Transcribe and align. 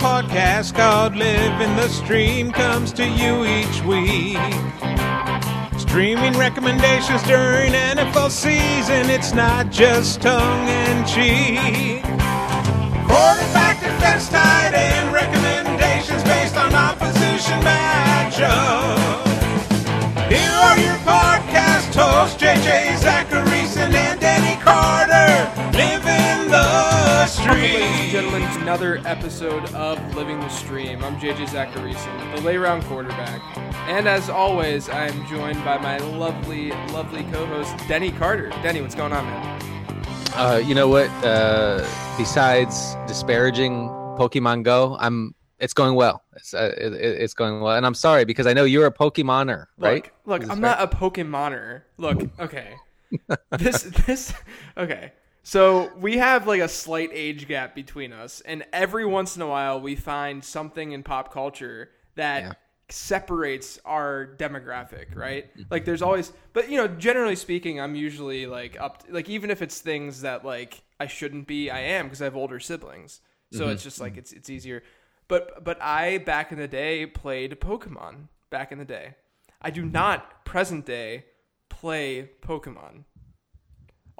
podcast 0.00 0.74
called 0.74 1.14
Living 1.14 1.76
the 1.76 1.86
Stream 1.88 2.50
comes 2.52 2.90
to 2.94 3.06
you 3.06 3.44
each 3.44 3.82
week. 3.84 4.38
Streaming 5.78 6.32
recommendations 6.38 7.22
during 7.24 7.72
NFL 7.72 8.30
season, 8.30 9.10
it's 9.10 9.34
not 9.34 9.70
just 9.70 10.22
tongue 10.22 10.68
in 10.68 11.04
cheek. 11.04 12.02
Quarterback 13.06 13.80
defense 13.80 14.30
tight 14.30 14.72
end 14.72 14.99
stream. 27.54 27.80
Ladies 27.80 28.00
and 28.00 28.10
gentlemen, 28.10 28.42
it's 28.42 28.56
another 28.56 28.98
episode 29.04 29.74
of 29.74 30.14
Living 30.14 30.38
the 30.40 30.48
Stream. 30.48 31.02
I'm 31.02 31.18
JJ 31.18 31.48
Zachariason, 31.48 32.36
the 32.36 32.42
late 32.42 32.58
round 32.58 32.84
quarterback. 32.84 33.40
And 33.88 34.06
as 34.06 34.28
always, 34.28 34.88
I'm 34.88 35.26
joined 35.26 35.62
by 35.64 35.78
my 35.78 35.98
lovely, 35.98 36.70
lovely 36.92 37.24
co 37.24 37.46
host, 37.46 37.76
Denny 37.88 38.12
Carter. 38.12 38.50
Denny, 38.62 38.80
what's 38.80 38.94
going 38.94 39.12
on, 39.12 39.24
man? 39.24 39.62
Uh, 40.34 40.62
you 40.64 40.74
know 40.74 40.88
what? 40.88 41.08
Uh, 41.24 41.84
besides 42.16 42.96
disparaging 43.06 43.88
Pokemon 44.18 44.62
Go, 44.62 44.96
I'm. 45.00 45.34
It's 45.58 45.74
going 45.74 45.94
well. 45.94 46.22
It's 46.36 46.54
uh, 46.54 46.72
it, 46.78 46.94
it's 46.94 47.34
going 47.34 47.60
well, 47.60 47.76
and 47.76 47.84
I'm 47.84 47.94
sorry 47.94 48.24
because 48.24 48.46
I 48.46 48.54
know 48.54 48.64
you're 48.64 48.86
a 48.86 48.92
Pokemoner, 48.92 49.66
right? 49.76 50.04
Look, 50.24 50.42
look 50.42 50.50
I'm 50.50 50.60
fair? 50.60 50.76
not 50.76 50.80
a 50.80 50.86
Pokemoner. 50.86 51.82
Look, 51.98 52.22
okay. 52.38 52.76
this, 53.58 53.82
this, 53.82 54.32
okay. 54.78 55.12
So 55.42 55.90
we 55.96 56.18
have 56.18 56.46
like 56.46 56.60
a 56.60 56.68
slight 56.68 57.10
age 57.12 57.48
gap 57.48 57.74
between 57.74 58.12
us, 58.12 58.40
and 58.42 58.64
every 58.72 59.06
once 59.06 59.36
in 59.36 59.42
a 59.42 59.46
while 59.46 59.80
we 59.80 59.96
find 59.96 60.44
something 60.44 60.92
in 60.92 61.02
pop 61.02 61.32
culture 61.32 61.90
that 62.16 62.42
Yeah. 62.42 62.52
separates 62.90 63.78
our 63.84 64.34
demographic, 64.36 65.10
mm-hmm. 65.10 65.18
right? 65.20 65.50
Mm-hmm. 65.52 65.62
Like 65.70 65.84
there's 65.84 66.02
always, 66.02 66.32
but 66.52 66.70
you 66.70 66.76
know, 66.76 66.88
generally 66.88 67.36
speaking, 67.36 67.80
I'm 67.80 67.94
usually 67.94 68.46
like 68.46 68.78
up, 68.78 69.04
like 69.08 69.28
even 69.28 69.50
if 69.50 69.62
it's 69.62 69.80
things 69.80 70.22
that 70.22 70.44
like 70.44 70.82
I 70.98 71.06
shouldn't 71.06 71.46
be, 71.46 71.70
I 71.70 71.80
am 71.80 72.06
because 72.06 72.20
I 72.20 72.24
have 72.24 72.36
older 72.36 72.60
siblings, 72.60 73.20
so 73.52 73.68
it's 73.68 73.80
mm-hmm. 73.80 73.86
just 73.86 74.00
like 74.00 74.16
it's 74.16 74.32
it's 74.32 74.50
easier. 74.50 74.82
But 75.28 75.64
but 75.64 75.80
I 75.80 76.18
back 76.18 76.52
in 76.52 76.58
the 76.58 76.68
day 76.68 77.06
played 77.06 77.58
Pokemon 77.60 78.28
back 78.50 78.72
in 78.72 78.78
the 78.78 78.84
day. 78.84 79.14
I 79.62 79.70
do 79.70 79.84
not 79.84 80.44
present 80.44 80.84
day 80.84 81.24
play 81.68 82.30
Pokemon. 82.42 83.04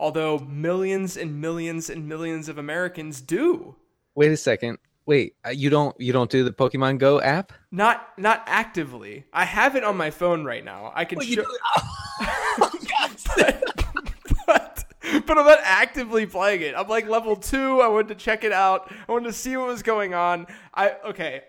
Although 0.00 0.38
millions 0.38 1.18
and 1.18 1.38
millions 1.42 1.90
and 1.90 2.08
millions 2.08 2.48
of 2.48 2.56
Americans 2.56 3.20
do. 3.20 3.76
Wait 4.14 4.32
a 4.32 4.36
second. 4.36 4.78
Wait, 5.04 5.34
uh, 5.44 5.50
you 5.50 5.68
don't 5.68 5.94
you 6.00 6.10
don't 6.10 6.30
do 6.30 6.42
the 6.42 6.50
Pokemon 6.50 6.96
Go 6.98 7.20
app? 7.20 7.52
Not 7.70 8.08
not 8.16 8.42
actively. 8.46 9.26
I 9.30 9.44
have 9.44 9.76
it 9.76 9.84
on 9.84 9.98
my 9.98 10.10
phone 10.10 10.42
right 10.42 10.64
now. 10.64 10.90
I 10.94 11.04
can 11.04 11.20
show 11.20 11.44
but, 12.58 12.74
but 14.46 14.84
but 15.26 15.38
I'm 15.38 15.44
not 15.44 15.58
actively 15.62 16.24
playing 16.24 16.62
it. 16.62 16.74
I'm 16.74 16.88
like 16.88 17.06
level 17.06 17.36
two. 17.36 17.82
I 17.82 17.88
wanted 17.88 18.08
to 18.08 18.14
check 18.14 18.42
it 18.42 18.52
out. 18.52 18.90
I 19.06 19.12
wanted 19.12 19.26
to 19.26 19.34
see 19.34 19.54
what 19.58 19.66
was 19.66 19.82
going 19.82 20.14
on. 20.14 20.46
I 20.72 20.96
okay. 21.04 21.42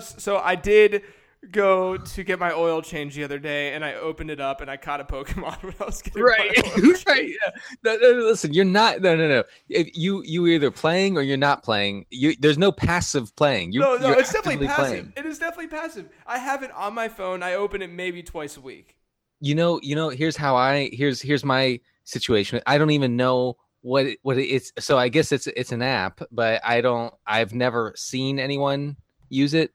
So 0.00 0.38
I 0.38 0.54
did 0.54 1.02
go 1.50 1.96
to 1.96 2.24
get 2.24 2.38
my 2.38 2.52
oil 2.52 2.82
change 2.82 3.14
the 3.14 3.24
other 3.24 3.38
day, 3.38 3.72
and 3.74 3.84
I 3.84 3.94
opened 3.94 4.30
it 4.30 4.40
up 4.40 4.60
and 4.60 4.70
I 4.70 4.76
caught 4.76 5.00
a 5.00 5.04
Pokemon 5.04 5.62
when 5.62 5.74
I 5.80 5.84
was 5.84 6.02
getting 6.02 6.22
Right, 6.22 6.56
right. 7.06 7.28
Yeah. 7.28 7.50
No, 7.84 7.96
no, 7.96 8.12
no, 8.12 8.18
listen, 8.26 8.52
you're 8.52 8.64
not. 8.64 9.00
No, 9.02 9.14
no, 9.16 9.28
no. 9.28 9.44
If 9.68 9.96
you 9.96 10.22
you 10.24 10.46
either 10.46 10.70
playing 10.70 11.16
or 11.16 11.22
you're 11.22 11.36
not 11.36 11.62
playing. 11.62 12.06
You 12.10 12.34
there's 12.38 12.58
no 12.58 12.72
passive 12.72 13.34
playing. 13.36 13.72
You, 13.72 13.80
No, 13.80 13.96
no, 13.96 14.08
you're 14.08 14.18
it's 14.20 14.32
definitely 14.32 14.66
passive. 14.66 15.12
It 15.16 15.26
is 15.26 15.38
definitely 15.38 15.68
passive. 15.68 16.08
I 16.26 16.38
have 16.38 16.62
it 16.62 16.70
on 16.72 16.94
my 16.94 17.08
phone. 17.08 17.42
I 17.42 17.54
open 17.54 17.82
it 17.82 17.90
maybe 17.90 18.22
twice 18.22 18.56
a 18.56 18.60
week. 18.60 18.96
you 19.40 19.54
know 19.54 19.80
you 19.82 19.94
know 19.94 20.08
here's 20.08 20.36
how 20.36 20.54
i 20.56 20.88
here's 20.92 21.20
here's 21.20 21.44
my 21.44 21.78
situation 22.04 22.60
i 22.66 22.78
don't 22.78 22.90
even 22.92 23.16
know 23.16 23.56
what 23.82 24.06
it, 24.06 24.18
what 24.22 24.38
it 24.38 24.46
is 24.46 24.72
so 24.78 24.96
i 24.96 25.08
guess 25.08 25.32
it's 25.32 25.46
it's 25.48 25.72
an 25.72 25.82
app 25.82 26.22
but 26.30 26.60
i 26.64 26.80
don't 26.80 27.12
i've 27.26 27.52
never 27.52 27.92
seen 27.96 28.38
anyone 28.38 28.96
use 29.28 29.52
it 29.52 29.74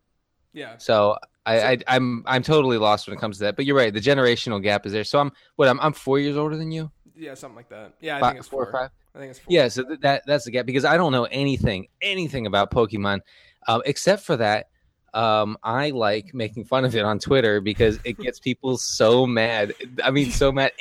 Yeah. 0.53 0.77
so 0.77 1.17
I, 1.45 1.71
I 1.73 1.77
i'm 1.87 2.23
i'm 2.25 2.43
totally 2.43 2.77
lost 2.77 3.07
when 3.07 3.17
it 3.17 3.19
comes 3.19 3.37
to 3.37 3.45
that 3.45 3.55
but 3.55 3.65
you're 3.65 3.75
right 3.75 3.93
the 3.93 3.99
generational 4.01 4.61
gap 4.61 4.85
is 4.85 4.91
there 4.91 5.03
so 5.03 5.19
i'm 5.19 5.31
what 5.55 5.67
i'm, 5.67 5.79
I'm 5.79 5.93
four 5.93 6.19
years 6.19 6.37
older 6.37 6.55
than 6.57 6.71
you 6.71 6.91
Yeah, 7.15 7.33
something 7.33 7.55
like 7.55 7.69
that. 7.69 7.93
Yeah, 8.01 8.17
I 8.17 8.19
Fi- 8.19 8.27
think 8.29 8.39
it's 8.39 8.47
four 8.47 8.65
four. 8.65 8.69
or 8.69 8.81
five 8.83 8.89
I 9.15 9.19
think 9.19 9.31
it's 9.31 9.39
four. 9.39 9.53
yeah 9.53 9.67
so 9.67 9.83
th- 9.83 9.99
that 10.01 10.23
that's 10.27 10.45
the 10.45 10.51
gap 10.51 10.65
because 10.65 10.85
i 10.85 10.95
don't 10.97 11.11
know 11.11 11.23
anything 11.25 11.87
anything 12.01 12.45
about 12.45 12.71
pokemon 12.71 13.21
um, 13.67 13.81
except 13.85 14.23
for 14.23 14.37
that 14.37 14.67
um, 15.13 15.57
i 15.63 15.89
like 15.89 16.33
making 16.33 16.65
fun 16.65 16.85
of 16.85 16.95
it 16.95 17.03
on 17.03 17.17
twitter 17.19 17.61
because 17.61 17.99
it 18.03 18.17
gets 18.19 18.39
people 18.49 18.77
so 18.77 19.25
mad 19.25 19.73
i 20.03 20.11
mean 20.11 20.29
so 20.31 20.51
mad 20.51 20.71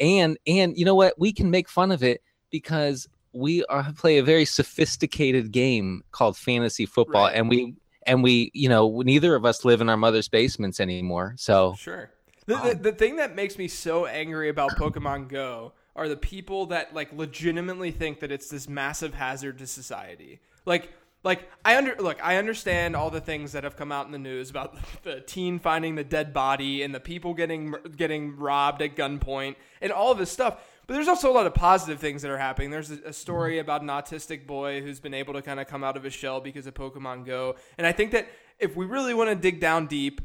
and 0.00 0.38
and 0.46 0.76
you 0.78 0.84
know 0.84 0.94
what 0.94 1.14
we 1.18 1.32
can 1.32 1.50
make 1.50 1.68
fun 1.68 1.90
of 1.92 2.02
it 2.02 2.22
because 2.50 3.08
we 3.32 3.62
are, 3.66 3.92
play 3.92 4.16
a 4.16 4.22
very 4.22 4.46
sophisticated 4.46 5.52
game 5.52 6.02
called 6.10 6.36
fantasy 6.38 6.86
football 6.86 7.24
Right. 7.26 7.36
and 7.36 7.50
we 7.50 7.74
and 8.06 8.22
we 8.22 8.50
you 8.54 8.68
know 8.68 9.02
neither 9.02 9.34
of 9.34 9.44
us 9.44 9.64
live 9.64 9.80
in 9.80 9.88
our 9.88 9.96
mother's 9.96 10.28
basements 10.28 10.80
anymore 10.80 11.34
so 11.36 11.74
Sure. 11.78 12.10
The, 12.46 12.56
the, 12.56 12.74
the 12.74 12.92
thing 12.92 13.16
that 13.16 13.34
makes 13.34 13.58
me 13.58 13.66
so 13.66 14.06
angry 14.06 14.48
about 14.48 14.76
Pokemon 14.76 15.28
Go 15.28 15.72
are 15.96 16.08
the 16.08 16.16
people 16.16 16.66
that 16.66 16.94
like 16.94 17.12
legitimately 17.12 17.90
think 17.90 18.20
that 18.20 18.30
it's 18.30 18.48
this 18.48 18.68
massive 18.68 19.14
hazard 19.14 19.58
to 19.58 19.66
society. 19.66 20.40
Like 20.64 20.90
like 21.24 21.50
I 21.64 21.76
under 21.76 21.96
look, 21.98 22.24
I 22.24 22.36
understand 22.36 22.94
all 22.94 23.10
the 23.10 23.20
things 23.20 23.52
that 23.52 23.64
have 23.64 23.76
come 23.76 23.90
out 23.90 24.06
in 24.06 24.12
the 24.12 24.18
news 24.18 24.48
about 24.48 24.76
the 25.02 25.20
teen 25.22 25.58
finding 25.58 25.96
the 25.96 26.04
dead 26.04 26.32
body 26.32 26.82
and 26.82 26.94
the 26.94 27.00
people 27.00 27.34
getting 27.34 27.74
getting 27.96 28.36
robbed 28.36 28.80
at 28.80 28.94
gunpoint 28.94 29.56
and 29.80 29.90
all 29.90 30.12
of 30.12 30.18
this 30.18 30.30
stuff. 30.30 30.64
But 30.86 30.94
there's 30.94 31.08
also 31.08 31.30
a 31.30 31.34
lot 31.34 31.46
of 31.46 31.54
positive 31.54 31.98
things 31.98 32.22
that 32.22 32.30
are 32.30 32.38
happening. 32.38 32.70
There's 32.70 32.90
a, 32.90 32.98
a 33.06 33.12
story 33.12 33.58
about 33.58 33.82
an 33.82 33.88
autistic 33.88 34.46
boy 34.46 34.80
who's 34.82 35.00
been 35.00 35.14
able 35.14 35.34
to 35.34 35.42
kind 35.42 35.58
of 35.58 35.66
come 35.66 35.82
out 35.82 35.96
of 35.96 36.04
his 36.04 36.14
shell 36.14 36.40
because 36.40 36.66
of 36.66 36.74
Pokemon 36.74 37.26
Go. 37.26 37.56
And 37.76 37.86
I 37.86 37.92
think 37.92 38.12
that 38.12 38.28
if 38.58 38.76
we 38.76 38.86
really 38.86 39.14
want 39.14 39.30
to 39.30 39.34
dig 39.34 39.60
down 39.60 39.86
deep, 39.86 40.20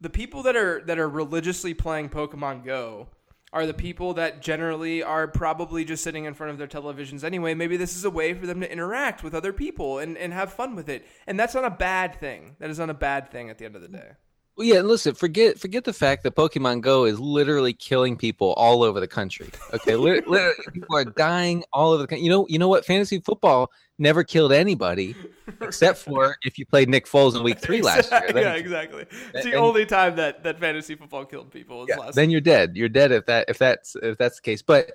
the 0.00 0.10
people 0.10 0.42
that 0.42 0.56
are 0.56 0.82
that 0.84 0.98
are 0.98 1.08
religiously 1.08 1.72
playing 1.72 2.10
Pokemon 2.10 2.64
Go 2.64 3.08
are 3.52 3.64
the 3.64 3.72
people 3.72 4.12
that 4.14 4.42
generally 4.42 5.02
are 5.02 5.26
probably 5.26 5.84
just 5.84 6.04
sitting 6.04 6.26
in 6.26 6.34
front 6.34 6.50
of 6.50 6.58
their 6.58 6.66
televisions 6.66 7.24
anyway. 7.24 7.54
Maybe 7.54 7.78
this 7.78 7.96
is 7.96 8.04
a 8.04 8.10
way 8.10 8.34
for 8.34 8.46
them 8.46 8.60
to 8.60 8.70
interact 8.70 9.22
with 9.22 9.34
other 9.34 9.52
people 9.52 9.98
and, 9.98 10.18
and 10.18 10.32
have 10.34 10.52
fun 10.52 10.76
with 10.76 10.90
it. 10.90 11.06
And 11.26 11.40
that's 11.40 11.54
not 11.54 11.64
a 11.64 11.70
bad 11.70 12.20
thing. 12.20 12.56
That 12.58 12.68
is 12.68 12.78
not 12.78 12.90
a 12.90 12.94
bad 12.94 13.30
thing 13.30 13.48
at 13.48 13.56
the 13.56 13.64
end 13.64 13.76
of 13.76 13.82
the 13.82 13.88
day. 13.88 14.10
Well, 14.56 14.66
yeah, 14.66 14.80
listen, 14.80 15.14
forget 15.14 15.58
forget 15.58 15.84
the 15.84 15.92
fact 15.92 16.22
that 16.22 16.34
Pokemon 16.34 16.80
Go 16.80 17.04
is 17.04 17.20
literally 17.20 17.74
killing 17.74 18.16
people 18.16 18.54
all 18.54 18.82
over 18.82 19.00
the 19.00 19.06
country. 19.06 19.50
Okay, 19.74 19.96
Lit- 19.96 20.26
literally, 20.28 20.54
people 20.72 20.96
are 20.96 21.04
dying 21.04 21.62
all 21.74 21.92
over 21.92 22.02
the 22.02 22.08
country. 22.08 22.24
You 22.24 22.30
know, 22.30 22.46
you 22.48 22.58
know 22.58 22.68
what? 22.68 22.86
Fantasy 22.86 23.20
football 23.20 23.70
never 23.98 24.24
killed 24.24 24.52
anybody 24.52 25.14
except 25.60 25.98
for 25.98 26.36
if 26.42 26.58
you 26.58 26.64
played 26.64 26.88
Nick 26.88 27.04
Foles 27.04 27.36
in 27.36 27.42
Week 27.42 27.58
Three 27.58 27.82
last 27.82 28.10
year. 28.10 28.30
Yeah, 28.34 28.54
exactly. 28.54 29.04
It's 29.34 29.44
the 29.44 29.52
and- 29.52 29.60
only 29.60 29.84
time 29.84 30.16
that, 30.16 30.42
that 30.44 30.58
fantasy 30.58 30.94
football 30.94 31.26
killed 31.26 31.50
people. 31.50 31.80
Was 31.80 31.88
yeah, 31.90 31.96
last 31.96 32.14
then 32.14 32.30
you're 32.30 32.40
dead. 32.40 32.76
You're 32.76 32.88
dead 32.88 33.12
if 33.12 33.26
that 33.26 33.50
if 33.50 33.58
that's 33.58 33.94
if 34.02 34.16
that's 34.16 34.36
the 34.36 34.42
case. 34.42 34.62
But 34.62 34.92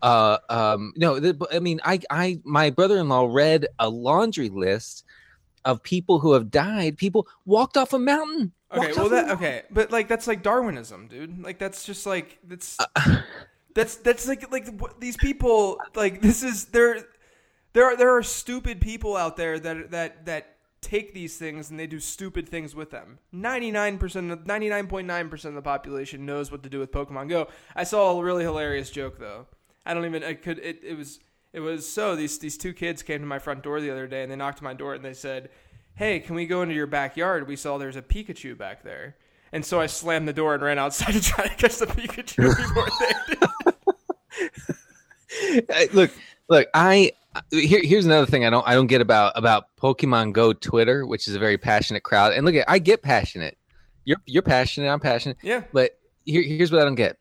uh, 0.00 0.38
um, 0.48 0.94
no, 0.96 1.20
the, 1.20 1.36
I 1.52 1.58
mean, 1.58 1.82
I 1.84 2.00
I 2.10 2.40
my 2.44 2.70
brother-in-law 2.70 3.28
read 3.30 3.66
a 3.78 3.90
laundry 3.90 4.48
list 4.48 5.04
of 5.64 5.82
people 5.82 6.20
who 6.20 6.32
have 6.32 6.50
died. 6.50 6.96
People 6.96 7.26
walked 7.44 7.76
off 7.76 7.92
a 7.92 7.98
mountain. 7.98 8.52
Okay, 8.72 8.92
well 8.96 9.08
that 9.10 9.30
okay, 9.30 9.62
but 9.70 9.90
like 9.90 10.08
that's 10.08 10.26
like 10.26 10.42
Darwinism, 10.42 11.08
dude. 11.08 11.42
Like 11.42 11.58
that's 11.58 11.84
just 11.84 12.06
like 12.06 12.38
that's 12.44 12.78
Uh, 12.78 13.22
that's 13.74 13.96
that's 13.96 14.26
like 14.26 14.50
like 14.50 14.68
these 14.98 15.16
people 15.16 15.78
like 15.94 16.22
this 16.22 16.42
is 16.42 16.66
there 16.66 17.04
there 17.72 17.84
are 17.84 17.96
there 17.96 18.16
are 18.16 18.22
stupid 18.22 18.80
people 18.80 19.16
out 19.16 19.36
there 19.36 19.58
that 19.58 19.90
that 19.90 20.26
that 20.26 20.56
take 20.80 21.14
these 21.14 21.38
things 21.38 21.70
and 21.70 21.78
they 21.78 21.86
do 21.86 22.00
stupid 22.00 22.48
things 22.48 22.74
with 22.74 22.90
them. 22.90 23.18
99% 23.32 24.32
of 24.32 24.40
99.9% 24.40 25.44
of 25.44 25.54
the 25.54 25.62
population 25.62 26.26
knows 26.26 26.50
what 26.50 26.62
to 26.64 26.68
do 26.68 26.80
with 26.80 26.90
Pokemon 26.90 27.28
Go. 27.28 27.46
I 27.76 27.84
saw 27.84 28.18
a 28.18 28.22
really 28.22 28.42
hilarious 28.42 28.90
joke 28.90 29.18
though. 29.18 29.46
I 29.86 29.94
don't 29.94 30.04
even 30.04 30.24
I 30.24 30.34
could 30.34 30.58
it, 30.58 30.80
it 30.82 30.96
was 30.96 31.20
it 31.52 31.60
was 31.60 31.90
so 31.90 32.16
these 32.16 32.38
these 32.38 32.56
two 32.56 32.72
kids 32.72 33.02
came 33.02 33.20
to 33.20 33.26
my 33.26 33.38
front 33.38 33.62
door 33.62 33.80
the 33.80 33.90
other 33.90 34.06
day 34.06 34.22
and 34.22 34.32
they 34.32 34.36
knocked 34.36 34.58
on 34.58 34.64
my 34.64 34.74
door 34.74 34.94
and 34.94 35.04
they 35.04 35.14
said, 35.14 35.50
"Hey, 35.94 36.20
can 36.20 36.34
we 36.34 36.46
go 36.46 36.62
into 36.62 36.74
your 36.74 36.86
backyard? 36.86 37.46
We 37.46 37.56
saw 37.56 37.78
there's 37.78 37.96
a 37.96 38.02
Pikachu 38.02 38.56
back 38.56 38.82
there." 38.82 39.16
And 39.52 39.64
so 39.64 39.80
I 39.80 39.86
slammed 39.86 40.26
the 40.26 40.32
door 40.32 40.54
and 40.54 40.62
ran 40.62 40.78
outside 40.78 41.12
to 41.12 41.20
try 41.20 41.46
to 41.46 41.54
catch 41.54 41.76
the 41.76 41.86
Pikachu 41.86 42.36
before 42.56 42.88
they 43.00 43.34
did. 43.34 43.48
Look, 45.94 46.10
look. 46.48 46.68
I 46.74 47.12
here, 47.50 47.80
here's 47.82 48.04
another 48.04 48.26
thing 48.26 48.44
I 48.44 48.50
don't 48.50 48.66
I 48.66 48.74
don't 48.74 48.86
get 48.86 49.00
about 49.00 49.32
about 49.34 49.64
Pokemon 49.80 50.32
Go 50.32 50.52
Twitter, 50.52 51.06
which 51.06 51.26
is 51.26 51.34
a 51.34 51.38
very 51.38 51.58
passionate 51.58 52.02
crowd. 52.02 52.32
And 52.32 52.44
look, 52.44 52.54
at 52.54 52.68
I 52.68 52.78
get 52.78 53.02
passionate. 53.02 53.58
You're 54.04 54.18
you're 54.26 54.42
passionate. 54.42 54.88
I'm 54.88 55.00
passionate. 55.00 55.38
Yeah. 55.42 55.62
But 55.72 55.98
here, 56.24 56.42
here's 56.42 56.70
what 56.70 56.80
I 56.80 56.84
don't 56.84 56.94
get. 56.94 57.18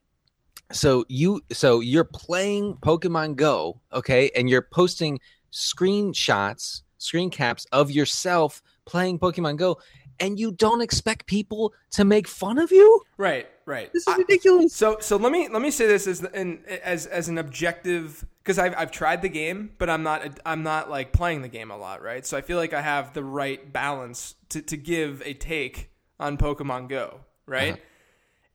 So 0.71 1.05
you 1.09 1.41
so 1.51 1.79
you're 1.79 2.03
playing 2.03 2.77
Pokemon 2.77 3.35
Go, 3.35 3.81
okay, 3.93 4.31
and 4.35 4.49
you're 4.49 4.61
posting 4.61 5.19
screenshots, 5.51 6.81
screen 6.97 7.29
caps 7.29 7.65
of 7.71 7.91
yourself 7.91 8.61
playing 8.85 9.19
Pokemon 9.19 9.57
Go, 9.57 9.79
and 10.19 10.39
you 10.39 10.51
don't 10.51 10.81
expect 10.81 11.25
people 11.25 11.73
to 11.91 12.05
make 12.05 12.27
fun 12.27 12.57
of 12.57 12.71
you? 12.71 13.01
Right, 13.17 13.49
right. 13.65 13.91
This 13.91 14.07
is 14.07 14.13
I- 14.13 14.17
ridiculous. 14.17 14.73
So 14.73 14.97
so 14.99 15.17
let 15.17 15.31
me 15.31 15.49
let 15.49 15.61
me 15.61 15.71
say 15.71 15.87
this 15.87 16.07
as 16.07 16.21
an 16.21 16.63
as 16.83 17.07
as 17.07 17.27
an 17.27 17.37
objective 17.37 18.25
because 18.43 18.57
I've 18.57 18.75
I've 18.77 18.91
tried 18.91 19.21
the 19.21 19.29
game, 19.29 19.71
but 19.77 19.89
I'm 19.89 20.03
not 20.03 20.39
I'm 20.45 20.63
not 20.63 20.89
like 20.89 21.11
playing 21.11 21.41
the 21.41 21.47
game 21.49 21.71
a 21.71 21.77
lot, 21.77 22.01
right? 22.01 22.25
So 22.25 22.37
I 22.37 22.41
feel 22.41 22.57
like 22.57 22.73
I 22.73 22.81
have 22.81 23.13
the 23.13 23.23
right 23.23 23.71
balance 23.73 24.35
to 24.49 24.61
to 24.61 24.77
give 24.77 25.21
a 25.25 25.33
take 25.33 25.91
on 26.19 26.37
Pokemon 26.37 26.87
Go, 26.87 27.21
right? 27.45 27.73
Uh-huh. 27.73 27.81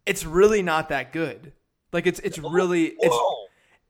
It's 0.07 0.25
really 0.25 0.63
not 0.63 0.89
that 0.91 1.13
good. 1.13 1.53
Like 1.97 2.07
it's 2.07 2.21
it's 2.21 2.39
oh, 2.39 2.51
really 2.51 2.95
it's 2.99 3.17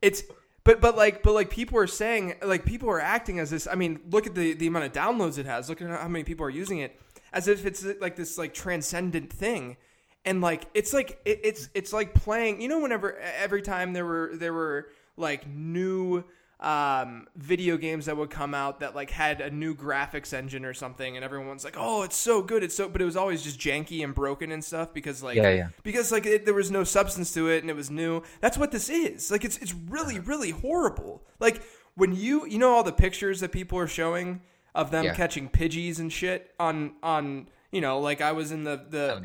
it's 0.01 0.23
but 0.63 0.81
but 0.81 0.97
like 0.97 1.25
but 1.25 1.33
like 1.33 1.51
people 1.51 1.77
are 1.77 1.89
saying 1.89 2.35
like 2.41 2.65
people 2.65 2.89
are 2.89 3.01
acting 3.01 3.41
as 3.41 3.51
this 3.51 3.67
i 3.67 3.75
mean 3.75 3.99
look 4.13 4.29
at 4.29 4.37
the 4.37 4.55
the 4.55 4.69
amount 4.69 4.85
of 4.85 4.93
downloads 4.93 5.39
it 5.39 5.47
has. 5.47 5.69
Look 5.69 5.83
at 5.83 5.89
how 5.89 6.07
many 6.07 6.23
people 6.23 6.47
are 6.47 6.51
using 6.51 6.79
it 6.79 7.01
as 7.33 7.49
if 7.49 7.67
it's 7.67 7.85
like 8.01 8.15
this 8.15 8.39
like 8.39 8.55
transcendent 8.55 9.33
thing. 9.33 9.77
And 10.25 10.41
like 10.41 10.67
it's 10.73 10.93
like 10.93 11.21
it, 11.25 11.41
it's 11.43 11.69
it's 11.75 11.93
like 11.93 12.15
playing 12.15 12.61
you 12.61 12.69
know 12.69 12.79
whenever 12.79 13.19
every 13.19 13.61
time 13.61 13.93
there 13.93 14.05
were 14.05 14.31
there 14.35 14.53
were 14.53 14.87
like 15.17 15.49
new 15.49 16.23
um 16.61 17.27
video 17.37 17.77
games 17.77 18.07
that 18.07 18.17
would 18.17 18.31
come 18.31 18.55
out 18.55 18.81
that 18.81 18.95
like 18.95 19.11
had 19.11 19.43
a 19.43 19.51
new 19.51 19.75
graphics 19.75 20.33
engine 20.33 20.65
or 20.65 20.73
something 20.73 21.15
and 21.15 21.23
everyone's 21.23 21.65
like 21.65 21.77
oh 21.79 22.03
it's 22.03 22.17
so 22.17 22.41
good 22.41 22.63
it's 22.63 22.75
so 22.75 22.89
but 22.89 23.03
it 23.03 23.05
was 23.05 23.15
always 23.17 23.43
just 23.43 23.61
janky 23.61 24.03
and 24.03 24.15
broken 24.15 24.51
and 24.51 24.65
stuff 24.65 24.95
because 24.95 25.23
like 25.23 25.37
Yeah, 25.37 25.51
yeah. 25.51 25.69
because 25.83 26.11
like 26.11 26.25
it, 26.25 26.47
there 26.47 26.55
was 26.55 26.71
no 26.71 26.83
substance 26.83 27.35
to 27.35 27.51
it 27.51 27.63
and 27.63 27.69
it 27.69 27.77
was 27.77 27.91
new. 27.91 28.23
That's 28.41 28.57
what 28.57 28.71
this 28.73 28.89
is. 28.89 29.31
Like 29.31 29.45
it's 29.45 29.59
it's 29.59 29.75
really 29.75 30.19
really 30.19 30.51
horrible. 30.51 31.23
Like 31.41 31.61
when 31.95 32.15
you 32.17 32.47
you 32.47 32.59
know 32.59 32.73
all 32.75 32.83
the 32.83 32.93
pictures 32.93 33.41
that 33.41 33.53
people 33.53 33.79
are 33.79 33.87
showing 33.87 34.41
of 34.75 34.91
them 34.91 35.05
Yeah. 35.05 35.15
catching 35.15 35.51
pidgeys 35.51 35.99
and 35.99 36.11
shit 36.11 36.55
on 36.59 36.93
on 37.03 37.49
you 37.71 37.81
know 37.83 37.99
like 38.01 38.21
i 38.23 38.33
was 38.33 38.51
in 38.53 38.65
the 38.65 38.77
the 38.89 39.21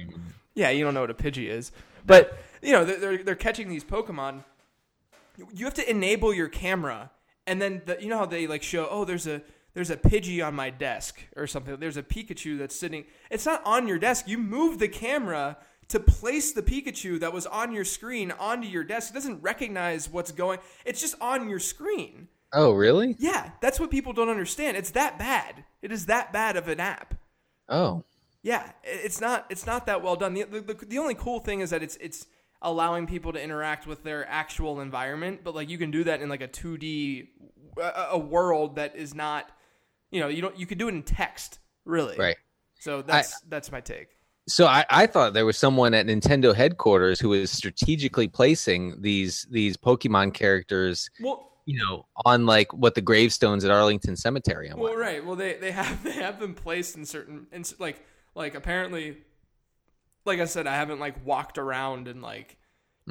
yeah 0.54 0.70
you 0.70 0.84
don't 0.84 0.94
know 0.94 1.02
what 1.02 1.10
a 1.12 1.14
pidgey 1.14 1.48
is. 1.48 1.72
But 2.06 2.38
you 2.62 2.74
know 2.74 2.84
they're, 2.84 3.24
they're 3.24 3.36
catching 3.36 3.70
these 3.70 3.86
pokemon. 3.86 4.44
You 5.54 5.64
have 5.64 5.74
to 5.76 5.90
enable 5.90 6.34
your 6.34 6.50
camera 6.50 7.10
and 7.52 7.62
then 7.62 7.82
the, 7.86 7.98
you 8.00 8.08
know 8.08 8.18
how 8.18 8.26
they 8.26 8.48
like 8.48 8.64
show 8.64 8.88
oh 8.90 9.04
there's 9.04 9.28
a 9.28 9.42
there's 9.74 9.90
a 9.90 9.98
pidgey 9.98 10.46
on 10.46 10.54
my 10.54 10.70
desk 10.70 11.22
or 11.36 11.48
something. 11.48 11.78
There's 11.80 11.98
a 11.98 12.04
pikachu 12.04 12.58
that's 12.58 12.76
sitting 12.76 13.06
it's 13.30 13.46
not 13.46 13.62
on 13.66 13.88
your 13.88 14.00
desk. 14.00 14.28
You 14.28 14.38
move 14.38 14.80
the 14.80 14.88
camera 14.88 15.58
to 15.90 16.00
place 16.00 16.54
the 16.54 16.62
pikachu 16.62 17.20
that 17.20 17.34
was 17.34 17.46
on 17.46 17.74
your 17.74 17.84
screen 17.84 18.32
onto 18.32 18.68
your 18.68 18.86
desk. 18.86 19.12
It 19.12 19.14
doesn't 19.14 19.42
recognize 19.42 20.10
what's 20.10 20.32
going 20.32 20.60
it's 20.86 21.02
just 21.02 21.16
on 21.20 21.50
your 21.50 21.60
screen. 21.60 22.30
Oh, 22.54 22.72
really? 22.72 23.16
yeah 23.20 23.52
that's 23.62 23.80
what 23.80 23.92
people 23.92 24.14
don't 24.14 24.30
understand. 24.30 24.78
It's 24.78 24.92
that 24.92 25.20
bad. 25.20 25.66
It 25.82 25.92
is 25.92 26.06
that 26.06 26.32
bad 26.32 26.56
of 26.56 26.70
an 26.70 26.80
app. 26.80 27.16
Oh. 27.68 28.06
yeah, 28.44 28.72
it's 28.84 29.20
not 29.20 29.46
it's 29.50 29.66
not 29.66 29.86
that 29.88 30.02
well 30.02 30.16
done. 30.16 30.34
The, 30.36 30.44
the, 30.44 30.86
the 30.88 30.98
only 31.00 31.16
cool 31.16 31.40
thing 31.42 31.60
is 31.60 31.72
that 31.72 31.84
it's 31.84 31.98
it's 31.98 32.28
allowing 32.62 33.08
people 33.08 33.34
to 33.34 33.42
interact 33.42 33.88
with 33.88 34.04
their 34.04 34.28
actual 34.30 34.82
environment, 34.82 35.42
but 35.44 35.56
like 35.56 35.70
you 35.70 35.78
can 35.78 35.92
do 35.92 36.04
that 36.04 36.22
in 36.22 36.30
like 36.30 36.42
a 36.42 36.48
2D 36.48 37.28
a, 37.78 38.08
a 38.12 38.18
world 38.18 38.76
that 38.76 38.96
is 38.96 39.14
not 39.14 39.52
you 40.12 40.20
know, 40.20 40.28
you 40.28 40.42
don't 40.42 40.58
you 40.60 40.66
could 40.66 40.78
do 40.78 40.88
it 40.88 40.94
in 40.94 41.04
text, 41.04 41.60
really. 41.86 42.18
Right. 42.18 42.38
So 42.80 43.02
that's 43.02 43.40
that's 43.42 43.72
my 43.72 43.82
take. 43.82 44.10
So 44.48 44.66
I, 44.66 44.86
I 44.90 45.08
thought 45.08 45.34
there 45.34 45.46
was 45.46 45.58
someone 45.58 45.94
at 45.94 46.06
Nintendo 46.08 46.54
headquarters 46.54 47.20
who 47.20 47.30
was 47.30 47.52
strategically 47.52 48.28
placing 48.28 49.02
these 49.02 49.48
these 49.50 49.78
Pokemon 49.78 50.34
characters, 50.34 51.10
Well, 51.22 51.48
you 51.66 51.78
know, 51.78 52.06
on 52.26 52.46
like 52.46 52.74
what 52.74 52.96
the 52.96 53.02
gravestones 53.02 53.64
at 53.64 53.72
Arlington 53.72 54.16
Cemetery 54.16 54.68
and 54.68 54.80
Well, 54.80 54.98
right. 54.98 55.26
Well, 55.26 55.36
they 55.36 55.54
they 55.54 55.72
have 55.72 56.04
they 56.04 56.14
have 56.14 56.40
been 56.40 56.54
placed 56.54 56.98
in 56.98 57.06
certain 57.06 57.48
in, 57.52 57.62
s- 57.62 57.76
like 57.80 58.04
like 58.36 58.56
apparently, 58.56 59.18
like 60.26 60.40
I 60.40 60.46
said, 60.46 60.68
I 60.68 60.76
haven't 60.76 61.00
like 61.00 61.26
walked 61.26 61.58
around 61.58 62.08
and 62.08 62.22
like 62.22 62.58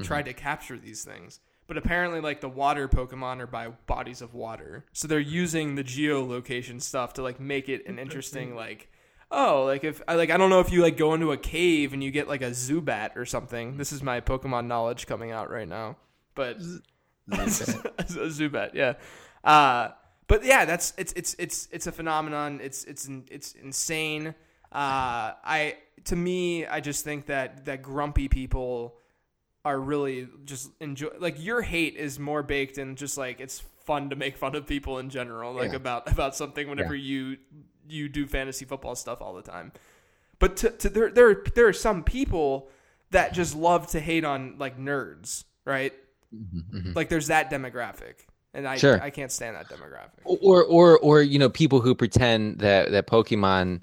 tried 0.03 0.27
to 0.27 0.33
capture 0.33 0.79
these 0.79 1.05
things. 1.05 1.41
But 1.67 1.77
apparently, 1.77 2.21
like 2.21 2.41
the 2.41 2.49
water 2.49 2.89
Pokemon 2.89 3.41
are 3.41 3.47
by 3.47 3.69
bodies 3.69 4.23
of 4.23 4.35
water, 4.35 4.87
so 4.93 5.07
they're 5.07 5.21
using 5.21 5.77
the 5.77 5.85
geolocation 5.85 6.83
stuff 6.83 7.13
to 7.15 7.23
like 7.23 7.39
make 7.39 7.69
it 7.69 7.87
an 7.87 7.99
interesting 7.99 8.55
like. 8.55 8.91
Oh, 9.33 9.63
like 9.65 9.85
if 9.85 10.03
I 10.09 10.17
like 10.17 10.31
I 10.31 10.37
don't 10.37 10.51
know 10.51 10.59
if 10.59 10.73
you 10.73 10.83
like 10.83 10.97
go 10.97 11.15
into 11.15 11.31
a 11.31 11.37
cave 11.37 11.93
and 11.93 12.03
you 12.03 12.11
get 12.11 12.27
like 12.27 12.43
a 12.43 12.51
Zubat 12.51 13.15
or 13.15 13.25
something. 13.25 13.77
This 13.77 13.93
is 13.93 14.03
my 14.03 14.21
Pokemon 14.21 14.67
knowledge 14.67 15.07
coming 15.07 15.31
out 15.31 15.49
right 15.49 15.69
now. 15.69 15.99
But 16.35 16.59
Zubat, 17.31 18.75
yeah. 18.75 18.95
Uh, 19.45 19.91
but 20.27 20.45
yeah, 20.45 20.65
that's 20.65 20.93
it's 20.97 21.13
it's 21.13 21.37
it's 21.39 21.69
it's 21.71 21.87
a 21.87 21.93
phenomenon. 21.93 22.61
It's 22.61 22.83
it's 22.85 23.09
it's 23.31 23.53
insane. 23.53 24.35
Uh, 24.73 25.35
I 25.45 25.77
to 26.05 26.17
me, 26.17 26.67
I 26.67 26.81
just 26.81 27.05
think 27.05 27.27
that 27.27 27.65
that 27.67 27.83
grumpy 27.83 28.29
people 28.29 28.97
are 29.65 29.79
really 29.79 30.29
just 30.45 30.71
enjoy. 30.81 31.09
Like 31.19 31.43
your 31.43 31.61
hate 31.63 31.97
is 31.97 32.19
more 32.19 32.43
baked 32.43 32.79
in 32.79 32.97
just 32.97 33.19
like 33.19 33.41
it's 33.41 33.61
fun 33.85 34.11
to 34.11 34.17
make 34.17 34.37
fun 34.37 34.55
of 34.55 34.67
people 34.67 34.99
in 34.99 35.11
general, 35.11 35.53
like 35.53 35.71
Yeah. 35.71 35.77
about 35.77 36.11
about 36.11 36.35
something 36.37 36.69
whenever 36.69 36.95
you 36.95 37.37
you 37.89 38.09
do 38.09 38.27
fantasy 38.27 38.65
football 38.65 38.95
stuff 38.95 39.21
all 39.21 39.35
the 39.35 39.43
time. 39.43 39.73
But 40.39 40.57
to, 40.59 40.71
to 40.71 40.89
there 40.89 41.11
there 41.11 41.43
there 41.55 41.67
are 41.69 41.73
some 41.73 42.05
people 42.05 42.71
that 43.11 43.35
just 43.35 43.57
love 43.57 43.89
to 43.89 44.01
hate 44.01 44.25
on 44.25 44.55
like 44.59 44.79
nerds, 44.79 45.45
right? 45.65 45.93
Like 46.95 47.09
there's 47.09 47.27
that 47.27 47.51
demographic, 47.51 48.15
and 48.55 48.67
I 48.69 48.77
Sure. 48.77 49.03
I 49.03 49.11
can't 49.11 49.33
stand 49.33 49.57
that 49.57 49.69
demographic. 49.69 50.21
or 50.25 50.63
or 50.65 50.97
or 51.01 51.21
you 51.23 51.39
know 51.41 51.49
people 51.51 51.81
who 51.81 51.95
pretend 51.95 52.61
that 52.61 52.93
that 52.93 53.09
Pokemon 53.09 53.81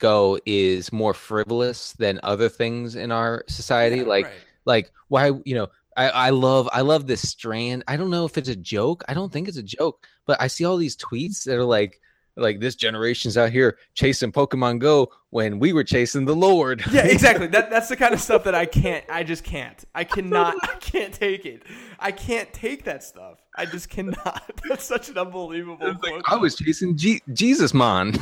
Go 0.00 0.38
is 0.44 0.92
more 0.92 1.14
frivolous 1.14 1.92
than 1.92 2.18
other 2.22 2.48
things 2.48 2.96
in 2.96 3.12
our 3.12 3.44
society. 3.46 3.98
Yeah, 3.98 4.02
like 4.04 4.24
right. 4.24 4.34
like 4.64 4.92
why 5.08 5.30
you 5.44 5.54
know 5.54 5.68
I 5.96 6.08
I 6.08 6.30
love 6.30 6.68
I 6.72 6.80
love 6.80 7.06
this 7.06 7.28
strand. 7.28 7.84
I 7.86 7.96
don't 7.96 8.10
know 8.10 8.24
if 8.24 8.36
it's 8.36 8.48
a 8.48 8.56
joke. 8.56 9.04
I 9.08 9.14
don't 9.14 9.32
think 9.32 9.46
it's 9.46 9.56
a 9.56 9.62
joke, 9.62 10.06
but 10.26 10.40
I 10.40 10.48
see 10.48 10.64
all 10.64 10.76
these 10.76 10.96
tweets 10.96 11.44
that 11.44 11.56
are 11.56 11.64
like 11.64 12.00
like 12.36 12.60
this 12.60 12.74
generation's 12.74 13.36
out 13.36 13.50
here 13.50 13.78
chasing 13.94 14.32
Pokemon 14.32 14.78
Go 14.78 15.10
when 15.30 15.58
we 15.58 15.72
were 15.72 15.84
chasing 15.84 16.24
the 16.24 16.34
Lord. 16.34 16.82
Yeah, 16.90 17.06
exactly. 17.06 17.46
That 17.50 17.70
that's 17.70 17.88
the 17.88 17.96
kind 17.96 18.14
of 18.14 18.20
stuff 18.20 18.44
that 18.44 18.54
I 18.54 18.66
can't. 18.66 19.04
I 19.08 19.22
just 19.22 19.44
can't. 19.44 19.84
I 19.94 20.04
cannot. 20.04 20.56
I 20.62 20.76
can't 20.76 21.12
take 21.12 21.46
it. 21.46 21.62
I 21.98 22.12
can't 22.12 22.52
take 22.52 22.84
that 22.84 23.04
stuff. 23.04 23.38
I 23.56 23.66
just 23.66 23.88
cannot. 23.88 24.60
That's 24.68 24.84
such 24.84 25.08
an 25.08 25.18
unbelievable. 25.18 25.94
Like. 26.02 26.22
I 26.26 26.36
was 26.36 26.56
chasing 26.56 26.96
G- 26.96 27.22
Jesus, 27.32 27.74
man. 27.74 28.12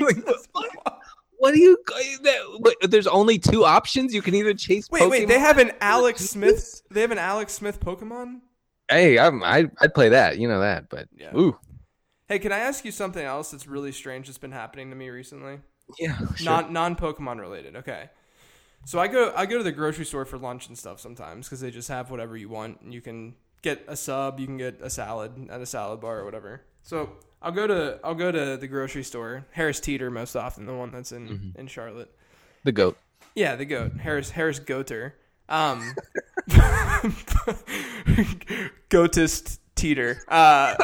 like, 0.00 0.16
Jesus. 0.16 0.48
What 1.38 1.54
do 1.54 1.60
you? 1.60 1.76
There's 2.82 3.06
only 3.06 3.38
two 3.38 3.64
options. 3.64 4.12
You 4.14 4.22
can 4.22 4.34
either 4.34 4.54
chase. 4.54 4.88
Wait, 4.90 5.08
wait. 5.08 5.28
They 5.28 5.38
have 5.38 5.58
an 5.58 5.72
Alex 5.80 6.24
Smith. 6.24 6.82
They 6.90 7.00
have 7.00 7.10
an 7.10 7.18
Alex 7.18 7.52
Smith 7.52 7.80
Pokemon. 7.80 8.40
Hey, 8.90 9.18
I'm, 9.18 9.42
I, 9.44 9.70
I'd 9.80 9.94
play 9.94 10.08
that. 10.10 10.38
You 10.38 10.48
know 10.48 10.60
that, 10.60 10.88
but 10.88 11.08
Yeah. 11.14 11.36
ooh, 11.36 11.58
Hey, 12.26 12.38
can 12.38 12.52
I 12.52 12.58
ask 12.58 12.84
you 12.84 12.90
something 12.92 13.24
else 13.24 13.50
that's 13.50 13.66
really 13.66 13.92
strange 13.92 14.26
that's 14.26 14.38
been 14.38 14.52
happening 14.52 14.90
to 14.90 14.96
me 14.96 15.08
recently? 15.10 15.60
yeah, 15.98 16.18
sure. 16.36 16.44
Non 16.44 16.72
non 16.72 16.96
Pokemon 16.96 17.40
related. 17.40 17.76
Okay. 17.76 18.10
So 18.84 18.98
I 18.98 19.08
go 19.08 19.32
I 19.36 19.44
go 19.46 19.58
to 19.58 19.64
the 19.64 19.72
grocery 19.72 20.04
store 20.06 20.24
for 20.24 20.38
lunch 20.38 20.68
and 20.68 20.76
stuff 20.78 21.00
sometimes 21.00 21.46
because 21.46 21.60
they 21.60 21.70
just 21.70 21.88
have 21.88 22.10
whatever 22.10 22.36
you 22.36 22.48
want. 22.48 22.80
And 22.80 22.92
you 22.94 23.00
can 23.00 23.34
get 23.62 23.84
a 23.88 23.96
sub, 23.96 24.40
you 24.40 24.46
can 24.46 24.56
get 24.56 24.80
a 24.82 24.88
salad 24.90 25.48
at 25.50 25.60
a 25.60 25.66
salad 25.66 26.00
bar 26.00 26.18
or 26.20 26.24
whatever. 26.24 26.62
So 26.82 27.10
I'll 27.40 27.52
go 27.52 27.66
to 27.66 28.00
I'll 28.02 28.14
go 28.14 28.32
to 28.32 28.56
the 28.56 28.66
grocery 28.68 29.04
store, 29.04 29.46
Harris 29.52 29.80
Teeter 29.80 30.10
most 30.10 30.36
often, 30.36 30.66
the 30.66 30.74
one 30.74 30.90
that's 30.90 31.12
in 31.12 31.54
in 31.56 31.66
Charlotte. 31.66 32.12
the 32.64 32.72
goat. 32.72 32.98
Yeah, 33.34 33.56
the 33.56 33.64
goat, 33.64 33.92
Harris 34.00 34.30
Harris 34.30 34.60
Goater. 34.60 35.12
Um, 35.48 35.94
Goatist 38.88 39.60
Teeter. 39.74 40.22
Uh, 40.28 40.76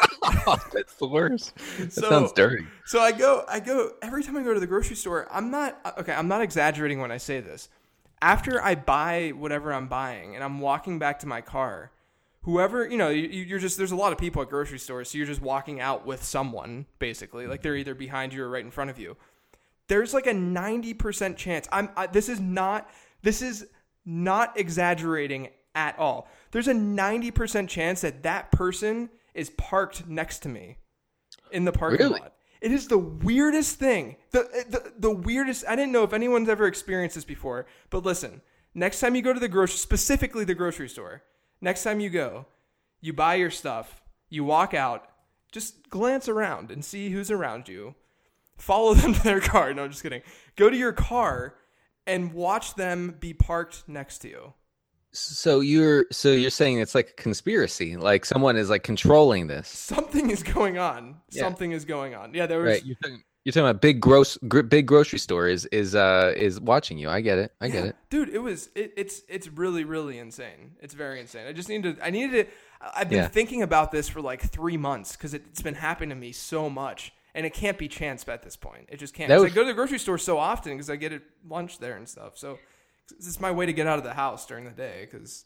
Oh, 0.46 0.56
that's 0.73 0.94
the 0.94 1.06
worst. 1.06 1.54
That 1.78 1.92
So- 1.92 2.08
sounds 2.08 2.32
dirty. 2.32 2.66
So 2.87 2.99
I 3.00 3.12
go, 3.12 3.44
I 3.49 3.61
go 3.61 3.92
every 4.02 4.23
time 4.23 4.37
I 4.38 4.42
go 4.42 4.54
to 4.54 4.61
the 4.61 4.66
grocery 4.66 4.96
store. 4.96 5.28
I'm 5.30 5.50
not 5.50 5.78
okay. 5.99 6.12
I'm 6.14 6.28
not 6.28 6.40
exaggerating 6.40 6.99
when 7.00 7.11
I 7.12 7.18
say 7.18 7.40
this. 7.40 7.68
After 8.23 8.62
I 8.62 8.75
buy 8.75 9.32
whatever 9.37 9.73
I'm 9.73 9.87
buying, 9.88 10.34
and 10.34 10.42
I'm 10.42 10.61
walking 10.61 10.99
back 10.99 11.18
to 11.20 11.26
my 11.26 11.40
car, 11.42 11.90
whoever 12.44 12.86
you 12.88 12.96
know, 12.96 13.08
you, 13.08 13.28
you're 13.28 13.58
just 13.58 13.76
there's 13.76 13.92
a 13.92 13.96
lot 13.96 14.12
of 14.12 14.18
people 14.18 14.40
at 14.42 14.48
grocery 14.48 14.78
stores, 14.78 15.10
so 15.10 15.18
you're 15.18 15.26
just 15.26 15.42
walking 15.42 15.80
out 15.80 16.06
with 16.06 16.22
someone 16.22 16.86
basically. 16.98 17.46
Like 17.46 17.62
they're 17.62 17.76
either 17.76 17.94
behind 17.94 18.32
you 18.32 18.44
or 18.44 18.48
right 18.48 18.64
in 18.64 18.70
front 18.70 18.90
of 18.90 18.98
you. 18.98 19.16
There's 19.88 20.14
like 20.14 20.26
a 20.26 20.32
ninety 20.32 20.94
percent 20.94 21.36
chance. 21.36 21.68
I'm. 21.72 21.90
I, 21.96 22.06
this 22.06 22.28
is 22.28 22.40
not. 22.40 22.88
This 23.22 23.42
is 23.42 23.66
not 24.06 24.58
exaggerating 24.58 25.48
at 25.74 25.98
all. 25.98 26.28
There's 26.52 26.68
a 26.68 26.74
ninety 26.74 27.30
percent 27.30 27.68
chance 27.68 28.00
that 28.02 28.22
that 28.22 28.52
person 28.52 29.10
is 29.34 29.50
parked 29.50 30.06
next 30.06 30.38
to 30.40 30.48
me 30.48 30.76
in 31.50 31.64
the 31.64 31.72
parking 31.72 31.98
Really? 32.06 32.20
lot. 32.20 32.32
It 32.60 32.72
is 32.72 32.88
the 32.88 32.96
weirdest 32.98 33.78
thing. 33.78 34.16
The, 34.30 34.64
the 34.70 34.92
the 34.98 35.10
weirdest. 35.10 35.64
I 35.68 35.76
didn't 35.76 35.92
know 35.92 36.02
if 36.02 36.12
anyone's 36.14 36.48
ever 36.48 36.66
experienced 36.66 37.14
this 37.16 37.24
before, 37.24 37.66
but 37.90 38.04
listen. 38.04 38.40
Next 38.76 38.98
time 39.00 39.14
you 39.14 39.22
go 39.22 39.32
to 39.32 39.38
the 39.38 39.48
grocery, 39.48 39.76
specifically 39.76 40.44
the 40.44 40.54
grocery 40.54 40.88
store, 40.88 41.22
next 41.64 41.83
time 41.83 41.99
you 41.99 42.11
go, 42.11 42.47
you 43.00 43.12
buy 43.12 43.35
your 43.35 43.50
stuff, 43.50 44.02
you 44.28 44.44
walk 44.44 44.75
out, 44.75 45.09
just 45.50 45.88
glance 45.88 46.28
around 46.28 46.71
and 46.71 46.85
see 46.85 47.11
who's 47.11 47.30
around 47.30 47.68
you. 47.68 47.94
follow 48.56 48.94
them 49.00 49.14
to 49.14 49.23
their 49.23 49.40
car. 49.40 49.73
No, 49.75 49.85
I'm 49.85 49.90
just 49.90 50.02
kidding. 50.02 50.23
Go 50.56 50.71
to 50.71 50.76
your 50.76 50.92
car 50.92 51.56
and 52.06 52.33
watch 52.33 52.75
them 52.75 53.16
be 53.18 53.33
parked 53.35 53.88
next 53.88 54.18
to 54.18 54.28
you. 54.28 54.52
So 55.12 55.61
you're 55.61 56.06
so 56.11 56.33
you're 56.33 56.50
saying 56.50 56.80
it's 56.80 56.94
like 56.94 57.11
a 57.11 57.12
conspiracy, 57.23 57.97
like 57.97 58.25
someone 58.25 58.56
is 58.56 58.68
like 58.68 58.83
controlling 58.83 59.47
this, 59.47 59.68
Something 59.68 60.30
is 60.30 60.42
going 60.42 60.76
on. 60.76 61.21
Yeah. 61.30 61.42
Something 61.42 61.71
is 61.71 61.85
going 61.85 62.16
on. 62.16 62.35
Yeah, 62.35 62.47
there 62.47 62.59
was. 62.61 62.73
right? 62.73 62.85
You're 62.85 62.97
talking, 63.00 63.23
you're 63.44 63.52
talking 63.52 63.68
about 63.68 63.80
big 63.82 64.00
gross, 64.00 64.36
gr- 64.48 64.62
big 64.62 64.86
grocery 64.86 65.18
store 65.18 65.46
is 65.48 65.66
is 65.66 65.94
uh 65.94 66.32
is 66.36 66.60
watching 66.60 66.98
you. 66.98 67.08
I 67.10 67.20
get 67.20 67.38
it. 67.38 67.52
I 67.60 67.68
get 67.68 67.84
it. 67.84 67.96
dude. 68.10 68.28
It 68.30 68.38
was. 68.38 68.70
It, 68.74 68.94
it's 68.96 69.22
it's 69.28 69.48
really 69.48 69.84
really 69.84 70.18
insane. 70.18 70.72
It's 70.80 70.94
very 70.94 71.20
insane. 71.20 71.46
I 71.46 71.52
just 71.52 71.68
need 71.68 71.82
to. 71.84 71.96
I 72.02 72.10
needed 72.10 72.46
to. 72.46 72.52
I've 72.96 73.08
been 73.08 73.18
Yeah. 73.18 73.28
thinking 73.28 73.62
about 73.62 73.92
this 73.92 74.08
for 74.08 74.20
like 74.20 74.42
three 74.42 74.76
months 74.76 75.12
because 75.12 75.34
it's 75.34 75.62
been 75.62 75.74
happening 75.74 76.10
to 76.10 76.14
me 76.16 76.32
so 76.32 76.68
much, 76.68 77.12
and 77.34 77.44
it 77.46 77.54
can't 77.54 77.78
be 77.78 77.88
chance 77.88 78.26
at 78.28 78.42
this 78.42 78.56
point. 78.56 78.86
It 78.88 78.98
just 78.98 79.14
can't. 79.14 79.30
Was- 79.30 79.52
I 79.52 79.54
go 79.54 79.62
to 79.62 79.68
the 79.68 79.74
grocery 79.74 79.98
store 79.98 80.18
so 80.18 80.38
often 80.38 80.72
because 80.72 80.88
I 80.90 80.96
get 80.96 81.12
it 81.12 81.22
lunch 81.48 81.78
there 81.78 81.96
and 81.96 82.08
stuff. 82.08 82.36
So 82.38 82.58
it's 83.10 83.40
my 83.40 83.50
way 83.50 83.66
to 83.66 83.72
get 83.72 83.86
out 83.86 83.98
of 83.98 84.04
the 84.04 84.14
house 84.14 84.46
during 84.46 84.64
the 84.64 84.70
day 84.70 85.06
because. 85.10 85.44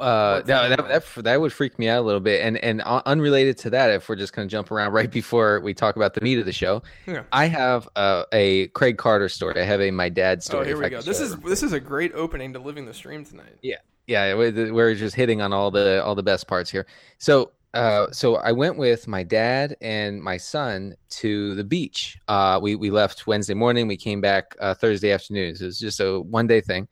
Uh, 0.00 0.42
that, 0.42 0.68
that, 0.76 0.88
that 0.88 1.24
that 1.24 1.40
would 1.40 1.52
freak 1.52 1.78
me 1.78 1.88
out 1.88 2.00
a 2.00 2.06
little 2.06 2.20
bit. 2.20 2.42
And 2.42 2.56
and 2.58 2.82
uh, 2.82 3.02
unrelated 3.06 3.58
to 3.58 3.70
that, 3.70 3.90
if 3.90 4.08
we're 4.08 4.16
just 4.16 4.32
gonna 4.32 4.48
jump 4.48 4.70
around 4.70 4.92
right 4.98 5.10
before 5.10 5.60
we 5.60 5.74
talk 5.74 5.96
about 5.96 6.14
the 6.14 6.20
meat 6.20 6.38
of 6.38 6.46
the 6.46 6.52
show, 6.52 6.82
Yeah. 7.06 7.24
I 7.32 7.46
have 7.46 7.88
uh, 7.96 8.24
a 8.32 8.68
Craig 8.68 8.98
Carter 8.98 9.28
story. 9.28 9.60
I 9.60 9.64
have 9.64 9.80
a 9.80 9.90
my 9.90 10.08
dad 10.08 10.42
story. 10.42 10.60
Oh, 10.60 10.64
story. 10.64 10.74
here 10.74 10.82
we 10.84 10.90
go. 10.90 11.02
This 11.02 11.20
is 11.20 11.36
this 11.36 11.62
is 11.62 11.72
a 11.72 11.80
great 11.80 12.12
opening 12.14 12.52
to 12.52 12.58
living 12.58 12.86
the 12.86 12.94
stream 12.94 13.24
tonight. 13.24 13.56
Yeah, 13.62 13.76
yeah, 14.06 14.34
we're 14.34 14.72
we're 14.72 14.94
just 14.94 15.14
hitting 15.14 15.40
on 15.40 15.52
all 15.52 15.70
the 15.70 16.02
all 16.04 16.14
the 16.14 16.22
best 16.22 16.46
parts 16.46 16.70
here. 16.70 16.86
So, 17.18 17.52
uh, 17.74 18.06
so 18.12 18.36
I 18.36 18.52
went 18.52 18.78
with 18.78 19.08
my 19.08 19.22
dad 19.22 19.76
and 19.80 20.22
my 20.22 20.36
son 20.36 20.94
to 21.10 21.54
the 21.54 21.64
beach. 21.64 22.18
Uh, 22.28 22.58
we 22.62 22.76
we 22.76 22.90
left 22.90 23.26
Wednesday 23.26 23.54
morning. 23.54 23.88
We 23.88 23.96
came 23.96 24.20
back 24.20 24.54
uh, 24.60 24.74
Thursday 24.74 25.12
afternoon. 25.12 25.56
So 25.56 25.64
it 25.64 25.66
was 25.66 25.78
just 25.78 26.00
a 26.00 26.20
one 26.20 26.46
day 26.46 26.60
thing. 26.60 26.88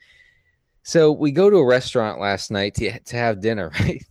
So 0.85 1.11
we 1.11 1.33
go 1.33 1.49
to 1.49 1.57
a 1.57 1.65
restaurant 1.65 2.21
last 2.21 2.51
night 2.51 2.75
to 2.77 2.99
to 2.99 3.17
have 3.17 3.41
dinner, 3.41 3.73
right? 3.81 4.05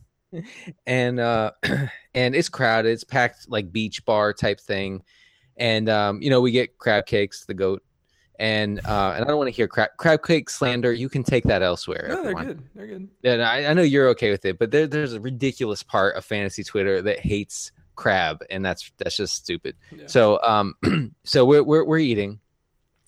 and 0.88 1.20
uh, 1.20 1.52
and 2.14 2.36
it's 2.36 2.50
crowded. 2.50 2.92
It's 2.92 3.04
packed 3.04 3.50
like 3.50 3.72
beach 3.72 4.04
bar 4.06 4.34
type 4.34 4.60
thing. 4.60 5.04
And 5.56 5.88
um, 5.88 6.22
you 6.22 6.32
know, 6.32 6.42
we 6.42 6.52
get 6.52 6.80
crab 6.80 7.06
cakes, 7.06 7.46
the 7.46 7.54
goat, 7.54 7.84
and 8.40 8.80
uh, 8.80 9.14
and 9.16 9.24
I 9.24 9.28
don't 9.28 9.38
want 9.38 9.50
to 9.50 9.56
hear 9.56 9.68
crab 9.68 9.92
crab 9.98 10.24
cake 10.24 10.50
slander. 10.50 10.92
You 10.92 11.10
can 11.10 11.24
take 11.24 11.44
that 11.44 11.62
elsewhere. 11.62 12.08
No, 12.10 12.24
they're 12.24 12.34
good. 12.34 12.64
They're 12.74 12.88
good. 12.88 13.10
Yeah, 13.22 13.34
I, 13.48 13.68
I 13.68 13.74
know 13.74 13.84
you're 13.84 14.10
okay 14.10 14.32
with 14.32 14.44
it, 14.46 14.58
but 14.58 14.72
there, 14.72 14.88
there's 14.88 15.14
a 15.14 15.22
ridiculous 15.22 15.84
part 15.84 16.16
of 16.16 16.26
fantasy 16.26 16.64
Twitter 16.64 17.04
that 17.04 17.20
hates 17.20 17.72
crab, 17.96 18.44
and 18.50 18.66
that's 18.66 18.92
that's 18.98 19.16
just 19.16 19.36
stupid. 19.36 19.76
Yeah. 19.96 20.08
So, 20.08 20.42
um, 20.42 20.74
so 21.24 21.46
we're, 21.46 21.62
we're 21.62 21.84
we're 21.84 22.00
eating, 22.00 22.40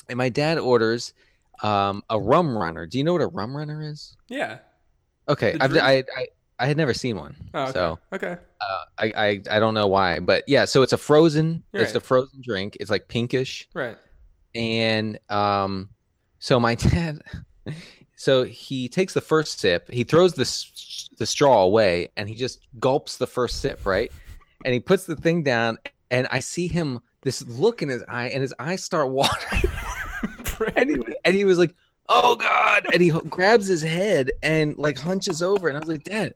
and 0.08 0.18
my 0.18 0.30
dad 0.30 0.60
orders 0.60 1.16
um 1.64 2.04
a 2.10 2.20
rum 2.20 2.58
runner. 2.58 2.86
Do 2.86 2.98
you 2.98 3.04
know 3.04 3.14
what 3.14 3.22
a 3.22 3.28
rum 3.28 3.56
runner 3.56 3.82
is? 3.82 4.16
Yeah. 4.28 4.60
Okay, 5.28 5.58
I've. 5.60 5.76
I, 5.76 6.04
I 6.16 6.28
I 6.58 6.66
had 6.68 6.78
never 6.78 6.94
seen 6.94 7.18
one, 7.18 7.36
Oh, 7.54 7.64
okay. 7.64 7.72
so 7.74 8.00
okay. 8.14 8.38
uh, 8.62 8.84
I, 8.98 9.06
I 9.16 9.42
I 9.52 9.60
don't 9.60 9.74
know 9.74 9.88
why, 9.88 10.20
but 10.20 10.44
yeah. 10.48 10.66
So 10.66 10.84
it's 10.84 10.94
a 10.94 10.98
frozen. 10.98 11.64
It's 11.74 11.96
a 11.96 12.00
frozen 12.00 12.42
drink. 12.44 12.78
It's 12.80 12.90
like 12.92 13.08
pinkish 13.08 13.68
Right. 13.74 13.98
and 14.54 15.20
um 15.30 15.90
so 16.40 16.60
my 16.60 16.76
dad 16.90 17.22
so 18.16 18.44
he 18.44 18.88
takes 18.88 19.14
the 19.14 19.20
first 19.22 19.60
sip 19.60 19.90
he 19.92 20.04
throws 20.04 20.34
the 20.34 20.46
the 21.18 21.26
straw 21.26 21.64
away 21.64 22.10
and 22.16 22.30
he 22.30 22.36
just 22.36 22.60
gulps 22.80 23.18
the 23.18 23.28
first 23.28 23.60
sip 23.62 23.86
right 23.86 24.12
and 24.64 24.74
he 24.74 24.80
puts 24.80 25.06
the 25.06 25.16
thing 25.16 25.44
down 25.44 25.78
and 26.12 26.28
i 26.32 26.40
see 26.40 26.68
him 26.68 27.00
this 27.24 27.42
look 27.48 27.82
in 27.82 27.90
his 27.90 28.04
eye 28.08 28.28
and 28.30 28.42
his 28.42 28.54
eyes 28.60 28.84
start 28.84 29.10
watering 29.20 29.64
and 30.76 30.90
he, 30.90 30.98
and 31.24 31.36
he 31.36 31.46
was 31.46 31.58
like 31.58 31.74
oh 32.10 32.36
god 32.36 32.86
and 32.94 33.02
he 33.02 33.10
grabs 33.30 33.68
his 33.68 33.82
head 33.82 34.32
and 34.44 34.78
like 34.78 34.98
hunches 34.98 35.42
over 35.42 35.68
and 35.68 35.78
i 35.78 35.80
was 35.80 35.90
like 35.90 36.04
dad 36.04 36.34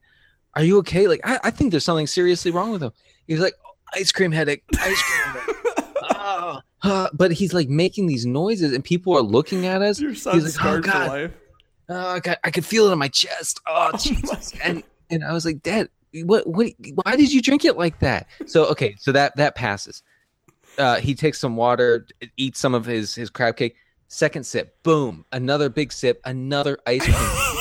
are 0.56 0.64
you 0.64 0.78
okay 0.80 1.08
like 1.08 1.22
i, 1.24 1.40
I 1.44 1.52
think 1.52 1.72
there's 1.72 1.86
something 1.86 2.08
seriously 2.08 2.52
wrong 2.52 2.72
with 2.72 2.82
him 2.82 2.92
he's 3.28 3.40
like 3.40 3.54
ice 3.94 4.12
cream 4.12 4.32
headache 4.32 4.64
ice 4.80 5.02
cream 5.02 5.36
headache 5.36 5.56
oh, 6.12 6.60
uh, 6.84 7.08
but 7.14 7.32
he's 7.32 7.54
like 7.54 7.70
making 7.70 8.08
these 8.08 8.26
noises 8.26 8.74
and 8.74 8.84
people 8.84 9.16
are 9.16 9.22
looking 9.22 9.66
at 9.66 9.82
us. 9.82 10.00
Your 10.00 10.12
He's 10.12 10.26
like, 10.26 10.44
scarred 10.44 10.86
oh 10.88 10.92
for 10.92 10.98
god, 10.98 11.10
life. 11.10 11.32
oh, 11.90 12.20
I, 12.26 12.38
I 12.44 12.52
could 12.52 12.66
feel 12.66 12.88
it 12.88 12.94
in 12.94 13.00
my 13.00 13.08
chest. 13.08 13.60
Oh, 13.68 13.90
my 13.92 13.98
Jesus. 13.98 14.52
God. 14.52 14.62
and 14.64 14.84
and 15.10 15.24
I 15.24 15.34
was 15.34 15.46
like, 15.46 15.62
Dad, 15.62 15.90
what 16.14 16.48
what? 16.48 16.72
Why 17.04 17.16
did 17.16 17.32
you 17.34 17.42
drink 17.42 17.66
it 17.66 17.78
like 17.78 18.00
that? 18.00 18.28
So 18.46 18.66
okay, 18.68 18.96
so 19.00 19.12
that 19.12 19.36
that 19.38 19.56
passes. 19.56 20.04
Uh, 20.78 20.96
he 20.98 21.16
takes 21.16 21.40
some 21.40 21.56
water, 21.56 22.08
eats 22.38 22.60
some 22.60 22.74
of 22.74 22.86
his 22.86 23.14
his 23.16 23.30
crab 23.30 23.58
cake. 23.58 23.76
Second 24.12 24.44
sip, 24.44 24.82
boom, 24.84 25.24
another 25.32 25.70
big 25.70 25.92
sip, 25.94 26.20
another 26.26 26.80
ice 26.88 27.04
cream. 27.06 27.16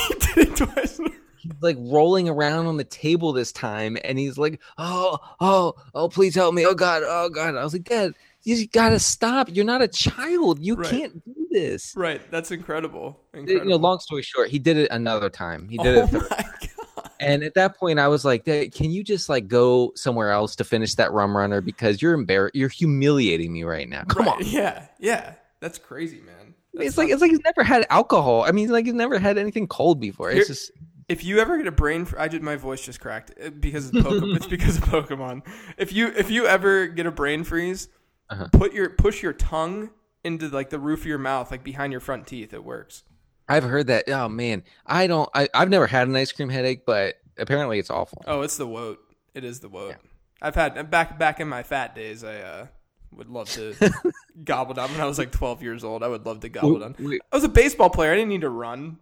He 0.07 0.43
did 0.43 0.49
it 0.49 0.55
twice. 0.57 0.99
he's 1.37 1.53
like 1.61 1.77
rolling 1.79 2.27
around 2.27 2.65
on 2.65 2.75
the 2.77 2.83
table 2.83 3.31
this 3.33 3.51
time 3.51 3.97
and 4.03 4.17
he's 4.19 4.37
like 4.37 4.59
oh 4.77 5.17
oh 5.39 5.73
oh 5.95 6.09
please 6.09 6.35
help 6.35 6.53
me 6.53 6.65
oh 6.65 6.73
god 6.73 7.01
oh 7.05 7.29
god 7.29 7.55
i 7.55 7.63
was 7.63 7.71
like 7.71 7.85
dad 7.85 8.13
you 8.43 8.67
gotta 8.67 8.99
stop 8.99 9.47
you're 9.49 9.63
not 9.63 9.81
a 9.81 9.87
child 9.87 10.59
you 10.59 10.75
Right. 10.75 10.89
can't 10.89 11.23
do 11.25 11.47
this 11.49 11.93
Right. 11.95 12.19
That's 12.29 12.51
incredible. 12.51 13.21
you 13.33 13.63
know 13.63 13.77
long 13.77 13.99
story 13.99 14.21
short 14.21 14.49
he 14.49 14.59
did 14.59 14.75
it 14.75 14.91
another 14.91 15.29
time 15.29 15.69
he 15.69 15.77
did 15.77 15.97
oh 15.97 16.03
it 16.03 16.11
my 16.11 16.19
god. 16.19 17.09
and 17.21 17.43
at 17.43 17.53
that 17.53 17.77
point 17.77 17.99
i 17.99 18.07
was 18.09 18.25
like 18.25 18.43
can 18.43 18.91
you 18.91 19.01
just 19.03 19.29
like 19.29 19.47
go 19.47 19.93
somewhere 19.95 20.31
else 20.31 20.57
to 20.57 20.65
finish 20.65 20.95
that 20.95 21.11
rum 21.13 21.35
runner 21.37 21.61
because 21.61 22.01
you're 22.01 22.13
embarrassed 22.13 22.53
you're 22.55 22.67
humiliating 22.69 23.53
me 23.53 23.63
right 23.63 23.87
now 23.87 24.03
come 24.03 24.25
Right, 24.25 24.35
on 24.35 24.43
Yeah. 24.45 24.87
Yeah. 24.99 25.35
That's 25.61 25.77
crazy, 25.77 26.21
man. 26.21 26.38
It's 26.73 26.97
like 26.97 27.09
it's 27.09 27.21
like 27.21 27.31
he's 27.31 27.39
never 27.43 27.63
had 27.63 27.85
alcohol 27.89 28.43
i 28.43 28.51
mean 28.51 28.69
like 28.69 28.85
he's 28.85 28.93
never 28.93 29.17
had 29.19 29.37
anything 29.37 29.67
cold 29.67 29.99
before 29.99 30.29
it's 30.31 30.47
just 30.47 30.71
if 31.07 31.23
you 31.23 31.39
ever 31.39 31.57
get 31.57 31.65
a 31.65 31.71
brain, 31.71 32.07
I 32.19 32.27
did 32.27 32.43
my 32.43 32.55
voice 32.55 32.85
just 32.85 32.99
cracked 33.01 33.31
uh, 33.43 33.49
because 33.49 33.89
it's, 33.89 33.97
Pokemon, 33.97 34.35
it's 34.35 34.45
because 34.57 34.77
of 34.77 34.83
Pokemon. 34.83 35.41
If 35.75 35.91
you 35.91 36.13
if 36.15 36.29
you 36.29 36.45
ever 36.45 36.85
get 36.85 37.07
a 37.07 37.11
brain 37.11 37.43
freeze, 37.43 37.89
Uh-huh. 38.29 38.47
put 38.51 38.73
your 38.73 38.91
push 38.91 39.23
your 39.23 39.33
tongue 39.33 39.89
into 40.23 40.49
like 40.49 40.69
the 40.69 40.77
roof 40.77 40.99
of 40.99 41.05
your 41.07 41.17
mouth, 41.17 41.49
like 41.49 41.63
behind 41.63 41.91
your 41.91 41.99
front 41.99 42.27
teeth. 42.27 42.53
It 42.53 42.63
works. 42.63 43.03
I've 43.47 43.63
heard 43.63 43.87
that. 43.87 44.07
Oh 44.07 44.29
man, 44.29 44.61
I 44.85 45.07
don't. 45.07 45.27
I, 45.33 45.49
I've 45.51 45.69
never 45.69 45.87
had 45.87 46.07
an 46.07 46.15
ice 46.15 46.31
cream 46.31 46.49
headache, 46.49 46.85
but 46.85 47.15
apparently 47.39 47.79
it's 47.79 47.89
awful. 47.89 48.21
Oh, 48.27 48.41
it's 48.43 48.57
the 48.57 48.67
woat. 48.67 48.99
It 49.33 49.43
is 49.43 49.61
the 49.61 49.69
woat. 49.69 49.95
I've 50.43 50.53
had 50.53 50.91
back 50.91 51.17
back 51.17 51.39
in 51.39 51.47
my 51.49 51.63
fat 51.63 51.95
days. 51.95 52.23
I 52.23 52.35
uh, 52.37 52.67
would 53.15 53.29
love 53.29 53.49
to 53.51 53.75
gobble 54.43 54.73
down 54.73 54.91
when 54.91 55.01
I 55.01 55.05
was 55.05 55.17
like 55.17 55.31
12 55.31 55.61
years 55.63 55.83
old. 55.83 56.03
I 56.03 56.07
would 56.07 56.25
love 56.25 56.41
to 56.41 56.49
gobble 56.49 56.79
down. 56.79 56.95
I 56.99 57.35
was 57.35 57.43
a 57.43 57.49
baseball 57.49 57.89
player. 57.89 58.11
I 58.11 58.15
didn't 58.15 58.29
need 58.29 58.41
to 58.41 58.49
run. 58.49 58.97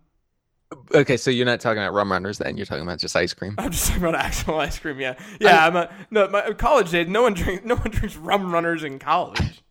okay, 0.94 1.18
so 1.18 1.32
you're 1.32 1.46
not 1.46 1.60
talking 1.60 1.82
about 1.82 1.94
rum 1.94 2.12
runners 2.12 2.40
then? 2.40 2.58
You're 2.58 2.66
talking 2.66 2.84
about 2.84 3.00
just 3.00 3.16
ice 3.16 3.34
cream. 3.34 3.56
I'm 3.58 3.72
just 3.72 3.88
talking 3.88 4.04
about 4.04 4.16
actual 4.16 4.60
ice 4.60 4.78
cream. 4.80 5.00
Yeah, 5.00 5.16
yeah. 5.40 5.66
I'm 5.66 5.76
a 5.76 5.90
no. 6.12 6.28
My 6.28 6.52
college 6.54 6.92
days. 6.92 7.08
No 7.08 7.22
one 7.22 7.34
drinks. 7.34 7.66
No 7.66 7.76
one 7.76 7.92
drinks 7.92 8.16
rum 8.18 8.52
runners 8.52 8.84
in 8.84 9.00
college. 9.00 9.64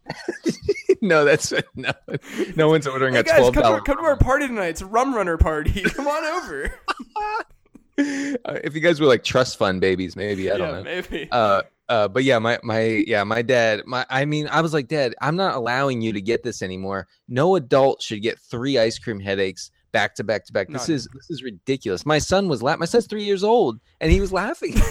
no, 1.03 1.25
that's 1.25 1.53
no. 1.75 1.93
No 2.55 2.69
one's 2.69 2.87
ordering 2.87 3.15
Hey 3.15 3.21
a 3.21 3.25
guys, 3.25 3.39
twelve 3.39 3.55
come 3.55 3.63
to, 3.65 3.69
our, 3.69 3.81
come 3.83 3.99
to 3.99 4.05
our 4.05 4.17
party 4.17 4.47
tonight. 4.47 4.69
It's 4.69 4.81
a 4.81 4.87
rum 4.87 5.15
runner 5.15 5.37
party. 5.37 5.83
Come 5.83 6.07
on 6.07 6.25
over. 6.25 6.73
Uh, 7.99 8.59
if 8.63 8.75
you 8.75 8.81
guys 8.81 9.01
were 9.01 9.07
like 9.07 9.25
trust 9.25 9.59
fund 9.59 9.81
babies, 9.81 10.17
maybe 10.17 10.51
I 10.51 10.59
don't 10.59 10.69
yeah, 10.69 10.77
know. 10.77 10.83
maybe. 10.83 11.29
Uh, 11.33 11.63
uh, 11.89 12.09
but 12.09 12.25
yeah, 12.25 12.39
my 12.39 12.59
my 12.63 13.05
yeah, 13.07 13.25
my 13.25 13.43
dad. 13.43 13.83
My 13.87 14.05
I 14.11 14.25
mean, 14.25 14.49
I 14.49 14.61
was 14.61 14.73
like, 14.73 14.89
Dad, 14.89 15.15
I'm 15.21 15.37
not 15.37 15.55
allowing 15.55 16.01
you 16.01 16.13
to 16.13 16.21
get 16.21 16.43
this 16.43 16.63
anymore. 16.63 17.07
No 17.29 17.57
adult 17.57 18.03
should 18.03 18.23
get 18.23 18.39
three 18.39 18.79
ice 18.79 18.99
cream 18.99 19.21
headaches 19.21 19.71
back 19.93 20.15
to 20.17 20.25
back 20.25 20.45
to 20.47 20.53
back. 20.53 20.69
This 20.69 20.89
is 20.89 21.09
this 21.15 21.31
is 21.31 21.43
ridiculous. 21.43 22.05
My 22.05 22.19
son 22.19 22.49
was 22.49 22.63
la- 22.63 22.77
My 22.77 22.87
son's 22.87 23.07
three 23.07 23.25
years 23.25 23.45
old, 23.45 23.81
and 24.01 24.11
he 24.11 24.21
was 24.21 24.33
laughing. 24.33 24.75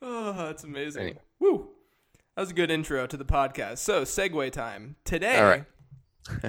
Oh, 0.00 0.32
that's 0.32 0.64
amazing. 0.64 1.02
Anyway. 1.02 1.18
Woo. 1.40 1.68
That 2.36 2.42
was 2.42 2.50
a 2.50 2.54
good 2.54 2.70
intro 2.70 3.06
to 3.06 3.16
the 3.16 3.24
podcast. 3.24 3.78
So, 3.78 4.02
segue 4.02 4.52
time. 4.52 4.96
Today, 5.04 5.38
All 5.38 5.44
right. 5.44 5.64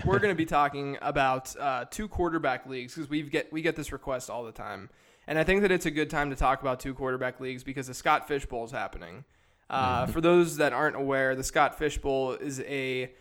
we're 0.06 0.20
going 0.20 0.32
to 0.32 0.38
be 0.38 0.46
talking 0.46 0.98
about 1.02 1.56
uh, 1.58 1.86
two 1.90 2.08
quarterback 2.08 2.66
leagues 2.68 2.94
because 2.94 3.10
we 3.10 3.24
get 3.24 3.52
we 3.52 3.62
get 3.62 3.76
this 3.76 3.92
request 3.92 4.30
all 4.30 4.44
the 4.44 4.52
time, 4.52 4.90
and 5.30 5.38
I 5.38 5.44
think 5.44 5.62
that 5.62 5.72
it's 5.72 5.86
a 5.86 5.92
good 5.92 6.10
time 6.10 6.32
to 6.32 6.36
talk 6.36 6.62
about 6.62 6.80
two 6.80 6.96
quarterback 6.96 7.40
leagues 7.40 7.64
because 7.64 7.86
the 7.86 7.94
Scott 7.94 8.28
Fish 8.28 8.48
Bowl 8.48 8.66
is 8.66 8.72
happening. 8.72 9.24
Uh, 9.70 10.08
For 10.08 10.22
those 10.22 10.58
that 10.58 10.74
aren't 10.74 10.96
aware, 10.96 11.36
the 11.36 11.44
Scott 11.44 11.78
Fish 11.78 12.00
Bowl 12.00 12.32
is 12.34 12.60
a 12.62 13.14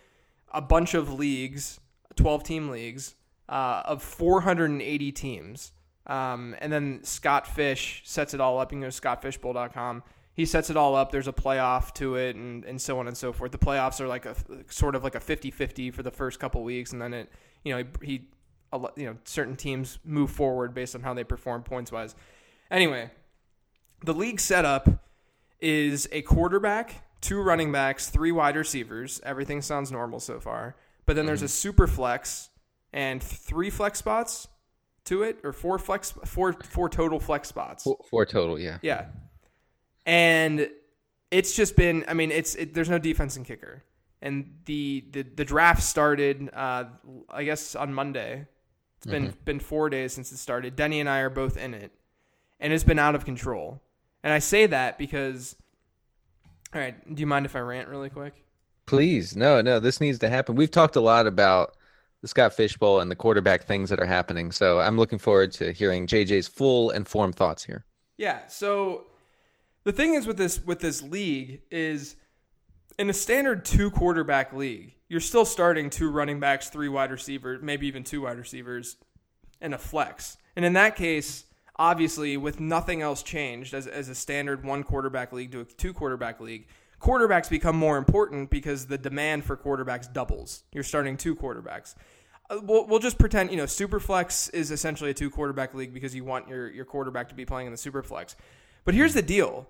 a 0.50 0.62
bunch 0.62 0.94
of 0.94 1.12
leagues, 1.12 1.78
twelve 2.16 2.42
team 2.42 2.70
leagues 2.70 3.14
uh, 3.50 3.82
of 3.84 4.02
four 4.02 4.40
hundred 4.40 4.70
and 4.70 4.80
eighty 4.80 5.12
teams, 5.12 5.72
um, 6.06 6.56
and 6.60 6.72
then 6.72 7.04
Scott 7.04 7.46
Fish 7.46 8.00
sets 8.06 8.32
it 8.32 8.40
all 8.40 8.58
up. 8.58 8.72
You 8.72 8.76
can 8.76 8.88
go 8.88 8.90
to 8.90 9.00
scottfishbowl.com. 9.00 10.02
He 10.32 10.46
sets 10.46 10.70
it 10.70 10.78
all 10.78 10.96
up. 10.96 11.12
There's 11.12 11.28
a 11.28 11.32
playoff 11.32 11.92
to 11.94 12.14
it, 12.14 12.36
and, 12.36 12.64
and 12.64 12.80
so 12.80 12.98
on 13.00 13.08
and 13.08 13.16
so 13.16 13.34
forth. 13.34 13.52
The 13.52 13.58
playoffs 13.58 14.00
are 14.00 14.08
like 14.08 14.24
a 14.24 14.34
sort 14.70 14.94
of 14.94 15.04
like 15.04 15.16
a 15.16 15.20
50-50 15.20 15.92
for 15.92 16.02
the 16.02 16.12
first 16.12 16.40
couple 16.40 16.62
weeks, 16.62 16.92
and 16.92 17.02
then 17.02 17.12
it, 17.12 17.32
you 17.64 17.74
know, 17.74 17.84
he, 18.00 18.06
he 18.06 18.28
a 18.72 18.78
lo- 18.78 18.92
you 18.96 19.06
know, 19.06 19.16
certain 19.24 19.56
teams 19.56 19.98
move 20.04 20.30
forward 20.30 20.74
based 20.74 20.94
on 20.94 21.02
how 21.02 21.14
they 21.14 21.24
perform 21.24 21.62
points 21.62 21.92
wise. 21.92 22.14
Anyway, 22.70 23.10
the 24.04 24.14
league 24.14 24.40
setup 24.40 24.88
is 25.60 26.08
a 26.12 26.22
quarterback 26.22 27.08
two 27.20 27.40
running 27.40 27.72
backs, 27.72 28.08
three 28.08 28.32
wide 28.32 28.56
receivers. 28.56 29.20
Everything 29.24 29.62
sounds 29.62 29.90
normal 29.90 30.20
so 30.20 30.40
far. 30.40 30.76
But 31.06 31.16
then 31.16 31.26
there's 31.26 31.42
a 31.42 31.48
super 31.48 31.86
flex 31.86 32.50
and 32.92 33.22
three 33.22 33.70
flex 33.70 33.98
spots 33.98 34.48
to 35.04 35.22
it, 35.22 35.38
or 35.42 35.52
four 35.52 35.78
flex, 35.78 36.12
four 36.24 36.52
four 36.52 36.88
total 36.88 37.18
flex 37.18 37.48
spots. 37.48 37.84
Four, 37.84 37.98
four 38.10 38.26
total, 38.26 38.58
yeah. 38.58 38.78
Yeah, 38.82 39.06
and 40.04 40.68
it's 41.30 41.56
just 41.56 41.76
been. 41.76 42.04
I 42.08 42.14
mean, 42.14 42.30
it's 42.30 42.54
it, 42.56 42.74
there's 42.74 42.90
no 42.90 42.98
defense 42.98 43.36
and 43.36 43.46
kicker, 43.46 43.84
and 44.20 44.58
the 44.66 45.04
the, 45.10 45.22
the 45.22 45.44
draft 45.46 45.82
started. 45.82 46.50
Uh, 46.52 46.84
I 47.30 47.44
guess 47.44 47.74
on 47.74 47.94
Monday. 47.94 48.46
It's 48.98 49.06
been 49.06 49.28
mm-hmm. 49.28 49.44
been 49.44 49.60
four 49.60 49.88
days 49.90 50.12
since 50.12 50.32
it 50.32 50.38
started. 50.38 50.76
Denny 50.76 51.00
and 51.00 51.08
I 51.08 51.20
are 51.20 51.30
both 51.30 51.56
in 51.56 51.72
it, 51.72 51.92
and 52.60 52.72
it's 52.72 52.84
been 52.84 52.98
out 52.98 53.14
of 53.14 53.24
control. 53.24 53.80
And 54.22 54.32
I 54.32 54.38
say 54.38 54.66
that 54.66 54.98
because. 54.98 55.56
All 56.74 56.80
right, 56.82 57.14
do 57.14 57.20
you 57.20 57.26
mind 57.26 57.46
if 57.46 57.56
I 57.56 57.60
rant 57.60 57.88
really 57.88 58.10
quick? 58.10 58.44
Please, 58.84 59.34
no, 59.34 59.62
no, 59.62 59.80
this 59.80 60.02
needs 60.02 60.18
to 60.18 60.28
happen. 60.28 60.54
We've 60.54 60.70
talked 60.70 60.96
a 60.96 61.00
lot 61.00 61.26
about 61.26 61.78
the 62.20 62.28
Scott 62.28 62.52
Fishbowl 62.52 63.00
and 63.00 63.10
the 63.10 63.16
quarterback 63.16 63.64
things 63.64 63.90
that 63.90 64.00
are 64.00 64.06
happening. 64.06 64.50
So 64.50 64.80
I'm 64.80 64.96
looking 64.96 65.18
forward 65.18 65.52
to 65.52 65.72
hearing 65.72 66.06
JJ's 66.06 66.48
full 66.48 66.90
informed 66.90 67.36
thoughts 67.36 67.64
here. 67.64 67.84
Yeah. 68.16 68.46
So 68.48 69.06
the 69.84 69.92
thing 69.92 70.14
is 70.14 70.26
with 70.26 70.36
this 70.36 70.64
with 70.64 70.80
this 70.80 71.02
league 71.02 71.62
is 71.70 72.16
in 72.98 73.08
a 73.08 73.12
standard 73.12 73.64
two 73.64 73.90
quarterback 73.90 74.52
league, 74.52 74.94
you're 75.08 75.20
still 75.20 75.44
starting 75.44 75.90
two 75.90 76.10
running 76.10 76.40
backs, 76.40 76.68
three 76.68 76.88
wide 76.88 77.10
receivers, 77.10 77.60
maybe 77.62 77.86
even 77.86 78.04
two 78.04 78.22
wide 78.22 78.38
receivers, 78.38 78.96
and 79.60 79.74
a 79.74 79.78
flex. 79.78 80.36
And 80.56 80.64
in 80.64 80.74
that 80.74 80.96
case, 80.96 81.44
obviously, 81.76 82.36
with 82.36 82.60
nothing 82.60 83.02
else 83.02 83.22
changed 83.22 83.74
as, 83.74 83.86
as 83.86 84.08
a 84.08 84.14
standard 84.14 84.64
one 84.64 84.82
quarterback 84.82 85.32
league 85.32 85.52
to 85.52 85.60
a 85.60 85.64
two 85.64 85.92
quarterback 85.92 86.40
league, 86.40 86.66
quarterbacks 87.00 87.48
become 87.48 87.76
more 87.76 87.96
important 87.96 88.50
because 88.50 88.86
the 88.86 88.98
demand 88.98 89.44
for 89.44 89.56
quarterbacks 89.56 90.12
doubles. 90.12 90.64
You're 90.72 90.84
starting 90.84 91.16
two 91.16 91.34
quarterbacks. 91.34 91.94
Uh, 92.50 92.58
we'll, 92.62 92.86
we'll 92.86 92.98
just 92.98 93.18
pretend, 93.18 93.50
you 93.50 93.56
know, 93.56 93.64
Superflex 93.64 94.52
is 94.52 94.70
essentially 94.70 95.10
a 95.10 95.14
two 95.14 95.30
quarterback 95.30 95.74
league 95.74 95.94
because 95.94 96.14
you 96.14 96.24
want 96.24 96.48
your, 96.48 96.70
your 96.70 96.84
quarterback 96.84 97.28
to 97.28 97.34
be 97.34 97.44
playing 97.44 97.66
in 97.66 97.72
the 97.72 97.78
Superflex. 97.78 98.34
But 98.84 98.94
here's 98.94 99.14
the 99.14 99.22
deal 99.22 99.68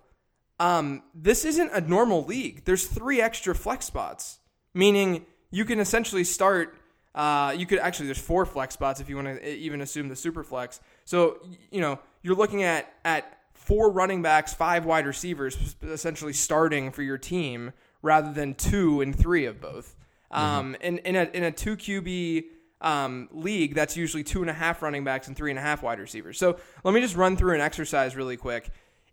um, 0.60 1.02
this 1.14 1.44
isn't 1.44 1.70
a 1.72 1.80
normal 1.80 2.24
league. 2.24 2.64
There's 2.64 2.86
three 2.86 3.20
extra 3.20 3.54
flex 3.54 3.86
spots, 3.86 4.38
meaning 4.78 5.26
you 5.50 5.64
can 5.64 5.80
essentially 5.80 6.22
start. 6.22 6.76
Uh, 7.14 7.52
you 7.56 7.66
could 7.66 7.80
actually 7.80 8.06
there's 8.06 8.18
four 8.18 8.46
flex 8.46 8.74
spots 8.74 9.00
if 9.00 9.08
you 9.08 9.16
want 9.16 9.26
to 9.26 9.54
even 9.56 9.80
assume 9.80 10.08
the 10.08 10.16
super 10.16 10.44
flex. 10.44 10.80
So 11.04 11.38
you 11.70 11.80
know 11.80 11.98
you're 12.22 12.36
looking 12.36 12.62
at 12.62 12.90
at 13.04 13.38
four 13.54 13.90
running 13.90 14.22
backs, 14.22 14.54
five 14.54 14.84
wide 14.84 15.04
receivers, 15.04 15.74
essentially 15.82 16.32
starting 16.32 16.92
for 16.92 17.02
your 17.02 17.18
team 17.18 17.72
rather 18.02 18.32
than 18.32 18.54
two 18.54 19.00
and 19.00 19.14
three 19.18 19.46
of 19.46 19.60
both. 19.60 19.96
Um, 20.30 20.76
in, 20.80 20.98
in 20.98 21.16
a 21.16 21.24
in 21.34 21.42
a 21.42 21.50
two 21.50 21.76
QB 21.76 22.44
um, 22.80 23.28
league, 23.32 23.74
that's 23.74 23.96
usually 23.96 24.22
two 24.22 24.42
and 24.42 24.50
a 24.50 24.54
half 24.54 24.80
running 24.80 25.02
backs 25.02 25.26
and 25.26 25.36
three 25.36 25.50
and 25.50 25.58
a 25.58 25.62
half 25.62 25.82
wide 25.82 25.98
receivers. 25.98 26.38
So 26.38 26.56
let 26.84 26.94
me 26.94 27.00
just 27.00 27.16
run 27.16 27.36
through 27.36 27.54
an 27.54 27.60
exercise 27.60 28.14
really 28.14 28.36
quick. 28.36 28.70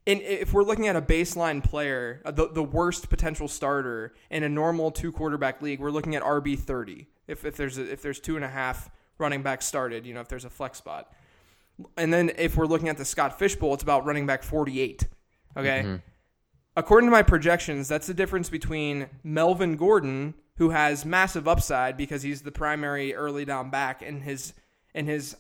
And 0.07 0.21
if 0.21 0.53
we're 0.53 0.63
looking 0.63 0.88
at 0.88 0.95
a 0.95 1.01
baseline 1.01 1.63
player, 1.63 2.21
uh, 2.25 2.31
the, 2.31 2.47
the 2.47 2.63
worst 2.63 3.09
potential 3.09 3.47
starter 3.47 4.13
in 4.29 4.43
a 4.43 4.50
normal 4.50 4.91
two 4.91 5.12
quarterback 5.12 5.62
league, 5.62 5.79
we're 5.79 5.91
looking 5.91 6.15
at 6.15 6.21
RB 6.21 6.57
thirty. 6.59 7.07
If, 7.27 7.43
if 7.43 7.57
there's 7.57 7.77
a, 7.77 7.91
if 7.91 8.01
there's 8.03 8.19
two 8.19 8.35
and 8.35 8.45
a 8.45 8.50
half 8.50 8.89
running 9.17 9.41
backs 9.41 9.65
started, 9.65 10.05
you 10.05 10.13
know, 10.13 10.21
if 10.21 10.27
there's 10.27 10.45
a 10.45 10.50
flex 10.50 10.77
spot, 10.77 11.12
and 11.97 12.13
then 12.13 12.31
if 12.38 12.55
we're 12.55 12.67
looking 12.67 12.88
at 12.88 12.97
the 12.97 13.05
Scott 13.05 13.39
Fishbowl, 13.39 13.74
it's 13.74 13.83
about 13.83 14.05
running 14.05 14.27
back 14.27 14.43
forty 14.43 14.79
eight. 14.79 15.07
Okay, 15.57 16.00
according 16.77 17.07
to 17.07 17.12
my 17.12 17.24
projections, 17.24 17.88
that's 17.88 18.05
the 18.05 18.13
difference 18.13 18.50
between 18.50 19.07
Melvin 19.24 19.75
Gordon, 19.75 20.35
who 20.57 20.69
has 20.69 21.03
massive 21.03 21.47
upside 21.47 21.97
because 21.97 22.21
he's 22.21 22.43
the 22.43 22.51
primary 22.51 23.15
early 23.15 23.43
down 23.43 23.71
back 23.71 24.03
in 24.03 24.22
his 24.22 24.53
in 24.94 25.07
his 25.07 25.35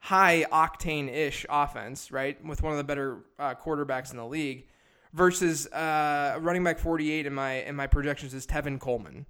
high 0.00 0.46
octane 0.52 1.12
ish 1.12 1.44
offense, 1.48 2.10
right, 2.10 2.42
with 2.44 2.62
one 2.62 2.72
of 2.72 2.78
the 2.78 2.84
better 2.84 3.18
uh, 3.38 3.54
quarterbacks 3.54 4.10
in 4.10 4.16
the 4.16 4.26
league, 4.26 4.66
versus 5.12 5.66
uh, 5.68 6.38
running 6.40 6.64
back 6.64 6.78
forty 6.78 7.10
eight 7.10 7.26
in 7.26 7.34
my 7.34 7.62
in 7.62 7.74
my 7.76 7.86
projections 7.86 8.34
is 8.34 8.46
Tevin 8.46 8.78
Coleman. 8.78 9.26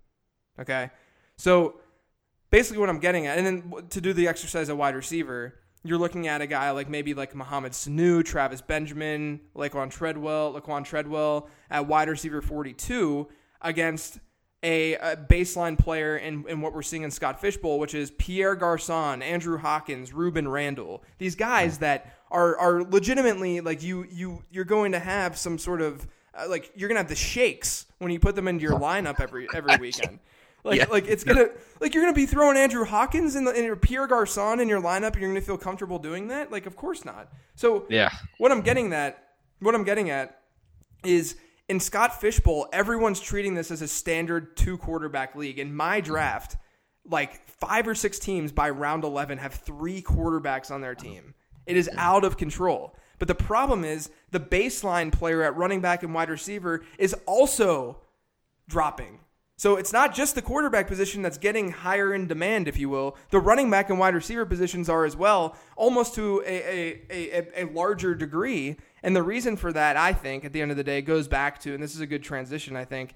Okay, 0.60 0.90
so 1.36 1.80
basically 2.50 2.78
what 2.78 2.88
I'm 2.88 2.98
getting 2.98 3.26
at, 3.26 3.38
and 3.38 3.46
then 3.46 3.88
to 3.90 4.00
do 4.00 4.12
the 4.12 4.28
exercise 4.28 4.68
at 4.68 4.76
wide 4.76 4.94
receiver, 4.94 5.54
you're 5.84 5.98
looking 5.98 6.26
at 6.26 6.40
a 6.40 6.46
guy 6.46 6.70
like 6.70 6.88
maybe 6.88 7.14
like 7.14 7.34
Mohamed 7.34 7.72
Sanu, 7.72 8.24
Travis 8.24 8.60
Benjamin, 8.60 9.40
Laquon 9.54 9.90
Treadwell, 9.90 10.60
Laquon 10.60 10.84
Treadwell 10.84 11.48
at 11.70 11.86
wide 11.86 12.08
receiver 12.08 12.42
42 12.42 13.28
against 13.62 14.18
a, 14.62 14.94
a 14.94 15.16
baseline 15.16 15.78
player 15.78 16.16
in, 16.16 16.44
in 16.48 16.60
what 16.60 16.72
we're 16.74 16.82
seeing 16.82 17.02
in 17.04 17.10
Scott 17.10 17.40
Fishbowl, 17.40 17.78
which 17.78 17.94
is 17.94 18.10
Pierre 18.12 18.56
Garcon, 18.56 19.22
Andrew 19.22 19.56
Hawkins, 19.58 20.10
Rueben 20.10 20.50
Randle. 20.50 21.02
These 21.18 21.36
guys 21.36 21.78
that 21.78 22.14
are 22.30 22.58
are 22.58 22.82
legitimately 22.82 23.60
like 23.60 23.82
you 23.82 24.04
you 24.10 24.42
you're 24.50 24.64
going 24.64 24.92
to 24.92 24.98
have 24.98 25.38
some 25.38 25.58
sort 25.58 25.80
of 25.80 26.06
uh, 26.34 26.46
like 26.48 26.72
you're 26.76 26.88
gonna 26.88 27.00
have 27.00 27.08
the 27.08 27.14
shakes 27.14 27.86
when 27.98 28.10
you 28.12 28.18
put 28.20 28.34
them 28.34 28.48
into 28.48 28.62
your 28.62 28.78
lineup 28.78 29.20
every 29.20 29.46
every 29.54 29.76
weekend. 29.80 30.18
Like, 30.64 30.78
Yeah. 30.80 30.86
like 30.90 31.06
it's 31.06 31.22
gonna 31.24 31.46
like 31.80 31.94
you're 31.94 32.02
gonna 32.02 32.12
be 32.12 32.26
throwing 32.26 32.56
Andrew 32.56 32.84
Hawkins 32.84 33.36
in 33.36 33.44
the 33.44 33.52
in 33.52 33.64
your 33.64 33.76
Pierre 33.76 34.08
Garcon 34.08 34.58
in 34.60 34.68
your 34.68 34.82
lineup, 34.82 35.12
and 35.12 35.20
you're 35.20 35.30
gonna 35.30 35.40
feel 35.40 35.56
comfortable 35.56 35.98
doing 36.00 36.26
that. 36.28 36.50
Like, 36.50 36.66
of 36.66 36.74
course 36.74 37.04
not. 37.04 37.28
So, 37.54 37.86
Yeah. 37.88 38.10
what 38.38 38.50
I'm 38.50 38.60
getting 38.62 38.92
at, 38.92 39.22
what 39.60 39.74
I'm 39.76 39.84
getting 39.84 40.10
at, 40.10 40.40
is 41.04 41.36
in 41.68 41.80
Scott 41.80 42.20
Fishbowl, 42.20 42.68
everyone's 42.72 43.20
treating 43.20 43.54
this 43.54 43.70
as 43.70 43.82
a 43.82 43.88
standard 43.88 44.56
two 44.56 44.78
quarterback 44.78 45.34
league. 45.34 45.58
In 45.58 45.74
my 45.74 46.00
draft, 46.00 46.56
like 47.04 47.46
five 47.46 47.86
or 47.86 47.94
six 47.94 48.18
teams 48.18 48.52
by 48.52 48.70
round 48.70 49.04
11 49.04 49.38
have 49.38 49.54
three 49.54 50.02
quarterbacks 50.02 50.70
on 50.70 50.80
their 50.80 50.94
team. 50.94 51.34
It 51.66 51.76
is 51.76 51.90
out 51.96 52.24
of 52.24 52.36
control. 52.36 52.96
But 53.18 53.28
the 53.28 53.34
problem 53.34 53.84
is 53.84 54.10
the 54.30 54.40
baseline 54.40 55.12
player 55.12 55.42
at 55.42 55.56
running 55.56 55.80
back 55.80 56.02
and 56.02 56.14
wide 56.14 56.30
receiver 56.30 56.84
is 56.98 57.14
also 57.26 57.98
dropping. 58.68 59.20
So 59.58 59.74
it's 59.74 59.92
not 59.92 60.14
just 60.14 60.36
the 60.36 60.40
quarterback 60.40 60.86
position 60.86 61.20
that's 61.20 61.36
getting 61.36 61.72
higher 61.72 62.14
in 62.14 62.28
demand, 62.28 62.68
if 62.68 62.78
you 62.78 62.88
will. 62.88 63.16
The 63.30 63.40
running 63.40 63.68
back 63.68 63.90
and 63.90 63.98
wide 63.98 64.14
receiver 64.14 64.46
positions 64.46 64.88
are 64.88 65.04
as 65.04 65.16
well, 65.16 65.56
almost 65.74 66.14
to 66.14 66.44
a, 66.46 67.02
a, 67.10 67.38
a, 67.40 67.64
a 67.64 67.72
larger 67.72 68.14
degree. 68.14 68.76
And 69.02 69.16
the 69.16 69.22
reason 69.24 69.56
for 69.56 69.72
that, 69.72 69.96
I 69.96 70.12
think, 70.12 70.44
at 70.44 70.52
the 70.52 70.62
end 70.62 70.70
of 70.70 70.76
the 70.76 70.84
day, 70.84 71.02
goes 71.02 71.26
back 71.26 71.58
to, 71.62 71.74
and 71.74 71.82
this 71.82 71.96
is 71.96 72.00
a 72.00 72.06
good 72.06 72.22
transition, 72.22 72.76
I 72.76 72.84
think, 72.84 73.14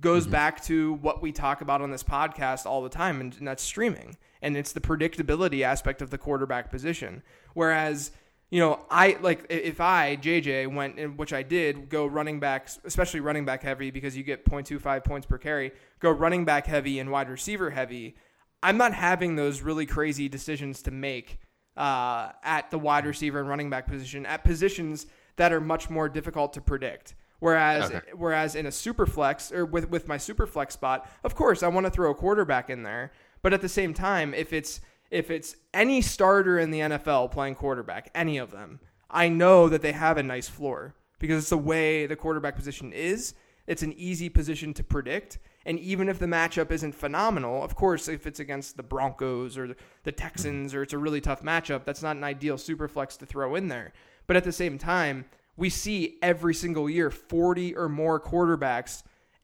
goes 0.00 0.22
mm-hmm. 0.22 0.32
back 0.32 0.64
to 0.64 0.94
what 0.94 1.20
we 1.20 1.30
talk 1.30 1.60
about 1.60 1.82
on 1.82 1.90
this 1.90 2.02
podcast 2.02 2.64
all 2.64 2.82
the 2.82 2.88
time, 2.88 3.20
and, 3.20 3.36
and 3.36 3.46
that's 3.46 3.62
streaming. 3.62 4.16
And 4.40 4.56
it's 4.56 4.72
the 4.72 4.80
predictability 4.80 5.60
aspect 5.60 6.00
of 6.00 6.08
the 6.08 6.16
quarterback 6.16 6.70
position. 6.70 7.22
Whereas 7.52 8.12
you 8.52 8.60
know, 8.60 8.84
I 8.90 9.16
like 9.22 9.46
if 9.48 9.80
I 9.80 10.14
JJ 10.16 10.72
went, 10.74 10.98
in 10.98 11.16
which 11.16 11.32
I 11.32 11.42
did, 11.42 11.88
go 11.88 12.04
running 12.04 12.38
backs, 12.38 12.78
especially 12.84 13.20
running 13.20 13.46
back 13.46 13.62
heavy 13.62 13.90
because 13.90 14.14
you 14.14 14.22
get 14.22 14.44
0.25 14.44 15.04
points 15.04 15.26
per 15.26 15.38
carry. 15.38 15.72
Go 16.00 16.10
running 16.10 16.44
back 16.44 16.66
heavy 16.66 16.98
and 16.98 17.10
wide 17.10 17.30
receiver 17.30 17.70
heavy. 17.70 18.14
I'm 18.62 18.76
not 18.76 18.92
having 18.92 19.36
those 19.36 19.62
really 19.62 19.86
crazy 19.86 20.28
decisions 20.28 20.82
to 20.82 20.90
make 20.90 21.38
uh, 21.78 22.32
at 22.44 22.70
the 22.70 22.78
wide 22.78 23.06
receiver 23.06 23.40
and 23.40 23.48
running 23.48 23.70
back 23.70 23.86
position 23.86 24.26
at 24.26 24.44
positions 24.44 25.06
that 25.36 25.50
are 25.50 25.60
much 25.60 25.88
more 25.88 26.10
difficult 26.10 26.52
to 26.52 26.60
predict. 26.60 27.14
Whereas, 27.38 27.90
Okay. 27.90 28.00
whereas 28.14 28.54
in 28.54 28.66
a 28.66 28.70
super 28.70 29.06
flex 29.06 29.50
or 29.50 29.64
with 29.64 29.88
with 29.88 30.06
my 30.08 30.18
super 30.18 30.46
flex 30.46 30.74
spot, 30.74 31.10
of 31.24 31.34
course 31.34 31.62
I 31.62 31.68
want 31.68 31.86
to 31.86 31.90
throw 31.90 32.10
a 32.10 32.14
quarterback 32.14 32.68
in 32.68 32.82
there, 32.82 33.12
but 33.40 33.54
at 33.54 33.62
the 33.62 33.68
same 33.70 33.94
time, 33.94 34.34
if 34.34 34.52
it's 34.52 34.82
if 35.12 35.30
it's 35.30 35.56
any 35.74 36.00
starter 36.00 36.58
in 36.58 36.70
the 36.70 36.80
NFL 36.80 37.30
playing 37.30 37.54
quarterback, 37.54 38.10
any 38.14 38.38
of 38.38 38.50
them, 38.50 38.80
I 39.10 39.28
know 39.28 39.68
that 39.68 39.82
they 39.82 39.92
have 39.92 40.16
a 40.16 40.22
nice 40.22 40.48
floor 40.48 40.94
because 41.18 41.42
it's 41.42 41.50
the 41.50 41.58
way 41.58 42.06
the 42.06 42.16
quarterback 42.16 42.56
position 42.56 42.94
is. 42.94 43.34
It's 43.66 43.82
an 43.82 43.92
easy 43.92 44.30
position 44.30 44.72
to 44.72 44.82
predict. 44.82 45.38
And 45.66 45.78
even 45.78 46.08
if 46.08 46.18
the 46.18 46.26
matchup 46.26 46.72
isn't 46.72 46.94
phenomenal, 46.94 47.62
of 47.62 47.76
course, 47.76 48.08
if 48.08 48.26
it's 48.26 48.40
against 48.40 48.78
the 48.78 48.82
Broncos 48.82 49.58
or 49.58 49.76
the 50.02 50.12
Texans 50.12 50.74
or 50.74 50.82
it's 50.82 50.94
a 50.94 50.98
really 50.98 51.20
tough 51.20 51.42
matchup, 51.42 51.84
that's 51.84 52.02
not 52.02 52.16
an 52.16 52.24
ideal 52.24 52.56
super 52.56 52.88
flex 52.88 53.18
to 53.18 53.26
throw 53.26 53.54
in 53.54 53.68
there. 53.68 53.92
But 54.26 54.36
at 54.36 54.44
the 54.44 54.50
same 54.50 54.78
time, 54.78 55.26
we 55.58 55.68
see 55.68 56.16
every 56.22 56.54
single 56.54 56.88
year 56.88 57.10
40 57.10 57.76
or 57.76 57.90
more 57.90 58.18
quarterbacks 58.18 59.02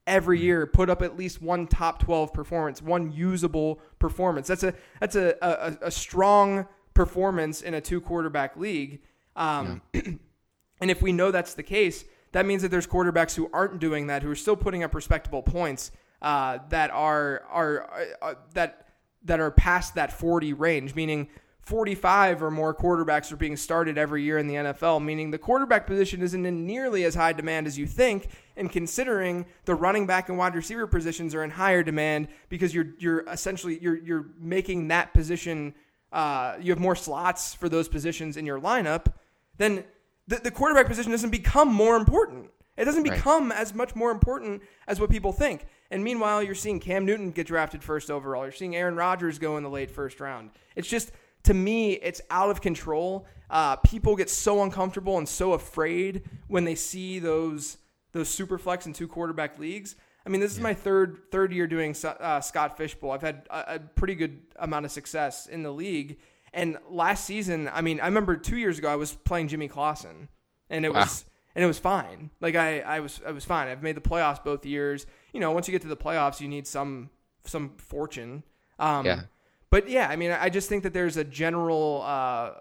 every 0.09 0.39
year 0.41 0.65
put 0.65 0.89
up 0.89 1.01
at 1.01 1.17
least 1.17 1.41
one 1.41 1.67
top 1.67 1.99
12 1.99 2.33
performance, 2.33 2.81
one 2.81 3.11
usable 3.11 3.79
performance. 3.99 4.47
That's 4.47 4.63
a 4.63 4.73
that's 4.99 5.15
a 5.15 5.35
a, 5.41 5.87
a 5.87 5.91
strong 5.91 6.67
performance 6.93 7.61
in 7.61 7.75
a 7.75 7.81
two 7.81 8.01
quarterback 8.01 8.57
league. 8.57 9.01
Um, 9.35 9.81
and 9.93 10.91
if 10.91 11.01
we 11.01 11.13
know 11.13 11.31
that's 11.31 11.53
the 11.53 11.63
case, 11.63 12.03
that 12.33 12.45
means 12.45 12.61
that 12.63 12.69
there's 12.69 12.87
quarterbacks 12.87 13.35
who 13.35 13.49
aren't 13.53 13.79
doing 13.79 14.07
that, 14.07 14.23
who 14.23 14.31
are 14.31 14.35
still 14.35 14.57
putting 14.57 14.83
up 14.83 14.93
respectable 14.93 15.43
points 15.43 15.91
that 16.21 16.89
are 16.91 17.43
are 17.49 17.89
uh, 18.21 18.25
uh, 18.25 18.33
that 18.53 18.87
that 19.23 19.39
are 19.39 19.51
past 19.51 19.95
that 19.95 20.11
40 20.11 20.53
range, 20.53 20.95
meaning 20.95 21.27
45 21.69 22.41
or 22.41 22.49
more 22.51 22.73
quarterbacks 22.73 23.31
are 23.31 23.35
being 23.37 23.55
started 23.55 23.97
every 23.97 24.23
year 24.23 24.39
in 24.39 24.47
the 24.47 24.55
NFL, 24.55 25.03
meaning 25.03 25.29
the 25.29 25.37
quarterback 25.37 25.85
position 25.85 26.21
isn't 26.21 26.45
in 26.45 26.65
nearly 26.65 27.03
as 27.05 27.13
high 27.15 27.31
demand 27.31 27.67
as 27.67 27.77
you 27.77 27.85
think. 27.85 28.27
And 28.57 28.71
considering 28.71 29.45
the 29.65 29.75
running 29.75 30.07
back 30.07 30.29
and 30.29 30.37
wide 30.37 30.55
receiver 30.55 30.87
positions 30.87 31.35
are 31.35 31.43
in 31.43 31.51
higher 31.51 31.83
demand 31.83 32.27
because 32.49 32.73
you're 32.73 32.87
you're 32.97 33.23
essentially 33.29 33.77
you're 33.79 33.97
you're 33.97 34.25
making 34.39 34.87
that 34.89 35.13
position 35.13 35.75
uh, 36.11 36.55
you 36.59 36.71
have 36.71 36.79
more 36.79 36.95
slots 36.95 37.53
for 37.53 37.69
those 37.69 37.87
positions 37.87 38.35
in 38.35 38.43
your 38.45 38.59
lineup, 38.59 39.13
then 39.57 39.83
the, 40.27 40.37
the 40.37 40.49
quarterback 40.51 40.87
position 40.87 41.11
doesn't 41.11 41.29
become 41.29 41.71
more 41.71 41.95
important. 41.95 42.49
It 42.77 42.85
doesn't 42.85 43.03
Right. 43.03 43.13
become 43.17 43.51
as 43.51 43.73
much 43.73 43.95
more 43.95 44.09
important 44.09 44.63
as 44.87 44.99
what 44.99 45.09
people 45.09 45.31
think. 45.33 45.67
And 45.91 46.03
meanwhile, 46.03 46.41
you're 46.41 46.55
seeing 46.55 46.79
Cam 46.79 47.05
Newton 47.05 47.31
get 47.31 47.45
drafted 47.45 47.83
first 47.83 48.09
overall. 48.09 48.43
You're 48.43 48.51
seeing 48.53 48.75
Aaron 48.75 48.95
Rodgers 48.95 49.37
go 49.37 49.57
in 49.57 49.63
the 49.63 49.69
late 49.69 49.91
first 49.91 50.19
round. 50.19 50.51
It's 50.75 50.87
just, 50.87 51.11
to 51.43 51.53
me, 51.53 51.93
it's 51.93 52.21
out 52.29 52.49
of 52.49 52.61
control. 52.61 53.25
Uh, 53.49 53.75
people 53.77 54.15
get 54.15 54.29
so 54.29 54.61
uncomfortable 54.63 55.17
and 55.17 55.27
so 55.27 55.53
afraid 55.53 56.23
when 56.47 56.65
they 56.65 56.75
see 56.75 57.19
those 57.19 57.77
those 58.11 58.27
super 58.29 58.57
flex 58.57 58.85
and 58.85 58.93
two 58.95 59.07
quarterback 59.07 59.59
leagues. 59.59 59.95
I 60.25 60.29
mean, 60.29 60.41
this 60.41 60.51
is 60.51 60.59
my 60.59 60.73
third 60.73 61.19
third 61.31 61.51
year 61.53 61.65
doing 61.67 61.95
uh, 62.03 62.41
Scott 62.41 62.77
Fishbowl. 62.77 63.11
I've 63.11 63.21
had 63.21 63.47
a, 63.49 63.75
a 63.75 63.79
pretty 63.79 64.15
good 64.15 64.41
amount 64.57 64.85
of 64.85 64.91
success 64.91 65.47
in 65.47 65.63
the 65.63 65.71
league. 65.71 66.17
And 66.53 66.77
last 66.89 67.25
season, 67.25 67.69
I 67.71 67.81
mean, 67.81 67.99
I 67.99 68.05
remember 68.05 68.35
two 68.35 68.57
years 68.57 68.77
ago 68.79 68.89
I 68.91 68.95
was 68.95 69.13
playing 69.13 69.47
Jimmy 69.49 69.67
Clausen, 69.67 70.27
and 70.69 70.83
it 70.85 70.93
Wow. 70.93 71.01
was 71.01 71.25
and 71.55 71.63
it 71.63 71.67
was 71.67 71.79
fine. 71.79 72.29
Like 72.41 72.55
I, 72.55 72.79
I 72.81 72.99
was 72.99 73.21
I 73.25 73.31
was 73.31 73.45
fine. 73.45 73.67
I've 73.67 73.81
made 73.83 73.95
the 73.95 74.01
playoffs 74.01 74.43
both 74.43 74.65
years. 74.65 75.05
You 75.33 75.39
know, 75.39 75.51
once 75.51 75.67
you 75.67 75.71
get 75.71 75.81
to 75.83 75.87
the 75.87 75.97
playoffs, 75.97 76.39
you 76.39 76.47
need 76.47 76.67
some 76.67 77.09
some 77.45 77.71
fortune. 77.77 78.43
Um, 78.77 79.05
Yeah. 79.05 79.21
But 79.69 79.89
yeah, 79.89 80.07
I 80.07 80.15
mean, 80.15 80.31
I 80.31 80.49
just 80.49 80.69
think 80.69 80.83
that 80.83 80.93
there's 80.93 81.17
a 81.17 81.23
general 81.23 82.03
uh, 82.05 82.51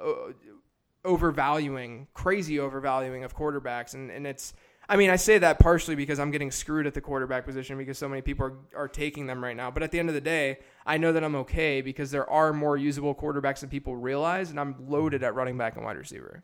overvaluing, 1.05 2.07
crazy 2.13 2.59
overvaluing 2.59 3.25
of 3.25 3.37
quarterbacks, 3.37 3.95
and 3.95 4.11
and 4.11 4.27
it's. 4.27 4.53
I 4.91 4.97
mean, 4.97 5.11
I 5.11 5.17
say 5.17 5.37
that 5.37 5.59
partially 5.59 5.97
because 5.97 6.19
I'm 6.19 6.31
getting 6.31 6.51
screwed 6.51 6.87
at 6.87 6.95
the 6.95 7.03
quarterback 7.03 7.45
position 7.45 7.77
because 7.77 7.99
so 7.99 8.09
many 8.09 8.23
people 8.23 8.47
are, 8.47 8.55
are 8.75 8.89
taking 8.89 9.27
them 9.27 9.45
right 9.45 9.55
now. 9.55 9.71
But 9.71 9.83
at 9.83 9.91
the 9.91 9.99
end 9.99 10.09
of 10.09 10.15
the 10.15 10.21
day, 10.23 10.61
I 10.87 10.97
know 10.97 11.13
that 11.13 11.23
I'm 11.23 11.35
okay 11.37 11.83
because 11.83 12.11
there 12.11 12.29
are 12.31 12.55
more 12.55 12.75
usable 12.79 13.15
quarterbacks 13.15 13.61
than 13.61 13.69
people 13.69 13.97
realize, 13.97 14.49
and 14.49 14.59
I'm 14.59 14.77
loaded 14.89 15.23
at 15.23 15.35
running 15.35 15.59
back 15.59 15.77
and 15.77 15.85
wide 15.85 15.99
receiver. 15.99 16.43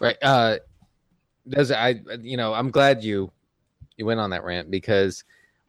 Right. 0.00 0.16
Uh, 0.20 0.56
does 1.48 1.70
I 1.70 2.00
you 2.20 2.36
know 2.36 2.54
I'm 2.54 2.70
glad 2.70 3.02
you 3.02 3.30
you 3.96 4.06
went 4.06 4.20
on 4.20 4.30
that 4.30 4.44
rant 4.44 4.70
because 4.70 5.24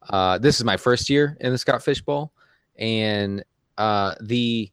uh, 0.10 0.38
this 0.38 0.58
is 0.58 0.66
my 0.66 0.78
first 0.78 1.10
year 1.10 1.38
in 1.40 1.52
the 1.52 1.58
Scott 1.58 1.84
Fish 1.84 2.02
Bowl, 2.02 2.32
and 2.78 3.44
uh, 3.78 4.16
the 4.22 4.72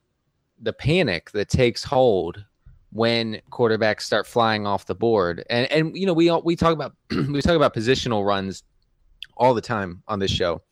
the 0.62 0.72
panic 0.72 1.30
that 1.30 1.48
takes 1.48 1.82
hold 1.82 2.44
when 2.92 3.40
quarterbacks 3.50 4.02
start 4.02 4.26
flying 4.26 4.66
off 4.66 4.86
the 4.86 4.94
board, 4.94 5.44
and 5.48 5.70
and 5.70 5.96
you 5.96 6.06
know 6.06 6.12
we 6.12 6.28
all 6.28 6.42
we 6.42 6.56
talk 6.56 6.72
about 6.72 6.94
we 7.10 7.40
talk 7.40 7.56
about 7.56 7.74
positional 7.74 8.26
runs 8.26 8.64
all 9.36 9.54
the 9.54 9.60
time 9.60 10.02
on 10.08 10.18
this 10.18 10.30
show. 10.30 10.62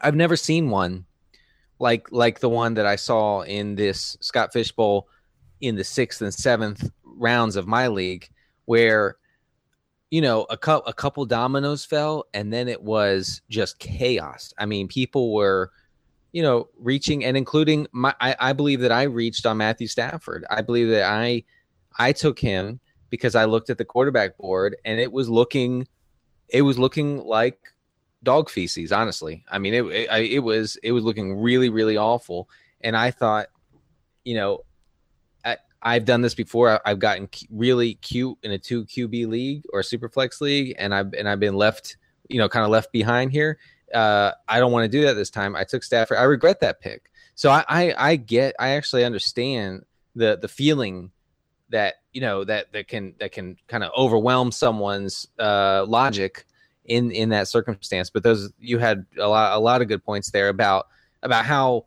I've 0.00 0.14
never 0.14 0.36
seen 0.36 0.70
one 0.70 1.04
like 1.78 2.10
like 2.12 2.40
the 2.40 2.48
one 2.48 2.74
that 2.74 2.86
I 2.86 2.96
saw 2.96 3.42
in 3.42 3.74
this 3.74 4.16
Scott 4.20 4.52
Fishbowl 4.52 5.08
in 5.60 5.74
the 5.74 5.84
sixth 5.84 6.22
and 6.22 6.32
seventh 6.32 6.90
rounds 7.04 7.56
of 7.56 7.66
my 7.66 7.88
league, 7.88 8.28
where 8.66 9.16
you 10.10 10.20
know 10.20 10.44
a, 10.48 10.56
cou- 10.56 10.82
a 10.86 10.92
couple 10.92 11.24
dominoes 11.26 11.84
fell 11.84 12.26
and 12.34 12.52
then 12.52 12.68
it 12.68 12.80
was 12.80 13.42
just 13.48 13.78
chaos. 13.78 14.54
I 14.58 14.66
mean, 14.66 14.86
people 14.86 15.34
were 15.34 15.72
you 16.32 16.42
know 16.42 16.68
reaching 16.78 17.24
and 17.24 17.36
including 17.36 17.86
my. 17.92 18.14
I, 18.20 18.36
I 18.40 18.52
believe 18.52 18.80
that 18.80 18.92
I 18.92 19.04
reached 19.04 19.46
on 19.46 19.56
Matthew 19.58 19.86
Stafford. 19.86 20.44
I 20.50 20.62
believe 20.62 20.88
that 20.90 21.04
I 21.04 21.44
I 21.98 22.12
took 22.12 22.38
him 22.38 22.80
because 23.10 23.34
I 23.34 23.44
looked 23.44 23.70
at 23.70 23.78
the 23.78 23.84
quarterback 23.84 24.38
board 24.38 24.76
and 24.84 24.98
it 24.98 25.12
was 25.12 25.28
looking 25.28 25.86
it 26.52 26.62
was 26.62 26.78
looking 26.78 27.24
like 27.24 27.58
dog 28.22 28.48
feces 28.48 28.92
honestly 28.92 29.44
i 29.50 29.58
mean 29.58 29.74
it 29.74 29.84
it, 29.86 30.32
it 30.32 30.38
was 30.38 30.76
it 30.82 30.92
was 30.92 31.02
looking 31.02 31.34
really 31.34 31.68
really 31.68 31.96
awful 31.96 32.48
and 32.82 32.96
i 32.96 33.10
thought 33.10 33.46
you 34.24 34.34
know 34.34 34.60
i've 35.84 36.04
done 36.04 36.20
this 36.20 36.34
before 36.34 36.80
i've 36.86 37.00
gotten 37.00 37.28
really 37.50 37.94
cute 37.94 38.38
in 38.44 38.52
a 38.52 38.58
2 38.58 38.84
qb 38.84 39.26
league 39.26 39.64
or 39.72 39.80
a 39.80 39.84
super 39.84 40.08
flex 40.08 40.40
league 40.40 40.76
and 40.78 40.94
i've 40.94 41.12
and 41.14 41.28
i've 41.28 41.40
been 41.40 41.56
left 41.56 41.96
you 42.28 42.38
know 42.38 42.48
kind 42.48 42.64
of 42.64 42.70
left 42.70 42.92
behind 42.92 43.32
here 43.32 43.58
uh 43.94 44.32
i 44.48 44.58
don't 44.58 44.72
want 44.72 44.84
to 44.84 44.98
do 44.98 45.04
that 45.04 45.14
this 45.14 45.30
time. 45.30 45.56
I 45.56 45.64
took 45.64 45.82
stafford. 45.82 46.18
I 46.18 46.22
regret 46.24 46.60
that 46.60 46.80
pick. 46.80 47.10
So 47.34 47.50
i 47.50 47.64
i, 47.68 47.94
I 47.96 48.16
get 48.16 48.54
i 48.58 48.70
actually 48.70 49.04
understand 49.04 49.84
the 50.14 50.38
the 50.40 50.48
feeling 50.48 51.10
that 51.70 51.94
you 52.12 52.20
know 52.20 52.44
that 52.44 52.72
that 52.72 52.88
can 52.88 53.14
that 53.18 53.32
can 53.32 53.56
kind 53.66 53.82
of 53.82 53.90
overwhelm 53.96 54.52
someone's 54.52 55.26
uh 55.38 55.84
logic 55.88 56.46
in 56.84 57.10
in 57.10 57.30
that 57.30 57.48
circumstance. 57.48 58.10
But 58.10 58.22
those 58.22 58.52
you 58.58 58.78
had 58.78 59.06
a 59.18 59.28
lot 59.28 59.56
a 59.56 59.60
lot 59.60 59.82
of 59.82 59.88
good 59.88 60.04
points 60.04 60.30
there 60.30 60.48
about 60.48 60.86
about 61.22 61.44
how 61.44 61.86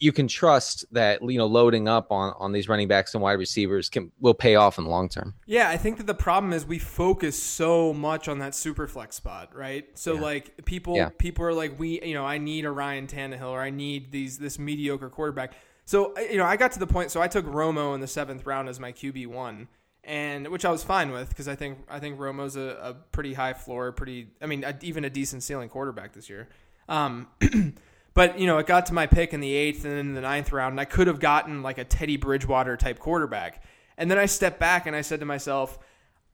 you 0.00 0.12
can 0.12 0.28
trust 0.28 0.84
that 0.92 1.20
you 1.22 1.38
know 1.38 1.46
loading 1.46 1.88
up 1.88 2.12
on 2.12 2.32
on 2.38 2.52
these 2.52 2.68
running 2.68 2.88
backs 2.88 3.14
and 3.14 3.22
wide 3.22 3.32
receivers 3.38 3.88
can 3.88 4.10
will 4.20 4.34
pay 4.34 4.54
off 4.54 4.78
in 4.78 4.84
the 4.84 4.90
long 4.90 5.08
term 5.08 5.34
Yeah, 5.46 5.68
I 5.68 5.76
think 5.76 5.96
that 5.98 6.06
the 6.06 6.14
problem 6.14 6.52
is 6.52 6.64
we 6.64 6.78
focus 6.78 7.40
so 7.42 7.92
much 7.92 8.28
on 8.28 8.38
that 8.38 8.54
super 8.54 8.86
flex 8.86 9.16
spot, 9.16 9.54
right? 9.56 9.86
So 9.98 10.14
Yeah. 10.14 10.20
like 10.20 10.64
people 10.64 10.96
Yeah. 10.96 11.10
people 11.18 11.44
are 11.44 11.52
like 11.54 11.78
we 11.78 12.00
you 12.02 12.14
know, 12.14 12.24
I 12.24 12.38
need 12.38 12.64
a 12.64 12.70
Ryan 12.70 13.06
Tannehill 13.06 13.50
or 13.50 13.60
I 13.60 13.70
need 13.70 14.12
these 14.12 14.38
this 14.38 14.58
mediocre 14.58 15.08
quarterback. 15.10 15.54
So 15.84 16.16
you 16.18 16.36
know, 16.36 16.44
I 16.44 16.56
got 16.56 16.72
to 16.72 16.78
the 16.78 16.86
point 16.86 17.10
so 17.10 17.20
I 17.20 17.28
took 17.28 17.46
Romo 17.46 17.94
in 17.94 18.00
the 18.00 18.06
7th 18.06 18.46
round 18.46 18.68
as 18.68 18.78
my 18.78 18.92
QB1 18.92 19.66
and 20.04 20.48
which 20.48 20.64
I 20.64 20.70
was 20.70 20.84
fine 20.84 21.10
with 21.10 21.28
because 21.30 21.48
I 21.48 21.54
think 21.56 21.78
I 21.90 21.98
think 21.98 22.18
Romo's 22.18 22.56
a, 22.56 22.78
a 22.82 22.94
pretty 23.12 23.34
high 23.34 23.52
floor, 23.54 23.90
pretty 23.92 24.28
I 24.40 24.46
mean, 24.46 24.64
a, 24.64 24.74
even 24.82 25.04
a 25.04 25.10
decent 25.10 25.42
ceiling 25.42 25.68
quarterback 25.68 26.12
this 26.12 26.28
year. 26.30 26.48
Um 26.88 27.26
But 28.18 28.36
you 28.40 28.48
know, 28.48 28.58
it 28.58 28.66
got 28.66 28.86
to 28.86 28.94
my 28.94 29.06
pick 29.06 29.32
in 29.32 29.38
the 29.38 29.54
eighth 29.54 29.84
and 29.84 29.92
then 29.92 30.00
in 30.00 30.14
the 30.14 30.20
ninth 30.20 30.50
round, 30.50 30.72
and 30.72 30.80
I 30.80 30.86
could 30.86 31.06
have 31.06 31.20
gotten 31.20 31.62
like 31.62 31.78
a 31.78 31.84
Teddy 31.84 32.16
Bridgewater 32.16 32.76
type 32.76 32.98
quarterback. 32.98 33.62
And 33.96 34.10
then 34.10 34.18
I 34.18 34.26
stepped 34.26 34.58
back 34.58 34.86
and 34.88 34.96
I 34.96 35.02
said 35.02 35.20
to 35.20 35.26
myself, 35.26 35.78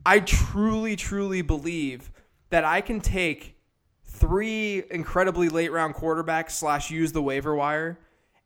I 0.06 0.20
truly, 0.20 0.96
truly 0.96 1.42
believe 1.42 2.10
that 2.48 2.64
I 2.64 2.80
can 2.80 3.02
take 3.02 3.58
three 4.02 4.82
incredibly 4.90 5.50
late 5.50 5.72
round 5.72 5.94
quarterbacks 5.94 6.52
slash 6.52 6.90
use 6.90 7.12
the 7.12 7.20
waiver 7.20 7.54
wire 7.54 7.98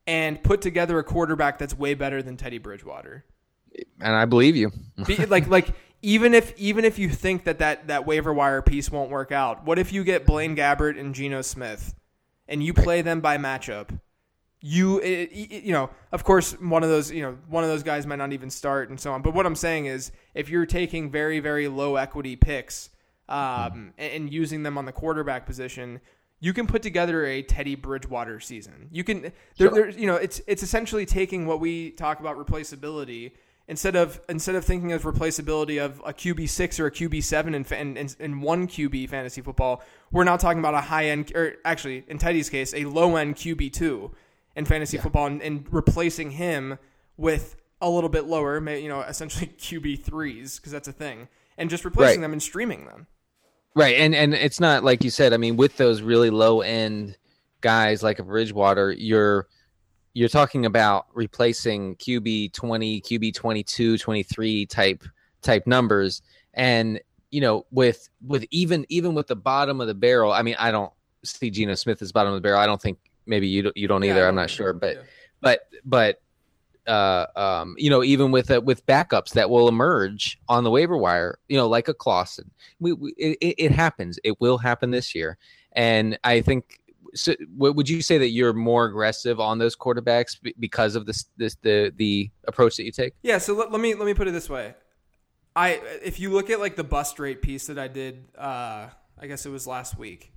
and 0.09 0.42
put 0.42 0.61
together 0.61 0.98
a 0.98 1.05
quarterback 1.05 1.59
that's 1.59 1.79
way 1.79 1.94
better 1.94 2.20
than 2.24 2.37
Teddy 2.37 2.59
Bridgewater. 2.59 3.24
and 4.01 4.16
i 4.16 4.24
believe 4.24 4.57
you 4.57 4.72
like 5.29 5.46
like 5.46 5.77
even 6.03 6.35
if 6.35 6.59
even 6.59 6.85
if 6.85 6.98
you 6.98 7.09
think 7.09 7.44
that, 7.44 7.61
that 7.61 7.87
that 7.87 8.05
waiver 8.05 8.33
wire 8.33 8.62
piece 8.62 8.90
won't 8.90 9.11
work 9.11 9.31
out, 9.31 9.64
what 9.64 9.79
if 9.79 9.92
you 9.92 10.03
get 10.03 10.27
Blaine 10.27 10.57
Gabbert 10.57 10.98
and 10.98 11.14
Geno 11.14 11.42
Smith, 11.42 11.94
and 12.49 12.63
you 12.63 12.73
play 12.75 13.03
them 13.03 13.21
by 13.21 13.37
matchup? 13.39 13.99
You 14.61 14.99
it, 14.99 15.31
it- 15.33 15.63
you 15.65 15.73
know, 15.73 15.91
of 16.11 16.25
course, 16.25 16.53
one 16.61 16.83
of 16.83 16.89
those 16.89 17.11
you 17.13 17.23
know 17.23 17.39
one 17.49 17.63
of 17.65 17.71
those 17.71 17.83
guys 17.85 18.07
might 18.07 18.17
not 18.17 18.33
even 18.33 18.51
start 18.51 18.91
and 18.91 18.99
so 18.99 19.13
on. 19.13 19.23
But 19.23 19.35
what 19.35 19.47
I'm 19.47 19.55
saying 19.57 19.87
is, 19.87 20.11
if 20.35 20.49
you're 20.49 20.67
taking 20.67 21.11
very 21.11 21.39
very 21.41 21.69
low 21.69 21.97
equity 21.97 22.35
picks 22.37 22.91
um, 23.29 23.93
and, 23.99 24.13
and 24.13 24.33
using 24.33 24.63
them 24.63 24.77
on 24.79 24.85
the 24.85 24.93
quarterback 24.93 25.47
position. 25.47 26.01
You 26.41 26.53
can 26.53 26.69
put 26.69 26.83
together 26.83 27.27
a 27.27 27.43
Teddy 27.43 27.75
Bridgewater 27.75 28.39
season. 28.39 28.89
You 28.93 29.03
can, 29.03 29.23
there, 29.23 29.33
Sure. 29.59 29.71
there's, 29.71 29.97
you 29.97 30.07
know, 30.07 30.15
it's 30.15 30.41
it's 30.47 30.63
essentially 30.63 31.05
taking 31.05 31.47
what 31.47 31.59
we 31.59 31.91
talk 31.91 32.21
about 32.21 32.37
replaceability 32.39 33.33
instead 33.68 33.94
of 33.94 34.20
instead 34.28 34.54
of 34.54 34.64
thinking 34.64 34.92
of 34.92 35.02
replaceability 35.02 35.83
of 35.83 36.00
a 36.04 36.12
QB 36.12 36.48
six 36.48 36.81
or 36.81 36.87
a 36.87 36.90
QB 36.90 37.22
seven 37.22 37.54
in, 37.54 37.64
in, 37.72 37.96
in, 37.96 38.09
in 38.18 38.40
one 38.40 38.66
QB 38.66 39.09
fantasy 39.09 39.40
football, 39.40 39.83
we're 40.11 40.24
now 40.24 40.37
talking 40.37 40.59
about 40.59 40.74
a 40.74 40.81
high 40.81 41.07
end, 41.07 41.31
or 41.37 41.54
actually 41.64 42.04
in 42.09 42.18
Teddy's 42.18 42.48
case, 42.50 42.74
a 42.74 42.85
low 42.87 43.16
end 43.16 43.37
QB 43.37 43.72
two 43.72 44.11
in 44.57 44.64
fantasy 44.64 44.96
football, 44.98 45.26
and, 45.26 45.40
and 45.42 45.66
replacing 45.70 46.33
him 46.33 46.78
with 47.16 47.54
a 47.81 47.88
little 47.88 48.11
bit 48.11 48.24
lower, 48.24 48.59
you 48.76 48.88
know, 48.88 49.02
essentially 49.02 49.46
QB 49.59 50.02
threes 50.02 50.57
because 50.59 50.72
that's 50.72 50.88
a 50.88 50.92
thing, 50.92 51.28
and 51.57 51.70
just 51.70 51.85
replacing 51.85 52.20
Right. 52.20 52.22
them 52.22 52.33
and 52.33 52.42
streaming 52.42 52.87
them. 52.87 53.07
Right, 53.76 53.96
and 53.96 54.14
and 54.14 54.35
it's 54.35 54.59
not 54.59 54.83
like 54.83 55.04
you 55.04 55.11
said. 55.11 55.33
I 55.33 55.37
mean, 55.37 55.57
with 55.57 55.76
those 55.76 56.02
really 56.02 56.31
low 56.31 56.62
end 56.62 57.16
guys 57.61 58.02
like 58.02 58.18
a 58.18 58.24
Bridgewater, 58.24 58.90
you're 58.90 59.46
you're 60.18 60.28
talking 60.28 60.66
about 60.66 61.07
replacing 61.14 61.94
QB 61.96 62.52
20, 62.52 63.00
QB 63.02 63.35
22, 63.35 63.98
23 63.98 64.66
type 64.66 65.04
type 65.42 65.64
numbers 65.64 66.22
and 66.54 67.00
you 67.31 67.40
know 67.40 67.64
with 67.70 68.09
with 68.26 68.44
even 68.50 68.85
even 68.88 69.14
with 69.14 69.28
the 69.28 69.37
bottom 69.37 69.81
of 69.81 69.87
the 69.87 69.94
barrel, 69.94 70.33
I 70.33 70.42
mean, 70.42 70.57
I 70.59 70.72
don't 70.72 70.92
see 71.24 71.50
Geno 71.50 71.74
Smith 71.76 72.02
as 72.02 72.11
bottom 72.11 72.33
of 72.33 72.37
the 72.37 72.40
barrel. 72.40 72.59
I 72.59 72.66
don't 72.66 72.83
think 72.83 72.98
maybe 73.26 73.46
you 73.46 73.62
don't, 73.62 73.76
you 73.76 73.87
don't 73.87 74.02
Yeah, 74.02 74.11
either. 74.11 74.26
I'm 74.26 74.35
don't 74.35 74.50
sure, 74.50 74.72
but 74.72 74.96
Yeah. 74.96 75.02
but 75.40 75.61
but 75.85 76.20
uh, 76.88 77.26
um, 77.37 77.76
you 77.78 77.90
know, 77.90 78.02
even 78.02 78.33
with 78.33 78.50
uh, 78.50 78.61
with 78.64 78.85
backups 78.87 79.35
that 79.35 79.50
will 79.50 79.68
emerge 79.68 80.40
on 80.48 80.64
the 80.64 80.70
waiver 80.70 80.96
wire, 80.96 81.38
you 81.48 81.57
know, 81.57 81.68
like 81.68 81.87
a 81.87 81.94
Clausen, 81.94 82.50
we, 82.81 82.92
we 82.92 83.12
it 83.12 83.54
it 83.57 83.70
happens. 83.70 84.18
It 84.24 84.40
will 84.40 84.59
happen 84.59 84.90
this 84.90 85.14
year, 85.14 85.38
and 85.72 86.18
I 86.24 86.40
think 86.40 86.81
so 87.14 87.35
would 87.57 87.88
you 87.88 88.03
say 88.03 88.18
that 88.18 88.31
you're 88.31 88.53
more 88.53 88.87
aggressive 88.87 89.40
on 89.40 89.59
those 89.59 89.77
quarterbacks 89.77 90.37
because 90.59 90.97
of 90.97 91.07
this 91.07 91.27
this 91.37 91.57
the 91.62 91.92
the 91.97 92.31
approach 92.47 92.77
that 92.77 92.85
you 92.85 92.92
take? 92.92 93.14
Yeah. 93.23 93.38
So 93.38 93.55
let, 93.55 93.73
let 93.73 93.81
me 93.81 93.94
let 93.94 94.07
me 94.07 94.14
put 94.14 94.29
it 94.29 94.33
this 94.33 94.49
way. 94.51 94.75
I 95.57 95.81
if 96.03 96.21
you 96.21 96.31
look 96.31 96.51
at 96.51 96.61
like 96.61 96.77
the 96.77 96.85
bust 96.85 97.18
rate 97.18 97.42
piece 97.42 97.66
that 97.66 97.79
I 97.79 97.88
did, 97.88 98.25
uh, 98.37 98.88
I 99.18 99.27
guess 99.27 99.47
it 99.47 99.51
was 99.51 99.66
last 99.66 99.99
week, 99.99 100.33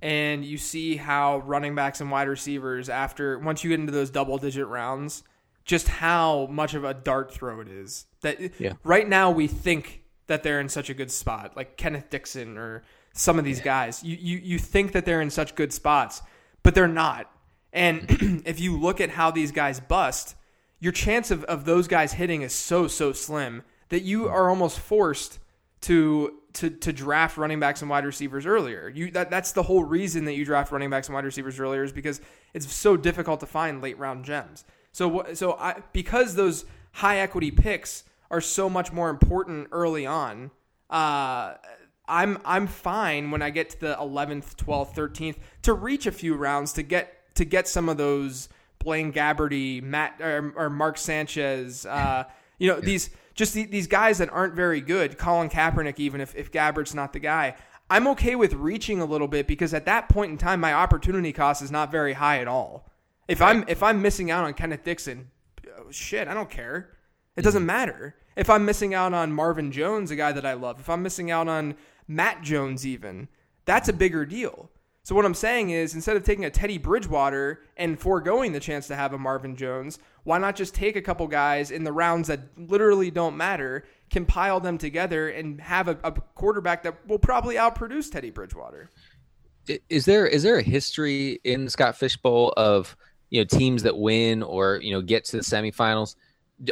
and 0.00 0.44
you 0.44 0.58
see 0.58 0.96
how 0.96 1.38
running 1.38 1.74
backs 1.74 2.00
and 2.00 2.10
wide 2.10 2.28
receivers 2.28 2.88
after 2.88 3.38
once 3.38 3.64
you 3.64 3.70
get 3.70 3.80
into 3.80 3.92
those 3.92 4.10
double 4.10 4.38
digit 4.38 4.66
rounds, 4.66 5.22
just 5.64 5.88
how 5.88 6.46
much 6.46 6.74
of 6.74 6.84
a 6.84 6.94
dart 6.94 7.32
throw 7.32 7.60
it 7.60 7.68
is. 7.68 8.06
That 8.20 8.60
yeah. 8.60 8.74
right 8.84 9.08
now 9.08 9.30
we 9.30 9.46
think 9.46 10.02
that 10.26 10.42
they're 10.42 10.60
in 10.60 10.68
such 10.68 10.90
a 10.90 10.94
good 10.94 11.10
spot, 11.10 11.56
like 11.56 11.76
Kenneth 11.76 12.10
Dixon 12.10 12.58
or 12.58 12.84
some 13.12 13.38
of 13.38 13.44
these 13.44 13.60
guys. 13.60 14.02
You, 14.02 14.16
you 14.20 14.38
you 14.38 14.58
think 14.58 14.92
that 14.92 15.04
they're 15.04 15.20
in 15.20 15.30
such 15.30 15.54
good 15.54 15.72
spots, 15.72 16.22
but 16.62 16.74
they're 16.74 16.88
not. 16.88 17.30
And 17.72 18.42
if 18.46 18.60
you 18.60 18.78
look 18.78 19.00
at 19.00 19.10
how 19.10 19.30
these 19.30 19.52
guys 19.52 19.80
bust, 19.80 20.36
your 20.80 20.92
chance 20.92 21.30
of, 21.30 21.44
of 21.44 21.64
those 21.64 21.88
guys 21.88 22.14
hitting 22.14 22.42
is 22.42 22.52
so 22.52 22.86
so 22.86 23.12
slim 23.12 23.62
that 23.88 24.02
you 24.02 24.28
are 24.28 24.48
almost 24.48 24.78
forced 24.78 25.38
to 25.82 26.38
to 26.54 26.70
to 26.70 26.92
draft 26.92 27.36
running 27.36 27.60
backs 27.60 27.82
and 27.82 27.90
wide 27.90 28.04
receivers 28.04 28.46
earlier. 28.46 28.90
You 28.94 29.10
that 29.12 29.30
that's 29.30 29.52
the 29.52 29.62
whole 29.62 29.84
reason 29.84 30.24
that 30.26 30.34
you 30.34 30.44
draft 30.44 30.72
running 30.72 30.90
backs 30.90 31.08
and 31.08 31.14
wide 31.14 31.24
receivers 31.24 31.58
earlier 31.60 31.84
is 31.84 31.92
because 31.92 32.20
it's 32.54 32.72
so 32.72 32.96
difficult 32.96 33.40
to 33.40 33.46
find 33.46 33.82
late 33.82 33.98
round 33.98 34.24
gems. 34.24 34.64
So 34.92 35.34
so 35.34 35.54
I 35.54 35.82
because 35.92 36.34
those 36.34 36.64
high 36.92 37.18
equity 37.18 37.50
picks 37.50 38.04
are 38.30 38.40
so 38.40 38.68
much 38.68 38.92
more 38.92 39.10
important 39.10 39.68
early 39.72 40.06
on. 40.06 40.50
Uh, 40.90 41.54
I'm 42.08 42.38
I'm 42.44 42.66
fine 42.66 43.30
when 43.30 43.42
I 43.42 43.50
get 43.50 43.70
to 43.70 43.80
the 43.80 43.94
11th, 43.94 44.56
12th, 44.56 44.94
13th 44.94 45.36
to 45.62 45.72
reach 45.72 46.06
a 46.06 46.12
few 46.12 46.34
rounds 46.34 46.72
to 46.74 46.82
get 46.82 47.34
to 47.36 47.44
get 47.44 47.68
some 47.68 47.88
of 47.88 47.96
those 47.96 48.48
Blaine 48.78 49.12
Gabberty, 49.12 49.82
Matt 49.82 50.20
or, 50.20 50.52
or 50.56 50.70
Mark 50.70 50.98
Sanchez, 50.98 51.86
uh, 51.86 52.24
you 52.58 52.68
know 52.68 52.80
these 52.80 53.10
just 53.34 53.54
the, 53.54 53.64
these 53.64 53.86
guys 53.86 54.18
that 54.18 54.30
aren't 54.30 54.54
very 54.54 54.80
good. 54.80 55.18
Colin 55.18 55.48
Kaepernick, 55.48 55.98
even 55.98 56.20
if 56.20 56.34
if 56.34 56.50
Gabbert's 56.50 56.94
not 56.94 57.12
the 57.12 57.20
guy, 57.20 57.54
I'm 57.88 58.08
okay 58.08 58.36
with 58.36 58.54
reaching 58.54 59.00
a 59.00 59.04
little 59.04 59.28
bit 59.28 59.46
because 59.46 59.74
at 59.74 59.84
that 59.86 60.08
point 60.08 60.32
in 60.32 60.38
time, 60.38 60.60
my 60.60 60.72
opportunity 60.72 61.32
cost 61.32 61.62
is 61.62 61.70
not 61.70 61.90
very 61.90 62.14
high 62.14 62.40
at 62.40 62.48
all. 62.48 62.88
If 63.28 63.40
I'm 63.40 63.64
if 63.68 63.82
I'm 63.82 64.02
missing 64.02 64.30
out 64.30 64.44
on 64.44 64.54
Kenneth 64.54 64.84
Dixon, 64.84 65.30
oh, 65.78 65.90
shit, 65.90 66.28
I 66.28 66.34
don't 66.34 66.50
care. 66.50 66.90
It 67.36 67.42
doesn't 67.42 67.64
matter. 67.64 68.16
If 68.34 68.48
I'm 68.48 68.64
missing 68.64 68.94
out 68.94 69.12
on 69.12 69.32
Marvin 69.32 69.72
Jones, 69.72 70.10
a 70.10 70.16
guy 70.16 70.32
that 70.32 70.46
I 70.46 70.54
love, 70.54 70.80
if 70.80 70.88
I'm 70.88 71.02
missing 71.02 71.30
out 71.30 71.48
on 71.48 71.74
Matt 72.06 72.42
Jones, 72.42 72.86
even, 72.86 73.28
that's 73.64 73.88
a 73.88 73.92
bigger 73.92 74.24
deal. 74.24 74.70
So 75.04 75.16
what 75.16 75.24
I'm 75.24 75.34
saying 75.34 75.70
is, 75.70 75.94
instead 75.94 76.16
of 76.16 76.22
taking 76.22 76.44
a 76.44 76.50
Teddy 76.50 76.78
Bridgewater 76.78 77.62
and 77.76 77.98
foregoing 77.98 78.52
the 78.52 78.60
chance 78.60 78.86
to 78.86 78.94
have 78.94 79.12
a 79.12 79.18
Marvin 79.18 79.56
Jones, 79.56 79.98
why 80.22 80.38
not 80.38 80.54
just 80.54 80.74
take 80.74 80.94
a 80.94 81.02
couple 81.02 81.26
guys 81.26 81.72
in 81.72 81.82
the 81.82 81.90
rounds 81.90 82.28
that 82.28 82.40
literally 82.56 83.10
don't 83.10 83.36
matter, 83.36 83.84
compile 84.10 84.60
them 84.60 84.78
together, 84.78 85.28
and 85.28 85.60
have 85.60 85.88
a, 85.88 85.98
a 86.04 86.12
quarterback 86.12 86.84
that 86.84 87.04
will 87.08 87.18
probably 87.18 87.56
outproduce 87.56 88.12
Teddy 88.12 88.30
Bridgewater? 88.30 88.90
Is 89.88 90.04
there 90.04 90.26
is 90.26 90.44
there 90.44 90.58
a 90.58 90.62
history 90.62 91.40
in 91.42 91.68
Scott 91.68 91.96
Fishbowl 91.96 92.52
of 92.56 92.96
you 93.30 93.40
know 93.40 93.44
teams 93.44 93.82
that 93.82 93.96
win 93.96 94.42
or 94.42 94.76
you 94.82 94.92
know 94.92 95.00
get 95.00 95.24
to 95.26 95.36
the 95.36 95.42
semifinals? 95.42 96.14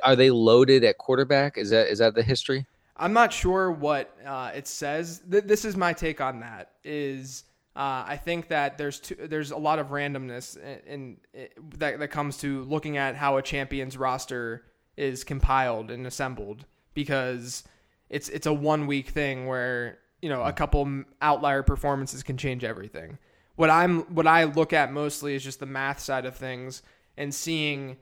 Are 0.04 0.14
they 0.14 0.30
loaded 0.30 0.84
at 0.84 0.98
quarterback? 0.98 1.58
Is 1.58 1.70
that 1.70 1.88
is 1.88 1.98
that 1.98 2.14
the 2.14 2.22
history? 2.22 2.66
I'm 3.00 3.14
not 3.14 3.32
sure 3.32 3.72
what 3.72 4.14
uh, 4.24 4.52
it 4.54 4.68
says. 4.68 5.22
Th- 5.28 5.42
this 5.44 5.64
is 5.64 5.76
my 5.76 5.94
take 5.94 6.20
on 6.20 6.40
that. 6.40 6.72
Is 6.84 7.44
uh, 7.74 8.04
I 8.06 8.20
think 8.22 8.48
that 8.48 8.76
there's 8.76 9.00
two, 9.00 9.14
there's 9.14 9.50
a 9.52 9.56
lot 9.56 9.78
of 9.78 9.88
randomness 9.88 10.58
in, 10.86 11.16
in, 11.34 11.48
that 11.78 11.98
that 11.98 12.08
comes 12.08 12.36
to 12.38 12.62
looking 12.64 12.98
at 12.98 13.16
how 13.16 13.38
a 13.38 13.42
champion's 13.42 13.96
roster 13.96 14.64
is 14.96 15.24
compiled 15.24 15.90
and 15.90 16.06
assembled 16.06 16.66
because 16.92 17.64
it's 18.10 18.28
it's 18.28 18.46
a 18.46 18.52
one 18.52 18.86
week 18.86 19.08
thing 19.08 19.46
where 19.46 19.98
you 20.20 20.28
know 20.28 20.42
a 20.42 20.52
couple 20.52 21.04
outlier 21.22 21.62
performances 21.62 22.22
can 22.22 22.36
change 22.36 22.64
everything. 22.64 23.16
What 23.56 23.70
I'm 23.70 24.00
what 24.14 24.26
I 24.26 24.44
look 24.44 24.74
at 24.74 24.92
mostly 24.92 25.34
is 25.34 25.42
just 25.42 25.58
the 25.58 25.66
math 25.66 26.00
side 26.00 26.26
of 26.26 26.36
things 26.36 26.82
and 27.16 27.34
seeing 27.34 27.96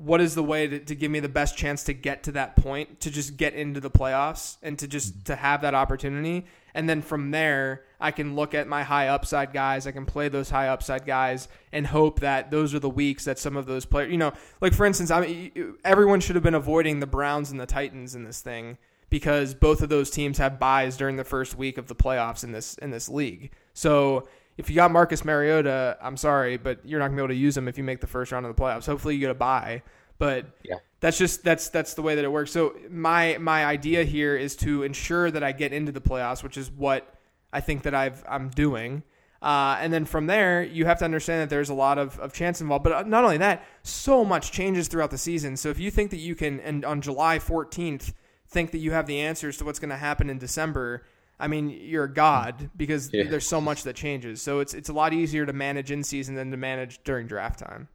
what 0.00 0.20
is 0.20 0.34
the 0.34 0.42
way 0.42 0.66
to, 0.66 0.78
to 0.78 0.94
give 0.94 1.10
me 1.10 1.20
the 1.20 1.28
best 1.28 1.56
chance 1.56 1.84
to 1.84 1.92
get 1.92 2.22
to 2.24 2.32
that 2.32 2.56
point 2.56 3.00
to 3.00 3.10
just 3.10 3.36
get 3.36 3.54
into 3.54 3.80
the 3.80 3.90
playoffs 3.90 4.56
and 4.62 4.78
to 4.78 4.88
just 4.88 5.12
mm-hmm. 5.12 5.24
to 5.24 5.36
have 5.36 5.62
that 5.62 5.74
opportunity? 5.74 6.46
And 6.74 6.88
then 6.88 7.02
from 7.02 7.32
there 7.32 7.82
i 7.98 8.12
can 8.12 8.36
look 8.36 8.54
at 8.54 8.68
my 8.68 8.84
high 8.84 9.08
upside 9.08 9.52
guys 9.52 9.88
i 9.88 9.90
can 9.90 10.06
play 10.06 10.28
those 10.28 10.48
high 10.48 10.68
upside 10.68 11.04
guys 11.04 11.48
and 11.72 11.84
hope 11.84 12.20
that 12.20 12.52
those 12.52 12.72
are 12.72 12.78
the 12.78 12.88
weeks 12.88 13.24
that 13.24 13.40
some 13.40 13.56
of 13.56 13.66
those 13.66 13.84
players 13.84 14.12
you 14.12 14.16
know 14.16 14.32
like 14.60 14.72
for 14.72 14.86
instance 14.86 15.10
i 15.10 15.20
mean 15.20 15.74
everyone 15.84 16.20
should 16.20 16.36
have 16.36 16.44
been 16.44 16.54
avoiding 16.54 17.00
the 17.00 17.08
browns 17.08 17.50
and 17.50 17.58
the 17.58 17.66
titans 17.66 18.14
in 18.14 18.22
this 18.22 18.40
thing 18.40 18.78
because 19.10 19.54
both 19.54 19.82
of 19.82 19.88
those 19.88 20.08
teams 20.08 20.38
have 20.38 20.58
buys 20.58 20.96
during 20.96 21.16
the 21.16 21.24
first 21.24 21.56
week 21.56 21.76
of 21.76 21.88
the 21.88 21.94
playoffs 21.94 22.44
in 22.44 22.52
this 22.52 22.74
in 22.78 22.90
this 22.90 23.08
league. 23.08 23.50
So 23.74 24.28
if 24.60 24.68
you 24.68 24.76
got 24.76 24.90
Marcus 24.90 25.24
Mariota, 25.24 25.96
I'm 26.02 26.16
sorry, 26.16 26.56
but 26.58 26.84
you're 26.84 27.00
not 27.00 27.06
gonna 27.06 27.16
be 27.16 27.22
able 27.22 27.28
to 27.28 27.34
use 27.34 27.56
him 27.56 27.66
if 27.66 27.78
you 27.78 27.84
make 27.84 28.00
the 28.00 28.06
first 28.06 28.30
round 28.30 28.46
of 28.46 28.54
the 28.54 28.62
playoffs. 28.62 28.86
Hopefully, 28.86 29.14
you 29.14 29.20
get 29.20 29.30
a 29.30 29.34
buy, 29.34 29.82
but 30.18 30.46
yeah. 30.62 30.76
that's 31.00 31.18
just 31.18 31.42
that's 31.42 31.70
that's 31.70 31.94
the 31.94 32.02
way 32.02 32.14
that 32.14 32.24
it 32.24 32.30
works. 32.30 32.52
So 32.52 32.76
my 32.90 33.38
my 33.38 33.64
idea 33.64 34.04
here 34.04 34.36
is 34.36 34.54
to 34.56 34.82
ensure 34.82 35.30
that 35.30 35.42
I 35.42 35.52
get 35.52 35.72
into 35.72 35.92
the 35.92 36.00
playoffs, 36.00 36.42
which 36.42 36.56
is 36.56 36.70
what 36.70 37.12
I 37.52 37.60
think 37.60 37.82
that 37.82 37.94
I've 37.94 38.22
I'm 38.28 38.50
doing. 38.50 39.02
Uh, 39.42 39.78
and 39.80 39.90
then 39.90 40.04
from 40.04 40.26
there, 40.26 40.62
you 40.62 40.84
have 40.84 40.98
to 40.98 41.04
understand 41.06 41.40
that 41.40 41.48
there's 41.48 41.70
a 41.70 41.74
lot 41.74 41.96
of, 41.96 42.18
of 42.20 42.34
chance 42.34 42.60
involved. 42.60 42.84
But 42.84 43.08
not 43.08 43.24
only 43.24 43.38
that, 43.38 43.64
so 43.82 44.22
much 44.22 44.52
changes 44.52 44.86
throughout 44.86 45.10
the 45.10 45.16
season. 45.16 45.56
So 45.56 45.70
if 45.70 45.78
you 45.78 45.90
think 45.90 46.10
that 46.10 46.18
you 46.18 46.34
can, 46.34 46.60
and 46.60 46.84
on 46.84 47.00
July 47.00 47.38
14th, 47.38 48.12
think 48.46 48.70
that 48.72 48.78
you 48.78 48.90
have 48.90 49.06
the 49.06 49.18
answers 49.20 49.56
to 49.56 49.64
what's 49.64 49.78
going 49.78 49.90
to 49.90 49.96
happen 49.96 50.28
in 50.28 50.36
December, 50.38 51.04
I 51.40 51.48
mean, 51.48 51.70
you're 51.70 52.04
a 52.04 52.12
god 52.12 52.70
because 52.76 53.10
yeah. 53.12 53.24
there's 53.24 53.46
so 53.46 53.60
much 53.60 53.82
that 53.84 53.96
changes. 53.96 54.42
So 54.42 54.60
it's 54.60 54.74
it's 54.74 54.88
a 54.88 54.92
lot 54.92 55.12
easier 55.12 55.46
to 55.46 55.52
manage 55.52 55.90
in 55.90 56.04
season 56.04 56.34
than 56.34 56.50
to 56.50 56.56
manage 56.56 57.02
during 57.02 57.26
draft 57.26 57.60
time. 57.60 57.88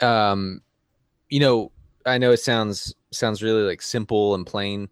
Um, 0.00 0.62
you 1.28 1.40
know, 1.40 1.70
I 2.06 2.18
know 2.18 2.32
it 2.32 2.38
sounds 2.38 2.94
sounds 3.10 3.42
really 3.42 3.62
like 3.62 3.82
simple 3.82 4.34
and 4.34 4.46
plain, 4.46 4.88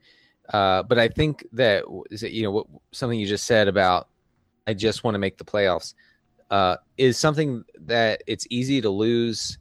uh, 0.52 0.82
but 0.82 0.98
I 0.98 1.08
think 1.08 1.46
that 1.52 1.84
is 2.10 2.22
it, 2.22 2.32
you 2.32 2.42
know 2.42 2.50
what, 2.50 2.66
something 2.92 3.18
you 3.18 3.26
just 3.26 3.46
said 3.46 3.68
about 3.68 4.08
I 4.66 4.74
just 4.74 5.02
want 5.02 5.14
to 5.14 5.18
make 5.18 5.38
the 5.38 5.44
playoffs 5.44 5.94
uh, 6.50 6.76
is 6.98 7.18
something 7.18 7.64
that 7.80 8.22
it's 8.26 8.46
easy 8.50 8.80
to 8.80 8.90
lose 8.90 9.58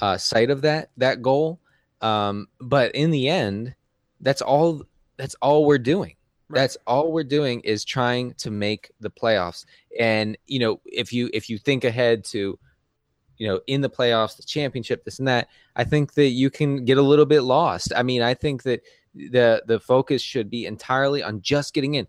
uh, 0.00 0.18
sight 0.18 0.50
of 0.50 0.62
that 0.62 0.90
that 0.96 1.22
goal. 1.22 1.60
Um, 2.00 2.48
but 2.60 2.92
in 2.96 3.12
the 3.12 3.28
end, 3.28 3.74
that's 4.20 4.42
all 4.42 4.82
that's 5.16 5.36
all 5.40 5.64
we're 5.64 5.78
doing 5.78 6.16
Right. 6.52 6.60
That's 6.60 6.76
all 6.86 7.12
we're 7.12 7.24
doing 7.24 7.60
is 7.60 7.84
trying 7.84 8.34
to 8.34 8.50
make 8.50 8.90
the 9.00 9.10
playoffs. 9.10 9.64
And 9.98 10.36
you 10.46 10.58
know, 10.58 10.80
if 10.84 11.12
you 11.12 11.30
if 11.32 11.48
you 11.48 11.58
think 11.58 11.84
ahead 11.84 12.24
to 12.26 12.58
you 13.38 13.48
know, 13.48 13.60
in 13.66 13.80
the 13.80 13.90
playoffs, 13.90 14.36
the 14.36 14.42
championship, 14.44 15.04
this 15.04 15.18
and 15.18 15.26
that, 15.26 15.48
I 15.74 15.82
think 15.82 16.14
that 16.14 16.28
you 16.28 16.48
can 16.50 16.84
get 16.84 16.98
a 16.98 17.02
little 17.02 17.26
bit 17.26 17.40
lost. 17.40 17.92
I 17.96 18.02
mean, 18.04 18.22
I 18.22 18.34
think 18.34 18.62
that 18.64 18.82
the 19.14 19.64
the 19.66 19.80
focus 19.80 20.22
should 20.22 20.50
be 20.50 20.66
entirely 20.66 21.22
on 21.22 21.40
just 21.40 21.74
getting 21.74 21.94
in. 21.94 22.06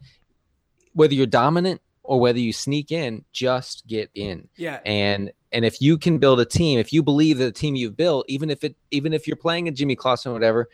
Whether 0.94 1.16
you're 1.16 1.26
dominant 1.26 1.82
or 2.04 2.20
whether 2.20 2.40
you 2.40 2.54
sneak 2.54 2.92
in, 2.92 3.26
just 3.32 3.88
get 3.88 4.12
in. 4.14 4.48
Yeah. 4.58 4.80
And 4.86 5.32
and 5.52 5.66
if 5.66 5.82
you 5.82 5.98
can 5.98 6.20
build 6.20 6.40
a 6.40 6.46
team, 6.46 6.80
if 6.80 6.94
you 6.94 7.02
believe 7.02 7.38
that 7.38 7.46
the 7.46 7.52
team 7.52 7.76
you've 7.76 7.98
built, 7.98 8.26
even 8.28 8.50
if 8.50 8.64
it 8.64 8.76
even 8.92 9.14
if 9.14 9.26
you're 9.26 9.38
playing 9.38 9.68
a 9.68 9.72
Jimmy 9.72 9.96
Clausen 9.96 10.32
or 10.32 10.34
whatever, 10.34 10.70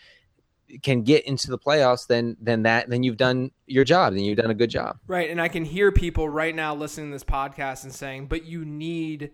can 0.84 1.04
get 1.04 1.26
into 1.26 1.50
the 1.50 1.58
playoffs, 1.58 2.08
then 2.08 2.38
then 2.40 2.64
that 2.64 2.90
then 2.90 3.04
you've 3.04 3.18
done 3.18 3.52
your 3.68 3.84
job, 3.84 4.14
then 4.14 4.24
you've 4.24 4.38
done 4.38 4.52
a 4.52 4.56
good 4.56 4.70
job. 4.70 4.98
Right, 5.08 5.30
and 5.30 5.42
I 5.42 5.48
can 5.48 5.66
hear 5.66 5.92
people 5.92 6.30
right 6.30 6.56
now 6.56 6.76
listening 6.76 7.10
to 7.10 7.16
this 7.16 7.24
podcast 7.24 7.84
and 7.84 7.94
saying, 7.94 8.28
"But 8.28 8.46
you 8.46 8.66
need 8.66 9.32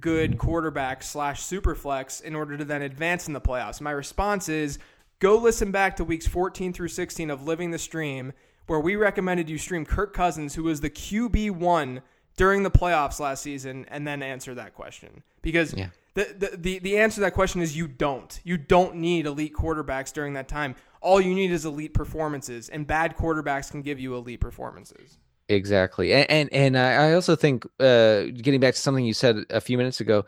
good 0.00 0.38
quarterback 0.38 1.02
slash 1.02 1.42
super 1.42 1.74
flex 1.74 2.20
in 2.20 2.34
order 2.34 2.56
to 2.56 2.64
then 2.64 2.82
advance 2.82 3.26
in 3.26 3.34
the 3.34 3.40
playoffs." 3.40 3.80
My 3.80 3.90
response 3.90 4.48
is, 4.48 4.78
go 5.18 5.36
listen 5.36 5.70
back 5.70 5.96
to 5.96 6.04
weeks 6.04 6.26
14 6.26 6.72
through 6.72 6.88
16 6.88 7.30
of 7.30 7.46
Living 7.46 7.70
the 7.70 7.78
Stream, 7.78 8.32
where 8.66 8.80
we 8.80 8.96
recommended 8.96 9.50
you 9.50 9.58
stream 9.58 9.84
Kirk 9.84 10.14
Cousins, 10.14 10.54
who 10.54 10.64
was 10.64 10.80
the 10.80 10.90
QB 10.90 11.50
one 11.50 12.02
during 12.36 12.62
the 12.62 12.70
playoffs 12.70 13.20
last 13.20 13.42
season, 13.42 13.84
and 13.88 14.06
then 14.06 14.22
answer 14.22 14.54
that 14.54 14.74
question 14.74 15.22
because. 15.42 15.74
Yeah 15.74 15.88
the, 16.14 16.56
the, 16.58 16.78
the, 16.78 16.98
answer 16.98 17.16
to 17.16 17.20
that 17.22 17.32
question 17.32 17.62
is 17.62 17.76
you 17.76 17.88
don't. 17.88 18.38
You 18.44 18.58
don't 18.58 18.96
need 18.96 19.26
elite 19.26 19.54
quarterbacks 19.54 20.12
during 20.12 20.34
that 20.34 20.48
time. 20.48 20.74
All 21.00 21.20
you 21.20 21.34
need 21.34 21.50
is 21.50 21.64
elite 21.64 21.94
performances, 21.94 22.68
and 22.68 22.86
bad 22.86 23.16
quarterbacks 23.16 23.70
can 23.70 23.82
give 23.82 23.98
you 23.98 24.14
elite 24.14 24.40
performances. 24.40 25.18
Exactly, 25.48 26.12
and 26.12 26.30
and, 26.30 26.52
and 26.52 26.78
I 26.78 27.14
also 27.14 27.34
think 27.34 27.64
uh, 27.80 28.24
getting 28.26 28.60
back 28.60 28.74
to 28.74 28.80
something 28.80 29.04
you 29.04 29.14
said 29.14 29.44
a 29.50 29.60
few 29.60 29.78
minutes 29.78 30.00
ago, 30.00 30.24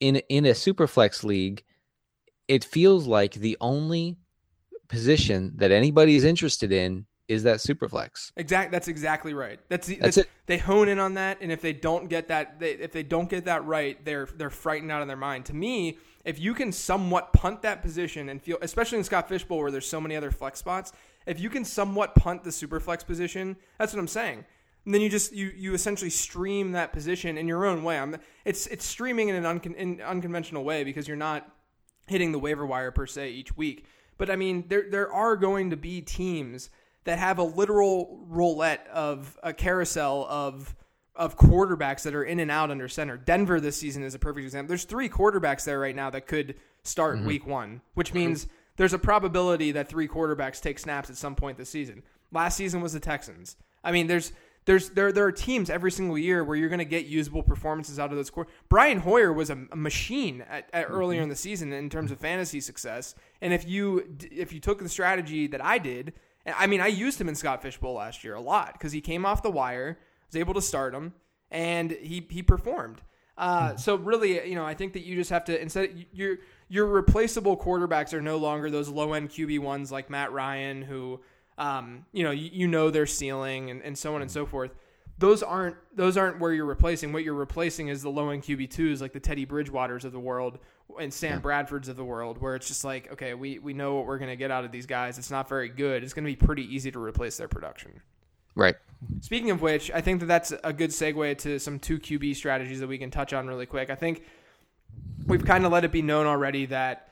in 0.00 0.16
in 0.28 0.46
a 0.46 0.52
superflex 0.52 1.24
league, 1.24 1.64
it 2.46 2.64
feels 2.64 3.06
like 3.06 3.34
the 3.34 3.56
only 3.60 4.16
position 4.88 5.52
that 5.56 5.70
anybody 5.70 6.16
is 6.16 6.24
interested 6.24 6.72
in 6.72 7.06
is 7.28 7.42
that 7.42 7.60
super 7.60 7.88
flex. 7.88 8.32
Exact. 8.36 8.72
That's 8.72 8.88
exactly 8.88 9.34
right. 9.34 9.60
That's, 9.68 9.86
the, 9.86 9.96
That's 9.96 10.16
that's 10.16 10.26
it. 10.26 10.32
They 10.46 10.58
hone 10.58 10.88
in 10.88 10.98
on 10.98 11.14
that, 11.14 11.38
and 11.40 11.52
if 11.52 11.60
they 11.60 11.74
don't 11.74 12.08
get 12.08 12.28
that, 12.28 12.58
they, 12.58 12.72
if 12.72 12.92
they 12.92 13.02
don't 13.02 13.28
get 13.28 13.44
that 13.44 13.64
right, 13.66 14.02
they're 14.04 14.26
they're 14.36 14.50
frightened 14.50 14.90
out 14.90 15.02
of 15.02 15.08
their 15.08 15.16
mind. 15.16 15.44
To 15.46 15.54
me, 15.54 15.98
if 16.24 16.40
you 16.40 16.54
can 16.54 16.72
somewhat 16.72 17.32
punt 17.34 17.62
that 17.62 17.82
position 17.82 18.30
and 18.30 18.42
feel, 18.42 18.58
especially 18.62 18.98
in 18.98 19.04
Scott 19.04 19.28
Fishbowl 19.28 19.58
where 19.58 19.70
there's 19.70 19.88
so 19.88 20.00
many 20.00 20.16
other 20.16 20.30
flex 20.30 20.58
spots, 20.58 20.92
if 21.26 21.38
you 21.38 21.50
can 21.50 21.64
somewhat 21.64 22.14
punt 22.14 22.44
the 22.44 22.52
super 22.52 22.80
flex 22.80 23.04
position, 23.04 23.56
that's 23.78 23.92
what 23.92 24.00
I'm 24.00 24.08
saying. 24.08 24.44
And 24.86 24.94
then 24.94 25.02
you 25.02 25.10
just 25.10 25.32
you 25.32 25.52
you 25.54 25.74
essentially 25.74 26.10
stream 26.10 26.72
that 26.72 26.94
position 26.94 27.36
in 27.36 27.46
your 27.46 27.66
own 27.66 27.84
way. 27.84 27.98
I'm, 27.98 28.16
it's 28.46 28.66
it's 28.68 28.86
streaming 28.86 29.28
in 29.28 29.34
an 29.34 29.44
uncon, 29.44 29.74
in 29.74 30.00
unconventional 30.00 30.64
way 30.64 30.82
because 30.82 31.06
you're 31.06 31.16
not 31.16 31.46
hitting 32.06 32.32
the 32.32 32.38
waiver 32.38 32.64
wire 32.64 32.90
per 32.90 33.04
se 33.04 33.30
each 33.32 33.54
week. 33.54 33.84
But 34.16 34.30
I 34.30 34.36
mean, 34.36 34.64
there 34.68 34.88
there 34.88 35.12
are 35.12 35.36
going 35.36 35.68
to 35.70 35.76
be 35.76 36.00
teams 36.00 36.70
that 37.08 37.18
have 37.18 37.38
a 37.38 37.42
literal 37.42 38.22
roulette 38.28 38.86
of 38.92 39.38
a 39.42 39.54
carousel 39.54 40.26
of 40.28 40.76
of 41.16 41.38
quarterbacks 41.38 42.02
that 42.02 42.14
are 42.14 42.22
in 42.22 42.38
and 42.38 42.50
out 42.50 42.70
under 42.70 42.86
center. 42.86 43.16
Denver 43.16 43.60
this 43.60 43.78
season 43.78 44.02
is 44.02 44.14
a 44.14 44.18
perfect 44.18 44.44
example. 44.44 44.68
There's 44.68 44.84
three 44.84 45.08
quarterbacks 45.08 45.64
there 45.64 45.80
right 45.80 45.96
now 45.96 46.10
that 46.10 46.26
could 46.26 46.56
start 46.82 47.16
mm-hmm. 47.16 47.26
week 47.26 47.46
one, 47.46 47.80
which 47.94 48.12
means 48.12 48.46
there's 48.76 48.92
a 48.92 48.98
probability 48.98 49.72
that 49.72 49.88
three 49.88 50.06
quarterbacks 50.06 50.60
take 50.60 50.78
snaps 50.78 51.08
at 51.08 51.16
some 51.16 51.34
point 51.34 51.56
this 51.56 51.70
season. 51.70 52.02
Last 52.30 52.58
season 52.58 52.82
was 52.82 52.92
the 52.92 53.00
Texans. 53.00 53.56
I 53.82 53.90
mean, 53.90 54.06
there's 54.06 54.32
there's 54.66 54.90
there 54.90 55.10
there 55.10 55.24
are 55.24 55.32
teams 55.32 55.70
every 55.70 55.90
single 55.90 56.18
year 56.18 56.44
where 56.44 56.58
you're 56.58 56.68
going 56.68 56.78
to 56.78 56.84
get 56.84 57.06
usable 57.06 57.42
performances 57.42 57.98
out 57.98 58.10
of 58.10 58.16
those 58.16 58.28
core. 58.28 58.48
Brian 58.68 58.98
Hoyer 58.98 59.32
was 59.32 59.48
a, 59.48 59.58
a 59.72 59.76
machine 59.76 60.42
at, 60.42 60.68
at 60.74 60.84
mm-hmm. 60.84 60.94
earlier 60.94 61.22
in 61.22 61.30
the 61.30 61.36
season 61.36 61.72
in 61.72 61.88
terms 61.88 62.10
of 62.10 62.20
fantasy 62.20 62.60
success, 62.60 63.14
and 63.40 63.54
if 63.54 63.66
you 63.66 64.14
if 64.30 64.52
you 64.52 64.60
took 64.60 64.80
the 64.80 64.90
strategy 64.90 65.46
that 65.46 65.64
I 65.64 65.78
did, 65.78 66.12
I 66.56 66.66
mean 66.66 66.80
I 66.80 66.86
used 66.88 67.20
him 67.20 67.28
in 67.28 67.34
Scott 67.34 67.62
Fishbowl 67.62 67.94
last 67.94 68.24
year 68.24 68.34
a 68.34 68.40
lot 68.40 68.72
because 68.72 68.92
he 68.92 69.00
came 69.00 69.26
off 69.26 69.42
the 69.42 69.50
wire, 69.50 69.98
was 70.28 70.36
able 70.36 70.54
to 70.54 70.62
start 70.62 70.94
him, 70.94 71.14
and 71.50 71.90
he 71.90 72.26
he 72.28 72.42
performed. 72.42 73.00
Uh, 73.36 73.76
so 73.76 73.94
really, 73.94 74.48
you 74.48 74.56
know, 74.56 74.64
I 74.64 74.74
think 74.74 74.94
that 74.94 75.04
you 75.04 75.14
just 75.14 75.30
have 75.30 75.44
to 75.44 75.60
instead 75.60 76.06
your 76.12 76.38
your 76.68 76.86
replaceable 76.86 77.56
quarterbacks 77.56 78.12
are 78.12 78.20
no 78.20 78.36
longer 78.36 78.70
those 78.70 78.88
low 78.88 79.12
end 79.12 79.30
QB 79.30 79.60
ones 79.60 79.92
like 79.92 80.10
Matt 80.10 80.32
Ryan 80.32 80.82
who 80.82 81.20
um, 81.58 82.06
you 82.12 82.22
know, 82.22 82.30
you, 82.30 82.50
you 82.52 82.68
know 82.68 82.90
their 82.90 83.06
ceiling 83.06 83.70
and, 83.70 83.82
and 83.82 83.98
so 83.98 84.14
on 84.14 84.22
and 84.22 84.30
so 84.30 84.46
forth. 84.46 84.70
Those 85.18 85.42
aren't 85.42 85.76
those 85.96 86.16
aren't 86.16 86.38
where 86.38 86.52
you're 86.52 86.64
replacing. 86.64 87.12
What 87.12 87.24
you're 87.24 87.34
replacing 87.34 87.88
is 87.88 88.02
the 88.02 88.10
low 88.10 88.30
end 88.30 88.44
QB 88.44 88.70
twos 88.70 89.00
like 89.00 89.12
the 89.12 89.20
Teddy 89.20 89.44
Bridgewaters 89.44 90.04
of 90.04 90.12
the 90.12 90.20
world 90.20 90.58
and 91.00 91.12
Sam 91.12 91.42
Bradfords 91.42 91.88
of 91.88 91.96
the 91.96 92.04
world, 92.04 92.40
where 92.40 92.54
it's 92.54 92.68
just 92.68 92.84
like, 92.84 93.12
okay, 93.12 93.34
we, 93.34 93.58
we 93.58 93.74
know 93.74 93.96
what 93.96 94.06
we're 94.06 94.18
gonna 94.18 94.36
get 94.36 94.50
out 94.50 94.64
of 94.64 94.72
these 94.72 94.86
guys. 94.86 95.18
It's 95.18 95.30
not 95.30 95.48
very 95.48 95.68
good. 95.68 96.04
It's 96.04 96.14
gonna 96.14 96.26
be 96.26 96.36
pretty 96.36 96.72
easy 96.74 96.90
to 96.92 97.02
replace 97.02 97.36
their 97.36 97.48
production. 97.48 98.00
Right. 98.54 98.76
Speaking 99.20 99.50
of 99.50 99.60
which, 99.60 99.90
I 99.92 100.00
think 100.00 100.20
that 100.20 100.26
that's 100.26 100.52
a 100.64 100.72
good 100.72 100.90
segue 100.90 101.38
to 101.38 101.58
some 101.58 101.78
two 101.78 101.98
QB 101.98 102.34
strategies 102.34 102.80
that 102.80 102.88
we 102.88 102.98
can 102.98 103.10
touch 103.10 103.32
on 103.32 103.46
really 103.46 103.66
quick. 103.66 103.90
I 103.90 103.94
think 103.94 104.24
we've 105.26 105.44
kind 105.44 105.64
of 105.64 105.72
let 105.72 105.84
it 105.84 105.92
be 105.92 106.02
known 106.02 106.26
already 106.26 106.66
that 106.66 107.07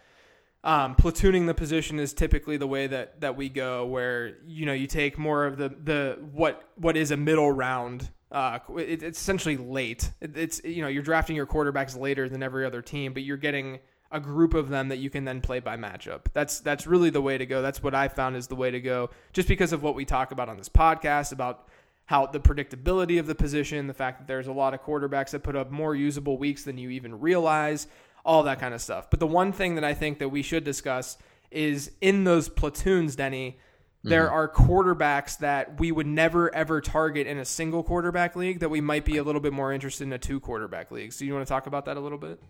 um, 0.64 0.94
platooning 0.96 1.46
the 1.46 1.54
position 1.54 1.98
is 2.00 2.12
typically 2.12 2.56
the 2.56 2.66
way 2.66 2.86
that 2.86 3.20
that 3.20 3.36
we 3.36 3.48
go, 3.48 3.86
where 3.86 4.38
you 4.46 4.66
know 4.66 4.72
you 4.72 4.86
take 4.86 5.18
more 5.18 5.46
of 5.46 5.56
the 5.56 5.68
the 5.68 6.18
what 6.32 6.62
what 6.76 6.96
is 6.96 7.10
a 7.10 7.16
middle 7.16 7.52
round. 7.52 8.10
Uh, 8.32 8.58
it, 8.76 9.02
it's 9.02 9.20
essentially 9.20 9.56
late. 9.56 10.10
It, 10.20 10.36
it's 10.36 10.64
you 10.64 10.82
know 10.82 10.88
you're 10.88 11.02
drafting 11.02 11.36
your 11.36 11.46
quarterbacks 11.46 11.98
later 11.98 12.28
than 12.28 12.42
every 12.42 12.64
other 12.64 12.82
team, 12.82 13.12
but 13.12 13.22
you're 13.22 13.36
getting 13.36 13.78
a 14.10 14.20
group 14.20 14.54
of 14.54 14.68
them 14.68 14.88
that 14.88 14.98
you 14.98 15.10
can 15.10 15.24
then 15.24 15.40
play 15.40 15.60
by 15.60 15.76
matchup. 15.76 16.22
That's 16.32 16.60
that's 16.60 16.86
really 16.86 17.10
the 17.10 17.22
way 17.22 17.38
to 17.38 17.46
go. 17.46 17.62
That's 17.62 17.82
what 17.82 17.94
I 17.94 18.08
found 18.08 18.36
is 18.36 18.46
the 18.46 18.56
way 18.56 18.70
to 18.70 18.80
go, 18.80 19.10
just 19.32 19.48
because 19.48 19.72
of 19.72 19.82
what 19.82 19.94
we 19.94 20.04
talk 20.04 20.32
about 20.32 20.48
on 20.48 20.56
this 20.56 20.68
podcast 20.68 21.32
about 21.32 21.68
how 22.06 22.24
the 22.26 22.38
predictability 22.38 23.18
of 23.18 23.26
the 23.26 23.34
position, 23.34 23.88
the 23.88 23.94
fact 23.94 24.20
that 24.20 24.28
there's 24.28 24.46
a 24.46 24.52
lot 24.52 24.74
of 24.74 24.82
quarterbacks 24.82 25.30
that 25.30 25.42
put 25.42 25.56
up 25.56 25.70
more 25.72 25.94
usable 25.94 26.38
weeks 26.38 26.62
than 26.62 26.78
you 26.78 26.90
even 26.90 27.18
realize, 27.18 27.88
all 28.26 28.42
that 28.42 28.60
kind 28.60 28.74
of 28.74 28.82
stuff. 28.82 29.08
But 29.08 29.20
the 29.20 29.26
one 29.26 29.52
thing 29.52 29.76
that 29.76 29.84
I 29.84 29.94
think 29.94 30.18
that 30.18 30.28
we 30.28 30.42
should 30.42 30.64
discuss 30.64 31.16
is 31.50 31.92
in 32.00 32.24
those 32.24 32.48
platoons, 32.48 33.16
Denny, 33.16 33.58
there 34.02 34.30
are 34.30 34.48
quarterbacks 34.48 35.38
that 35.38 35.80
we 35.80 35.90
would 35.90 36.06
never 36.06 36.54
ever 36.54 36.80
target 36.80 37.26
in 37.26 37.38
a 37.38 37.44
single 37.44 37.82
quarterback 37.82 38.36
league 38.36 38.60
that 38.60 38.68
we 38.68 38.80
might 38.80 39.04
be 39.04 39.16
a 39.16 39.22
little 39.24 39.40
bit 39.40 39.52
more 39.52 39.72
interested 39.72 40.04
in 40.04 40.12
a 40.12 40.18
two 40.18 40.38
quarterback 40.38 40.90
league. 40.90 41.12
So 41.12 41.24
you 41.24 41.34
want 41.34 41.46
to 41.46 41.48
talk 41.48 41.66
about 41.66 41.86
that 41.86 41.96
a 41.96 42.00
little 42.00 42.18
bit? 42.18 42.40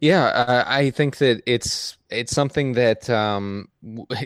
Yeah, 0.00 0.24
uh, 0.24 0.64
I 0.66 0.90
think 0.90 1.18
that 1.18 1.42
it's 1.46 1.96
it's 2.10 2.32
something 2.32 2.72
that 2.72 3.08
um, 3.08 3.68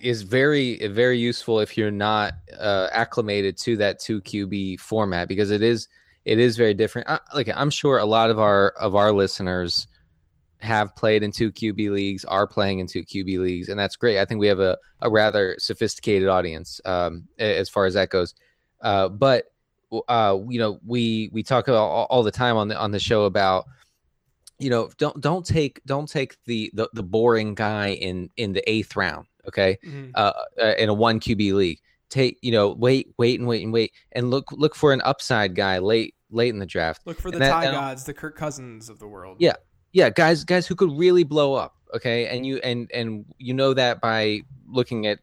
is 0.02 0.22
very 0.22 0.88
very 0.88 1.18
useful 1.18 1.60
if 1.60 1.76
you're 1.76 1.90
not 1.90 2.34
uh, 2.58 2.88
acclimated 2.92 3.58
to 3.58 3.76
that 3.76 3.98
two 3.98 4.20
QB 4.22 4.80
format 4.80 5.28
because 5.28 5.50
it 5.50 5.62
is 5.62 5.88
it 6.24 6.38
is 6.38 6.56
very 6.56 6.74
different. 6.74 7.08
I, 7.08 7.20
like 7.34 7.50
I'm 7.54 7.70
sure 7.70 7.98
a 7.98 8.06
lot 8.06 8.30
of 8.30 8.38
our 8.38 8.70
of 8.70 8.94
our 8.94 9.12
listeners 9.12 9.86
have 10.64 10.96
played 10.96 11.22
in 11.22 11.30
two 11.30 11.52
QB 11.52 11.90
leagues, 11.90 12.24
are 12.24 12.46
playing 12.46 12.78
in 12.80 12.86
two 12.86 13.04
QB 13.04 13.38
leagues, 13.38 13.68
and 13.68 13.78
that's 13.78 13.96
great. 13.96 14.18
I 14.18 14.24
think 14.24 14.40
we 14.40 14.48
have 14.48 14.60
a, 14.60 14.76
a 15.00 15.10
rather 15.10 15.54
sophisticated 15.58 16.28
audience 16.28 16.80
um, 16.84 17.28
as 17.38 17.68
far 17.68 17.86
as 17.86 17.94
that 17.94 18.08
goes. 18.10 18.34
Uh, 18.80 19.08
but 19.08 19.52
uh, 20.08 20.38
you 20.48 20.58
know, 20.58 20.80
we 20.84 21.30
we 21.32 21.42
talk 21.42 21.68
about 21.68 21.84
all, 21.84 22.06
all 22.10 22.22
the 22.22 22.30
time 22.32 22.56
on 22.56 22.68
the 22.68 22.76
on 22.78 22.90
the 22.90 22.98
show 22.98 23.24
about 23.24 23.66
you 24.58 24.70
know 24.70 24.90
don't 24.98 25.20
don't 25.20 25.44
take 25.44 25.80
don't 25.84 26.08
take 26.08 26.36
the 26.46 26.70
the, 26.74 26.88
the 26.94 27.02
boring 27.02 27.54
guy 27.54 27.90
in 27.90 28.30
in 28.36 28.52
the 28.52 28.68
eighth 28.70 28.94
round 28.94 29.26
okay 29.48 29.76
Mhm. 29.84 30.12
uh, 30.14 30.32
uh 30.62 30.74
in 30.78 30.88
a 30.88 30.94
one 30.94 31.18
qb 31.18 31.52
league 31.52 31.80
take 32.08 32.38
you 32.40 32.52
know 32.52 32.72
wait 32.72 33.12
wait 33.18 33.40
and 33.40 33.48
wait 33.48 33.64
and 33.64 33.72
wait 33.72 33.92
and 34.12 34.30
look 34.30 34.52
look 34.52 34.76
for 34.76 34.92
an 34.92 35.02
upside 35.04 35.56
guy 35.56 35.78
late 35.78 36.14
late 36.30 36.50
in 36.50 36.60
the 36.60 36.66
draft 36.66 37.02
Look 37.04 37.20
for 37.20 37.30
the 37.30 37.38
And 37.38 37.46
tie 37.46 37.70
gods, 37.70 38.04
the 38.04 38.14
Kirk 38.14 38.36
Cousins 38.36 38.88
of 38.88 38.98
the 38.98 39.06
world. 39.06 39.38
Yeah. 39.40 39.54
Yeah 39.94 40.10
guys 40.10 40.44
guys 40.44 40.66
who 40.66 40.74
could 40.74 40.92
really 40.92 41.24
blow 41.24 41.54
up 41.54 41.74
okay? 41.94 42.26
And 42.26 42.44
you 42.44 42.58
and 42.58 42.90
and 42.92 43.24
you 43.38 43.54
know 43.54 43.72
that 43.74 44.00
by 44.00 44.40
looking 44.68 45.06
at 45.06 45.20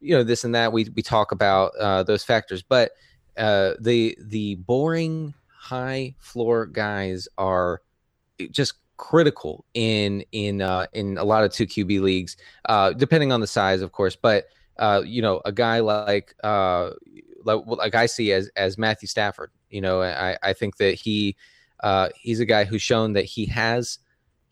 you 0.00 0.16
know 0.16 0.24
this 0.24 0.44
and 0.44 0.54
that 0.54 0.72
we 0.72 0.88
we 0.96 1.02
talk 1.02 1.30
about 1.30 1.72
uh 1.78 2.02
those 2.02 2.24
factors. 2.24 2.62
But 2.62 2.92
uh 3.36 3.74
the 3.80 4.16
the 4.20 4.56
boring 4.56 5.34
high 5.48 6.14
floor 6.18 6.66
guys 6.66 7.28
are 7.38 7.82
just 8.50 8.74
critical 8.96 9.64
in 9.74 10.24
in 10.32 10.62
uh 10.62 10.86
in 10.92 11.18
a 11.18 11.24
lot 11.24 11.44
of 11.44 11.52
2 11.52 11.66
QB 11.66 12.00
leagues 12.00 12.36
uh 12.66 12.92
depending 12.92 13.32
on 13.32 13.40
the 13.40 13.46
size 13.46 13.82
of 13.82 13.92
course. 13.92 14.16
But 14.16 14.46
uh 14.78 15.02
you 15.04 15.22
know 15.22 15.40
a 15.44 15.52
guy 15.52 15.80
like 15.80 16.34
uh 16.42 16.90
like, 17.44 17.60
like 17.66 17.94
I 17.94 18.06
see 18.06 18.32
as 18.32 18.50
as 18.56 18.78
Matthew 18.78 19.06
Stafford. 19.08 19.50
You 19.70 19.80
know 19.82 20.02
I 20.02 20.38
I 20.42 20.52
think 20.52 20.78
that 20.78 20.94
he 20.94 21.36
uh 21.80 22.08
he's 22.16 22.40
a 22.40 22.46
guy 22.46 22.64
who's 22.64 22.82
shown 22.82 23.12
that 23.14 23.24
he 23.24 23.46
has 23.46 23.98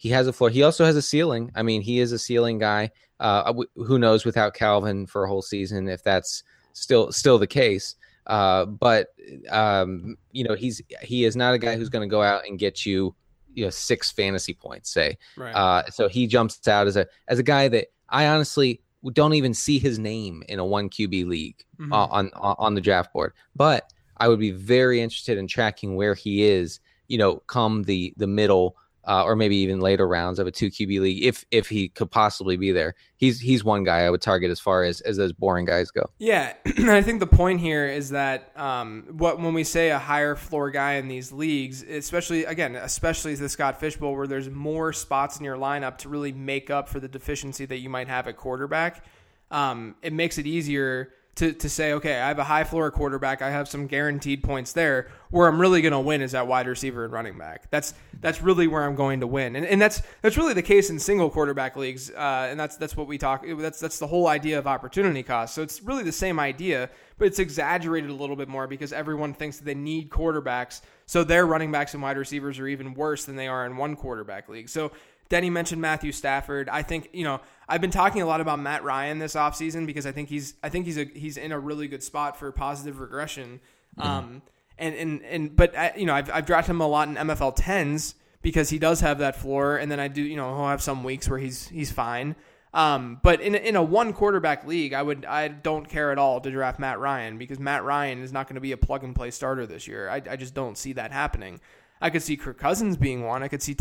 he 0.02 0.08
has 0.08 0.26
a 0.26 0.32
floor. 0.32 0.50
He 0.50 0.64
also 0.64 0.84
has 0.84 0.96
a 0.96 1.02
ceiling. 1.02 1.52
I 1.54 1.62
mean, 1.62 1.80
he 1.80 2.00
is 2.00 2.10
a 2.10 2.18
ceiling 2.18 2.58
guy. 2.58 2.90
Uh, 3.20 3.44
w- 3.44 3.68
who 3.76 4.00
knows 4.00 4.24
without 4.24 4.52
Calvin 4.52 5.06
for 5.06 5.22
a 5.22 5.28
whole 5.28 5.42
season 5.42 5.86
if 5.88 6.02
that's 6.02 6.42
still 6.72 7.12
still 7.12 7.38
the 7.38 7.46
case. 7.46 7.94
Uh, 8.26 8.64
but 8.66 9.08
um, 9.50 10.16
you 10.32 10.42
know, 10.42 10.54
he's 10.54 10.82
he 11.02 11.24
is 11.24 11.36
not 11.36 11.54
a 11.54 11.58
guy 11.58 11.76
who's 11.76 11.88
going 11.88 12.02
to 12.08 12.10
go 12.10 12.20
out 12.20 12.42
and 12.48 12.58
get 12.58 12.84
you 12.84 13.14
you 13.54 13.62
know 13.64 13.70
six 13.70 14.10
fantasy 14.10 14.54
points. 14.54 14.90
Say, 14.90 15.16
Right. 15.36 15.52
uh, 15.54 15.84
so 15.90 16.08
he 16.08 16.26
jumps 16.26 16.66
out 16.66 16.88
as 16.88 16.96
a 16.96 17.06
as 17.28 17.38
a 17.38 17.44
guy 17.44 17.68
that 17.68 17.86
I 18.08 18.26
honestly 18.26 18.80
don't 19.12 19.34
even 19.34 19.54
see 19.54 19.78
his 19.78 20.00
name 20.00 20.42
in 20.48 20.58
a 20.58 20.64
one 20.64 20.88
QB 20.90 21.26
league 21.28 21.62
Mhm. 21.78 21.92
uh, 21.92 22.06
on 22.10 22.30
on 22.34 22.56
on 22.58 22.74
the 22.74 22.80
draft 22.80 23.12
board. 23.12 23.34
But 23.54 23.92
I 24.16 24.26
would 24.26 24.40
be 24.40 24.50
very 24.50 25.00
interested 25.00 25.38
in 25.38 25.46
tracking 25.46 25.94
where 25.94 26.14
he 26.14 26.42
is. 26.42 26.80
You 27.06 27.18
know, 27.18 27.36
come 27.46 27.84
the 27.84 28.14
the 28.16 28.26
middle 28.26 28.76
uh, 29.04 29.24
or 29.24 29.34
maybe 29.34 29.56
even 29.56 29.80
later 29.80 30.06
rounds 30.06 30.38
of 30.38 30.46
a 30.46 30.50
two 30.50 30.68
QB 30.68 31.00
league, 31.00 31.24
if 31.24 31.44
if 31.50 31.68
he 31.68 31.88
could 31.88 32.10
possibly 32.10 32.56
be 32.56 32.72
there. 32.72 32.94
He's 33.16 33.40
he's 33.40 33.64
one 33.64 33.84
guy 33.84 34.00
I 34.00 34.10
would 34.10 34.22
target 34.22 34.50
as 34.50 34.60
far 34.60 34.84
as 34.84 35.00
as 35.00 35.16
those 35.16 35.32
boring 35.32 35.64
guys 35.64 35.90
go. 35.90 36.10
Yeah, 36.18 36.54
I 36.66 37.02
think 37.02 37.20
the 37.20 37.26
point 37.26 37.60
here 37.60 37.86
is 37.86 38.10
that 38.10 38.52
um, 38.56 39.04
what 39.10 39.40
when 39.40 39.54
we 39.54 39.64
say 39.64 39.90
a 39.90 39.98
higher 39.98 40.36
floor 40.36 40.70
guy 40.70 40.94
in 40.94 41.08
these 41.08 41.32
leagues, 41.32 41.82
especially 41.82 42.44
again, 42.44 42.76
especially 42.76 43.34
the 43.34 43.48
Scott 43.48 43.80
Fishbowl, 43.80 44.14
where 44.14 44.26
there's 44.26 44.48
more 44.48 44.92
spots 44.92 45.38
in 45.38 45.44
your 45.44 45.56
lineup 45.56 45.98
to 45.98 46.08
really 46.08 46.32
make 46.32 46.70
up 46.70 46.88
for 46.88 47.00
the 47.00 47.08
deficiency 47.08 47.66
that 47.66 47.78
you 47.78 47.88
might 47.88 48.08
have 48.08 48.28
at 48.28 48.36
quarterback, 48.36 49.04
um, 49.50 49.96
it 50.02 50.12
makes 50.12 50.38
it 50.38 50.46
easier 50.46 51.12
to, 51.36 51.52
to 51.52 51.68
say, 51.68 51.94
okay, 51.94 52.20
I 52.20 52.28
have 52.28 52.38
a 52.38 52.44
high 52.44 52.64
floor 52.64 52.90
quarterback, 52.90 53.40
I 53.40 53.50
have 53.50 53.66
some 53.66 53.86
guaranteed 53.86 54.42
points 54.42 54.72
there. 54.72 55.08
Where 55.30 55.48
I'm 55.48 55.58
really 55.58 55.80
going 55.80 55.92
to 55.92 56.00
win 56.00 56.20
is 56.20 56.34
at 56.34 56.46
wide 56.46 56.66
receiver 56.66 57.04
and 57.04 57.12
running 57.12 57.38
back. 57.38 57.70
That's 57.70 57.94
that's 58.20 58.42
really 58.42 58.66
where 58.66 58.84
I'm 58.84 58.94
going 58.94 59.20
to 59.20 59.26
win, 59.26 59.56
and, 59.56 59.64
and 59.64 59.80
that's 59.80 60.02
that's 60.20 60.36
really 60.36 60.52
the 60.52 60.62
case 60.62 60.90
in 60.90 60.98
single 60.98 61.30
quarterback 61.30 61.74
leagues, 61.74 62.10
uh, 62.10 62.48
and 62.50 62.60
that's 62.60 62.76
that's 62.76 62.98
what 62.98 63.06
we 63.06 63.16
talk. 63.16 63.42
That's 63.56 63.80
that's 63.80 63.98
the 63.98 64.06
whole 64.06 64.28
idea 64.28 64.58
of 64.58 64.66
opportunity 64.66 65.22
cost. 65.22 65.54
So 65.54 65.62
it's 65.62 65.82
really 65.82 66.02
the 66.02 66.12
same 66.12 66.38
idea, 66.38 66.90
but 67.16 67.28
it's 67.28 67.38
exaggerated 67.38 68.10
a 68.10 68.14
little 68.14 68.36
bit 68.36 68.48
more 68.48 68.66
because 68.66 68.92
everyone 68.92 69.32
thinks 69.32 69.56
that 69.56 69.64
they 69.64 69.74
need 69.74 70.10
quarterbacks, 70.10 70.82
so 71.06 71.24
their 71.24 71.46
running 71.46 71.72
backs 71.72 71.94
and 71.94 72.02
wide 72.02 72.18
receivers 72.18 72.58
are 72.58 72.66
even 72.66 72.92
worse 72.92 73.24
than 73.24 73.34
they 73.34 73.48
are 73.48 73.64
in 73.64 73.78
one 73.78 73.96
quarterback 73.96 74.50
league. 74.50 74.68
So 74.68 74.92
Denny 75.32 75.48
mentioned 75.48 75.80
Matthew 75.80 76.12
Stafford. 76.12 76.68
I 76.68 76.82
think 76.82 77.08
you 77.14 77.24
know 77.24 77.40
I've 77.66 77.80
been 77.80 77.90
talking 77.90 78.20
a 78.20 78.26
lot 78.26 78.42
about 78.42 78.58
Matt 78.58 78.84
Ryan 78.84 79.18
this 79.18 79.34
offseason 79.34 79.86
because 79.86 80.04
I 80.04 80.12
think 80.12 80.28
he's 80.28 80.52
I 80.62 80.68
think 80.68 80.84
he's 80.84 80.98
a 80.98 81.04
he's 81.04 81.38
in 81.38 81.52
a 81.52 81.58
really 81.58 81.88
good 81.88 82.02
spot 82.02 82.38
for 82.38 82.52
positive 82.52 83.00
regression. 83.00 83.60
Mm-hmm. 83.98 84.08
Um, 84.08 84.42
and 84.76 84.94
and 84.94 85.22
and 85.24 85.56
but 85.56 85.74
uh, 85.74 85.92
you 85.96 86.04
know 86.04 86.12
I've 86.12 86.30
I've 86.30 86.44
drafted 86.44 86.72
him 86.72 86.82
a 86.82 86.86
lot 86.86 87.08
in 87.08 87.14
MFL 87.14 87.54
tens 87.56 88.14
because 88.42 88.68
he 88.68 88.78
does 88.78 89.00
have 89.00 89.20
that 89.20 89.36
floor, 89.36 89.78
and 89.78 89.90
then 89.90 89.98
I 89.98 90.08
do 90.08 90.20
you 90.20 90.36
know 90.36 90.54
he'll 90.54 90.68
have 90.68 90.82
some 90.82 91.02
weeks 91.02 91.26
where 91.30 91.38
he's 91.38 91.66
he's 91.68 91.90
fine. 91.90 92.36
Um, 92.74 93.18
but 93.22 93.40
in 93.40 93.54
in 93.54 93.74
a 93.74 93.82
one 93.82 94.12
quarterback 94.12 94.66
league, 94.66 94.92
I 94.92 95.02
would 95.02 95.24
I 95.24 95.48
don't 95.48 95.88
care 95.88 96.12
at 96.12 96.18
all 96.18 96.42
to 96.42 96.50
draft 96.50 96.78
Matt 96.78 96.98
Ryan 96.98 97.38
because 97.38 97.58
Matt 97.58 97.84
Ryan 97.84 98.22
is 98.22 98.34
not 98.34 98.48
going 98.48 98.56
to 98.56 98.60
be 98.60 98.72
a 98.72 98.76
plug 98.76 99.02
and 99.02 99.16
play 99.16 99.30
starter 99.30 99.64
this 99.64 99.88
year. 99.88 100.10
I 100.10 100.20
I 100.28 100.36
just 100.36 100.52
don't 100.52 100.76
see 100.76 100.92
that 100.92 101.10
happening. 101.10 101.58
I 102.02 102.10
could 102.10 102.22
see 102.22 102.36
Kirk 102.36 102.58
Cousins 102.58 102.98
being 102.98 103.24
one. 103.24 103.42
I 103.42 103.48
could 103.48 103.62
see 103.62 103.74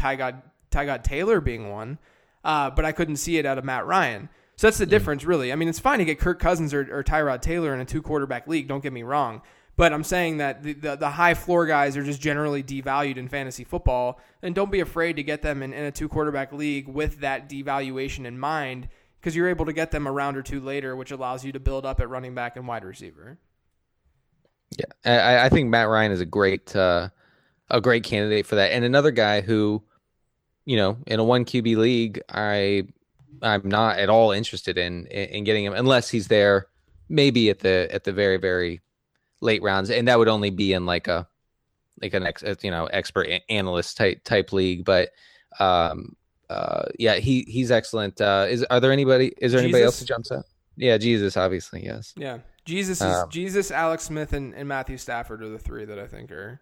Tyrod 0.72 0.88
Tyrod 0.88 1.04
Taylor 1.04 1.42
being 1.42 1.70
one, 1.70 2.00
uh, 2.44 2.70
but 2.72 2.86
I 2.86 2.92
couldn't 2.92 3.18
see 3.18 3.38
it 3.38 3.46
out 3.46 3.58
of 3.58 3.64
Matt 3.64 3.86
Ryan. 3.86 4.30
So 4.56 4.68
that's 4.68 4.78
the 4.78 4.86
mm. 4.86 4.90
difference, 4.90 5.24
really. 5.26 5.52
I 5.52 5.56
mean, 5.56 5.68
it's 5.68 5.80
fine 5.80 6.00
to 6.00 6.06
get 6.06 6.20
Kirk 6.20 6.40
Cousins 6.40 6.74
or, 6.74 6.82
or 6.92 7.04
Tyrod 7.04 7.42
Taylor 7.42 7.74
in 7.74 7.80
a 7.80 7.86
two 7.86 8.02
quarterback 8.02 8.48
league. 8.48 8.68
Don't 8.68 8.84
get 8.84 8.94
me 8.94 9.04
wrong. 9.04 9.42
But 9.78 9.94
I'm 9.94 10.04
saying 10.04 10.38
that 10.38 10.64
the, 10.64 10.74
the, 10.74 10.96
the, 10.98 11.10
high 11.10 11.34
floor 11.34 11.66
guys 11.66 11.96
are 11.96 12.04
just 12.04 12.22
generally 12.22 12.62
devalued 12.62 13.18
in 13.18 13.30
fantasy 13.30 13.64
football. 13.64 14.20
And 14.42 14.54
don't 14.54 14.70
be 14.70 14.82
afraid 14.82 15.16
to 15.16 15.24
get 15.24 15.42
them 15.42 15.64
in, 15.64 15.74
in 15.74 15.86
a 15.86 15.92
two 15.92 16.10
quarterback 16.10 16.52
league 16.52 16.88
with 16.88 17.22
that 17.22 17.50
devaluation 17.50 18.26
in 18.26 18.38
mind 18.38 18.90
because 19.20 19.36
you're 19.36 19.48
able 19.48 19.66
to 19.66 19.74
get 19.74 19.92
them 19.92 20.08
a 20.08 20.12
round 20.12 20.36
or 20.36 20.44
two 20.44 20.60
later, 20.60 20.96
which 20.96 21.12
allows 21.12 21.46
you 21.46 21.52
to 21.54 21.60
build 21.60 21.86
up 21.86 22.00
at 22.00 22.10
running 22.10 22.36
back 22.36 22.58
and 22.58 22.68
wide 22.68 22.84
receiver. 22.84 23.40
Yeah, 24.78 24.86
I, 25.06 25.46
I 25.46 25.50
think 25.50 25.70
Matt 25.70 25.88
Ryan 25.88 26.12
is 26.12 26.22
a 26.22 26.26
great 26.26 26.76
uh, 26.76 27.10
a 27.70 27.82
great 27.82 28.04
candidate 28.04 28.46
for 28.46 28.56
that, 28.56 28.72
and 28.72 28.86
another 28.86 29.12
guy 29.12 29.42
who 29.42 29.84
you 30.66 30.78
know, 30.78 30.98
in 31.08 31.20
a 31.20 31.24
one 31.24 31.46
QB 31.46 31.78
league, 31.78 32.22
I 32.30 32.84
I'm 33.42 33.68
not 33.68 33.98
at 33.98 34.10
all 34.10 34.32
interested 34.32 34.78
in 34.78 35.08
in 35.08 35.44
getting 35.44 35.66
him 35.66 35.74
unless 35.74 36.10
he's 36.10 36.28
there 36.28 36.68
maybe 37.10 37.50
at 37.50 37.60
the 37.60 37.88
at 37.92 38.04
the 38.04 38.14
very 38.14 38.38
very 38.38 38.82
late 39.42 39.62
rounds. 39.62 39.90
And 39.90 40.08
that 40.08 40.20
would 40.20 40.28
only 40.28 40.50
be 40.50 40.74
in 40.74 40.86
like 40.86 41.08
a 41.08 41.28
like 42.02 42.14
an 42.14 42.26
ex, 42.26 42.44
you 42.62 42.72
know 42.72 42.86
expert 42.88 43.28
analyst 43.50 43.98
type 43.98 44.24
type 44.24 44.54
league. 44.54 44.86
But 44.86 45.10
um 45.60 46.16
uh 46.50 46.84
yeah 46.98 47.16
he 47.16 47.44
he's 47.48 47.72
excellent. 47.72 48.22
Uh 48.22 48.48
is 48.50 48.64
are 48.66 48.80
there 48.80 48.92
anybody 48.92 49.34
is 49.38 49.52
there 49.52 49.62
Jesus? 49.62 49.64
anybody 49.64 49.84
else 49.84 50.00
who 50.00 50.06
jumps 50.06 50.32
out? 50.32 50.46
Yeah 50.78 50.98
Jesus 50.98 51.38
obviously 51.38 51.84
yes. 51.84 52.14
Yeah. 52.16 52.40
Jesus 52.64 53.02
is 53.02 53.16
um, 53.16 53.30
Jesus 53.30 53.72
Alex 53.72 54.04
Smith 54.04 54.34
and, 54.34 54.54
and 54.54 54.68
Matthew 54.70 54.98
Stafford 54.98 55.42
are 55.42 55.50
the 55.50 55.58
three 55.58 55.86
that 55.86 55.98
I 55.98 56.06
think 56.06 56.32
are 56.32 56.62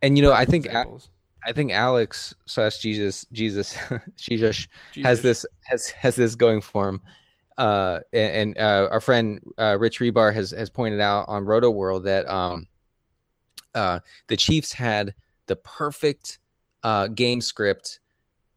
and 0.00 0.16
you 0.16 0.22
know 0.22 0.32
I 0.32 0.44
think 0.44 0.66
examples. 0.66 1.10
I 1.44 1.52
think 1.52 1.72
Alex 1.72 2.34
slash 2.46 2.78
Jesus 2.78 3.26
Jesus 3.32 3.76
Jesus 4.16 4.66
has 5.02 5.22
this 5.22 5.46
has 5.62 5.88
has 5.90 6.16
this 6.16 6.34
going 6.34 6.60
for 6.60 6.88
him. 6.88 7.00
Uh, 7.58 8.00
and, 8.14 8.56
uh, 8.56 8.88
our 8.90 9.02
friend 9.02 9.38
uh, 9.58 9.76
Rich 9.78 10.00
Hribar 10.00 10.32
has 10.32 10.50
has 10.52 10.70
pointed 10.70 11.00
out 11.00 11.26
on 11.28 11.44
Roto 11.44 11.68
World 11.68 12.04
that 12.04 12.26
um, 12.26 12.66
uh, 13.74 14.00
the 14.28 14.36
Chiefs 14.36 14.72
had 14.72 15.14
the 15.46 15.56
perfect 15.56 16.38
uh, 16.82 17.08
game 17.08 17.42
script 17.42 18.00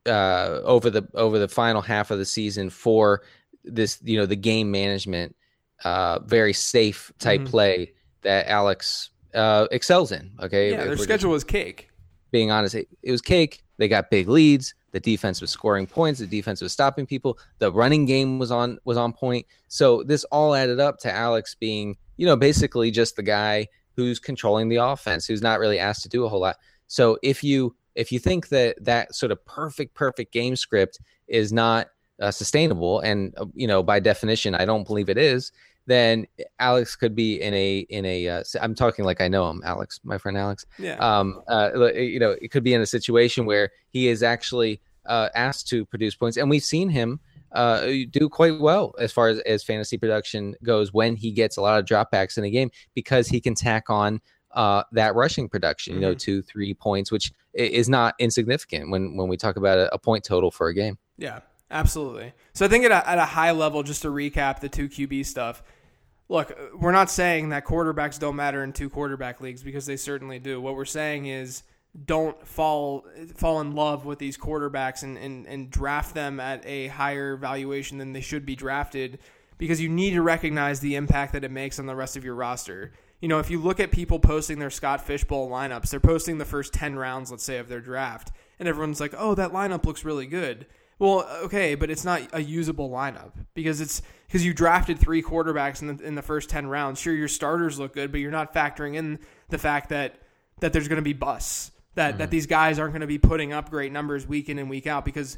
uh, 0.06 0.62
over 0.64 0.90
the 0.90 1.08
over 1.16 1.40
the 1.40 1.48
final 1.48 1.82
half 1.82 2.12
of 2.12 2.18
the 2.18 2.26
season 2.26 2.70
for 2.70 3.24
this 3.64 4.00
you 4.04 4.18
know 4.18 4.26
the 4.26 4.36
game 4.36 4.72
management 4.72 5.36
uh, 5.84 6.20
very 6.20 6.54
safe 6.54 7.12
type 7.20 7.42
mm-hmm. 7.42 7.50
play 7.50 7.94
that 8.22 8.48
Alex 8.48 9.10
uh, 9.34 9.68
excels 9.72 10.12
in. 10.12 10.32
Okay, 10.42 10.72
yeah, 10.72 10.86
their 10.86 10.98
schedule 10.98 11.32
just, 11.32 11.34
was 11.34 11.44
cake 11.44 11.90
being 12.34 12.52
honest, 12.52 12.74
it, 12.74 12.90
it 13.04 13.12
was 13.12 13.22
cake. 13.22 13.64
They 13.78 13.88
got 13.88 14.10
big 14.10 14.28
leads. 14.28 14.74
The 14.92 15.00
defense 15.00 15.40
was 15.40 15.52
scoring 15.52 15.88
points. 15.88 16.20
The 16.20 16.28
defense 16.28 16.62
was 16.62 16.74
stopping 16.74 17.06
people. 17.06 17.38
The 17.60 17.72
running 17.72 18.06
game 18.06 18.40
was 18.40 18.52
on 18.52 18.80
was 18.84 18.98
on 18.98 19.14
point. 19.14 19.46
So 19.70 20.04
this 20.04 20.24
all 20.26 20.54
added 20.54 20.80
up 20.80 20.98
to 21.00 21.14
Alex 21.14 21.56
being, 21.56 21.96
you 22.18 22.26
know, 22.26 22.36
basically 22.36 22.92
just 22.92 23.16
the 23.16 23.24
guy 23.24 23.68
who's 23.96 24.20
controlling 24.20 24.68
the 24.68 24.78
offense, 24.78 25.28
who's 25.28 25.44
not 25.44 25.60
really 25.60 25.80
asked 25.80 26.04
to 26.04 26.10
do 26.10 26.26
a 26.26 26.30
whole 26.30 26.42
lot. 26.42 26.58
So 26.88 27.18
if 27.22 27.44
you 27.44 27.76
if 27.96 28.12
you 28.12 28.18
think 28.18 28.50
that 28.50 28.84
that 28.84 29.16
sort 29.16 29.32
of 29.32 29.44
perfect 29.46 29.94
perfect 29.94 30.34
game 30.34 30.56
script 30.56 31.00
is 31.28 31.54
not 31.54 31.88
uh, 32.20 32.32
sustainable, 32.32 33.00
and 33.02 33.34
uh, 33.38 33.46
you 33.54 33.68
know 33.68 33.84
by 33.84 34.00
definition, 34.00 34.56
I 34.56 34.66
don't 34.66 34.88
believe 34.88 35.10
it 35.10 35.20
is, 35.20 35.52
then 35.86 36.26
Alex 36.60 36.96
could 36.96 37.16
be 37.16 37.42
in 37.42 37.54
a 37.54 37.80
in 37.90 38.06
a. 38.06 38.28
Uh, 38.28 38.44
I'm 38.62 38.76
talking 38.76 39.06
like 39.06 39.22
I 39.22 39.28
know 39.28 39.50
him, 39.50 39.62
Alex, 39.66 40.00
my 40.04 40.18
friend 40.18 40.38
Alex. 40.38 40.66
Yeah. 40.78 40.96
Um. 40.96 41.42
Uh. 41.48 41.92
You 41.94 42.20
know, 42.20 42.36
it 42.42 42.52
could 42.52 42.64
be 42.64 42.74
in 42.74 42.82
a 42.82 42.86
situation 42.86 43.46
where 43.46 43.70
he 43.90 44.08
is 44.08 44.24
actually 44.24 44.82
uh, 45.06 45.30
asked 45.36 45.68
to 45.70 45.86
produce 45.86 46.16
points, 46.16 46.38
and 46.38 46.50
we've 46.50 46.64
seen 46.64 46.90
him 46.90 47.20
uh, 47.52 47.86
do 48.12 48.30
quite 48.30 48.60
well 48.60 48.96
as 49.00 49.12
far 49.12 49.28
as, 49.28 49.40
as 49.40 49.64
fantasy 49.64 49.98
production 49.98 50.56
goes 50.64 50.94
when 50.94 51.16
he 51.16 51.32
gets 51.32 51.58
a 51.58 51.62
lot 51.62 51.80
of 51.80 51.86
dropbacks 51.86 52.38
in 52.38 52.44
a 52.44 52.50
game 52.50 52.72
because 52.96 53.28
he 53.28 53.40
can 53.40 53.54
tack 53.54 53.90
on 53.90 54.20
uh, 54.52 54.84
that 54.92 55.16
rushing 55.16 55.48
production, 55.50 55.96
you 55.96 56.00
know, 56.00 56.12
mm-hmm. 56.12 56.18
two, 56.18 56.42
three 56.42 56.74
points, 56.74 57.12
which 57.12 57.32
is 57.54 57.90
not 57.90 58.16
insignificant 58.20 58.90
when 58.90 59.18
when 59.18 59.28
we 59.28 59.38
talk 59.38 59.58
about 59.58 59.78
a, 59.78 59.94
a 59.94 60.00
point 60.00 60.24
total 60.24 60.50
for 60.50 60.68
a 60.70 60.74
game. 60.74 60.98
Yeah, 61.18 61.42
Absolutely. 61.74 62.34
So 62.54 62.66
I 62.66 62.70
think 62.70 62.86
at 62.86 62.92
a, 62.92 63.10
at 63.10 63.18
a 63.18 63.26
high 63.26 63.52
level, 63.52 63.82
just 63.82 64.04
to 64.04 64.10
recap 64.10 64.60
the 64.60 64.70
two 64.70 64.88
QB 64.88 65.26
stuff, 65.26 65.64
look, 66.34 66.58
we're 66.76 66.92
not 66.92 67.12
saying 67.12 67.50
that 67.50 67.64
quarterbacks 67.64 68.18
don't 68.18 68.36
matter 68.36 68.64
in 68.64 68.74
two 68.74 68.90
quarterback 68.90 69.40
leagues 69.40 69.62
because 69.62 69.86
they 69.86 69.96
certainly 69.96 70.40
do. 70.40 70.60
What 70.60 70.76
we're 70.76 70.84
saying 70.84 71.28
is 71.28 71.62
don't 72.06 72.46
fall 72.48 73.06
fall 73.36 73.62
in 73.62 73.76
love 73.76 74.04
with 74.04 74.18
these 74.18 74.36
quarterbacks 74.36 75.04
and, 75.04 75.16
and, 75.16 75.46
and 75.46 75.70
draft 75.70 76.16
them 76.16 76.40
at 76.40 76.66
a 76.66 76.88
higher 76.88 77.38
valuation 77.38 78.00
than 78.00 78.14
they 78.14 78.22
should 78.22 78.48
be 78.48 78.56
drafted 78.56 79.20
because 79.60 79.80
you 79.80 79.88
need 79.88 80.12
to 80.12 80.24
recognize 80.24 80.80
the 80.80 80.96
impact 80.96 81.34
that 81.34 81.44
it 81.44 81.52
makes 81.52 81.78
on 81.78 81.86
the 81.86 81.96
rest 81.96 82.18
of 82.18 82.26
your 82.26 82.34
roster. 82.34 82.92
You 83.22 83.28
know, 83.28 83.38
if 83.38 83.52
you 83.52 83.62
look 83.62 83.80
at 83.80 83.92
people 83.92 84.18
posting 84.18 84.58
their 84.58 84.72
Scott 84.72 85.06
Fishbowl 85.06 85.50
lineups, 85.50 85.92
they're 85.92 86.00
posting 86.00 86.40
the 86.40 86.46
first 86.46 86.74
10 86.74 86.96
rounds, 86.96 87.30
let's 87.30 87.44
say, 87.44 87.60
of 87.60 87.70
their 87.70 87.80
draft, 87.80 88.32
and 88.58 88.68
everyone's 88.68 89.00
like, 89.00 89.14
oh, 89.16 89.36
that 89.36 89.54
lineup 89.54 89.86
looks 89.86 90.04
really 90.04 90.26
good. 90.26 90.66
Well, 91.00 91.28
okay, 91.44 91.76
but 91.76 91.90
it's 91.90 92.06
not 92.06 92.22
a 92.34 92.42
usable 92.42 92.90
lineup 92.90 93.32
because 93.54 93.82
it's 93.82 94.02
because 94.28 94.46
you 94.46 94.54
drafted 94.54 95.00
three 95.00 95.22
quarterbacks 95.22 95.82
in 95.82 95.96
the 95.96 96.04
in 96.04 96.16
the 96.16 96.22
first 96.22 96.50
ten 96.50 96.68
rounds. 96.68 97.00
Sure, 97.00 97.14
your 97.14 97.28
starters 97.28 97.80
look 97.80 97.94
good, 97.94 98.12
but 98.12 98.20
you're 98.20 98.32
not 98.32 98.54
factoring 98.54 98.96
in 98.96 99.20
the 99.50 99.58
fact 99.58 99.90
that 99.90 100.16
that 100.60 100.72
there's 100.74 100.88
going 100.88 100.98
to 100.98 101.02
be 101.02 101.14
busts 101.14 101.72
that 101.96 102.12
mm-hmm. 102.12 102.18
that 102.20 102.32
these 102.32 102.46
guys 102.46 102.80
aren't 102.80 102.94
going 102.94 103.02
to 103.02 103.08
be 103.08 103.18
putting 103.18 103.54
up 103.54 103.70
great 103.70 103.92
numbers 103.92 104.28
week 104.28 104.50
in 104.50 104.60
and 104.60 104.70
week 104.70 104.88
out 104.88 105.04
because 105.06 105.38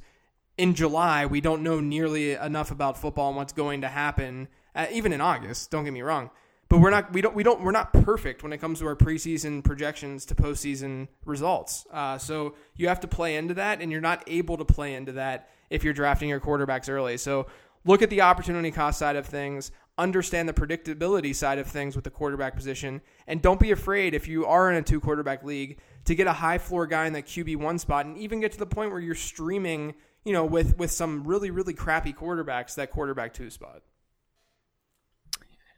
in 0.58 0.74
July 0.74 1.26
we 1.26 1.42
don't 1.42 1.64
know 1.64 1.80
nearly 1.80 2.34
enough 2.34 2.72
about 2.72 2.98
football 2.98 3.30
and 3.30 3.38
what's 3.38 3.54
going 3.54 3.82
to 3.82 3.88
happen. 3.88 4.48
Uh, 4.76 4.88
even 4.92 5.14
in 5.14 5.22
August, 5.22 5.72
don't 5.72 5.86
get 5.86 5.94
me 5.94 6.02
wrong 6.02 6.30
but 6.76 6.82
we're 6.82 6.90
not 6.90 7.14
we 7.14 7.22
don't 7.22 7.34
we 7.34 7.42
don't 7.42 7.62
we're 7.62 7.72
not 7.72 7.94
perfect 7.94 8.44
when 8.44 8.52
it 8.52 8.58
comes 8.58 8.80
to 8.80 8.88
our 8.88 8.98
preseason 8.98 9.64
projections 9.64 10.26
to 10.26 10.36
postseason 10.36 11.08
results. 11.24 11.88
Uh, 11.90 12.18
so 12.18 12.56
you 12.76 12.90
have 12.90 13.00
to 13.00 13.08
play 13.08 13.38
into 13.38 13.54
that, 13.54 13.80
and 13.80 13.94
you're 13.94 14.02
not 14.02 14.22
able 14.28 14.58
to 14.58 14.66
play 14.66 14.94
into 14.94 15.14
that 15.14 15.50
if 15.70 15.86
you're 15.86 15.94
drafting 15.94 16.28
your 16.28 16.42
quarterbacks 16.42 16.90
early. 16.90 17.16
So 17.16 17.48
look 17.86 18.02
at 18.02 18.10
the 18.10 18.20
opportunity 18.20 18.72
cost 18.72 19.00
side 19.00 19.16
of 19.16 19.26
things, 19.26 19.72
understand 19.98 20.50
the 20.50 20.54
predictability 20.54 21.34
side 21.34 21.60
of 21.60 21.68
things 21.68 21.96
with 21.96 22.04
the 22.04 22.10
quarterback 22.10 22.58
position, 22.58 23.00
and 23.26 23.42
don't 23.42 23.62
be 23.62 23.72
afraid 23.72 24.14
if 24.14 24.28
you 24.28 24.46
are 24.46 24.70
in 24.70 24.76
a 24.76 24.82
two 24.82 25.00
quarterback 25.00 25.46
league 25.46 25.80
to 26.04 26.14
get 26.14 26.28
a 26.28 26.34
high 26.34 26.58
floor 26.58 26.88
guy 26.88 27.08
in 27.08 27.14
that 27.14 27.26
QB 27.26 27.56
one 27.56 27.80
spot, 27.80 28.06
and 28.06 28.18
even 28.18 28.42
get 28.42 28.52
to 28.52 28.60
the 28.60 28.66
point 28.66 28.92
where 28.92 29.00
you're 29.00 29.16
streaming, 29.16 29.96
you 30.26 30.34
know, 30.34 30.44
with 30.44 30.78
with 30.78 30.92
some 30.92 31.24
really 31.24 31.52
really 31.52 31.74
crappy 31.74 32.12
quarterbacks 32.12 32.76
that 32.76 32.92
quarterback 32.92 33.34
two 33.34 33.50
spot. 33.50 33.82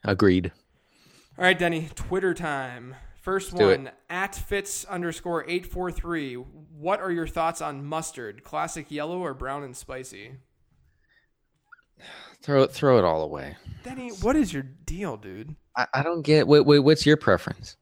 Agreed. 0.03 0.51
All 1.37 1.43
right, 1.43 1.57
Denny, 1.57 1.89
Twitter 1.93 2.33
time. 2.33 2.95
1st 3.23 3.53
one 3.53 3.91
at 4.09 4.33
Fitz 4.33 4.85
underscore 4.85 5.43
eight 5.47 5.65
four 5.65 5.91
three. 5.91 6.33
What 6.33 7.01
are 7.01 7.11
your 7.11 7.27
thoughts 7.27 7.61
on 7.61 7.85
mustard? 7.85 8.43
Classic 8.43 8.89
yellow 8.89 9.19
or 9.19 9.33
brown 9.33 9.63
and 9.63 9.75
spicy? 9.75 10.37
Throw 12.41 12.63
it, 12.63 12.71
throw 12.71 12.97
it 12.97 13.03
all 13.03 13.21
away. 13.21 13.57
Denny, 13.83 14.09
what 14.21 14.35
is 14.35 14.53
your 14.53 14.63
deal, 14.63 15.17
dude? 15.17 15.55
I, 15.75 15.87
I 15.93 16.03
don't 16.03 16.21
get. 16.21 16.47
Wait, 16.47 16.65
wait, 16.65 16.79
what's 16.79 17.05
your 17.05 17.17
preference? 17.17 17.75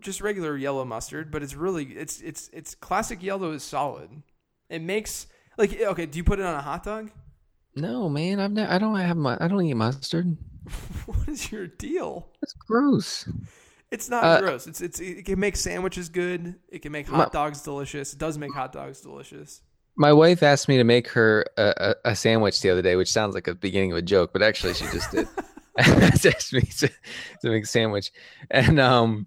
Just 0.00 0.20
regular 0.20 0.56
yellow 0.56 0.84
mustard, 0.84 1.30
but 1.30 1.42
it's 1.42 1.54
really 1.54 1.84
it's 1.86 2.20
it's 2.20 2.48
it's 2.52 2.74
classic 2.74 3.22
yellow 3.22 3.52
is 3.52 3.62
solid. 3.62 4.22
It 4.70 4.82
makes 4.82 5.26
like 5.58 5.78
okay. 5.80 6.06
Do 6.06 6.16
you 6.16 6.24
put 6.24 6.38
it 6.38 6.46
on 6.46 6.54
a 6.54 6.62
hot 6.62 6.84
dog? 6.84 7.10
No, 7.74 8.08
man. 8.08 8.38
I've 8.38 8.56
I 8.70 8.78
don't 8.78 8.96
have 8.96 9.16
my. 9.16 9.36
I 9.40 9.48
don't 9.48 9.64
eat 9.64 9.74
mustard. 9.74 10.36
what 11.06 11.28
is 11.28 11.50
your 11.50 11.66
deal? 11.66 12.28
It's 12.42 12.52
gross. 12.52 13.28
It's 13.90 14.08
not 14.08 14.24
uh, 14.24 14.40
gross. 14.40 14.66
It's 14.66 14.80
it's 14.80 15.00
it 15.00 15.24
can 15.24 15.38
make 15.38 15.56
sandwiches 15.56 16.08
good. 16.08 16.54
It 16.68 16.80
can 16.80 16.92
make 16.92 17.06
hot 17.06 17.32
my, 17.32 17.38
dogs 17.38 17.62
delicious. 17.62 18.12
It 18.12 18.18
does 18.18 18.38
make 18.38 18.52
hot 18.54 18.72
dogs 18.72 19.00
delicious. 19.00 19.60
My 19.96 20.12
wife 20.12 20.42
asked 20.42 20.68
me 20.68 20.78
to 20.78 20.84
make 20.84 21.08
her 21.08 21.44
a, 21.58 21.94
a, 22.04 22.10
a 22.10 22.16
sandwich 22.16 22.62
the 22.62 22.70
other 22.70 22.80
day, 22.80 22.96
which 22.96 23.12
sounds 23.12 23.34
like 23.34 23.46
a 23.48 23.54
beginning 23.54 23.92
of 23.92 23.98
a 23.98 24.02
joke, 24.02 24.32
but 24.32 24.42
actually 24.42 24.72
she 24.74 24.86
just 24.86 25.10
did. 25.10 25.28
asked 25.78 26.52
me 26.52 26.60
to, 26.60 26.88
to 27.40 27.48
make 27.48 27.64
a 27.64 27.66
sandwich, 27.66 28.12
and 28.50 28.78
um, 28.78 29.26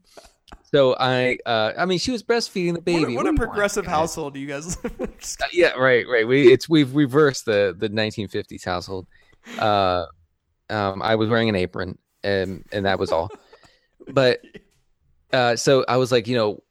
so 0.76 0.96
I, 1.00 1.40
uh, 1.46 1.74
I 1.78 1.86
mean, 1.86 2.00
she 2.00 2.12
was 2.12 2.22
breastfeeding 2.22 2.74
the 2.74 2.80
What, 2.80 2.86
baby. 2.86 3.16
what 3.16 3.24
do 3.24 3.30
a 3.30 3.34
progressive 3.34 3.88
household 3.88 4.36
you 4.36 4.46
guys 4.46 4.84
live 4.84 4.94
in? 5.00 5.14
Yeah, 5.52 5.70
right, 5.70 6.06
right. 6.08 6.28
We 6.28 6.52
it's 6.52 6.70
we've 6.70 6.96
reversed 6.96 7.46
the 7.46 7.76
the 7.78 7.90
1950s 7.90 8.64
household. 8.64 9.08
Uh, 9.58 10.06
um, 10.70 11.02
I 11.02 11.16
was 11.16 11.30
wearing 11.30 11.50
an 11.50 11.56
apron, 11.56 11.98
and 12.24 12.66
and 12.72 12.86
that 12.86 13.00
was 13.00 13.12
all. 13.12 13.30
But 14.08 14.42
uh, 15.34 15.56
so 15.56 15.86
I 15.88 15.98
was 15.98 16.12
like, 16.12 16.28
you 16.28 16.36
know, 16.36 16.64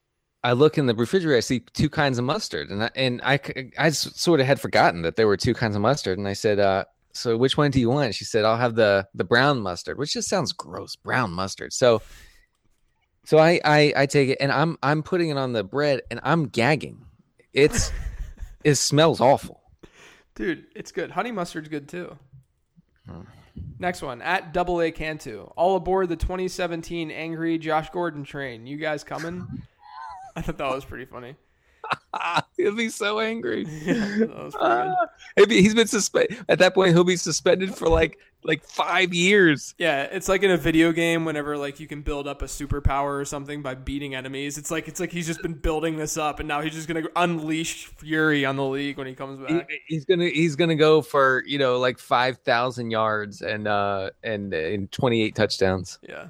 I 0.43 0.53
look 0.53 0.79
in 0.79 0.87
the 0.87 0.95
refrigerator, 0.95 1.37
I 1.37 1.41
see 1.41 1.61
two 1.61 1.89
kinds 1.89 2.19
of 2.19 2.25
mustard, 2.25 2.71
and 2.71 2.85
I 2.85 2.91
and 2.95 3.21
I 3.25 3.41
I 3.79 3.91
sort 3.91 4.41
of 4.41 4.47
had 4.47 4.61
forgotten 4.61 5.03
that 5.03 5.17
there 5.17 5.27
were 5.27 5.37
two 5.37 5.55
kinds 5.55 5.77
of 5.77 5.83
mustard, 5.83 6.19
and 6.19 6.29
I 6.29 6.33
said, 6.35 6.59
uh, 6.59 6.85
so 7.13 7.37
which 7.37 7.57
one 7.57 7.71
do 7.71 7.81
you 7.81 7.91
want? 7.91 8.15
She 8.15 8.25
said, 8.25 8.45
I'll 8.45 8.57
have 8.57 8.75
the 8.75 9.07
the 9.15 9.25
brown 9.25 9.61
mustard, 9.61 9.99
which 9.99 10.13
just 10.13 10.29
sounds 10.29 10.53
gross, 10.53 10.97
brown 10.97 11.33
mustard. 11.33 11.73
So. 11.73 12.03
So 13.27 13.39
I, 13.39 13.59
I 13.65 13.95
I 13.97 14.05
take 14.05 14.29
it 14.29 14.37
and 14.39 14.53
I'm 14.53 14.77
I'm 14.83 15.03
putting 15.03 15.31
it 15.31 15.39
on 15.39 15.55
the 15.55 15.65
bread 15.65 16.03
and 16.11 16.21
I'm 16.25 16.47
gagging. 16.47 17.07
It's 17.55 17.91
it 18.65 18.75
smells 18.75 19.19
awful. 19.19 19.63
Dude, 20.35 20.67
it's 20.75 20.93
good. 20.93 21.11
Honey 21.11 21.33
mustard's 21.33 21.71
good 21.71 21.89
too. 21.89 22.19
Hmm. 23.09 23.23
Next 23.79 24.03
one 24.03 24.23
at 24.23 24.53
Double 24.53 24.81
A 24.81 24.91
Cantu. 24.91 25.51
All 25.57 25.77
aboard 25.77 26.09
the 26.09 26.17
2017 26.17 27.11
Angry 27.11 27.59
Josh 27.59 27.91
Gordon 27.91 28.25
train. 28.25 28.67
You 28.67 28.77
guys 28.77 29.05
coming? 29.05 29.47
I 30.37 30.43
thought 30.43 30.59
that 30.59 30.71
was 30.71 30.85
pretty 30.85 31.05
funny. 31.05 31.37
he'll 32.57 32.75
be 32.77 32.89
so 32.89 33.21
angry. 33.21 33.67
Yeah, 33.85 33.95
that 33.95 34.29
was 34.29 34.55
pretty 34.55 34.75
good. 34.75 34.95
Ah, 34.95 35.07
he'll 35.37 35.47
be- 35.47 35.63
he's 35.63 35.75
been 35.75 35.87
suspended 35.87 36.45
at 36.49 36.59
that 36.61 36.75
point. 36.75 36.93
He'll 36.95 37.05
be 37.05 37.17
suspended 37.17 37.75
for 37.75 37.89
like 37.89 38.19
like 38.47 38.63
five 38.63 39.15
years. 39.15 39.75
Yeah, 39.79 40.03
it's 40.03 40.29
like 40.29 40.43
in 40.43 40.51
a 40.51 40.57
video 40.57 40.93
game 40.93 41.25
whenever 41.25 41.57
like 41.57 41.81
you 41.81 41.87
can 41.87 42.03
build 42.03 42.29
up 42.29 42.43
a 42.43 42.45
superpower 42.45 43.19
or 43.21 43.25
something 43.25 43.63
by 43.63 43.75
beating 43.75 44.15
enemies. 44.15 44.59
It's 44.59 44.71
like 44.71 44.87
it's 44.89 45.01
like 45.01 45.11
he's 45.13 45.27
just 45.27 45.43
been 45.43 45.55
building 45.55 45.97
this 45.97 46.17
up 46.17 46.41
and 46.41 46.49
now 46.49 46.61
he's 46.61 46.75
just 46.75 46.87
gonna 46.89 47.05
unleash 47.17 47.87
fury 47.87 48.45
on 48.45 48.57
the 48.57 48.65
league 48.65 48.99
when 48.99 49.07
he 49.07 49.15
comes 49.15 49.39
He- 49.49 49.55
back. 49.55 49.71
he's 49.89 50.05
gonna 50.05 50.29
he's 50.29 50.57
gonna 50.57 50.77
go 50.77 51.01
for 51.03 51.43
you 51.47 51.59
know 51.59 51.79
like 51.79 51.99
five 51.99 52.39
thousand 52.39 52.91
yards 52.91 53.41
and 53.43 53.67
uh 53.67 54.11
and 54.23 54.53
and 54.55 54.93
twenty 54.93 55.23
eight 55.23 55.35
touchdowns. 55.35 55.99
Yeah. 56.07 56.27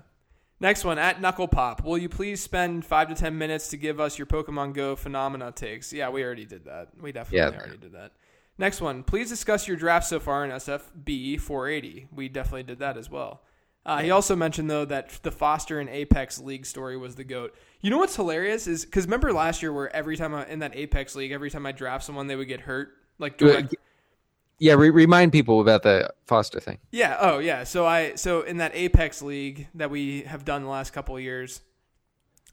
Next 0.64 0.82
one 0.82 0.98
at 0.98 1.20
Knuckle 1.20 1.46
Pop. 1.46 1.84
Will 1.84 1.98
you 1.98 2.08
please 2.08 2.42
spend 2.42 2.86
five 2.86 3.08
to 3.08 3.14
ten 3.14 3.36
minutes 3.36 3.68
to 3.68 3.76
give 3.76 4.00
us 4.00 4.16
your 4.16 4.24
Pokemon 4.24 4.72
Go 4.72 4.96
phenomena 4.96 5.52
takes? 5.52 5.92
Yeah, 5.92 6.08
we 6.08 6.24
already 6.24 6.46
did 6.46 6.64
that. 6.64 6.88
We 6.98 7.12
definitely 7.12 7.40
Yeah. 7.40 7.60
already 7.60 7.76
did 7.76 7.92
that. 7.92 8.12
Next 8.56 8.80
one. 8.80 9.02
Please 9.02 9.28
discuss 9.28 9.68
your 9.68 9.76
draft 9.76 10.06
so 10.06 10.18
far 10.18 10.42
in 10.42 10.50
SFB 10.50 11.36
480. 11.36 12.08
We 12.10 12.30
definitely 12.30 12.62
did 12.62 12.78
that 12.78 12.96
as 12.96 13.10
well. 13.10 13.42
Uh, 13.84 13.98
he 13.98 14.10
also 14.10 14.34
mentioned 14.34 14.70
though 14.70 14.86
that 14.86 15.10
the 15.22 15.30
Foster 15.30 15.80
and 15.80 15.90
Apex 15.90 16.38
League 16.38 16.64
story 16.64 16.96
was 16.96 17.16
the 17.16 17.24
goat. 17.24 17.54
You 17.82 17.90
know 17.90 17.98
what's 17.98 18.16
hilarious 18.16 18.66
is 18.66 18.86
because 18.86 19.04
remember 19.04 19.34
last 19.34 19.60
year 19.60 19.70
where 19.70 19.94
every 19.94 20.16
time 20.16 20.34
I, 20.34 20.46
in 20.46 20.60
that 20.60 20.74
Apex 20.74 21.14
League, 21.14 21.32
every 21.32 21.50
time 21.50 21.66
I 21.66 21.72
draft 21.72 22.04
someone, 22.04 22.26
they 22.26 22.36
would 22.36 22.48
get 22.48 22.62
hurt. 22.62 22.94
Like 23.18 23.36
direct, 23.36 23.76
Yeah, 24.58 24.74
re- 24.74 24.90
remind 24.90 25.32
people 25.32 25.60
about 25.60 25.82
the 25.82 26.12
Foster 26.26 26.60
thing. 26.60 26.78
yeah. 26.92 27.16
Oh, 27.20 27.38
yeah. 27.38 27.64
So 27.64 27.84
I 27.86 28.14
so 28.14 28.42
in 28.42 28.58
that 28.58 28.72
Apex 28.74 29.20
league 29.22 29.68
that 29.74 29.90
we 29.90 30.22
have 30.22 30.44
done 30.44 30.62
the 30.62 30.68
last 30.68 30.92
couple 30.92 31.18
years, 31.18 31.60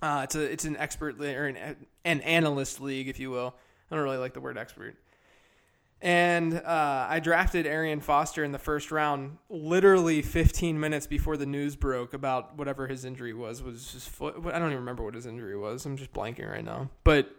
uh, 0.01 0.21
it's 0.23 0.35
a 0.35 0.41
it's 0.41 0.65
an 0.65 0.77
expert 0.77 1.19
or 1.21 1.47
an 1.47 1.75
an 2.03 2.21
analyst 2.21 2.81
league, 2.81 3.07
if 3.07 3.19
you 3.19 3.29
will. 3.29 3.55
I 3.89 3.95
don't 3.95 4.03
really 4.03 4.17
like 4.17 4.33
the 4.33 4.41
word 4.41 4.57
expert. 4.57 4.95
And 6.03 6.55
uh, 6.55 7.05
I 7.07 7.19
drafted 7.19 7.67
Arian 7.67 7.99
Foster 7.99 8.43
in 8.43 8.51
the 8.51 8.57
first 8.57 8.91
round, 8.91 9.37
literally 9.49 10.23
15 10.23 10.79
minutes 10.79 11.05
before 11.05 11.37
the 11.37 11.45
news 11.45 11.75
broke 11.75 12.15
about 12.15 12.57
whatever 12.57 12.87
his 12.87 13.05
injury 13.05 13.35
was. 13.35 13.61
Was 13.61 13.91
his 13.91 14.07
foot? 14.07 14.35
I 14.37 14.57
don't 14.57 14.69
even 14.69 14.77
remember 14.77 15.03
what 15.03 15.13
his 15.13 15.27
injury 15.27 15.55
was. 15.55 15.85
I'm 15.85 15.97
just 15.97 16.11
blanking 16.11 16.49
right 16.49 16.65
now. 16.65 16.89
But 17.03 17.29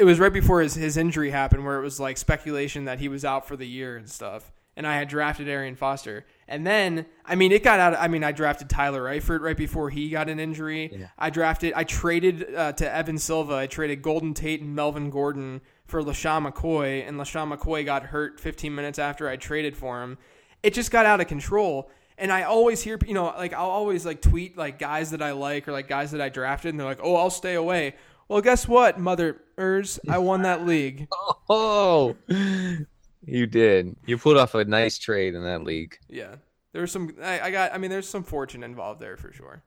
it 0.00 0.04
was 0.04 0.18
right 0.18 0.32
before 0.32 0.62
his, 0.62 0.74
his 0.74 0.96
injury 0.96 1.28
happened 1.28 1.62
where 1.62 1.78
it 1.78 1.82
was 1.82 2.00
like 2.00 2.16
speculation 2.16 2.86
that 2.86 3.00
he 3.00 3.08
was 3.08 3.22
out 3.22 3.46
for 3.46 3.54
the 3.54 3.66
year 3.66 3.98
and 3.98 4.08
stuff. 4.08 4.50
And 4.74 4.86
I 4.86 4.96
had 4.96 5.08
drafted 5.08 5.46
Arian 5.46 5.76
Foster. 5.76 6.24
And 6.48 6.66
then, 6.66 7.04
I 7.26 7.34
mean, 7.34 7.52
it 7.52 7.62
got 7.62 7.80
out. 7.80 7.94
I 7.98 8.08
mean, 8.08 8.24
I 8.24 8.32
drafted 8.32 8.70
Tyler 8.70 9.02
Eifert 9.02 9.40
right 9.40 9.58
before 9.58 9.90
he 9.90 10.08
got 10.08 10.30
an 10.30 10.40
injury. 10.40 10.90
Yeah. 10.90 11.08
I 11.18 11.28
drafted, 11.28 11.74
I 11.74 11.84
traded 11.84 12.54
uh, 12.54 12.72
to 12.72 12.90
Evan 12.90 13.18
Silva. 13.18 13.56
I 13.56 13.66
traded 13.66 14.00
Golden 14.00 14.32
Tate 14.32 14.62
and 14.62 14.74
Melvin 14.74 15.10
Gordon 15.10 15.60
for 15.84 16.02
LeSean 16.02 16.50
McCoy. 16.50 17.06
And 17.06 17.18
LeSean 17.18 17.54
McCoy 17.54 17.84
got 17.84 18.04
hurt 18.04 18.40
15 18.40 18.74
minutes 18.74 18.98
after 18.98 19.28
I 19.28 19.36
traded 19.36 19.76
for 19.76 20.02
him. 20.02 20.16
It 20.62 20.72
just 20.72 20.90
got 20.90 21.04
out 21.04 21.20
of 21.20 21.26
control. 21.26 21.90
And 22.16 22.32
I 22.32 22.44
always 22.44 22.80
hear, 22.80 22.98
you 23.06 23.14
know, 23.14 23.34
like 23.36 23.52
I'll 23.52 23.70
always 23.70 24.06
like 24.06 24.22
tweet 24.22 24.56
like 24.56 24.78
guys 24.78 25.10
that 25.10 25.20
I 25.20 25.32
like 25.32 25.68
or 25.68 25.72
like 25.72 25.88
guys 25.88 26.10
that 26.12 26.20
I 26.20 26.28
drafted, 26.28 26.68
and 26.68 26.78
they're 26.78 26.86
like, 26.86 27.00
"Oh, 27.02 27.16
I'll 27.16 27.30
stay 27.30 27.54
away." 27.54 27.94
Well, 28.30 28.40
guess 28.40 28.68
what, 28.68 29.00
Mother 29.00 29.40
motherers? 29.58 29.98
I 30.08 30.18
won 30.18 30.42
that 30.42 30.64
league. 30.64 31.08
Oh, 31.52 32.14
you 32.28 33.46
did. 33.48 33.96
You 34.06 34.16
pulled 34.18 34.36
off 34.36 34.54
a 34.54 34.64
nice 34.64 34.98
trade 34.98 35.34
in 35.34 35.42
that 35.42 35.64
league. 35.64 35.98
Yeah, 36.08 36.36
there's 36.72 36.92
some. 36.92 37.12
I, 37.20 37.40
I 37.40 37.50
got. 37.50 37.74
I 37.74 37.78
mean, 37.78 37.90
there's 37.90 38.08
some 38.08 38.22
fortune 38.22 38.62
involved 38.62 39.00
there 39.00 39.16
for 39.16 39.32
sure. 39.32 39.64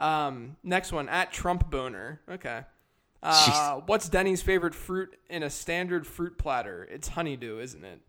Um, 0.00 0.56
next 0.64 0.90
one 0.90 1.08
at 1.08 1.30
Trump 1.30 1.70
Boner. 1.70 2.22
Okay. 2.28 2.62
Uh, 3.22 3.76
what's 3.86 4.08
Denny's 4.08 4.42
favorite 4.42 4.74
fruit 4.74 5.14
in 5.30 5.44
a 5.44 5.50
standard 5.50 6.08
fruit 6.08 6.36
platter? 6.38 6.88
It's 6.90 7.06
honeydew, 7.06 7.60
isn't 7.60 7.84
it? 7.84 8.00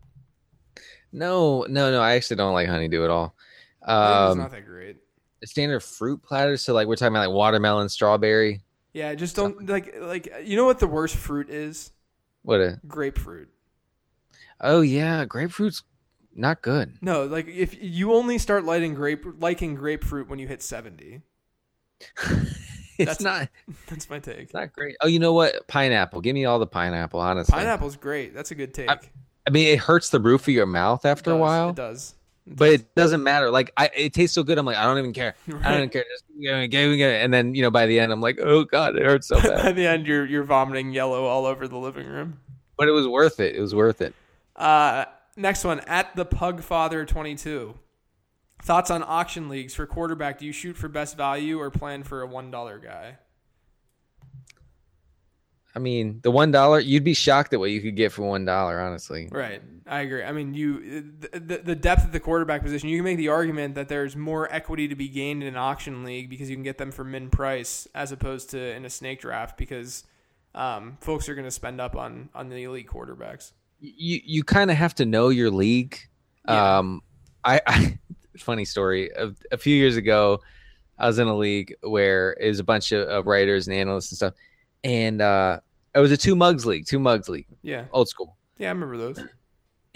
No, 1.12 1.66
no, 1.68 1.92
no. 1.92 2.00
I 2.00 2.14
actually 2.14 2.38
don't 2.38 2.52
like 2.52 2.66
honeydew 2.66 3.04
at 3.04 3.10
all. 3.10 3.36
it's 3.82 3.88
Um, 3.92 4.38
not 4.38 4.50
that 4.50 4.66
great. 4.66 4.96
A 5.44 5.46
standard 5.46 5.84
fruit 5.84 6.20
platter. 6.20 6.56
So 6.56 6.74
like 6.74 6.88
we're 6.88 6.96
talking 6.96 7.14
about 7.14 7.28
like 7.28 7.36
watermelon, 7.36 7.88
strawberry. 7.88 8.63
Yeah, 8.94 9.14
just 9.14 9.36
don't 9.36 9.68
like 9.68 9.94
like 10.00 10.32
you 10.44 10.56
know 10.56 10.64
what 10.64 10.78
the 10.78 10.86
worst 10.86 11.16
fruit 11.16 11.50
is? 11.50 11.90
What 12.42 12.60
a 12.60 12.80
Grapefruit. 12.86 13.48
oh 14.60 14.80
yeah, 14.80 15.24
grapefruit's 15.26 15.82
not 16.34 16.62
good. 16.62 16.94
No, 17.02 17.24
like 17.26 17.46
if 17.48 17.76
you 17.82 18.14
only 18.14 18.38
start 18.38 18.64
liking 18.64 18.94
grape 18.94 19.24
liking 19.40 19.74
grapefruit 19.74 20.28
when 20.28 20.38
you 20.38 20.46
hit 20.48 20.62
seventy. 20.62 21.20
It's 22.96 23.18
That's- 23.18 23.20
not. 23.22 23.48
That's 23.88 24.08
my 24.08 24.20
take. 24.20 24.38
It's 24.38 24.54
not 24.54 24.72
great. 24.72 24.94
Oh, 25.00 25.08
you 25.08 25.18
know 25.18 25.32
what? 25.32 25.66
Pineapple. 25.66 26.20
Give 26.20 26.32
me 26.32 26.44
all 26.44 26.60
the 26.60 26.66
pineapple. 26.68 27.18
Honestly, 27.18 27.52
Pineapple's 27.52 27.96
great. 27.96 28.32
That's 28.32 28.52
a 28.52 28.54
good 28.54 28.72
take. 28.72 28.88
I 28.88 29.50
mean, 29.50 29.66
it 29.66 29.80
hurts 29.80 30.10
the 30.10 30.20
roof 30.20 30.42
of 30.42 30.54
your 30.54 30.64
mouth 30.66 31.04
after 31.04 31.32
a 31.32 31.36
while, 31.36 31.70
It 31.70 31.74
does. 31.74 32.14
It 32.46 32.56
but 32.56 32.68
it 32.70 32.94
doesn't 32.94 33.22
matter. 33.22 33.50
Like, 33.50 33.72
I 33.76 33.90
it 33.96 34.12
tastes 34.12 34.34
so 34.34 34.42
good. 34.42 34.58
I'm 34.58 34.66
like, 34.66 34.76
I 34.76 34.84
don't 34.84 34.98
even 34.98 35.12
care. 35.12 35.34
I 35.62 35.76
don't 35.78 35.90
care. 35.90 36.04
Just 36.10 36.24
give 36.28 36.54
me, 36.56 36.68
give 36.68 36.90
me, 36.90 36.96
give 36.96 37.10
me. 37.10 37.16
And 37.16 37.32
then 37.32 37.54
you 37.54 37.62
know, 37.62 37.70
by 37.70 37.86
the 37.86 37.98
end, 37.98 38.12
I'm 38.12 38.20
like, 38.20 38.38
oh 38.40 38.64
god, 38.64 38.96
it 38.96 39.04
hurts 39.04 39.28
so 39.28 39.40
bad. 39.40 39.62
By 39.62 39.72
the 39.72 39.86
end, 39.86 40.06
you're 40.06 40.26
you're 40.26 40.44
vomiting 40.44 40.92
yellow 40.92 41.24
all 41.24 41.46
over 41.46 41.66
the 41.66 41.78
living 41.78 42.06
room. 42.06 42.40
but 42.76 42.88
it 42.88 42.92
was 42.92 43.08
worth 43.08 43.40
it. 43.40 43.54
It 43.56 43.60
was 43.60 43.74
worth 43.74 44.00
it. 44.00 44.14
Uh, 44.56 45.06
next 45.36 45.64
one 45.64 45.80
at 45.80 46.14
the 46.16 46.24
Pug 46.24 46.62
Father 46.62 47.04
twenty 47.04 47.34
two. 47.34 47.74
Thoughts 48.62 48.90
on 48.90 49.02
auction 49.06 49.48
leagues 49.48 49.74
for 49.74 49.86
quarterback? 49.86 50.38
Do 50.38 50.46
you 50.46 50.52
shoot 50.52 50.76
for 50.76 50.88
best 50.88 51.16
value 51.16 51.60
or 51.60 51.70
plan 51.70 52.02
for 52.02 52.22
a 52.22 52.26
one 52.26 52.50
dollar 52.50 52.78
guy? 52.78 53.18
I 55.76 55.80
mean, 55.80 56.20
the 56.22 56.30
one 56.30 56.52
dollar, 56.52 56.78
you'd 56.78 57.02
be 57.02 57.14
shocked 57.14 57.52
at 57.52 57.58
what 57.58 57.70
you 57.70 57.80
could 57.80 57.96
get 57.96 58.12
for 58.12 58.22
one 58.22 58.44
dollar. 58.44 58.80
Honestly, 58.80 59.28
Right, 59.30 59.60
I 59.86 60.02
agree. 60.02 60.22
I 60.22 60.30
mean, 60.30 60.54
you 60.54 61.12
the, 61.20 61.58
the 61.64 61.74
depth 61.74 62.04
of 62.04 62.12
the 62.12 62.20
quarterback 62.20 62.62
position. 62.62 62.88
You 62.88 62.98
can 62.98 63.04
make 63.04 63.16
the 63.16 63.28
argument 63.28 63.74
that 63.74 63.88
there's 63.88 64.14
more 64.14 64.52
equity 64.52 64.86
to 64.88 64.94
be 64.94 65.08
gained 65.08 65.42
in 65.42 65.48
an 65.48 65.56
auction 65.56 66.04
league 66.04 66.30
because 66.30 66.48
you 66.48 66.54
can 66.54 66.62
get 66.62 66.78
them 66.78 66.92
for 66.92 67.02
min 67.02 67.28
price 67.28 67.88
as 67.94 68.12
opposed 68.12 68.50
to 68.50 68.58
in 68.58 68.84
a 68.84 68.90
snake 68.90 69.20
draft 69.20 69.58
because 69.58 70.04
um, 70.54 70.96
folks 71.00 71.28
are 71.28 71.34
going 71.34 71.46
to 71.46 71.50
spend 71.50 71.80
up 71.80 71.96
on 71.96 72.28
on 72.34 72.48
the 72.48 72.62
elite 72.62 72.88
quarterbacks. 72.88 73.52
you 73.80 74.20
you 74.24 74.44
kind 74.44 74.70
of 74.70 74.76
have 74.76 74.94
to 74.96 75.04
know 75.04 75.28
your 75.28 75.50
league. 75.50 75.98
Yeah. 76.46 76.78
Um, 76.78 77.02
I, 77.44 77.60
I 77.66 77.98
funny 78.38 78.64
story. 78.64 79.10
A, 79.16 79.32
a 79.50 79.58
few 79.58 79.74
years 79.74 79.96
ago, 79.96 80.40
I 80.98 81.06
was 81.06 81.18
in 81.18 81.26
a 81.26 81.36
league 81.36 81.74
where 81.82 82.36
it 82.40 82.48
was 82.48 82.60
a 82.60 82.64
bunch 82.64 82.92
of, 82.92 83.08
of 83.08 83.26
writers 83.26 83.66
and 83.66 83.76
analysts 83.76 84.12
and 84.12 84.16
stuff, 84.16 84.34
and 84.84 85.20
uh, 85.20 85.58
it 85.94 85.98
was 85.98 86.12
a 86.12 86.16
two 86.16 86.36
mugs 86.36 86.64
league, 86.66 86.86
two 86.86 87.00
mugs 87.00 87.28
league, 87.28 87.46
Yeah, 87.62 87.86
old 87.92 88.08
school. 88.08 88.36
yeah, 88.58 88.68
I 88.68 88.72
remember 88.72 88.96
those. 88.96 89.18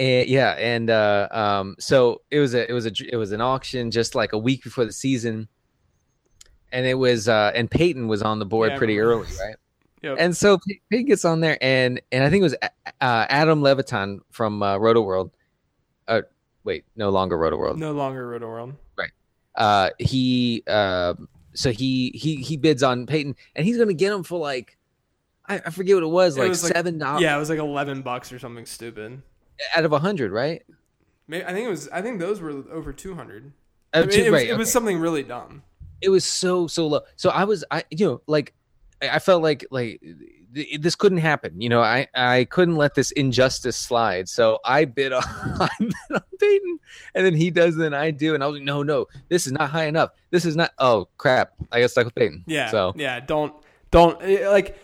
And 0.01 0.29
yeah, 0.29 0.51
and 0.53 0.91
uh, 0.91 1.29
um, 1.31 1.77
so 1.79 2.23
it 2.31 2.39
was 2.41 2.55
a 2.55 2.69
it 2.69 2.73
was 2.73 2.87
a 2.87 2.93
it 3.13 3.17
was 3.17 3.31
an 3.33 3.41
auction 3.41 3.91
just 3.91 4.15
like 4.15 4.33
a 4.33 4.39
week 4.39 4.63
before 4.65 4.85
the 4.85 4.93
season, 4.93 5.49
and 6.73 6.87
it 6.87 6.95
was 6.95 7.29
uh, 7.29 7.53
and 7.55 7.71
Peyton 7.71 8.09
was 8.09 8.23
on 8.23 8.39
the 8.39 8.47
board 8.47 8.73
Yeah, 8.73 8.79
pretty 8.79 8.99
early, 9.01 9.27
right? 9.41 9.57
Yep. 10.03 10.17
And 10.21 10.37
so 10.37 10.59
Pey- 10.59 10.81
Peyton 10.91 11.07
gets 11.07 11.25
on 11.25 11.41
there, 11.41 11.59
and 11.61 12.01
and 12.13 12.23
I 12.23 12.31
think 12.31 12.41
it 12.43 12.45
was 12.45 12.55
uh, 12.63 12.69
Adam 13.01 13.61
Levitan 13.63 14.21
from 14.31 14.63
uh, 14.63 14.77
Roto 14.79 15.01
World. 15.03 15.33
Uh, 16.07 16.23
wait, 16.63 16.85
no 16.95 17.11
longer 17.11 17.37
Roto 17.37 17.57
World. 17.57 17.79
no 17.79 17.91
longer 17.93 18.29
Roto 18.29 18.47
World. 18.47 18.75
Right. 18.97 19.11
Uh, 19.57 19.91
he 19.99 20.63
uh, 20.69 21.15
so 21.55 21.73
he 21.73 22.11
he 22.15 22.37
he 22.37 22.57
bids 22.57 22.85
on 22.85 23.07
Peyton, 23.07 23.35
and 23.57 23.67
he's 23.67 23.77
going 23.77 23.89
to 23.89 23.95
get 23.95 24.13
him 24.13 24.23
for 24.23 24.39
like 24.39 24.78
I, 25.49 25.57
I 25.67 25.71
forget 25.71 25.97
what 25.97 26.05
it 26.05 26.09
was, 26.09 26.37
It 26.37 26.41
like 26.41 26.49
was 26.51 26.61
seven 26.61 26.99
dollars 26.99 27.23
Yeah, 27.23 27.37
it 27.37 27.39
was 27.39 27.51
like 27.51 27.59
eleven 27.59 28.03
bucks 28.03 28.33
or 28.33 28.39
something 28.39 28.67
stupid. 28.67 29.23
out 29.75 29.85
of 29.85 29.93
a 29.93 29.99
hundred, 29.99 30.31
right? 30.33 30.63
Maybe, 31.27 31.45
I 31.45 31.53
think 31.53 31.67
it 31.67 31.71
was. 31.71 31.89
I 31.91 32.03
think 32.03 32.21
those 32.21 32.41
were 32.41 32.51
over 32.71 32.93
two 32.93 33.15
hundred. 33.15 33.53
I 33.95 34.01
mean, 34.01 34.11
it, 34.11 34.31
was, 34.31 34.33
right, 34.33 34.49
it 34.49 34.57
was 34.59 34.71
something 34.71 34.99
really 34.99 35.23
dumb. 35.23 35.63
it 36.01 36.11
was 36.11 36.25
so 36.25 36.67
so 36.67 36.87
low. 36.87 37.01
So 37.17 37.31
I 37.31 37.45
was 37.45 37.65
I 37.71 37.85
you 37.91 38.07
know 38.07 38.21
like 38.27 38.55
I 39.01 39.19
felt 39.19 39.43
like 39.43 39.65
like 39.71 40.03
th- 40.55 40.81
this 40.81 40.95
couldn't 40.95 41.19
happen. 41.19 41.61
You 41.61 41.69
know, 41.69 41.81
I 41.81 42.07
I 42.15 42.45
couldn't 42.51 42.77
let 42.77 42.95
this 42.95 43.11
injustice 43.13 43.77
slide. 43.77 44.29
So 44.29 44.59
I 44.65 44.85
bid 44.85 45.13
on, 45.13 45.23
I 45.27 45.69
bid 45.79 45.93
on 46.15 46.23
Peyton, 46.39 46.79
and 47.15 47.25
then 47.27 47.35
he 47.35 47.51
does, 47.51 47.77
then 47.77 47.95
I 47.95 48.11
do, 48.11 48.35
and 48.35 48.43
I 48.43 48.47
was 48.47 48.57
like, 48.57 48.65
no, 48.65 48.83
no, 48.83 49.07
this 49.29 49.47
is 49.47 49.53
not 49.53 49.71
high 49.71 49.87
enough. 49.87 50.11
This 50.31 50.45
is 50.45 50.57
not. 50.57 50.73
Oh 50.79 51.09
crap! 51.17 51.53
I 51.73 51.81
got 51.81 51.91
stuck 51.91 52.07
with 52.07 52.15
Peyton. 52.15 52.45
Yeah. 52.47 52.71
So 52.71 52.93
yeah, 52.97 53.21
don't 53.21 53.55
don't 53.91 54.21
eh, 54.23 54.49
like. 54.49 54.77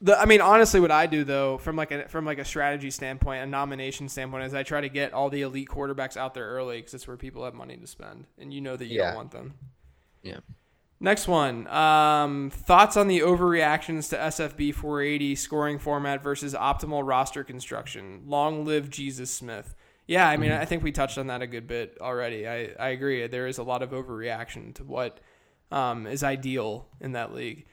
The, 0.00 0.18
I 0.20 0.24
mean, 0.24 0.40
honestly, 0.40 0.80
what 0.80 0.90
I 0.90 1.06
do 1.06 1.22
though, 1.24 1.58
from 1.58 1.76
like 1.76 1.92
a 1.92 2.08
from 2.08 2.24
like 2.24 2.38
a 2.38 2.44
strategy 2.44 2.90
standpoint, 2.90 3.42
a 3.42 3.46
nomination 3.46 4.08
standpoint, 4.08 4.44
is 4.44 4.54
I 4.54 4.62
try 4.64 4.80
to 4.80 4.88
get 4.88 5.12
all 5.12 5.30
the 5.30 5.42
elite 5.42 5.68
quarterbacks 5.68 6.16
out 6.16 6.34
there 6.34 6.46
early 6.48 6.78
because 6.78 6.94
it's 6.94 7.06
where 7.06 7.16
people 7.16 7.44
have 7.44 7.54
money 7.54 7.76
to 7.76 7.86
spend, 7.86 8.26
and 8.38 8.52
you 8.52 8.60
know 8.60 8.76
that 8.76 8.86
you 8.86 8.98
Yeah. 8.98 9.08
don't 9.08 9.16
want 9.16 9.30
them. 9.30 9.54
Yeah. 10.22 10.38
Next 11.00 11.28
one. 11.28 11.68
Um, 11.68 12.50
thoughts 12.50 12.96
on 12.96 13.06
the 13.06 13.20
overreactions 13.20 14.10
to 14.10 14.16
SFB 14.18 14.74
480 14.74 15.36
scoring 15.36 15.78
format 15.78 16.24
versus 16.24 16.54
optimal 16.54 17.06
roster 17.06 17.44
construction. 17.44 18.22
Long 18.26 18.64
live 18.64 18.90
Jesus 18.90 19.30
Smith. 19.30 19.76
Yeah, 20.08 20.28
I 20.28 20.36
mean, 20.36 20.50
Mm-hmm. 20.50 20.60
I 20.60 20.64
think 20.64 20.82
we 20.82 20.90
touched 20.90 21.16
on 21.18 21.28
that 21.28 21.40
a 21.40 21.46
good 21.46 21.68
bit 21.68 21.98
already. 22.00 22.48
I, 22.48 22.70
I 22.80 22.88
agree. 22.88 23.24
There 23.28 23.46
is 23.46 23.58
a 23.58 23.62
lot 23.62 23.82
of 23.84 23.90
overreaction 23.90 24.74
to 24.74 24.82
what 24.84 25.20
um, 25.70 26.06
is 26.08 26.24
ideal 26.24 26.88
in 27.00 27.12
that 27.12 27.32
league. 27.32 27.66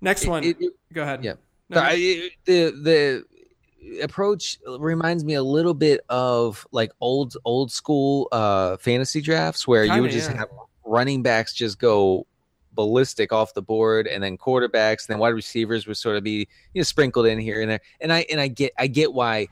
Next 0.00 0.26
one. 0.26 0.44
It- 0.44 0.56
it- 0.60 0.72
Go 0.92 1.02
ahead. 1.02 1.22
yeah. 1.24 1.34
No, 1.68 1.80
I, 1.80 1.92
it- 1.94 2.32
the 2.44 2.70
the 2.82 3.24
approach 4.02 4.58
reminds 4.78 5.24
me 5.24 5.34
a 5.34 5.42
little 5.42 5.74
bit 5.74 6.00
of 6.08 6.66
like 6.72 6.92
old 7.00 7.36
old 7.44 7.72
school 7.72 8.28
uh 8.30 8.76
fantasy 8.76 9.20
drafts 9.20 9.66
where 9.66 9.84
you 9.84 9.90
Kinda, 9.90 10.02
would 10.02 10.10
just 10.10 10.30
yeah. 10.30 10.36
have 10.38 10.48
running 10.84 11.22
backs 11.22 11.54
just 11.54 11.78
go 11.78 12.26
ballistic 12.74 13.32
off 13.32 13.52
the 13.54 13.62
board 13.62 14.06
and 14.06 14.22
then 14.22 14.36
quarterbacks 14.38 15.06
and 15.06 15.14
then 15.14 15.18
wide 15.18 15.30
receivers 15.34 15.86
would 15.86 15.96
sort 15.96 16.16
of 16.16 16.22
be 16.22 16.46
you 16.74 16.80
know 16.80 16.82
sprinkled 16.82 17.26
in 17.26 17.38
here 17.38 17.60
and 17.62 17.70
there 17.70 17.80
and 18.00 18.12
i 18.12 18.24
and 18.30 18.40
i 18.40 18.46
get 18.48 18.72
i 18.78 18.86
get 18.86 19.12
why 19.12 19.46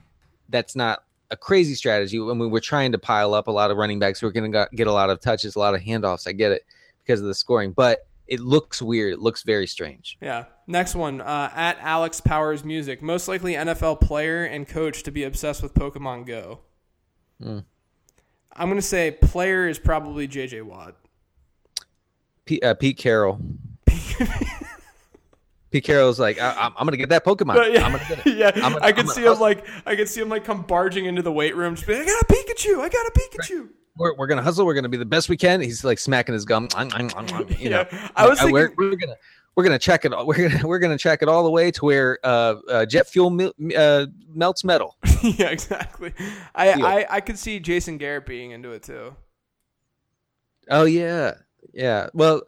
that's 0.49 0.75
not 0.75 1.03
a 1.31 1.37
crazy 1.37 1.75
strategy 1.75 2.19
when 2.19 2.37
we're 2.49 2.59
trying 2.59 2.91
to 2.91 2.97
pile 2.97 3.33
up 3.33 3.47
a 3.47 3.51
lot 3.51 3.71
of 3.71 3.77
running 3.77 3.99
backs 3.99 4.19
who 4.19 4.27
are 4.27 4.31
going 4.31 4.49
to 4.51 4.67
get 4.73 4.87
a 4.87 4.91
lot 4.91 5.09
of 5.09 5.19
touches 5.19 5.55
a 5.55 5.59
lot 5.59 5.73
of 5.75 5.81
handoffs 5.81 6.27
i 6.27 6.31
get 6.31 6.51
it 6.51 6.63
because 7.03 7.19
of 7.19 7.27
the 7.27 7.35
scoring 7.35 7.71
but 7.71 8.07
it 8.29 8.39
looks 8.39 8.81
weird 8.81 9.13
it 9.13 9.19
looks 9.19 9.43
very 9.43 9.67
strange 9.67 10.17
Yeah. 10.21 10.45
Next 10.67 10.93
one. 10.95 11.19
Uh, 11.21 11.49
at 11.55 11.77
Alex 11.81 12.21
Powers 12.21 12.63
Music. 12.63 13.01
Most 13.01 13.27
likely 13.27 13.53
NFL 13.53 13.99
player 14.01 14.45
and 14.45 14.67
coach 14.67 15.01
to 15.03 15.11
be 15.11 15.23
obsessed 15.23 15.63
with 15.63 15.73
Pokemon 15.73 16.27
Go. 16.27 16.59
Hmm. 17.41 17.59
I'm 18.55 18.67
going 18.69 18.77
to 18.79 18.85
say 18.85 19.11
player 19.11 19.67
is 19.67 19.79
probably 19.79 20.27
JJ 20.27 20.61
Watt. 20.63 20.95
Pete, 22.45 22.63
uh, 22.63 22.73
Pete 22.75 22.97
Carroll. 22.97 23.39
Pete 25.71 25.83
Carroll's 25.83 26.19
like, 26.19 26.39
I, 26.41 26.51
I'm, 26.57 26.73
I'm 26.77 26.85
gonna 26.85 26.97
get 26.97 27.09
that 27.09 27.23
Pokemon. 27.23 27.55
But 27.55 27.71
yeah, 27.73 27.85
I'm 27.85 27.91
gonna 27.91 28.05
get 28.07 28.25
it. 28.25 28.37
yeah. 28.37 28.51
I'm 28.55 28.73
gonna- 28.73 28.79
I 28.85 28.91
could 28.91 29.07
see 29.09 29.21
gonna- 29.21 29.35
him 29.35 29.39
like 29.41 29.65
I 29.85 29.95
could 29.95 30.09
see 30.09 30.19
him 30.21 30.29
like 30.29 30.43
come 30.43 30.63
barging 30.63 31.05
into 31.05 31.21
the 31.21 31.31
weight 31.31 31.55
room, 31.55 31.75
just 31.75 31.87
be 31.87 31.93
like, 31.93 32.03
I 32.03 32.05
got 32.05 32.21
a 32.23 32.25
Pikachu, 32.25 32.79
I 32.79 32.89
got 32.89 33.05
a 33.05 33.11
Pikachu. 33.11 33.69
We're, 33.97 34.15
we're 34.15 34.27
gonna 34.27 34.41
hustle. 34.41 34.65
We're 34.65 34.73
gonna 34.75 34.89
be 34.89 34.97
the 34.97 35.05
best 35.05 35.29
we 35.29 35.37
can. 35.37 35.61
He's 35.61 35.83
like 35.83 35.99
smacking 35.99 36.33
his 36.33 36.45
gum. 36.45 36.67
You 36.77 36.85
know, 37.69 37.85
Yeah. 37.91 38.09
I 38.15 38.27
was 38.27 38.41
Uh, 38.41 38.47
we're, 38.49 38.71
we're 38.77 38.95
gonna 38.95 39.15
we're 39.55 39.63
gonna 39.63 39.79
check 39.79 40.05
it. 40.05 40.13
all- 40.13 40.25
We're 40.25 40.47
gonna 40.49 40.67
we're 40.67 40.79
gonna 40.79 40.97
check 40.97 41.21
it 41.21 41.27
all 41.27 41.43
the 41.43 41.49
way 41.51 41.69
to 41.71 41.85
where 41.85 42.17
uh, 42.23 42.55
uh, 42.69 42.85
jet 42.85 43.07
fuel 43.07 43.29
mel- 43.29 43.53
uh, 43.75 44.05
melts 44.33 44.63
metal. 44.63 44.95
yeah, 45.23 45.47
exactly. 45.49 46.13
I, 46.55 46.75
Deal. 46.75 46.85
I 46.85 47.05
I 47.09 47.19
could 47.21 47.37
see 47.37 47.59
Jason 47.59 47.97
Garrett 47.97 48.25
being 48.25 48.51
into 48.51 48.71
it 48.71 48.83
too. 48.83 49.15
Oh 50.69 50.85
yeah, 50.85 51.33
yeah. 51.73 52.07
Well, 52.13 52.43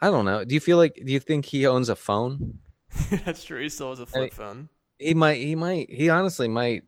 I 0.00 0.10
don't 0.10 0.24
know. 0.24 0.44
Do 0.44 0.54
you 0.54 0.60
feel 0.60 0.78
like? 0.78 0.94
Do 0.94 1.12
you 1.12 1.20
think 1.20 1.44
he 1.44 1.66
owns 1.66 1.88
a 1.88 1.96
phone? 1.96 2.58
That's 3.24 3.44
true. 3.44 3.60
He 3.60 3.68
still 3.68 3.90
has 3.90 4.00
a 4.00 4.06
flip 4.06 4.32
phone. 4.32 4.68
He 4.98 5.14
might. 5.14 5.36
He 5.36 5.54
might. 5.54 5.90
He 5.90 6.08
honestly 6.08 6.48
might. 6.48 6.84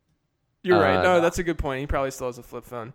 You're 0.62 0.80
right. 0.80 0.96
Uh, 0.96 1.02
No, 1.02 1.20
that's 1.22 1.38
a 1.38 1.42
good 1.42 1.56
point. 1.58 1.80
He 1.80 1.86
probably 1.86 2.10
still 2.10 2.26
has 2.26 2.36
a 2.38 2.42
flip 2.42 2.64
phone. 2.66 2.92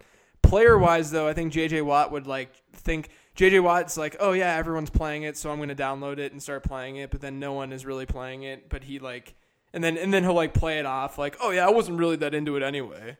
Player 0.48 0.78
wise, 0.78 1.12
though, 1.12 1.28
I 1.28 1.34
think 1.34 1.54
JJ 1.54 1.84
Watt 1.84 2.12
would 2.12 2.28
like 2.28 2.52
think 2.74 3.10
JJ 3.36 3.62
Watt's 3.64 3.98
like, 3.98 4.16
oh 4.20 4.32
yeah, 4.32 4.56
everyone's 4.56 4.90
playing 4.90 5.24
it, 5.24 5.38
so 5.38 5.52
I'm 5.52 5.58
going 5.58 5.70
to 5.70 5.76
download 5.76 6.18
it 6.20 6.32
and 6.32 6.42
start 6.42 6.64
playing 6.64 6.98
it. 6.98 7.12
But 7.12 7.22
then 7.22 7.40
no 7.40 7.54
one 7.54 7.72
is 7.74 7.86
really 7.86 8.06
playing 8.06 8.44
it. 8.44 8.70
But 8.70 8.84
he 8.84 9.00
like, 9.00 9.36
and 9.74 9.84
then 9.84 9.98
and 9.98 10.14
then 10.14 10.24
he'll 10.24 10.34
like 10.34 10.54
play 10.54 10.80
it 10.80 10.86
off 10.86 11.18
like, 11.18 11.36
oh 11.42 11.52
yeah, 11.52 11.66
I 11.66 11.70
wasn't 11.72 11.98
really 12.00 12.16
that 12.18 12.34
into 12.34 12.56
it 12.56 12.64
anyway. 12.64 13.18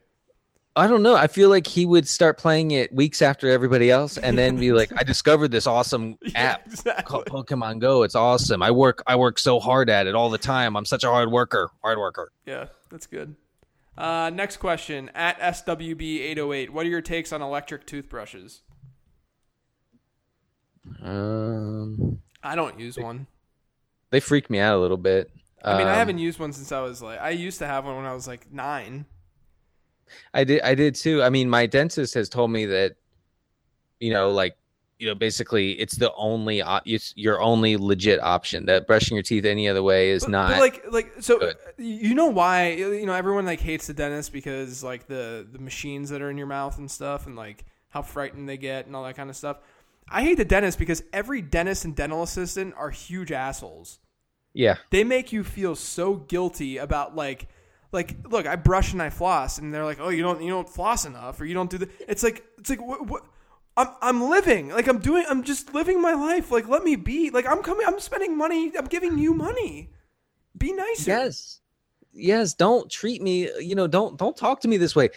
I 0.78 0.88
don't 0.88 1.04
know. 1.04 1.16
I 1.16 1.28
feel 1.28 1.50
like 1.50 1.68
he 1.68 1.86
would 1.86 2.06
start 2.06 2.38
playing 2.38 2.72
it 2.72 2.94
weeks 2.94 3.22
after 3.22 3.50
everybody 3.50 3.90
else, 3.90 4.18
and 4.18 4.38
then 4.38 4.58
be 4.58 4.74
like, 4.74 4.92
"I 4.98 5.04
discovered 5.04 5.50
this 5.50 5.68
awesome 5.68 6.18
Yeah, 6.22 6.32
app 6.36 6.66
exactly. 6.68 7.04
called 7.06 7.26
Pokemon 7.28 7.80
Go. 7.80 8.04
It's 8.04 8.16
awesome. 8.16 8.62
I 8.62 8.72
work. 8.72 9.02
I 9.08 9.16
work 9.16 9.40
so 9.40 9.60
hard 9.60 9.90
at 9.90 10.06
it 10.06 10.16
all 10.16 10.30
the 10.30 10.38
time. 10.38 10.76
I'm 10.76 10.84
such 10.86 11.06
a 11.06 11.08
hard 11.08 11.32
worker. 11.32 11.70
Hard 11.82 11.98
worker. 11.98 12.32
Yeah, 12.46 12.66
that's 12.92 13.08
good. 13.08 13.36
Uh, 13.98 14.30
next 14.34 14.58
question 14.58 15.10
at 15.16 15.40
SWB808. 15.40 16.70
What 16.70 16.86
are 16.86 16.90
your 16.90 17.02
takes 17.02 17.32
on 17.32 17.42
electric 17.42 17.86
toothbrushes? 17.88 18.62
Um, 21.02 22.20
I 22.44 22.56
don't 22.56 22.80
use 22.80 22.98
one. 22.98 23.28
they 24.12 24.20
freak 24.20 24.50
me 24.50 24.60
out 24.60 24.78
a 24.78 24.80
little 24.80 24.98
bit. 24.98 25.30
I 25.64 25.78
mean, 25.78 25.88
I 25.88 25.92
Um, 25.94 25.98
haven't 25.98 26.20
used 26.20 26.40
one 26.40 26.54
since 26.54 26.72
I 26.72 26.82
was 26.82 27.02
like, 27.02 27.20
I 27.20 27.32
used 27.32 27.58
to 27.60 27.66
have 27.68 27.86
one 27.86 27.96
when 27.98 28.06
I 28.06 28.14
was 28.14 28.28
like 28.28 28.52
nine. 28.52 29.06
I 30.34 30.44
did. 30.44 30.62
I 30.62 30.76
did 30.76 30.94
too. 30.96 31.24
I 31.24 31.30
mean, 31.30 31.50
my 31.50 31.66
dentist 31.66 32.14
has 32.14 32.30
told 32.30 32.52
me 32.52 32.66
that, 32.68 32.96
you 34.00 34.12
know, 34.14 34.30
like, 34.30 34.56
you 35.00 35.08
know, 35.08 35.16
basically, 35.16 35.72
it's 35.74 35.96
the 35.98 36.14
only. 36.16 36.62
op- 36.62 36.84
It's 36.86 37.14
your 37.18 37.42
only 37.42 37.76
legit 37.78 38.20
option. 38.22 38.66
That 38.68 38.88
brushing 38.88 39.16
your 39.16 39.24
teeth 39.24 39.46
any 39.46 39.68
other 39.68 39.84
way 39.84 40.10
is 40.12 40.24
But, 40.24 40.32
not. 40.32 40.50
but 40.52 40.60
like, 40.60 40.84
like, 40.92 41.14
so 41.20 41.38
good. 41.40 41.56
you 41.78 42.16
know 42.16 42.28
why? 42.28 42.72
You 42.72 43.06
know, 43.06 43.14
everyone 43.14 43.46
like 43.46 43.60
hates 43.60 43.88
the 43.88 43.94
dentist 43.94 44.32
because 44.32 44.84
like 44.84 45.08
the 45.08 45.46
the 45.52 45.60
machines 45.60 46.10
that 46.10 46.22
are 46.22 46.30
in 46.30 46.38
your 46.38 46.48
mouth 46.48 46.78
and 46.78 46.90
stuff, 46.90 47.26
and 47.28 47.36
like 47.36 47.66
how 47.90 48.02
frightened 48.02 48.48
they 48.48 48.58
get 48.58 48.86
and 48.88 48.96
all 48.96 49.04
that 49.04 49.16
kind 49.16 49.30
of 49.30 49.36
stuff. 49.36 49.58
I 50.10 50.22
hate 50.24 50.38
the 50.38 50.46
dentist 50.46 50.78
because 50.80 51.02
every 51.12 51.42
dentist 51.42 51.84
and 51.86 51.96
dental 51.96 52.22
assistant 52.24 52.74
are 52.78 52.90
huge 52.92 53.32
assholes. 53.32 54.00
yeah. 54.54 54.76
they 54.92 55.04
make 55.04 55.34
you 55.34 55.44
feel 55.44 55.76
so 55.76 56.16
guilty 56.16 56.78
about 56.78 57.16
like 57.16 57.48
like 57.92 58.16
look 58.30 58.46
i 58.46 58.56
brush 58.56 58.94
and 58.94 59.02
i 59.02 59.10
floss 59.10 59.58
and 59.58 59.74
they're 59.74 59.84
like 59.86 60.00
oh 60.00 60.10
you 60.10 60.22
don't 60.22 60.42
you 60.42 60.50
don't 60.50 60.70
floss 60.70 61.06
enough 61.06 61.40
or 61.42 61.46
you 61.46 61.54
don't 61.54 61.70
do 61.70 61.78
the 61.78 61.90
it's 62.08 62.22
like 62.24 62.44
it's 62.60 62.70
like 62.70 62.82
what, 62.86 63.08
what 63.08 63.24
I'm, 63.78 63.88
I'm 64.02 64.30
living 64.30 64.70
like 64.70 64.88
i'm 64.88 65.00
doing 65.00 65.26
i'm 65.30 65.44
just 65.44 65.74
living 65.74 66.02
my 66.02 66.14
life 66.14 66.52
like 66.52 66.68
let 66.68 66.84
me 66.84 66.96
be 66.96 67.30
like 67.30 67.46
i'm 67.46 67.62
coming 67.62 67.86
i'm 67.86 68.00
spending 68.00 68.38
money 68.38 68.72
i'm 68.78 68.86
giving 68.86 69.18
you 69.18 69.34
money 69.34 69.90
be 70.58 70.72
nicer 70.74 71.12
Yes. 71.12 71.60
Yes, 72.18 72.54
don't 72.54 72.90
treat 72.90 73.22
me, 73.22 73.50
you 73.60 73.76
know, 73.76 73.88
don't 73.88 74.18
don't 74.18 74.38
talk 74.38 74.62
to 74.62 74.70
me 74.70 74.78
this 74.78 74.96
way. 74.96 75.10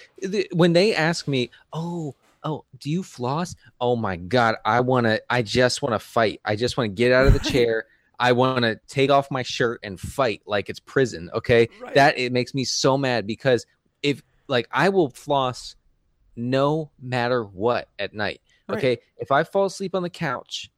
When 0.52 0.72
they 0.72 0.96
ask 0.96 1.28
me, 1.28 1.50
"Oh, 1.72 2.16
oh, 2.42 2.64
do 2.80 2.90
you 2.90 3.04
floss?" 3.04 3.54
Oh 3.80 3.94
my 3.94 4.16
god, 4.16 4.56
I 4.64 4.80
want 4.80 5.06
to 5.06 5.22
I 5.30 5.42
just 5.42 5.80
want 5.80 5.92
to 5.92 6.00
fight. 6.00 6.40
I 6.44 6.56
just 6.56 6.76
want 6.76 6.90
to 6.90 6.94
get 6.94 7.12
out 7.12 7.28
of 7.28 7.34
the 7.34 7.38
chair. 7.38 7.86
I 8.18 8.32
want 8.32 8.64
to 8.64 8.80
take 8.88 9.10
off 9.10 9.30
my 9.30 9.44
shirt 9.44 9.78
and 9.84 9.98
fight 9.98 10.42
like 10.44 10.68
it's 10.68 10.80
prison, 10.80 11.30
okay? 11.34 11.68
Right. 11.80 11.94
That 11.94 12.18
it 12.18 12.32
makes 12.32 12.52
me 12.52 12.64
so 12.64 12.98
mad 12.98 13.28
because 13.28 13.64
if 14.02 14.20
like 14.48 14.66
I 14.72 14.88
will 14.88 15.10
floss 15.10 15.76
no 16.34 16.90
matter 17.00 17.44
what 17.44 17.88
at 18.00 18.12
night. 18.12 18.40
Okay? 18.70 18.98
If 19.16 19.32
I 19.32 19.44
fall 19.44 19.66
asleep 19.66 19.94
on 19.94 20.02
the 20.02 20.10
couch 20.10 20.70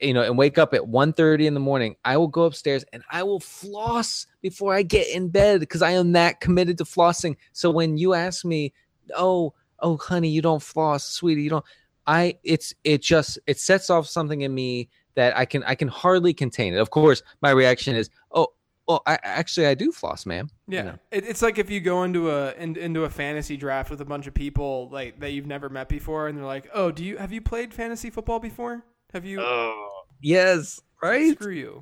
you 0.00 0.12
know, 0.12 0.22
and 0.22 0.36
wake 0.36 0.58
up 0.58 0.74
at 0.74 0.82
1.30 0.82 1.46
in 1.46 1.54
the 1.54 1.60
morning, 1.60 1.96
I 2.04 2.16
will 2.16 2.28
go 2.28 2.44
upstairs 2.44 2.84
and 2.92 3.02
I 3.10 3.22
will 3.22 3.40
floss 3.40 4.26
before 4.42 4.74
I 4.74 4.82
get 4.82 5.08
in 5.08 5.28
bed 5.28 5.60
because 5.60 5.82
I 5.82 5.92
am 5.92 6.12
that 6.12 6.40
committed 6.40 6.78
to 6.78 6.84
flossing. 6.84 7.36
So 7.52 7.70
when 7.70 7.96
you 7.96 8.14
ask 8.14 8.44
me, 8.44 8.72
oh, 9.16 9.54
oh, 9.80 9.96
honey, 9.98 10.28
you 10.28 10.42
don't 10.42 10.62
floss, 10.62 11.08
sweetie, 11.08 11.42
you 11.42 11.50
don't, 11.50 11.64
I, 12.06 12.38
it's, 12.42 12.74
it 12.82 13.02
just, 13.02 13.38
it 13.46 13.58
sets 13.58 13.88
off 13.90 14.08
something 14.08 14.40
in 14.40 14.52
me 14.54 14.88
that 15.14 15.36
I 15.36 15.44
can, 15.44 15.62
I 15.64 15.74
can 15.74 15.88
hardly 15.88 16.34
contain 16.34 16.74
it. 16.74 16.78
Of 16.78 16.90
course, 16.90 17.22
my 17.40 17.50
reaction 17.50 17.94
is, 17.94 18.10
oh, 18.32 18.48
well, 18.88 19.02
I 19.06 19.18
actually 19.22 19.66
I 19.66 19.74
do 19.74 19.90
floss, 19.92 20.26
ma'am. 20.26 20.48
yeah 20.68 20.78
You 20.78 20.84
know. 20.86 20.98
it, 21.10 21.24
it's 21.26 21.42
like 21.42 21.58
if 21.58 21.70
you 21.70 21.80
go 21.80 22.04
into 22.04 22.30
a 22.30 22.52
in, 22.52 22.76
into 22.76 23.04
a 23.04 23.10
fantasy 23.10 23.56
draft 23.56 23.90
with 23.90 24.00
a 24.00 24.04
bunch 24.04 24.26
of 24.26 24.34
people 24.34 24.88
like 24.90 25.18
that 25.20 25.32
you've 25.32 25.46
never 25.46 25.68
met 25.68 25.88
before 25.88 26.28
and 26.28 26.38
they're 26.38 26.44
like 26.44 26.68
oh 26.72 26.90
do 26.92 27.04
you 27.04 27.16
have 27.16 27.32
you 27.32 27.40
played 27.40 27.74
fantasy 27.74 28.10
football 28.10 28.38
before 28.38 28.84
have 29.12 29.24
you 29.24 29.40
Oh, 29.40 30.02
yes, 30.20 30.80
right. 31.02 31.32
Screw 31.38 31.52
you. 31.52 31.80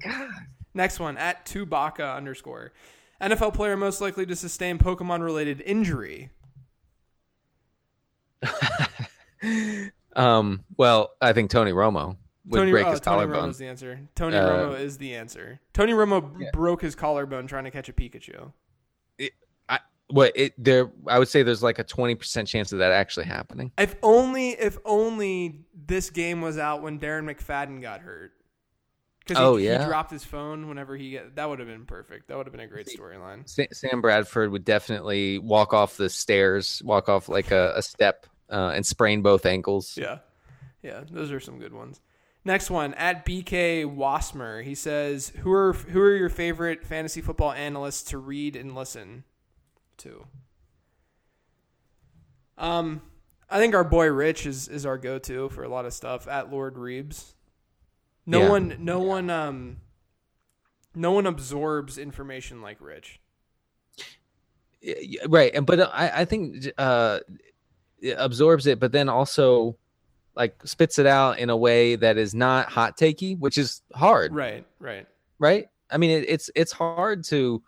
Next 0.75 0.99
one 0.99 1.17
at 1.19 1.47
Tubaka 1.47 2.17
underscore. 2.17 2.73
NFL 3.21 3.55
player 3.55 3.77
most 3.77 4.01
likely 4.01 4.27
to 4.27 4.35
sustain 4.37 4.77
Pokemon 4.79 5.23
related 5.23 5.61
injury. 5.63 6.31
um, 10.17 10.65
well, 10.77 11.11
I 11.21 11.33
think 11.33 11.51
Tony 11.51 11.73
Romo 11.73 12.17
would 12.47 12.59
Tony, 12.59 12.71
break 12.71 12.87
oh, 12.87 12.91
his 12.91 13.01
Tony 13.01 13.17
collarbone. 13.27 13.51
Romo's 13.51 13.59
the 13.59 13.67
answer. 13.67 14.01
Tony 14.15 14.37
Uh, 14.37 14.49
Romo 14.49 14.79
is 14.81 14.99
the 14.99 15.15
answer. 15.15 15.61
Tony 15.73 15.93
Romo 15.93 16.41
Yeah. 16.41 16.51
broke 16.53 16.83
his 16.83 16.95
collarbone 16.95 17.47
trying 17.47 17.65
to 17.65 17.71
catch 17.71 17.89
a 17.89 17.93
Pikachu. 17.93 18.53
What 20.09 20.37
it 20.37 20.53
there? 20.63 20.91
I 21.07 21.19
would 21.19 21.29
say 21.29 21.43
there's 21.43 21.63
like 21.63 21.79
a 21.79 21.83
twenty 21.83 22.15
percent 22.15 22.47
chance 22.47 22.73
of 22.73 22.81
that 22.81 22.93
actually 22.93 23.25
happening. 23.25 23.73
If 23.79 23.97
only 24.03 24.51
if 24.51 24.77
only 24.85 25.65
this 25.75 26.11
game 26.11 26.43
was 26.43 26.59
out 26.59 26.83
when 26.83 27.01
Darren 27.01 27.25
McFadden 27.25 27.81
got 27.81 28.01
hurt. 28.01 28.33
Because 29.21 29.43
Oh, 29.43 29.57
he, 29.57 29.65
yeah? 29.65 29.79
he 29.79 29.87
dropped 29.87 30.11
his 30.11 30.23
phone 30.23 30.69
whenever 30.69 30.95
he 30.95 31.13
get, 31.13 31.37
that 31.37 31.49
would 31.49 31.59
have 31.59 31.67
been 31.67 31.87
perfect. 31.87 32.29
That 32.29 32.37
would 32.37 32.45
have 32.45 32.53
been 32.53 32.61
a 32.61 32.67
great 32.67 32.87
storyline. 32.87 33.49
Sam 33.49 34.03
Bradford 34.03 34.51
would 34.51 34.67
definitely 34.67 35.39
walk 35.39 35.73
off 35.73 35.97
the 35.97 36.11
stairs, 36.11 36.83
walk 36.85 37.09
off 37.09 37.31
like 37.31 37.51
a, 37.51 37.73
a 37.75 37.81
step, 37.81 38.27
uh, 38.51 38.73
and 38.75 38.85
sprain 38.85 39.23
both 39.23 39.47
ankles. 39.47 39.97
Yeah, 39.97 40.19
yeah, 40.83 41.05
those 41.11 41.33
are 41.33 41.41
some 41.41 41.59
good 41.59 41.73
ones. 41.73 42.03
Next 42.45 42.69
one 42.71 42.93
at 42.95 43.25
BK 43.25 43.85
Wasmer. 43.85 44.63
He 44.63 44.75
says, 44.75 45.29
"Who 45.41 45.51
are 45.53 45.73
who 45.73 46.01
are 46.01 46.15
your 46.15 46.29
favorite 46.29 46.85
fantasy 46.85 47.21
football 47.23 47.53
analysts 47.53 48.03
to 48.11 48.19
read 48.19 48.55
and 48.55 48.75
listen 48.75 49.25
to?" 49.99 50.27
Um, 52.59 53.03
I 53.51 53.59
think 53.59 53.75
our 53.75 53.85
boy 53.85 54.07
Rich 54.11 54.47
is 54.47 54.69
is 54.69 54.85
our 54.87 54.99
go 54.99 55.19
to 55.21 55.49
for 55.49 55.65
a 55.65 55.69
lot 55.69 55.87
of 55.87 55.93
stuff. 55.95 56.29
At 56.29 56.51
Lord 56.53 56.75
Reebs, 56.75 57.35
no 58.27 58.41
Yeah. 58.43 58.49
one, 58.51 58.77
no 58.79 59.01
one, 59.01 59.31
um, 59.31 59.79
no 60.95 61.13
one 61.13 61.27
absorbs 61.27 61.99
information 61.99 62.61
like 62.61 62.79
Rich. 62.81 63.21
Y- 64.87 64.95
y- 65.23 65.27
Right, 65.29 65.55
and 65.55 65.65
but 65.67 65.81
I, 65.81 66.11
I 66.21 66.25
think 66.27 66.67
uh, 66.79 67.21
it 68.01 68.17
absorbs 68.19 68.67
it, 68.67 68.79
but 68.79 68.93
then 68.93 69.09
also 69.09 69.77
like 70.37 70.57
spits 70.65 70.99
it 70.99 71.07
out 71.07 71.39
in 71.39 71.51
a 71.51 71.57
way 71.57 71.97
that 71.97 72.17
is 72.19 72.35
not 72.35 72.69
hot 72.69 72.97
takey, 72.97 73.39
which 73.39 73.59
is 73.59 73.83
hard. 73.95 74.35
Right, 74.35 74.67
right. 74.79 75.07
right? 75.39 75.69
I 75.91 75.97
mean, 75.97 76.11
it, 76.11 76.29
it's 76.29 76.51
it's 76.55 76.73
hard 76.73 77.25
to 77.25 77.63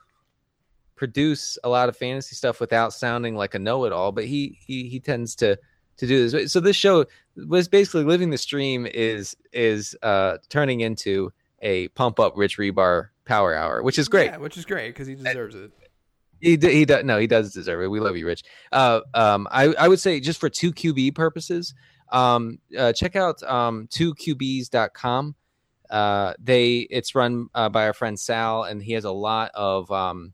produce 0.97 1.59
a 1.62 1.69
lot 1.69 1.89
of 1.89 1.97
fantasy 1.97 2.35
stuff 2.35 2.59
without 2.59 2.93
sounding 2.93 3.37
like 3.37 3.55
a 3.55 3.59
know-it-all, 3.59 4.12
but 4.12 4.25
he 4.25 4.59
he 4.67 4.89
he 4.89 5.01
tends 5.01 5.35
to 5.37 5.59
to 5.99 6.07
do 6.07 6.29
this. 6.29 6.53
So 6.53 6.61
this 6.61 6.77
show 6.77 7.07
was 7.37 7.69
basically 7.69 8.05
living 8.05 8.31
the 8.31 8.39
stream 8.39 8.87
is 8.87 9.37
is 9.53 9.97
uh 10.03 10.39
turning 10.49 10.81
into 10.81 11.33
a 11.61 11.89
pump 11.89 12.19
up 12.21 12.35
Rich 12.37 12.59
Hribar 12.59 13.09
power 13.25 13.55
hour, 13.55 13.83
which 13.83 13.99
is 13.99 14.09
great. 14.09 14.31
Yeah, 14.31 14.39
which 14.39 14.57
is 14.57 14.64
great 14.64 14.89
because 14.89 15.07
he 15.07 15.14
deserves 15.14 15.55
it. 15.55 15.73
He 16.41 16.57
d- 16.57 16.73
he 16.73 16.85
does 16.85 17.05
no, 17.05 17.19
he 17.19 17.27
does 17.27 17.53
deserve 17.53 17.83
it. 17.83 17.89
We 17.89 18.01
love 18.01 18.17
you, 18.17 18.27
Rich. 18.27 18.45
Uh, 18.73 19.01
um, 19.14 19.49
I 19.51 19.75
I 19.79 19.89
would 19.89 20.01
say 20.01 20.21
just 20.21 20.41
for 20.41 20.49
two 20.49 20.73
QB 20.73 21.14
purposes, 21.14 21.75
um, 22.13 22.59
uh, 22.79 22.93
check 22.93 23.17
out 23.17 23.43
um 23.43 23.87
2QBs.com. 23.89 25.35
Uh, 25.91 26.35
they 26.43 26.79
it's 26.91 27.15
run 27.15 27.49
uh, 27.55 27.69
by 27.69 27.87
our 27.87 27.93
friend 27.93 28.19
Sal, 28.19 28.65
and 28.65 28.83
he 28.83 28.93
has 28.93 29.05
a 29.05 29.11
lot 29.11 29.51
of 29.55 29.91
um, 29.93 30.33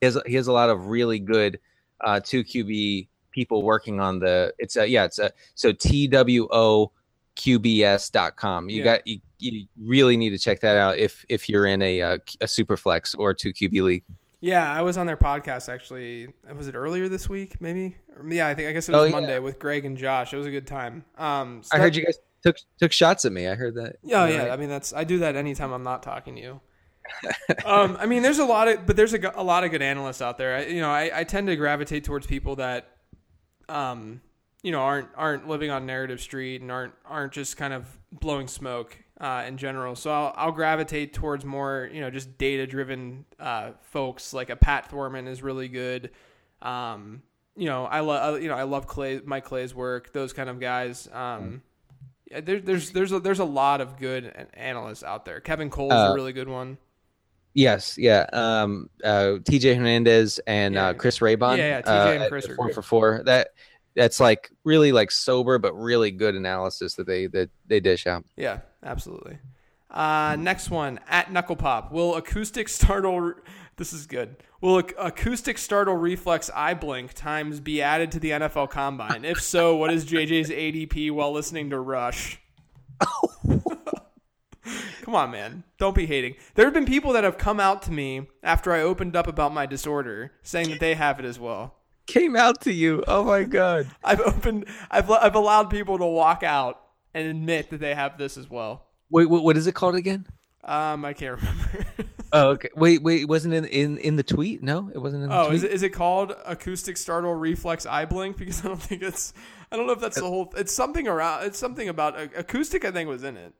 he 0.00 0.06
has 0.06 0.18
he 0.26 0.34
has 0.34 0.46
a 0.46 0.52
lot 0.52 0.68
of 0.70 0.86
really 0.86 1.18
good 1.18 1.58
uh 2.04 2.20
2QB 2.20 3.08
people 3.32 3.62
working 3.62 3.98
on 4.00 4.18
the 4.18 4.52
it's 4.58 4.76
a 4.76 4.86
yeah 4.86 5.04
it's 5.04 5.18
a 5.18 5.30
so 5.54 5.72
TWO 5.72 6.90
qbs.com 7.36 8.68
you 8.68 8.78
Yeah. 8.78 8.84
got 8.84 9.06
you, 9.06 9.20
you 9.38 9.66
really 9.80 10.16
need 10.16 10.30
to 10.30 10.38
check 10.38 10.60
that 10.60 10.76
out 10.76 10.98
if 10.98 11.24
if 11.28 11.48
you're 11.48 11.66
in 11.66 11.80
a 11.82 12.00
a, 12.00 12.18
a 12.40 12.48
super 12.48 12.76
flex 12.76 13.14
or 13.14 13.32
2 13.34 13.52
qb 13.52 13.82
league 13.82 14.04
Yeah, 14.40 14.70
I 14.72 14.82
was 14.82 14.96
on 14.96 15.06
their 15.06 15.16
podcast 15.16 15.68
actually. 15.68 16.28
Was 16.54 16.68
it 16.68 16.74
earlier 16.74 17.08
this 17.08 17.28
week? 17.28 17.60
Maybe. 17.60 17.96
Yeah, 18.28 18.46
I 18.46 18.54
think 18.54 18.68
I 18.68 18.72
guess 18.72 18.88
it 18.88 18.92
was 18.92 19.00
Oh, 19.02 19.04
yeah. 19.04 19.10
Monday 19.10 19.38
with 19.40 19.58
Greg 19.58 19.84
and 19.84 19.96
Josh. 19.96 20.32
It 20.32 20.36
was 20.36 20.46
a 20.46 20.50
good 20.50 20.66
time. 20.66 21.04
Um, 21.16 21.62
so 21.62 21.70
I 21.72 21.78
that- 21.78 21.82
heard 21.84 21.96
you 21.96 22.04
guys 22.04 22.18
took 22.44 22.56
took 22.78 22.92
shots 22.92 23.24
at 23.24 23.32
me. 23.32 23.48
I 23.48 23.54
heard 23.56 23.74
that. 23.74 23.96
Yeah, 24.02 24.26
yeah. 24.26 24.38
right? 24.42 24.50
I 24.52 24.56
mean, 24.56 24.68
that's 24.68 24.92
I 24.92 25.04
do 25.04 25.18
that 25.20 25.34
anytime 25.36 25.72
I'm 25.72 25.82
not 25.82 26.02
talking 26.02 26.36
to 26.36 26.40
you. 26.40 26.60
um, 27.64 27.96
I 27.98 28.06
mean, 28.06 28.22
there's 28.22 28.38
a 28.38 28.44
lot 28.44 28.68
of, 28.68 28.86
but 28.86 28.94
there's 28.94 29.14
a, 29.14 29.32
a 29.34 29.42
lot 29.42 29.64
of 29.64 29.70
good 29.70 29.80
analysts 29.82 30.20
out 30.20 30.36
there. 30.36 30.56
I, 30.56 30.66
you 30.66 30.80
know, 30.82 30.90
I, 30.90 31.10
I 31.20 31.24
tend 31.24 31.46
to 31.46 31.56
gravitate 31.56 32.04
towards 32.04 32.26
people 32.26 32.56
that, 32.56 32.86
um, 33.68 34.20
you 34.62 34.72
know, 34.72 34.80
aren't 34.80 35.08
aren't 35.16 35.48
living 35.48 35.70
on 35.70 35.86
narrative 35.86 36.20
street 36.20 36.60
and 36.60 36.70
aren't 36.70 36.92
aren't 37.06 37.32
just 37.32 37.56
kind 37.56 37.72
of 37.72 37.98
blowing 38.12 38.46
smoke 38.46 38.96
uh, 39.20 39.44
in 39.46 39.56
general. 39.56 39.94
So 39.96 40.10
I'll, 40.10 40.32
I'll 40.36 40.52
gravitate 40.52 41.12
towards 41.12 41.44
more, 41.44 41.88
you 41.92 42.00
know, 42.00 42.10
just 42.10 42.38
data 42.38 42.66
driven 42.66 43.24
uh, 43.38 43.72
folks. 43.82 44.32
Like 44.32 44.50
a 44.50 44.56
Pat 44.56 44.90
Thorman 44.90 45.26
is 45.26 45.42
really 45.42 45.68
good. 45.68 46.10
Um, 46.62 47.22
you 47.56 47.66
know, 47.66 47.84
I 47.86 48.00
love 48.00 48.40
you 48.40 48.48
know 48.48 48.54
I 48.54 48.62
love 48.62 48.86
Clay 48.86 49.20
Mike 49.24 49.44
Clay's 49.44 49.74
work. 49.74 50.12
Those 50.12 50.32
kind 50.32 50.48
of 50.48 50.60
guys. 50.60 51.08
Um, 51.12 51.62
yeah, 52.30 52.40
there, 52.40 52.60
there's 52.60 52.90
there's 52.90 53.10
a, 53.12 53.20
there's 53.20 53.40
a 53.40 53.44
lot 53.44 53.80
of 53.80 53.96
good 53.96 54.46
analysts 54.54 55.02
out 55.02 55.24
there. 55.24 55.40
Kevin 55.40 55.70
Cole's 55.70 55.92
Uh, 55.92 56.10
a 56.10 56.14
really 56.14 56.32
good 56.32 56.48
one. 56.48 56.78
Yes, 57.54 57.98
yeah. 57.98 58.26
Um, 58.32 58.88
uh, 59.02 59.38
TJ 59.42 59.76
Hernandez 59.76 60.38
and 60.46 60.74
Yeah. 60.74 60.88
uh, 60.88 60.92
Chris 60.94 61.18
Raybon. 61.18 61.56
Yeah, 61.56 61.68
yeah, 61.68 61.82
TJ 61.82 61.86
uh, 61.88 62.22
and 62.22 62.30
Chris 62.30 62.46
the 62.46 62.52
are 62.52 62.56
four 62.56 62.72
for 62.72 62.82
four. 62.82 63.22
That 63.24 63.48
that's 63.98 64.20
like 64.20 64.50
really 64.62 64.92
like 64.92 65.10
sober 65.10 65.58
but 65.58 65.74
really 65.74 66.12
good 66.12 66.36
analysis 66.36 66.94
that 66.94 67.06
they 67.06 67.26
that 67.26 67.50
they 67.66 67.80
dish 67.80 68.06
out. 68.06 68.24
Yeah, 68.36 68.60
absolutely. 68.82 69.38
Uh, 69.90 70.36
next 70.38 70.70
one 70.70 71.00
at 71.08 71.32
Knuckle 71.32 71.56
Pop. 71.56 71.90
Will 71.92 72.14
acoustic 72.14 72.68
startle? 72.68 73.34
This 73.76 73.92
is 73.92 74.06
good. 74.06 74.36
Will 74.60 74.78
ac- 74.78 74.94
acoustic 74.98 75.58
startle 75.58 75.96
reflex 75.96 76.50
eye 76.54 76.74
blink 76.74 77.14
times 77.14 77.58
be 77.60 77.82
added 77.82 78.12
to 78.12 78.20
the 78.20 78.30
NFL 78.30 78.70
Combine? 78.70 79.24
If 79.24 79.42
so, 79.42 79.76
what 79.76 79.92
is 79.92 80.04
JJ's 80.04 80.50
ADP 80.50 81.10
while 81.10 81.32
listening 81.32 81.70
to 81.70 81.80
Rush? 81.80 82.40
Come 85.02 85.14
on, 85.14 85.30
man. 85.30 85.64
Don't 85.78 85.94
be 85.94 86.06
hating. 86.06 86.34
There 86.54 86.66
have 86.66 86.74
been 86.74 86.84
people 86.84 87.12
that 87.14 87.24
have 87.24 87.38
come 87.38 87.58
out 87.58 87.82
to 87.82 87.90
me 87.90 88.28
after 88.42 88.72
I 88.72 88.82
opened 88.82 89.16
up 89.16 89.26
about 89.26 89.54
my 89.54 89.64
disorder, 89.64 90.32
saying 90.42 90.68
that 90.70 90.80
they 90.80 90.94
have 90.94 91.18
it 91.18 91.24
as 91.24 91.38
well. 91.38 91.77
Came 92.08 92.36
out 92.36 92.62
to 92.62 92.72
you. 92.72 93.04
Oh 93.06 93.22
my 93.22 93.44
god. 93.44 93.86
I've 94.04 94.20
opened. 94.20 94.66
I've 94.90 95.10
I've 95.10 95.34
allowed 95.34 95.70
people 95.70 95.98
to 95.98 96.06
walk 96.06 96.42
out 96.42 96.80
and 97.14 97.28
admit 97.28 97.70
that 97.70 97.80
they 97.80 97.94
have 97.94 98.18
this 98.18 98.36
as 98.36 98.48
well. 98.50 98.86
Wait, 99.10 99.26
what, 99.28 99.44
what 99.44 99.56
is 99.56 99.66
it 99.66 99.74
called 99.74 99.94
again? 99.94 100.26
Um, 100.64 101.04
I 101.04 101.12
can't 101.12 101.38
remember. 101.38 101.86
Oh, 102.30 102.50
okay. 102.50 102.68
Wait, 102.76 103.02
wait. 103.02 103.22
It 103.22 103.28
wasn't 103.28 103.54
in 103.54 103.64
in 103.64 103.96
in 103.96 104.16
the 104.16 104.22
tweet. 104.22 104.62
No, 104.62 104.90
it 104.94 104.98
wasn't 104.98 105.22
in 105.22 105.30
the 105.30 105.34
oh, 105.34 105.46
tweet. 105.46 105.56
is 105.56 105.64
it 105.64 105.70
is 105.70 105.82
it 105.82 105.94
called 105.94 106.36
acoustic 106.44 106.98
startle 106.98 107.32
reflex 107.34 107.86
eye 107.86 108.04
blink? 108.04 108.36
Because 108.36 108.60
I 108.64 108.68
don't 108.68 108.82
think 108.82 109.00
it's. 109.00 109.32
I 109.72 109.76
don't 109.76 109.86
know 109.86 109.94
if 109.94 110.00
that's 110.00 110.20
the 110.20 110.26
whole. 110.26 110.52
It's 110.54 110.74
something 110.74 111.08
around. 111.08 111.46
It's 111.46 111.58
something 111.58 111.88
about 111.88 112.20
acoustic. 112.36 112.84
I 112.84 112.90
think 112.90 113.08
was 113.08 113.24
in 113.24 113.38
it. 113.38 113.54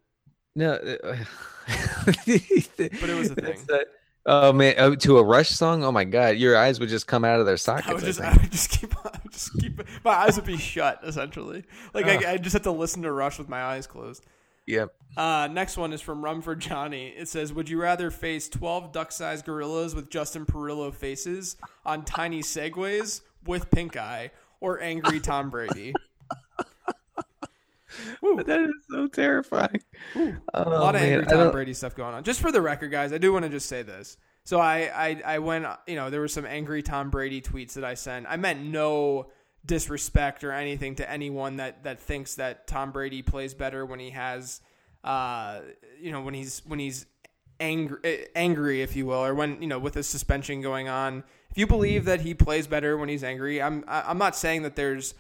No. 0.55 0.72
uh, 0.72 1.16
But 1.96 2.28
it 2.28 3.18
was 3.18 3.30
a 3.30 3.34
That's 3.36 3.62
thing. 3.62 3.66
that- 3.68 3.86
oh 4.29 4.53
man, 4.53 4.74
oh, 4.79 4.95
to 4.95 5.18
a 5.18 5.24
Rush 5.24 5.49
song. 5.51 5.83
Oh 5.83 5.91
my 5.91 6.05
god, 6.05 6.37
your 6.37 6.57
eyes 6.57 6.79
would 6.79 6.89
just 6.89 7.07
come 7.07 7.24
out 7.24 7.41
of 7.41 7.47
their 7.47 7.57
sockets. 7.57 7.89
I 7.89 7.95
would 7.95 8.05
just. 8.05 8.20
I 8.20 8.29
I 8.29 8.37
would 8.37 8.53
just 8.53 8.70
keep. 8.70 8.95
I 9.05 9.18
would 9.22 9.33
just 9.33 9.59
keep. 9.59 9.81
My 10.05 10.12
eyes 10.12 10.37
would 10.37 10.47
be 10.47 10.57
shut 10.57 11.01
essentially. 11.03 11.64
Like 11.95 12.07
I, 12.07 12.33
I 12.33 12.37
just 12.37 12.53
have 12.53 12.62
to 12.62 12.70
listen 12.70 13.03
to 13.03 13.11
Rush 13.12 13.39
with 13.39 13.49
my 13.49 13.62
eyes 13.62 13.87
closed. 13.87 14.24
Yep. 14.66 14.93
Uh, 15.16 15.49
next 15.51 15.79
one 15.79 15.95
is 15.95 16.03
from 16.03 16.22
Rumford 16.22 16.61
Johnny. 16.61 17.09
It 17.09 17.29
says, 17.29 17.53
"Would 17.53 17.70
you 17.70 17.81
rather 17.81 18.11
face 18.11 18.49
twelve 18.49 18.93
duck-sized 18.93 19.45
gorillas 19.47 19.95
with 19.95 20.11
Justin 20.11 20.45
Perillo 20.45 20.93
faces 20.93 21.57
on 21.87 22.05
tiny 22.05 22.43
segways 22.43 23.22
with 23.47 23.70
pink 23.70 23.97
eye, 23.97 24.31
or 24.61 24.81
angry 24.81 25.20
Tom 25.20 25.49
Brady?" 25.49 25.95
That 28.44 28.61
is 28.61 28.74
so 28.90 29.07
terrifying. 29.07 29.82
a 30.14 30.34
Oh, 30.55 30.70
lot 30.70 30.94
of 30.94 31.03
angry 31.03 31.26
Tom 31.26 31.51
Brady 31.51 31.74
stuff 31.74 31.94
going 31.94 32.14
on. 32.14 32.24
Just 32.24 32.40
for 32.40 32.53
the 32.53 32.61
record, 32.61 32.90
guys, 32.90 33.12
I 33.12 33.18
do 33.18 33.32
want 33.32 33.44
to 33.44 33.49
just 33.49 33.68
say 33.68 33.82
this. 33.82 34.16
So 34.44 34.61
I, 34.61 34.90
I, 34.94 35.22
I 35.34 35.38
went, 35.40 35.66
you 35.86 35.94
know, 35.96 36.09
there 36.11 36.20
were 36.20 36.28
some 36.28 36.46
angry 36.46 36.82
Tom 36.82 37.11
Brady 37.11 37.40
tweets 37.42 37.74
that 37.74 37.84
I 37.84 37.94
sent. 37.94 38.26
I 38.28 38.36
meant 38.36 38.62
no 38.62 39.30
disrespect 39.66 40.44
or 40.44 40.53
anything 40.53 40.94
to 40.96 41.11
anyone 41.11 41.57
that 41.57 41.84
that 41.84 42.01
thinks 42.01 42.36
that 42.36 42.66
Tom 42.66 42.90
Brady 42.92 43.20
plays 43.22 43.53
better 43.53 43.84
when 43.84 43.99
he 43.99 44.11
has, 44.11 44.61
uh, 45.05 45.61
you 46.01 46.12
know, 46.12 46.22
when 46.22 46.32
he's 46.34 46.62
when 46.64 46.78
he's 46.78 47.05
angry, 47.61 48.26
angry, 48.34 48.82
if 48.82 48.96
you 48.96 49.05
will, 49.07 49.24
or 49.24 49.34
when 49.34 49.61
you 49.61 49.68
know 49.68 49.78
with 49.78 49.96
a 49.96 50.03
suspension 50.03 50.62
going 50.62 50.88
on. 50.88 51.24
If 51.51 51.59
you 51.59 51.66
believe 51.66 52.05
that 52.07 52.20
he 52.22 52.34
plays 52.34 52.66
better 52.66 52.96
when 52.96 53.09
he's 53.09 53.24
angry, 53.24 53.61
I'm 53.61 53.84
I'm 53.86 54.18
not 54.18 54.36
saying 54.36 54.62
that 54.62 54.76
there's 54.76 55.14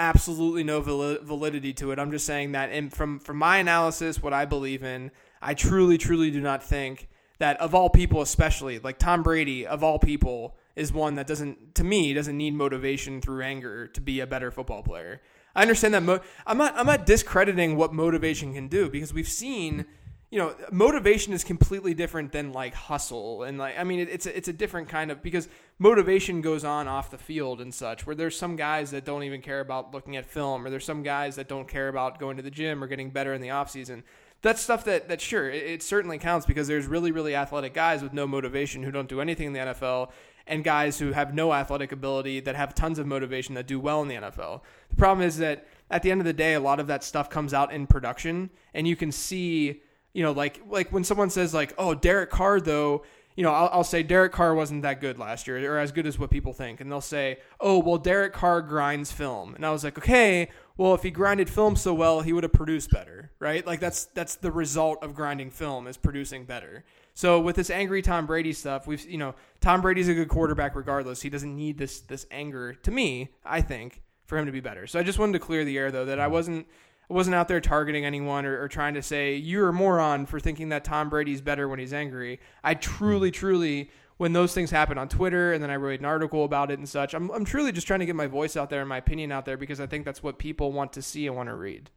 absolutely 0.00 0.64
no 0.64 0.80
validity 0.80 1.72
to 1.74 1.92
it. 1.92 1.98
I'm 1.98 2.10
just 2.10 2.26
saying 2.26 2.52
that 2.52 2.72
in, 2.72 2.90
from 2.90 3.20
from 3.20 3.36
my 3.36 3.58
analysis, 3.58 4.22
what 4.22 4.32
I 4.32 4.46
believe 4.46 4.82
in, 4.82 5.10
I 5.42 5.54
truly, 5.54 5.98
truly 5.98 6.30
do 6.30 6.40
not 6.40 6.64
think 6.64 7.08
that 7.38 7.60
of 7.60 7.74
all 7.74 7.90
people, 7.90 8.22
especially 8.22 8.78
like 8.78 8.98
Tom 8.98 9.22
Brady, 9.22 9.66
of 9.66 9.84
all 9.84 9.98
people, 9.98 10.56
is 10.74 10.92
one 10.92 11.14
that 11.16 11.26
doesn't, 11.26 11.74
to 11.74 11.84
me, 11.84 12.12
doesn't 12.14 12.36
need 12.36 12.54
motivation 12.54 13.20
through 13.20 13.42
anger 13.42 13.86
to 13.88 14.00
be 14.00 14.20
a 14.20 14.26
better 14.26 14.50
football 14.50 14.82
player. 14.82 15.20
I 15.54 15.62
understand 15.62 15.94
that. 15.94 16.02
Mo- 16.02 16.20
I'm 16.46 16.58
not. 16.58 16.74
I'm 16.76 16.86
not 16.86 17.06
discrediting 17.06 17.76
what 17.76 17.92
motivation 17.92 18.54
can 18.54 18.68
do 18.68 18.88
because 18.88 19.12
we've 19.12 19.28
seen. 19.28 19.84
You 20.30 20.38
know, 20.38 20.54
motivation 20.70 21.32
is 21.32 21.42
completely 21.42 21.92
different 21.92 22.30
than 22.30 22.52
like 22.52 22.72
hustle 22.72 23.42
and 23.42 23.58
like 23.58 23.76
I 23.78 23.82
mean, 23.82 23.98
it, 23.98 24.08
it's 24.08 24.26
a, 24.26 24.36
it's 24.36 24.46
a 24.46 24.52
different 24.52 24.88
kind 24.88 25.10
of 25.10 25.22
because 25.22 25.48
motivation 25.78 26.40
goes 26.40 26.64
on 26.64 26.86
off 26.86 27.10
the 27.10 27.18
field 27.18 27.60
and 27.60 27.74
such. 27.74 28.06
Where 28.06 28.14
there's 28.14 28.36
some 28.36 28.54
guys 28.54 28.92
that 28.92 29.04
don't 29.04 29.24
even 29.24 29.42
care 29.42 29.60
about 29.60 29.92
looking 29.92 30.16
at 30.16 30.26
film, 30.26 30.64
or 30.64 30.70
there's 30.70 30.84
some 30.84 31.02
guys 31.02 31.34
that 31.36 31.48
don't 31.48 31.66
care 31.66 31.88
about 31.88 32.20
going 32.20 32.36
to 32.36 32.44
the 32.44 32.50
gym 32.50 32.82
or 32.82 32.86
getting 32.86 33.10
better 33.10 33.34
in 33.34 33.40
the 33.40 33.50
off 33.50 33.70
season. 33.70 34.04
That's 34.42 34.60
stuff 34.60 34.84
that 34.84 35.08
that 35.08 35.20
sure 35.20 35.50
it, 35.50 35.64
it 35.64 35.82
certainly 35.82 36.18
counts 36.18 36.46
because 36.46 36.68
there's 36.68 36.86
really 36.86 37.10
really 37.10 37.34
athletic 37.34 37.74
guys 37.74 38.00
with 38.02 38.12
no 38.12 38.26
motivation 38.26 38.84
who 38.84 38.92
don't 38.92 39.08
do 39.08 39.20
anything 39.20 39.48
in 39.48 39.52
the 39.52 39.58
NFL, 39.58 40.10
and 40.46 40.62
guys 40.62 40.98
who 40.98 41.12
have 41.12 41.34
no 41.34 41.52
athletic 41.52 41.92
ability 41.92 42.40
that 42.40 42.54
have 42.54 42.74
tons 42.74 42.98
of 42.98 43.06
motivation 43.06 43.54
that 43.56 43.66
do 43.66 43.80
well 43.80 44.00
in 44.02 44.08
the 44.08 44.14
NFL. 44.14 44.60
The 44.90 44.96
problem 44.96 45.26
is 45.26 45.38
that 45.38 45.66
at 45.90 46.02
the 46.02 46.10
end 46.10 46.20
of 46.20 46.24
the 46.24 46.32
day, 46.32 46.54
a 46.54 46.60
lot 46.60 46.78
of 46.78 46.86
that 46.86 47.02
stuff 47.02 47.30
comes 47.30 47.52
out 47.52 47.72
in 47.72 47.86
production, 47.86 48.50
and 48.74 48.86
you 48.86 48.96
can 48.96 49.10
see 49.10 49.82
You 50.12 50.22
know, 50.22 50.32
like 50.32 50.60
like 50.68 50.92
when 50.92 51.04
someone 51.04 51.30
says 51.30 51.54
like, 51.54 51.72
"Oh, 51.78 51.94
Derek 51.94 52.30
Carr 52.30 52.60
though," 52.60 53.04
you 53.36 53.44
know, 53.44 53.52
I'll, 53.52 53.70
I'll 53.72 53.84
say 53.84 54.02
Derek 54.02 54.32
Carr 54.32 54.54
wasn't 54.54 54.82
that 54.82 55.00
good 55.00 55.18
last 55.18 55.46
year 55.46 55.72
or 55.72 55.78
as 55.78 55.92
good 55.92 56.06
as 56.06 56.18
what 56.18 56.30
people 56.30 56.52
think, 56.52 56.80
and 56.80 56.90
they'll 56.90 57.00
say, 57.00 57.38
"Oh, 57.60 57.78
well, 57.78 57.98
Derek 57.98 58.32
Carr 58.32 58.60
grinds 58.62 59.12
film," 59.12 59.54
and 59.54 59.64
I 59.64 59.70
was 59.70 59.84
like, 59.84 59.98
"Okay, 59.98 60.48
well, 60.76 60.94
if 60.94 61.02
he 61.02 61.10
grinded 61.10 61.48
film 61.48 61.76
so 61.76 61.94
well, 61.94 62.22
he 62.22 62.32
would 62.32 62.42
have 62.42 62.52
produced 62.52 62.90
better, 62.90 63.30
right? 63.38 63.66
Like 63.66 63.80
that's 63.80 64.06
that's 64.06 64.34
the 64.36 64.50
result 64.50 65.02
of 65.02 65.14
grinding 65.14 65.50
film 65.50 65.86
is 65.86 65.96
producing 65.96 66.44
better." 66.44 66.84
So 67.14 67.40
with 67.40 67.56
this 67.56 67.70
angry 67.70 68.02
Tom 68.02 68.26
Brady 68.26 68.52
stuff, 68.52 68.86
we've 68.86 69.08
you 69.08 69.18
know 69.18 69.34
Tom 69.60 69.80
Brady's 69.80 70.08
a 70.08 70.14
good 70.14 70.28
quarterback 70.28 70.74
regardless. 70.74 71.22
He 71.22 71.30
doesn't 71.30 71.54
need 71.54 71.78
this 71.78 72.00
this 72.00 72.26
anger 72.30 72.74
to 72.74 72.90
me, 72.90 73.30
I 73.44 73.60
think, 73.60 74.02
for 74.26 74.38
him 74.38 74.46
to 74.46 74.52
be 74.52 74.60
better. 74.60 74.86
So 74.86 74.98
I 74.98 75.02
just 75.02 75.18
wanted 75.18 75.34
to 75.34 75.38
clear 75.38 75.64
the 75.64 75.76
air 75.78 75.90
though 75.90 76.06
that 76.06 76.18
I 76.18 76.28
wasn't 76.28 76.66
wasn't 77.10 77.34
out 77.34 77.48
there 77.48 77.60
targeting 77.60 78.04
anyone 78.04 78.46
or, 78.46 78.62
or 78.62 78.68
trying 78.68 78.94
to 78.94 79.02
say 79.02 79.34
you're 79.34 79.68
a 79.68 79.72
moron 79.72 80.26
for 80.26 80.38
thinking 80.38 80.68
that 80.70 80.84
Tom 80.84 81.10
Brady's 81.10 81.40
better 81.40 81.68
when 81.68 81.78
he's 81.78 81.92
angry. 81.92 82.40
I 82.62 82.74
truly, 82.74 83.30
hmm. 83.30 83.34
truly 83.34 83.90
when 84.16 84.32
those 84.34 84.52
things 84.52 84.70
happen 84.70 84.98
on 84.98 85.08
Twitter 85.08 85.52
and 85.52 85.62
then 85.62 85.70
I 85.70 85.76
wrote 85.76 85.98
an 86.00 86.04
article 86.04 86.44
about 86.44 86.70
it 86.70 86.78
and 86.78 86.88
such, 86.88 87.14
I'm 87.14 87.30
I'm 87.30 87.44
truly 87.44 87.72
just 87.72 87.86
trying 87.86 88.00
to 88.00 88.06
get 88.06 88.14
my 88.14 88.26
voice 88.26 88.56
out 88.56 88.68
there 88.68 88.80
and 88.80 88.88
my 88.88 88.98
opinion 88.98 89.32
out 89.32 89.46
there 89.46 89.56
because 89.56 89.80
I 89.80 89.86
think 89.86 90.04
that's 90.04 90.22
what 90.22 90.38
people 90.38 90.72
want 90.72 90.92
to 90.92 91.02
see 91.02 91.26
and 91.26 91.34
want 91.34 91.48
to 91.48 91.54
read. 91.54 91.90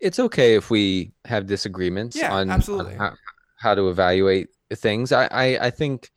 It's 0.00 0.18
okay 0.18 0.56
if 0.56 0.68
we 0.68 1.12
have 1.24 1.46
disagreements 1.46 2.16
Yeah, 2.16 2.32
on, 2.32 2.50
absolutely. 2.50 2.94
on 2.94 2.98
how, 2.98 3.12
how 3.56 3.74
to 3.74 3.88
evaluate 3.88 4.48
things. 4.74 5.12
I, 5.12 5.26
I, 5.26 5.44
I 5.66 5.70
think, 5.70 6.10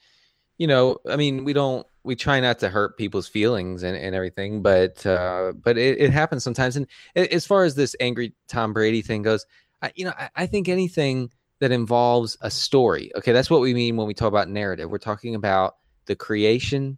you 0.57 0.67
know, 0.67 0.97
I 1.07 1.15
mean, 1.15 1.45
we 1.45 1.53
don't, 1.53 1.85
we 2.03 2.15
try 2.15 2.39
not 2.39 2.59
to 2.59 2.69
hurt 2.69 2.97
people's 2.97 3.27
feelings 3.27 3.83
and, 3.83 3.95
and 3.95 4.13
everything, 4.13 4.61
but, 4.61 5.05
uh, 5.05 5.53
but 5.55 5.77
it, 5.77 5.99
it 5.99 6.11
happens 6.11 6.43
sometimes. 6.43 6.75
And 6.75 6.87
as 7.15 7.45
far 7.45 7.63
as 7.63 7.75
this 7.75 7.95
angry 7.99 8.33
Tom 8.47 8.73
Brady 8.73 9.01
thing 9.01 9.21
goes, 9.21 9.45
I, 9.81 9.91
you 9.95 10.05
know, 10.05 10.13
I, 10.17 10.29
I 10.35 10.45
think 10.45 10.67
anything 10.67 11.31
that 11.59 11.71
involves 11.71 12.37
a 12.41 12.51
story, 12.51 13.11
okay, 13.15 13.31
that's 13.31 13.49
what 13.49 13.61
we 13.61 13.73
mean 13.73 13.95
when 13.95 14.07
we 14.07 14.13
talk 14.13 14.27
about 14.27 14.49
narrative. 14.49 14.89
We're 14.89 14.97
talking 14.97 15.33
about 15.33 15.77
the 16.05 16.15
creation 16.15 16.97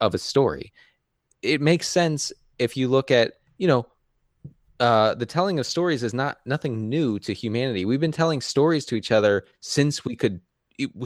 of 0.00 0.14
a 0.14 0.18
story. 0.18 0.72
It 1.42 1.60
makes 1.60 1.88
sense 1.88 2.32
if 2.58 2.76
you 2.76 2.88
look 2.88 3.10
at, 3.10 3.34
you 3.58 3.66
know, 3.66 3.86
uh, 4.80 5.14
the 5.14 5.26
telling 5.26 5.58
of 5.58 5.66
stories 5.66 6.02
is 6.02 6.14
not 6.14 6.38
nothing 6.46 6.88
new 6.88 7.18
to 7.20 7.32
humanity. 7.32 7.84
We've 7.84 8.00
been 8.00 8.12
telling 8.12 8.40
stories 8.40 8.84
to 8.86 8.94
each 8.94 9.12
other 9.12 9.44
since 9.60 10.04
we 10.04 10.16
could, 10.16 10.40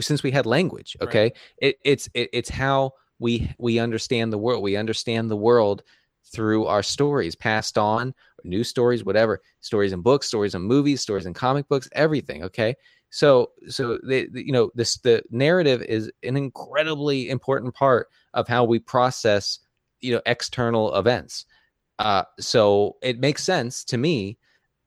since 0.01 0.23
we 0.23 0.31
had 0.31 0.45
language. 0.45 0.97
Right. 0.99 1.09
Okay, 1.09 1.33
it, 1.57 1.77
it's 1.85 2.09
it, 2.13 2.29
it's 2.33 2.49
how 2.49 2.93
we 3.21 3.49
we 3.59 3.79
understand 3.79 4.33
the 4.33 4.37
world. 4.37 4.63
We 4.63 4.75
understand 4.75 5.29
the 5.29 5.37
world 5.37 5.83
through 6.33 6.65
our 6.65 6.83
stories 6.83 7.35
passed 7.35 7.77
on, 7.77 8.13
new 8.43 8.63
stories, 8.63 9.05
whatever, 9.05 9.41
stories 9.61 9.93
in 9.93 10.01
books, 10.01 10.27
stories 10.27 10.55
in 10.55 10.63
movies, 10.63 11.01
stories 11.01 11.25
in 11.25 11.33
comic 11.33 11.69
books, 11.69 11.87
everything. 11.93 12.43
Okay, 12.43 12.75
so 13.11 13.51
so 13.67 13.99
you 14.07 14.51
know 14.51 14.71
this 14.73 14.97
the 14.97 15.23
narrative 15.29 15.83
is 15.83 16.11
an 16.23 16.35
incredibly 16.35 17.29
important 17.29 17.73
part 17.75 18.07
of 18.33 18.47
how 18.47 18.63
we 18.63 18.79
process 18.79 19.59
you 20.01 20.11
know 20.13 20.21
external 20.25 20.93
events. 20.95 21.45
Uh, 21.99 22.23
so 22.39 22.95
it 23.03 23.19
makes 23.19 23.43
sense 23.43 23.83
to 23.83 23.97
me 23.97 24.37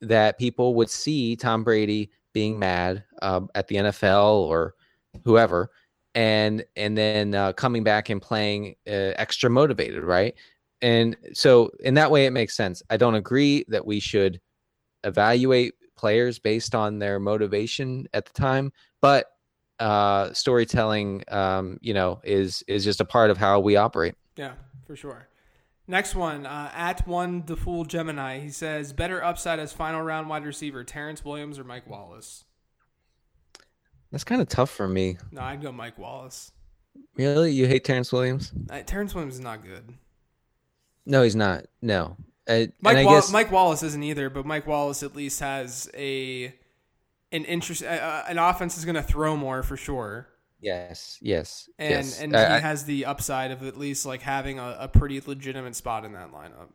that 0.01 0.39
people 0.39 0.74
would 0.74 0.91
see 0.91 1.37
Tom 1.37 1.62
Brady 1.62 2.11
being 2.32 2.59
mad 2.59 3.05
um, 3.22 3.49
at 3.55 3.68
the 3.68 3.76
NFL 3.76 4.35
or 4.49 4.74
whoever, 5.22 5.70
and 6.15 6.65
and 6.77 6.97
then 6.97 7.35
uh, 7.35 7.53
coming 7.53 7.85
back 7.85 8.09
and 8.09 8.21
playing 8.21 8.77
uh, 8.87 9.12
extra 9.17 9.51
motivated, 9.51 10.05
right? 10.05 10.35
And 10.83 11.17
so 11.33 11.71
in 11.81 11.95
that 11.95 12.11
way, 12.11 12.27
it 12.27 12.31
makes 12.31 12.55
sense. 12.55 12.83
I 12.91 12.97
don't 12.97 13.15
agree 13.15 13.65
that 13.69 13.87
we 13.87 14.01
should 14.01 14.41
evaluate 15.03 15.75
players 15.97 16.39
based 16.39 16.75
on 16.75 16.99
their 16.99 17.19
motivation 17.19 18.07
at 18.12 18.27
the 18.27 18.33
time, 18.33 18.73
but 19.01 19.27
uh, 19.81 20.33
storytelling, 20.33 21.25
um, 21.29 21.79
you 21.81 21.95
know, 21.95 22.21
is 22.25 22.62
is 22.69 22.85
just 22.85 23.01
a 23.01 23.05
part 23.05 23.31
of 23.31 23.39
how 23.39 23.61
we 23.61 23.77
operate. 23.77 24.15
Yeah, 24.37 24.53
for 24.87 24.97
sure. 24.97 25.29
Next 25.87 26.15
one, 26.15 26.47
uh, 26.47 26.71
at 26.75 27.07
one 27.07 27.45
the 27.45 27.57
fool 27.57 27.85
Gemini. 27.85 28.41
He 28.41 28.51
says 28.51 28.93
better 28.93 29.23
upside 29.23 29.59
as 29.59 29.73
final 29.73 30.01
round 30.01 30.29
wide 30.29 30.47
receiver, 30.47 30.83
Terrance 30.83 31.25
Williams 31.25 31.59
or 31.59 31.65
Mike 31.65 31.89
Wallace. 31.89 32.45
That's 34.15 34.23
kind 34.23 34.41
of 34.41 34.49
tough 34.49 34.71
for 34.71 34.87
me. 34.87 35.19
No, 35.33 35.41
I'd 35.41 35.61
go 35.61 35.73
Mike 35.73 35.99
Wallace. 35.99 36.53
Really, 37.17 37.51
you 37.51 37.67
hate 37.67 37.83
Terrance 37.83 38.12
Williams? 38.12 38.53
Uh, 38.71 38.81
Terrance 38.87 39.12
Williams 39.12 39.35
is 39.35 39.41
not 39.41 39.65
good. 39.65 39.93
No, 41.05 41.25
he's 41.25 41.35
not. 41.35 41.65
No. 41.83 42.17
Uh, 42.47 42.67
Mike 42.81 43.05
Wall- 43.05 43.17
guess 43.17 43.33
Mike 43.33 43.51
Wallace 43.51 43.83
isn't 43.83 44.05
either, 44.05 44.31
but 44.31 44.47
Mike 44.47 44.69
Wallace 44.69 45.03
at 45.03 45.17
least 45.17 45.41
has 45.41 45.91
a 45.95 46.55
an 47.33 47.45
interest. 47.45 47.83
Uh, 47.83 48.23
an 48.29 48.39
offense 48.39 48.79
is 48.79 48.85
going 48.85 48.95
to 48.95 49.03
throw 49.03 49.37
more 49.37 49.65
for 49.65 49.77
sure, 49.77 50.29
yes, 50.61 51.19
yes, 51.21 51.69
and 51.77 51.91
yes. 51.91 52.21
and 52.21 52.37
he 52.37 52.39
I- 52.39 52.61
has 52.61 52.85
the 52.85 53.07
upside 53.07 53.51
of 53.51 53.65
at 53.65 53.77
least 53.77 54.07
like 54.07 54.23
having 54.23 54.61
a, 54.61 54.77
a 54.79 54.87
pretty 54.87 55.21
legitimate 55.27 55.75
spot 55.75 56.05
in 56.05 56.12
that 56.12 56.31
lineup. 56.31 56.69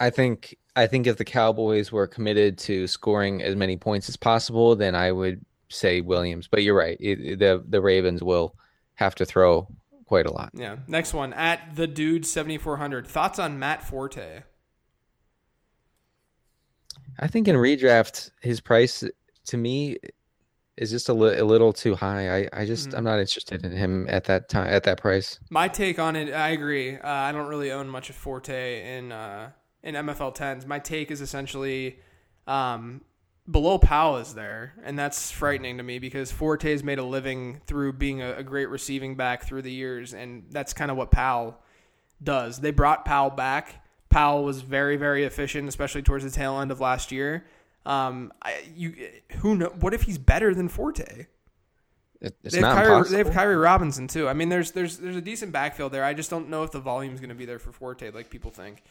I 0.00 0.08
think 0.08 0.56
I 0.74 0.86
think 0.86 1.06
if 1.06 1.18
the 1.18 1.24
Cowboys 1.26 1.92
were 1.92 2.06
committed 2.06 2.56
to 2.60 2.86
scoring 2.86 3.42
as 3.42 3.56
many 3.56 3.76
points 3.76 4.08
as 4.08 4.16
possible, 4.16 4.74
then 4.74 4.94
I 4.94 5.12
would 5.12 5.44
say 5.68 6.00
Williams. 6.00 6.48
But 6.48 6.62
you're 6.62 6.76
right. 6.76 6.96
It, 7.00 7.38
the 7.38 7.64
the 7.68 7.80
Ravens 7.80 8.22
will 8.22 8.56
have 8.94 9.14
to 9.16 9.24
throw 9.26 9.68
quite 10.06 10.26
a 10.26 10.32
lot. 10.32 10.50
Yeah. 10.54 10.76
Next 10.86 11.12
one 11.14 11.32
at 11.34 11.74
the 11.76 11.86
dude 11.86 12.26
seventy 12.26 12.58
four 12.58 12.76
hundred. 12.78 13.06
Thoughts 13.06 13.38
on 13.38 13.58
Matt 13.58 13.82
Forte? 13.82 14.42
I 17.18 17.26
think 17.26 17.48
in 17.48 17.56
redraft, 17.56 18.30
his 18.40 18.60
price 18.60 19.02
to 19.46 19.56
me 19.56 19.96
is 20.76 20.90
just 20.90 21.08
a, 21.08 21.12
li- 21.12 21.36
a 21.38 21.44
little 21.44 21.72
too 21.72 21.96
high. 21.96 22.42
I, 22.44 22.48
I 22.52 22.64
just 22.64 22.90
Mhm. 22.90 22.98
I'm 22.98 23.04
not 23.04 23.18
interested 23.18 23.64
in 23.64 23.72
him 23.72 24.06
at 24.08 24.24
that 24.24 24.48
time 24.48 24.68
at 24.72 24.84
that 24.84 25.00
price. 25.00 25.40
My 25.50 25.66
take 25.66 25.98
on 25.98 26.14
it, 26.14 26.32
I 26.32 26.50
agree. 26.50 26.96
Uh, 26.96 27.00
I 27.08 27.32
don't 27.32 27.48
really 27.48 27.72
own 27.72 27.88
much 27.88 28.08
of 28.10 28.16
Forte 28.16 28.96
in 28.96 29.10
uh, 29.10 29.50
in 29.82 29.94
MFL 29.96 30.34
tens. 30.34 30.64
My 30.66 30.78
take 30.78 31.10
is 31.10 31.20
essentially 31.20 31.98
um, 32.46 33.00
Bilal 33.48 33.78
Powell 33.78 34.18
is 34.18 34.34
there, 34.34 34.74
and 34.84 34.98
that's 34.98 35.30
frightening 35.30 35.78
to 35.78 35.82
me 35.82 35.98
because 35.98 36.30
Forte's 36.30 36.82
made 36.82 36.98
a 36.98 37.02
living 37.02 37.62
through 37.66 37.94
being 37.94 38.20
a, 38.20 38.34
a 38.34 38.42
great 38.42 38.68
receiving 38.68 39.16
back 39.16 39.44
through 39.44 39.62
the 39.62 39.72
years, 39.72 40.12
and 40.12 40.44
that's 40.50 40.74
kind 40.74 40.90
of 40.90 40.98
what 40.98 41.10
Powell 41.10 41.58
does. 42.22 42.60
They 42.60 42.70
brought 42.70 43.06
Powell 43.06 43.30
back. 43.30 43.82
Powell 44.10 44.44
was 44.44 44.60
very 44.60 44.96
very 44.96 45.24
efficient, 45.24 45.66
especially 45.66 46.02
towards 46.02 46.24
the 46.24 46.30
tail 46.30 46.60
end 46.60 46.70
of 46.70 46.80
last 46.80 47.10
year. 47.10 47.46
Um, 47.86 48.34
I, 48.42 48.64
you 48.76 48.94
who 49.38 49.56
know? 49.56 49.72
What 49.80 49.94
if 49.94 50.02
he's 50.02 50.18
better 50.18 50.54
than 50.54 50.68
Forte? 50.68 51.26
It, 52.20 52.36
it's 52.42 52.54
they 52.54 52.60
have, 52.60 52.74
not 52.74 52.74
Kyrie, 52.76 52.92
impossible. 52.96 53.16
they 53.16 53.24
have 53.24 53.34
Khiry 53.34 53.62
Robinson 53.62 54.08
too. 54.08 54.28
I 54.28 54.34
mean, 54.34 54.50
there's 54.50 54.72
there's 54.72 54.98
there's 54.98 55.16
a 55.16 55.22
decent 55.22 55.52
backfield 55.52 55.92
there. 55.92 56.04
I 56.04 56.12
just 56.12 56.28
don't 56.28 56.50
know 56.50 56.64
if 56.64 56.70
the 56.70 56.80
volume's 56.80 57.20
going 57.20 57.30
to 57.30 57.34
be 57.34 57.46
there 57.46 57.58
for 57.58 57.72
Forte 57.72 58.10
like 58.10 58.28
people 58.28 58.50
think. 58.50 58.82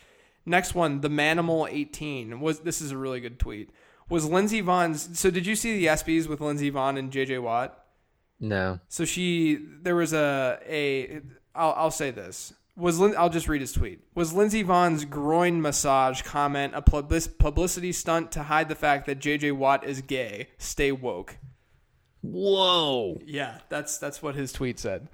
Next 0.48 0.74
one, 0.74 1.02
the 1.02 1.10
Manimal 1.10 1.70
18 1.70 2.40
was 2.40 2.62
this 2.62 2.82
is 2.82 2.92
a 2.92 2.98
really 2.98 3.20
good 3.20 3.38
tweet. 3.38 3.70
Was 4.10 4.26
Lindsey 4.26 4.62
Vonn's? 4.62 5.20
So 5.20 5.30
did 5.30 5.46
you 5.46 5.56
see 5.56 5.78
the 5.78 5.88
ESPYS 5.88 6.28
with 6.28 6.40
Lindsey 6.42 6.72
Vonn 6.72 6.98
and 6.98 7.12
JJ 7.12 7.42
Watt? 7.42 7.84
no. 8.40 8.80
So 8.88 9.04
she 9.06 9.60
there 9.82 9.96
was 9.96 10.14
a 10.14 10.60
a 10.68 11.22
I'll 11.56 11.74
I'll 11.78 11.92
say 11.92 12.12
this. 12.12 12.54
Was 12.76 13.00
Lin, 13.00 13.16
I'll 13.18 13.30
just 13.30 13.48
read 13.48 13.62
his 13.62 13.74
tweet. 13.74 14.02
Was 14.14 14.34
Lindsey 14.34 14.64
Vonn's 14.64 15.04
groin 15.04 15.60
massage 15.62 16.22
comment 16.22 16.74
a 16.76 16.82
public- 16.84 17.40
publicity 17.40 17.92
stunt 17.92 18.32
to 18.34 18.44
hide 18.44 18.70
the 18.70 18.76
fact 18.76 19.08
that 19.08 19.18
JJ 19.20 19.54
Watt 19.54 19.84
is 19.84 20.02
gay? 20.02 20.50
Stay 20.60 20.92
woke. 20.92 21.38
Whoa. 22.22 23.20
Yeah, 23.26 23.60
that's 23.70 23.98
that's 23.98 24.22
what 24.22 24.36
his 24.36 24.52
tweet 24.54 24.80
said. 24.80 25.08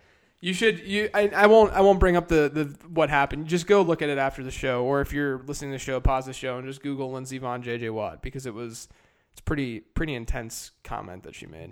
You 0.43 0.53
should 0.53 0.85
you 0.85 1.09
I, 1.13 1.29
I 1.29 1.47
won't 1.47 1.71
I 1.71 1.79
won't 1.79 2.01
bring 2.01 2.17
up 2.17 2.27
the, 2.27 2.49
the 2.53 2.65
what 2.89 3.09
happened. 3.09 3.47
Just 3.47 3.65
go 3.65 3.81
look 3.81 4.01
at 4.01 4.09
it 4.09 4.17
after 4.17 4.43
the 4.43 4.51
show, 4.51 4.83
or 4.83 4.99
if 4.99 5.13
you're 5.13 5.37
listening 5.47 5.71
to 5.71 5.75
the 5.75 5.79
show, 5.79 6.01
pause 6.01 6.25
the 6.25 6.33
show 6.33 6.57
and 6.57 6.67
just 6.67 6.83
Google 6.83 7.13
Lindsey 7.13 7.39
Vonn 7.39 7.63
JJ 7.63 7.93
Watt 7.93 8.21
because 8.21 8.45
it 8.45 8.53
was 8.53 8.89
it's 9.31 9.39
pretty 9.39 9.79
pretty 9.79 10.13
intense 10.15 10.71
comment 10.83 11.23
that 11.23 11.33
she 11.33 11.45
made. 11.45 11.69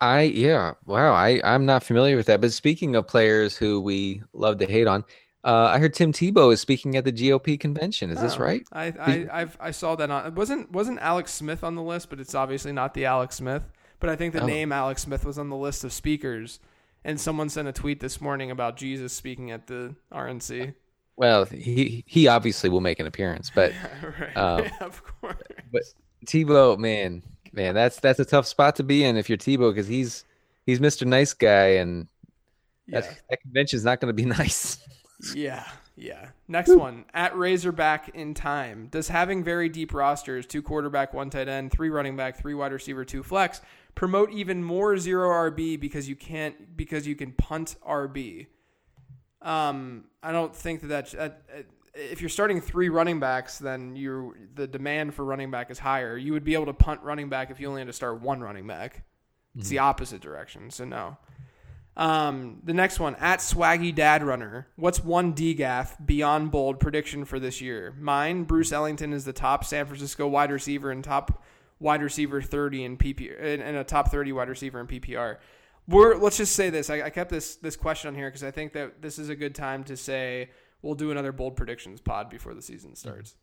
I 0.00 0.22
yeah. 0.22 0.72
Wow. 0.86 1.12
I 1.12 1.42
I'm 1.44 1.66
not 1.66 1.84
familiar 1.84 2.16
with 2.16 2.24
that. 2.24 2.40
But 2.40 2.54
speaking 2.54 2.96
of 2.96 3.06
players 3.06 3.58
who 3.58 3.78
we 3.82 4.22
love 4.32 4.56
to 4.60 4.64
hate 4.66 4.86
on, 4.86 5.04
uh, 5.44 5.66
I 5.74 5.78
heard 5.78 5.92
Tim 5.92 6.10
Tebow 6.10 6.50
is 6.50 6.62
speaking 6.62 6.96
at 6.96 7.04
the 7.04 7.12
GOP 7.12 7.60
convention. 7.60 8.08
Is 8.08 8.22
this 8.22 8.36
Oh, 8.36 8.42
right? 8.42 8.66
I 8.72 8.84
I 8.86 9.26
I've, 9.30 9.58
I 9.60 9.70
saw 9.70 9.96
that 9.96 10.10
on 10.10 10.28
it 10.28 10.32
wasn't 10.32 10.72
wasn't 10.72 10.98
Alex 11.00 11.30
Smith 11.30 11.62
on 11.62 11.74
the 11.74 11.82
list, 11.82 12.08
but 12.08 12.18
it's 12.20 12.34
obviously 12.34 12.72
not 12.72 12.94
the 12.94 13.04
Alex 13.04 13.36
Smith. 13.36 13.70
But 14.00 14.08
I 14.08 14.16
think 14.16 14.32
the 14.32 14.40
Oh. 14.40 14.46
name 14.46 14.72
Alex 14.72 15.02
Smith 15.02 15.26
was 15.26 15.36
on 15.38 15.50
the 15.50 15.56
list 15.56 15.84
of 15.84 15.92
speakers. 15.92 16.58
And 17.04 17.20
someone 17.20 17.48
sent 17.50 17.68
a 17.68 17.72
tweet 17.72 18.00
this 18.00 18.20
morning 18.20 18.50
about 18.50 18.76
Jesus 18.76 19.12
speaking 19.12 19.50
at 19.50 19.66
the 19.66 19.94
RNC. 20.12 20.74
Well, 21.16 21.44
he 21.44 22.02
he 22.06 22.26
obviously 22.28 22.70
will 22.70 22.80
make 22.80 22.98
an 22.98 23.06
appearance, 23.06 23.50
but 23.54 23.72
right. 24.20 24.36
Um, 24.36 24.64
of 24.80 25.02
course. 25.04 25.36
but 25.70 25.82
Tebow, 26.26 26.78
man, 26.78 27.22
man, 27.52 27.74
that's 27.74 28.00
that's 28.00 28.18
a 28.20 28.24
tough 28.24 28.46
spot 28.46 28.76
to 28.76 28.82
be 28.82 29.04
in 29.04 29.16
if 29.16 29.28
you're 29.28 29.38
Tebow 29.38 29.70
because 29.72 29.86
he's 29.86 30.24
he's 30.66 30.80
Mr. 30.80 31.06
Nice 31.06 31.34
Guy, 31.34 31.74
and 31.76 32.08
Yeah. 32.86 33.00
that 33.00 33.20
that 33.30 33.40
convention's 33.42 33.84
not 33.84 34.00
going 34.00 34.08
to 34.08 34.14
be 34.14 34.24
nice. 34.38 34.78
Yeah. 35.34 35.64
Yeah. 35.96 36.30
Next 36.48 36.74
one 36.74 37.04
at 37.14 37.36
Razorback 37.36 38.08
in 38.14 38.34
time. 38.34 38.88
Does 38.90 39.06
having 39.08 39.44
very 39.44 39.68
deep 39.68 39.94
rosters, 39.94 40.44
two 40.46 40.60
quarterback, 40.62 41.14
one 41.14 41.30
tight 41.30 41.46
end, 41.48 41.70
three 41.70 41.88
running 41.88 42.16
back, 42.16 42.36
three 42.36 42.54
wide 42.54 42.72
receiver, 42.72 43.04
two 43.04 43.22
flex, 43.22 43.60
promote 43.94 44.32
even 44.32 44.62
more 44.62 44.96
zero 44.98 45.28
RB 45.50 45.78
because 45.78 46.08
you 46.08 46.16
can't 46.16 46.76
because 46.76 47.06
you 47.06 47.14
can 47.14 47.32
punt 47.32 47.76
RB? 47.86 48.46
Um, 49.42 50.04
I 50.22 50.32
don't 50.32 50.54
think 50.54 50.80
that 50.80 50.86
that's 50.88 51.14
uh, 51.14 51.30
uh, 51.54 51.62
if 51.94 52.20
you're 52.20 52.30
starting 52.30 52.60
three 52.60 52.88
running 52.88 53.20
backs, 53.20 53.58
then 53.58 53.94
you 53.94 54.34
the 54.54 54.66
demand 54.66 55.14
for 55.14 55.24
running 55.24 55.50
back 55.50 55.70
is 55.70 55.78
higher. 55.78 56.16
You 56.16 56.32
would 56.32 56.44
be 56.44 56.54
able 56.54 56.66
to 56.66 56.72
punt 56.72 57.02
running 57.02 57.28
back 57.28 57.50
if 57.50 57.60
you 57.60 57.68
only 57.68 57.80
had 57.80 57.88
to 57.88 57.92
start 57.92 58.20
one 58.20 58.40
running 58.40 58.66
back. 58.66 59.04
It's 59.56 59.68
the 59.68 59.78
opposite 59.78 60.20
direction. 60.20 60.70
So 60.70 60.84
no. 60.84 61.16
Um, 61.96 62.60
the 62.64 62.74
next 62.74 62.98
one 62.98 63.14
at 63.16 63.38
Swaggy 63.38 63.94
Dad 63.94 64.24
Runner. 64.24 64.66
What's 64.74 65.02
one 65.02 65.32
DGAF 65.32 66.04
beyond 66.04 66.50
bold 66.50 66.80
prediction 66.80 67.24
for 67.24 67.38
this 67.38 67.60
year? 67.60 67.94
Mine, 68.00 68.44
Bruce 68.44 68.72
Ellington 68.72 69.12
is 69.12 69.24
the 69.24 69.32
top 69.32 69.64
San 69.64 69.86
Francisco 69.86 70.26
wide 70.26 70.50
receiver 70.50 70.90
and 70.90 71.04
top 71.04 71.44
wide 71.80 72.02
receiver 72.02 72.40
30 72.40 72.84
in 72.84 72.96
PPR 72.96 73.42
and 73.42 73.62
and 73.62 73.76
a 73.76 73.84
top 73.84 74.10
30 74.10 74.32
wide 74.32 74.48
receiver 74.48 74.80
in 74.80 74.86
PPR. 74.86 75.36
We're 75.86 76.16
let's 76.16 76.36
just 76.38 76.54
say 76.56 76.70
this. 76.70 76.88
I, 76.90 77.02
I 77.02 77.10
kept 77.10 77.30
this 77.30 77.56
this 77.56 77.76
question 77.76 78.08
on 78.08 78.14
here 78.14 78.28
because 78.28 78.44
I 78.44 78.50
think 78.50 78.72
that 78.72 79.02
this 79.02 79.18
is 79.18 79.28
a 79.28 79.36
good 79.36 79.54
time 79.54 79.84
to 79.84 79.96
say 79.96 80.50
we'll 80.82 80.94
do 80.94 81.10
another 81.10 81.32
bold 81.32 81.56
predictions 81.56 82.00
pod 82.00 82.30
before 82.30 82.54
the 82.54 82.62
season 82.62 82.94
starts. 82.96 83.34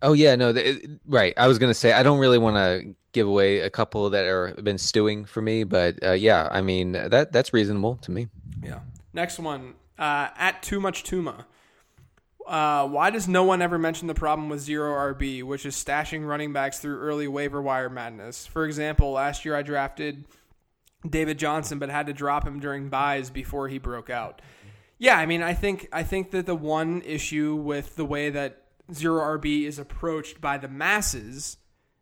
Oh 0.00 0.12
yeah, 0.12 0.36
no, 0.36 0.52
the, 0.52 0.68
it- 0.70 0.90
right. 1.06 1.34
I 1.36 1.48
was 1.48 1.58
gonna 1.58 1.74
say 1.74 1.92
I 1.92 2.02
don't 2.02 2.18
really 2.18 2.38
want 2.38 2.56
to 2.56 2.94
give 3.12 3.26
away 3.26 3.60
a 3.60 3.70
couple 3.70 4.10
that 4.10 4.26
are 4.26 4.54
been 4.62 4.78
stewing 4.78 5.24
for 5.24 5.42
me, 5.42 5.64
but 5.64 6.02
uh, 6.04 6.12
yeah, 6.12 6.48
I 6.50 6.60
mean 6.60 6.92
that 6.92 7.32
that's 7.32 7.52
reasonable 7.52 7.96
to 8.02 8.10
me. 8.10 8.28
Yeah. 8.62 8.80
Next 9.12 9.38
one 9.38 9.74
uh, 9.98 10.28
at 10.36 10.62
Too 10.62 10.78
Much 10.80 11.02
Tuma. 11.02 11.44
Uh, 12.48 12.88
why 12.88 13.10
does 13.10 13.28
no 13.28 13.44
one 13.44 13.60
ever 13.60 13.78
mention 13.78 14.08
the 14.08 14.14
problem 14.14 14.48
with 14.48 14.60
zero 14.60 14.94
RB, 15.12 15.42
which 15.42 15.66
is 15.66 15.76
stashing 15.76 16.26
running 16.26 16.54
backs 16.54 16.78
through 16.78 16.98
early 16.98 17.28
waiver 17.28 17.60
wire 17.60 17.90
madness? 17.90 18.46
For 18.46 18.64
example, 18.64 19.12
last 19.12 19.44
year 19.44 19.54
I 19.54 19.60
drafted 19.60 20.24
David 21.08 21.38
Johnson, 21.38 21.78
but 21.78 21.90
had 21.90 22.06
to 22.06 22.14
drop 22.14 22.46
him 22.46 22.58
during 22.58 22.88
byes 22.88 23.28
before 23.28 23.68
he 23.68 23.78
broke 23.78 24.08
out. 24.08 24.40
Yeah, 24.96 25.18
I 25.18 25.26
mean, 25.26 25.42
I 25.42 25.52
think 25.52 25.88
I 25.92 26.02
think 26.02 26.30
that 26.30 26.46
the 26.46 26.54
one 26.54 27.02
issue 27.02 27.54
with 27.54 27.96
the 27.96 28.06
way 28.06 28.30
that 28.30 28.62
zero 28.94 29.38
RB 29.38 29.66
is 29.66 29.78
approached 29.78 30.40
by 30.40 30.56
the 30.56 30.68
masses, 30.68 31.58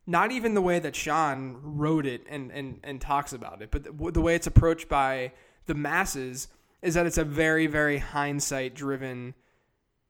not 0.06 0.30
even 0.30 0.54
the 0.54 0.62
way 0.62 0.78
that 0.78 0.94
Shawn 0.94 1.58
wrote 1.60 2.06
it 2.06 2.24
and 2.30 2.52
and, 2.52 2.78
and 2.84 3.00
talks 3.00 3.32
about 3.32 3.62
it, 3.62 3.72
but 3.72 3.82
the, 3.82 4.12
the 4.12 4.20
way 4.20 4.36
it's 4.36 4.46
approached 4.46 4.88
by 4.88 5.32
the 5.66 5.74
masses 5.74 6.46
is 6.82 6.94
that 6.94 7.04
it's 7.04 7.18
a 7.18 7.24
very 7.24 7.66
very 7.66 7.98
hindsight 7.98 8.76
driven 8.76 9.34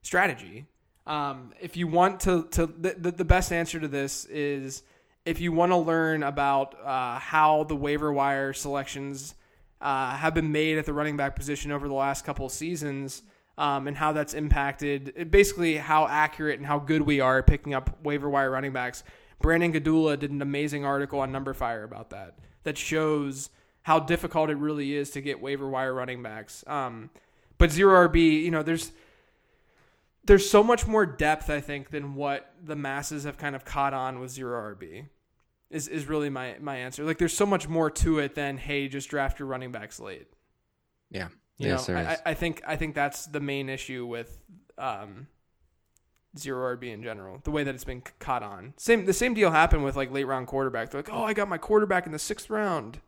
strategy. 0.07 0.67
Um, 1.07 1.53
if 1.61 1.77
you 1.77 1.89
want 1.89 2.21
to, 2.21 2.45
to 2.53 2.67
the, 2.67 3.11
the, 3.11 3.25
best 3.25 3.53
answer 3.53 3.79
to 3.79 3.89
this 3.89 4.25
is 4.27 4.83
if 5.25 5.41
you 5.41 5.53
want 5.53 5.73
to 5.73 5.77
learn 5.77 6.23
about 6.23 6.75
uh, 6.85 7.19
how 7.19 7.65
the 7.65 7.77
waiver 7.77 8.13
wire 8.13 8.53
selections 8.53 9.35
uh, 9.81 10.17
have 10.17 10.35
been 10.35 10.51
made 10.51 10.79
at 10.79 10.87
the 10.87 10.93
running 10.93 11.17
back 11.17 11.37
position 11.37 11.71
over 11.71 11.87
the 11.87 11.95
last 11.95 12.25
couple 12.25 12.47
of 12.47 12.53
seasons 12.53 13.23
um, 13.59 13.87
and 13.87 13.97
how 13.97 14.13
that's 14.13 14.35
impacted 14.35 15.31
basically 15.31 15.77
how 15.77 16.07
accurate 16.07 16.59
and 16.59 16.67
how 16.67 16.79
good 16.79 17.03
we 17.03 17.21
are 17.21 17.43
picking 17.43 17.75
up 17.75 17.99
waiver 18.05 18.29
wire 18.29 18.51
running 18.51 18.73
backs. 18.73 19.03
Brandon 19.41 19.73
Gdula 19.73 20.19
did 20.19 20.31
an 20.31 20.41
amazing 20.41 20.85
article 20.85 21.21
on 21.21 21.33
Numberfire 21.33 21.85
about 21.85 22.11
that 22.11 22.35
that 22.63 22.79
shows 22.79 23.51
how 23.83 24.01
difficult 24.01 24.51
it 24.51 24.57
really 24.57 24.95
is 24.95 25.11
to 25.11 25.21
get 25.21 25.41
waiver 25.41 25.69
wire 25.69 25.95
running 25.95 26.23
backs. 26.23 26.65
Um, 26.67 27.11
but 27.59 27.71
zero 27.71 28.09
RB, 28.09 28.43
you 28.43 28.51
know, 28.51 28.63
there's 28.63 28.93
there's 30.27 30.49
so 30.49 30.63
much 30.63 30.87
more 30.87 31.07
depth, 31.07 31.49
I 31.51 31.61
think, 31.61 31.91
than 31.91 32.15
what 32.15 32.53
the 32.63 32.77
masses 32.77 33.25
have 33.25 33.39
kind 33.39 33.57
of 33.57 33.65
caught 33.65 33.95
on 33.95 34.21
with 34.21 34.31
zero 34.31 34.75
RB. 34.75 35.07
Is 35.71 35.89
is 35.89 36.07
really 36.07 36.31
my 36.31 36.57
my 36.61 36.77
answer. 36.77 37.05
Like, 37.05 37.19
there's 37.19 37.37
so 37.37 37.47
much 37.47 37.69
more 37.69 37.91
to 37.91 38.19
it 38.19 38.35
than 38.35 38.57
hey, 38.57 38.89
just 38.89 39.09
draft 39.09 39.39
your 39.39 39.49
running 39.49 39.73
backs 39.73 39.99
late. 39.99 40.29
Yeah. 41.11 41.29
You 41.59 41.71
yes, 41.71 41.89
know, 41.89 41.95
there 41.95 42.09
I, 42.09 42.13
is. 42.13 42.21
I 42.25 42.31
I 42.31 42.35
think 42.35 42.63
I 42.67 42.77
think 42.77 42.95
that's 42.95 43.27
the 43.27 43.41
main 43.41 43.69
issue 43.69 44.07
with 44.07 44.39
um, 44.79 45.27
zero 46.39 46.77
RB 46.77 46.93
in 46.93 47.03
general. 47.03 47.41
The 47.43 47.51
way 47.51 47.65
that 47.65 47.75
it's 47.75 47.85
been 47.85 48.03
caught 48.19 48.43
on. 48.43 48.75
Same 48.77 49.07
the 49.07 49.13
same 49.13 49.35
deal 49.35 49.51
happened 49.51 49.85
with 49.85 49.97
like 49.97 50.13
late 50.13 50.25
round 50.25 50.47
quarterback. 50.47 50.91
They're 50.91 51.01
like, 51.01 51.13
oh, 51.13 51.25
I 51.25 51.33
got 51.33 51.49
my 51.49 51.59
quarterback 51.59 52.07
in 52.07 52.13
the 52.13 52.19
sixth 52.19 52.51
round. 52.51 53.01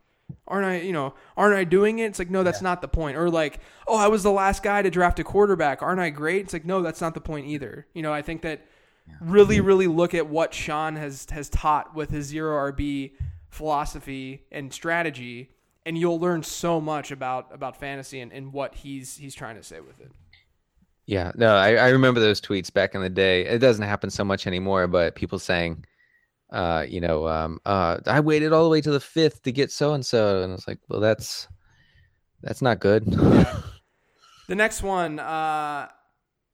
Aren't 0.47 0.65
I, 0.65 0.81
you 0.81 0.93
know, 0.93 1.13
aren't 1.37 1.55
I 1.55 1.63
doing 1.63 1.99
it? 1.99 2.05
It's 2.05 2.19
like, 2.19 2.29
no, 2.29 2.43
that's 2.43 2.61
not 2.61 2.81
the 2.81 2.87
point. 2.87 3.17
Or 3.17 3.29
like, 3.29 3.59
oh, 3.87 3.97
I 3.97 4.07
was 4.07 4.23
the 4.23 4.31
last 4.31 4.63
guy 4.63 4.81
to 4.81 4.89
draft 4.89 5.19
a 5.19 5.23
quarterback. 5.23 5.81
Aren't 5.81 5.99
I 5.99 6.09
great? 6.09 6.45
It's 6.45 6.53
like, 6.53 6.65
no, 6.65 6.81
that's 6.81 7.01
not 7.01 7.13
the 7.13 7.21
point 7.21 7.47
either. 7.47 7.85
You 7.93 8.01
know, 8.01 8.11
I 8.11 8.21
think 8.21 8.41
that 8.41 8.65
really, 9.21 9.59
really 9.61 9.87
look 9.87 10.13
at 10.13 10.27
what 10.27 10.53
Shawn 10.53 10.95
has 10.95 11.27
has 11.31 11.49
taught 11.49 11.95
with 11.95 12.09
his 12.09 12.25
zero 12.25 12.71
RB 12.71 13.11
philosophy 13.49 14.45
and 14.51 14.73
strategy, 14.73 15.51
and 15.85 15.97
you'll 15.97 16.19
learn 16.19 16.43
so 16.43 16.79
much 16.81 17.11
about 17.11 17.53
about 17.53 17.77
fantasy 17.77 18.19
and, 18.19 18.31
and 18.31 18.53
what 18.53 18.75
he's 18.75 19.17
he's 19.17 19.35
trying 19.35 19.55
to 19.55 19.63
say 19.63 19.79
with 19.79 19.99
it. 19.99 20.11
Yeah, 21.05 21.31
no, 21.33 21.55
I, 21.55 21.73
I 21.73 21.89
remember 21.89 22.19
those 22.19 22.39
tweets 22.39 22.71
back 22.71 22.93
in 22.93 23.01
the 23.01 23.09
day. 23.09 23.43
It 23.43 23.57
doesn't 23.57 23.83
happen 23.83 24.11
so 24.11 24.23
much 24.23 24.45
anymore, 24.45 24.85
but 24.85 25.15
people 25.15 25.39
saying, 25.39 25.83
uh, 26.51 26.85
you 26.87 27.01
know, 27.01 27.27
um, 27.27 27.59
uh, 27.65 27.97
I 28.05 28.19
waited 28.19 28.53
all 28.53 28.63
the 28.63 28.69
way 28.69 28.81
to 28.81 28.91
the 28.91 28.99
fifth 28.99 29.43
to 29.43 29.51
get 29.51 29.71
so 29.71 29.93
and 29.93 30.05
so, 30.05 30.43
and 30.43 30.53
it's 30.53 30.67
like, 30.67 30.79
well, 30.87 30.99
that's 30.99 31.47
that's 32.41 32.61
not 32.61 32.79
good. 32.79 33.05
The 34.49 34.55
next 34.55 34.81
one, 34.81 35.19
uh, 35.19 35.89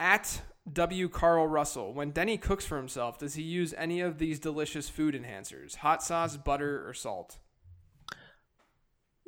at 0.02 0.42
W. 0.74 1.08
Carl 1.08 1.48
Russell. 1.48 1.94
When 1.94 2.12
Denny 2.12 2.38
cooks 2.38 2.66
for 2.66 2.76
himself, 2.76 3.18
does 3.18 3.36
he 3.36 3.42
use 3.42 3.74
any 3.78 4.02
of 4.02 4.18
these 4.18 4.38
delicious 4.38 4.90
food 4.90 5.16
enhancers? 5.16 5.78
Hot 5.78 6.04
sauce, 6.04 6.36
butter, 6.36 6.86
or 6.86 6.94
salt? 6.94 7.38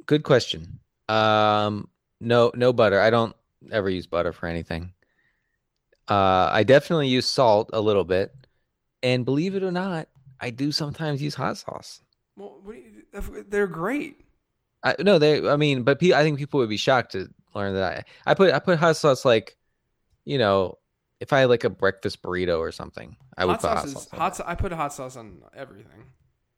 good 0.05 0.23
question. 0.23 0.79
Um, 1.07 1.87
no, 2.19 2.51
no 2.55 2.73
butter. 2.73 2.99
I 2.99 3.09
don't 3.09 3.35
ever 3.71 3.89
use 3.89 4.07
butter 4.07 4.33
for 4.33 4.47
anything. 4.47 4.91
Uh, 6.09 6.49
I 6.51 6.63
definitely 6.63 7.07
use 7.07 7.25
salt 7.25 7.69
a 7.71 7.79
little 7.79 8.03
bit, 8.03 8.33
and 9.01 9.23
believe 9.23 9.55
it 9.55 9.63
or 9.63 9.71
not, 9.71 10.09
I 10.39 10.49
do 10.49 10.71
sometimes 10.71 11.21
use 11.21 11.35
hot 11.35 11.57
sauce. 11.57 12.01
Well, 12.35 12.59
what 12.63 12.75
do 12.75 12.79
you, 12.81 13.45
they're 13.49 13.67
great. 13.67 14.21
I, 14.83 14.95
no, 14.99 15.17
they. 15.17 15.47
I 15.47 15.55
mean, 15.55 15.83
but 15.83 15.99
pe- 15.99 16.13
I 16.13 16.21
think 16.23 16.37
people 16.37 16.59
would 16.59 16.69
be 16.69 16.77
shocked 16.77 17.13
to 17.13 17.27
learn 17.55 17.73
that 17.73 18.05
I, 18.25 18.31
I 18.31 18.33
put 18.35 18.53
I 18.53 18.59
put 18.59 18.77
hot 18.77 18.95
sauce 18.95 19.25
like, 19.25 19.57
you 20.23 20.37
know, 20.37 20.77
if 21.19 21.33
I 21.33 21.39
had 21.41 21.49
like 21.49 21.63
a 21.63 21.69
breakfast 21.69 22.21
burrito 22.21 22.59
or 22.59 22.71
something, 22.71 23.17
I 23.35 23.45
would 23.45 23.53
Hot 23.53 23.61
put 23.61 23.67
hot 23.69 23.89
sauce. 23.89 24.37
hot. 24.37 24.41
I 24.47 24.55
put 24.55 24.71
hot 24.71 24.93
sauce 24.93 25.17
on 25.17 25.41
everything. 25.55 26.03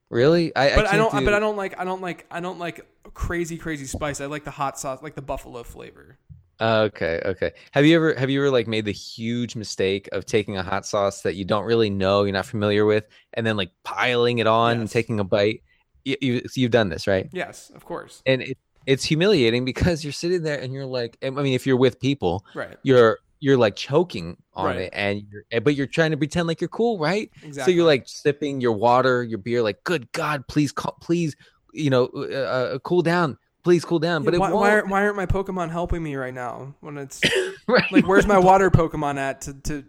Really? 0.09 0.53
I, 0.55 0.75
But 0.75 0.88
I, 0.88 0.89
can't 0.91 1.11
don't. 1.11 1.19
Do, 1.19 1.25
But 1.25 1.34
I 1.34 1.39
don't 1.39 1.55
like. 1.55 1.80
I 1.80 1.86
don't 1.86 2.01
like. 2.01 2.25
I 2.30 2.39
don't 2.39 2.59
like 2.59 2.86
crazy, 3.13 3.57
crazy 3.57 3.86
spice. 3.86 4.19
I 4.19 4.25
like 4.25 4.43
the 4.43 4.51
hot 4.51 4.77
sauce, 4.80 5.01
like 5.01 5.15
the 5.15 5.21
buffalo 5.21 5.63
flavor. 5.63 6.17
Okay, 6.62 7.22
okay. 7.26 7.51
Have 7.72 7.86
you 7.86 7.95
ever 7.95 8.14
have 8.16 8.30
you 8.30 8.41
ever 8.41 8.51
like 8.51 8.68
made 8.68 8.86
the 8.86 8.91
huge 8.91 9.55
mistake 9.55 10.10
of 10.12 10.26
taking 10.26 10.57
a 10.57 10.64
hot 10.64 10.86
sauce 10.86 11.22
that 11.22 11.36
you 11.36 11.45
don't 11.45 11.64
really 11.64 11.89
know, 11.89 12.24
you're 12.24 12.34
not 12.34 12.45
familiar 12.45 12.86
with, 12.86 13.05
and 13.34 13.45
then 13.45 13.55
like 13.55 13.72
piling 13.84 14.39
it 14.39 14.47
on 14.47 14.80
and 14.80 14.89
taking 14.89 15.20
a 15.20 15.24
bite? 15.24 15.64
You, 16.03 16.18
you 16.22 16.41
you've 16.55 16.72
done 16.72 16.89
this, 16.89 17.07
right? 17.07 17.30
Yes, 17.32 17.72
of 17.74 17.86
course. 17.86 18.22
And 18.26 18.41
it, 18.41 18.57
it's 18.86 19.03
humiliating 19.03 19.64
because 19.66 20.03
you're 20.03 20.14
sitting 20.14 20.43
there 20.43 20.60
and 20.60 20.74
you're 20.74 20.86
like, 20.86 21.18
I 21.24 21.30
mean, 21.30 21.53
if 21.53 21.66
you're 21.66 21.78
with 21.78 21.99
people, 21.99 22.45
Right. 22.53 22.78
you're 22.84 23.20
you're 23.39 23.57
like 23.57 23.78
choking 23.78 24.36
on 24.53 24.66
Right. 24.66 24.80
it, 24.82 24.89
and 24.91 25.22
you're 25.32 25.62
but 25.62 25.76
you're 25.76 25.88
trying 25.88 26.12
to 26.12 26.18
pretend 26.18 26.47
like 26.47 26.60
you're 26.60 26.68
cool, 26.68 26.99
right? 26.99 27.30
Exactly. 27.41 27.72
So 27.72 27.76
you're 27.76 27.86
like 27.86 28.03
sipping 28.05 28.60
your 28.60 28.74
water, 28.74 29.24
your 29.24 29.38
beer, 29.38 29.62
like, 29.62 29.82
good 29.86 30.12
God, 30.12 30.45
please, 30.49 30.74
call, 30.74 30.97
please, 30.99 31.38
you 31.74 31.89
know, 31.89 32.10
uh, 32.16 32.34
uh, 32.76 32.80
cool 32.80 33.01
down, 33.01 33.38
please 33.64 33.86
cool 33.86 33.99
down. 33.99 34.24
But 34.24 34.34
Yeah, 34.34 34.38
it 34.38 34.39
why, 34.39 34.53
why, 34.53 34.72
aren't, 34.72 34.89
why 34.89 35.03
aren't 35.03 35.16
my 35.16 35.26
Pokemon 35.26 35.72
helping 35.72 36.03
me 36.03 36.16
right 36.16 36.34
now? 36.34 36.76
When 36.80 36.97
it's 36.97 37.22
right? 37.68 37.91
like, 37.91 38.07
where's 38.07 38.28
my 38.28 38.39
water 38.39 38.70
Pokemon 38.70 39.18
at 39.18 39.41
to, 39.41 39.53
to 39.53 39.86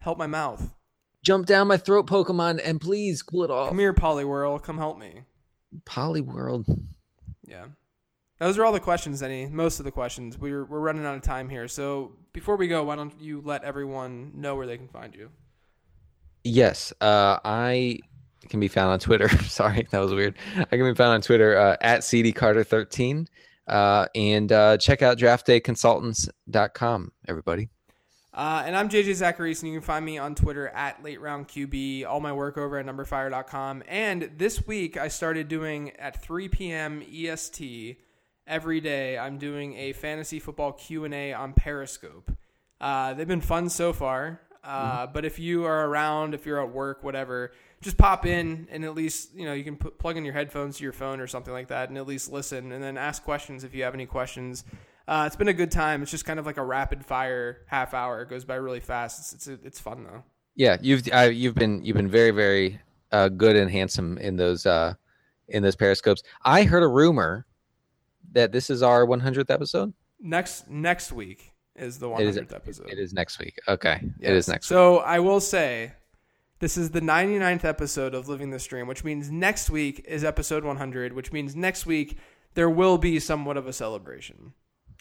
help 0.00 0.18
my 0.18 0.26
mouth? 0.26 0.74
jump 1.24 1.46
down 1.46 1.68
my 1.68 1.76
throat, 1.76 2.06
Pokemon, 2.06 2.60
and 2.64 2.80
please 2.80 3.22
cool 3.22 3.44
it 3.44 3.50
off. 3.50 3.68
Come 3.68 3.78
here, 3.78 3.92
Poliwhirl. 3.92 4.62
Come 4.62 4.78
help 4.78 4.98
me. 4.98 5.22
Poliwhirl. 5.84 6.64
Yeah. 7.46 7.66
Those 8.38 8.56
are 8.56 8.64
all 8.64 8.72
the 8.72 8.80
questions, 8.80 9.22
Any 9.22 9.46
Most 9.46 9.80
of 9.80 9.84
the 9.84 9.90
questions. 9.90 10.38
We're 10.38 10.64
we're 10.64 10.80
running 10.80 11.04
out 11.04 11.16
of 11.16 11.22
time 11.22 11.48
here. 11.48 11.66
So 11.66 12.12
before 12.32 12.56
we 12.56 12.68
go, 12.68 12.84
why 12.84 12.96
don't 12.96 13.20
you 13.20 13.42
let 13.44 13.64
everyone 13.64 14.32
know 14.36 14.54
where 14.54 14.66
they 14.66 14.78
can 14.78 14.88
find 14.88 15.14
you? 15.14 15.30
Yes, 16.44 16.92
uh, 17.00 17.38
I 17.44 17.98
can 18.48 18.60
be 18.60 18.68
found 18.68 18.92
on 18.92 18.98
Twitter. 18.98 19.28
Sorry, 19.44 19.86
that 19.90 19.98
was 19.98 20.12
weird. 20.12 20.34
I 20.56 20.64
can 20.64 20.84
be 20.84 20.94
found 20.94 21.14
on 21.14 21.20
Twitter 21.22 21.56
uh, 21.56 21.76
at 21.80 22.00
cdcarter13. 22.00 23.26
Uh, 23.66 24.06
and 24.14 24.50
uh, 24.50 24.78
check 24.78 25.02
out 25.02 25.18
draftdayconsultants.com, 25.18 27.12
everybody. 27.26 27.68
Uh, 28.32 28.62
and 28.64 28.76
I'm 28.76 28.88
JJ 28.88 29.10
Zachariason, 29.10 29.64
and 29.64 29.72
you 29.72 29.78
can 29.80 29.86
find 29.86 30.04
me 30.04 30.16
on 30.16 30.34
Twitter 30.34 30.68
at 30.68 31.02
Late 31.02 31.20
Round 31.20 31.48
QB. 31.48 32.06
All 32.06 32.20
my 32.20 32.32
work 32.32 32.56
over 32.56 32.78
at 32.78 32.86
numberfire.com. 32.86 33.82
And 33.88 34.30
this 34.36 34.66
week, 34.66 34.96
I 34.96 35.08
started 35.08 35.48
doing 35.48 35.90
at 35.96 36.22
3 36.22 36.48
p.m. 36.48 37.02
EST 37.12 37.98
every 38.46 38.80
day. 38.80 39.18
I'm 39.18 39.38
doing 39.38 39.74
a 39.76 39.92
fantasy 39.92 40.38
football 40.38 40.72
Q 40.72 41.04
and 41.04 41.14
A 41.14 41.32
on 41.32 41.52
Periscope. 41.52 42.30
Uh, 42.80 43.12
they've 43.14 43.28
been 43.28 43.40
fun 43.40 43.68
so 43.68 43.92
far. 43.92 44.40
Uh, 44.62 45.06
Mm-hmm. 45.06 45.12
But 45.12 45.24
if 45.24 45.38
you 45.38 45.64
are 45.64 45.88
around, 45.88 46.34
if 46.34 46.44
you're 46.46 46.62
at 46.62 46.72
work, 46.72 47.02
whatever, 47.02 47.52
just 47.80 47.96
pop 47.96 48.26
in 48.26 48.66
and 48.70 48.84
at 48.84 48.94
least 48.94 49.34
you 49.34 49.44
know 49.44 49.52
you 49.52 49.64
can 49.64 49.76
put, 49.76 49.98
plug 49.98 50.16
in 50.16 50.24
your 50.24 50.34
headphones 50.34 50.78
to 50.78 50.82
your 50.84 50.92
phone 50.92 51.20
or 51.20 51.26
something 51.26 51.52
like 51.52 51.68
that, 51.68 51.88
and 51.88 51.98
at 51.98 52.06
least 52.06 52.30
listen, 52.32 52.72
and 52.72 52.82
then 52.82 52.96
ask 52.98 53.22
questions 53.24 53.64
if 53.64 53.74
you 53.74 53.82
have 53.84 53.94
any 53.94 54.06
questions. 54.06 54.64
Uh, 55.06 55.24
it's 55.26 55.36
been 55.36 55.48
a 55.48 55.54
good 55.54 55.70
time. 55.70 56.02
It's 56.02 56.10
just 56.10 56.26
kind 56.26 56.38
of 56.38 56.44
like 56.44 56.58
a 56.58 56.64
rapid 56.64 57.04
fire 57.04 57.62
half 57.66 57.94
hour. 57.94 58.20
It 58.22 58.28
goes 58.28 58.44
by 58.44 58.56
really 58.56 58.80
fast. 58.80 59.32
It's 59.34 59.46
it's, 59.46 59.64
it's 59.64 59.80
fun 59.80 60.04
though. 60.04 60.22
Yeah, 60.54 60.76
you've 60.82 61.08
uh, 61.12 61.30
you've 61.32 61.54
been 61.54 61.84
you've 61.84 61.96
been 61.96 62.10
very 62.10 62.30
very 62.30 62.80
uh, 63.12 63.28
good 63.28 63.56
and 63.56 63.70
handsome 63.70 64.18
in 64.18 64.36
those 64.36 64.66
uh, 64.66 64.94
in 65.48 65.62
those 65.62 65.76
periscopes. 65.76 66.22
I 66.44 66.64
heard 66.64 66.82
a 66.82 66.88
rumor 66.88 67.46
that 68.32 68.52
this 68.52 68.68
is 68.68 68.82
our 68.82 69.06
100th 69.06 69.50
episode. 69.50 69.94
Next 70.20 70.68
next 70.68 71.12
week 71.12 71.52
is 71.74 71.98
the 71.98 72.10
It 72.10 72.26
is 72.26 72.36
100th 72.36 72.54
episode. 72.54 72.90
It 72.90 72.98
is 72.98 73.12
next 73.14 73.38
week. 73.38 73.56
Okay, 73.68 74.00
it 74.02 74.10
Yes. 74.20 74.32
is 74.32 74.48
next. 74.48 74.68
week. 74.68 74.74
So 74.76 74.98
I 74.98 75.20
will 75.20 75.40
say, 75.40 75.92
this 76.60 76.76
is 76.76 76.90
the 76.90 77.00
99th 77.00 77.64
episode 77.64 78.14
of 78.14 78.28
Living 78.28 78.50
the 78.50 78.58
Stream, 78.58 78.86
which 78.86 79.04
means 79.04 79.30
next 79.30 79.70
week 79.70 80.04
is 80.08 80.24
episode 80.24 80.64
100, 80.64 81.12
which 81.12 81.32
means 81.32 81.54
next 81.54 81.86
week 81.86 82.18
there 82.54 82.70
will 82.70 82.98
be 82.98 83.20
somewhat 83.20 83.56
of 83.56 83.66
a 83.66 83.72
celebration. 83.72 84.52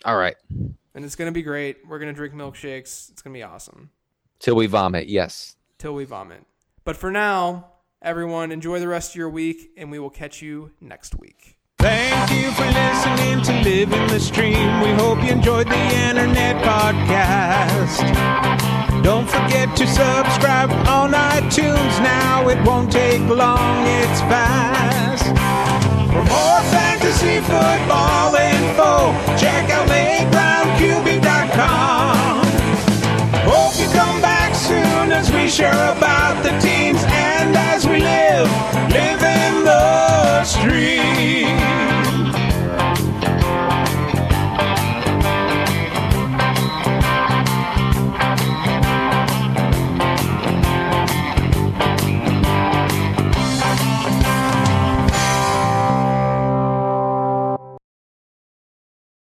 All 0.05 0.15
right, 0.17 0.35
And 0.49 1.03
it's 1.03 1.15
going 1.15 1.27
to 1.27 1.31
be 1.33 1.41
great. 1.41 1.77
We're 1.87 1.97
going 1.97 2.13
to 2.13 2.15
drink 2.15 2.35
milkshakes. 2.35 3.09
It's 3.09 3.21
going 3.23 3.33
to 3.33 3.37
be 3.37 3.43
awesome 3.43 3.89
till 4.39 4.55
we 4.55 4.67
vomit. 4.67 5.07
Yes. 5.07 5.55
till 5.79 5.95
we 5.95 6.05
vomit. 6.05 6.45
But 6.83 6.95
for 6.95 7.09
now, 7.11 7.71
everyone, 8.01 8.51
enjoy 8.51 8.79
the 8.79 8.87
rest 8.87 9.11
of 9.11 9.15
your 9.15 9.29
week, 9.29 9.71
and 9.75 9.89
we 9.89 9.97
will 9.97 10.11
catch 10.11 10.41
you 10.41 10.71
next 10.79 11.17
week. 11.19 11.56
Thank 11.79 12.31
you 12.31 12.49
for 12.53 12.65
listening 12.65 13.43
to 13.43 13.53
Living 13.61 14.07
the 14.07 14.19
Stream. 14.19 14.81
We 14.81 14.89
hope 14.93 15.21
you 15.23 15.29
enjoyed 15.29 15.67
the 15.67 15.75
internet 15.75 16.55
podcast. 16.65 18.01
Don't 19.03 19.29
forget 19.29 19.75
to 19.77 19.85
subscribe 19.85 20.71
on 20.87 21.11
iTunes 21.11 21.99
now. 22.01 22.47
It 22.49 22.57
won't 22.65 22.91
take 22.91 23.21
long, 23.29 23.85
it's 23.85 24.21
fast. 24.21 25.25
For 26.11 26.23
more 26.25 26.61
fantasy 26.73 27.41
football 27.41 28.33
info, 28.33 29.13
check 29.37 29.69
out 29.69 29.87
LateRoundQB.com. 29.87 32.43
Hope 33.45 33.77
you 33.79 33.87
come 33.93 34.19
back 34.19 34.55
soon 34.55 35.11
as 35.11 35.29
we 35.31 35.47
share 35.47 35.91
about 35.95 36.41
the 36.41 36.57
team. 36.59 36.86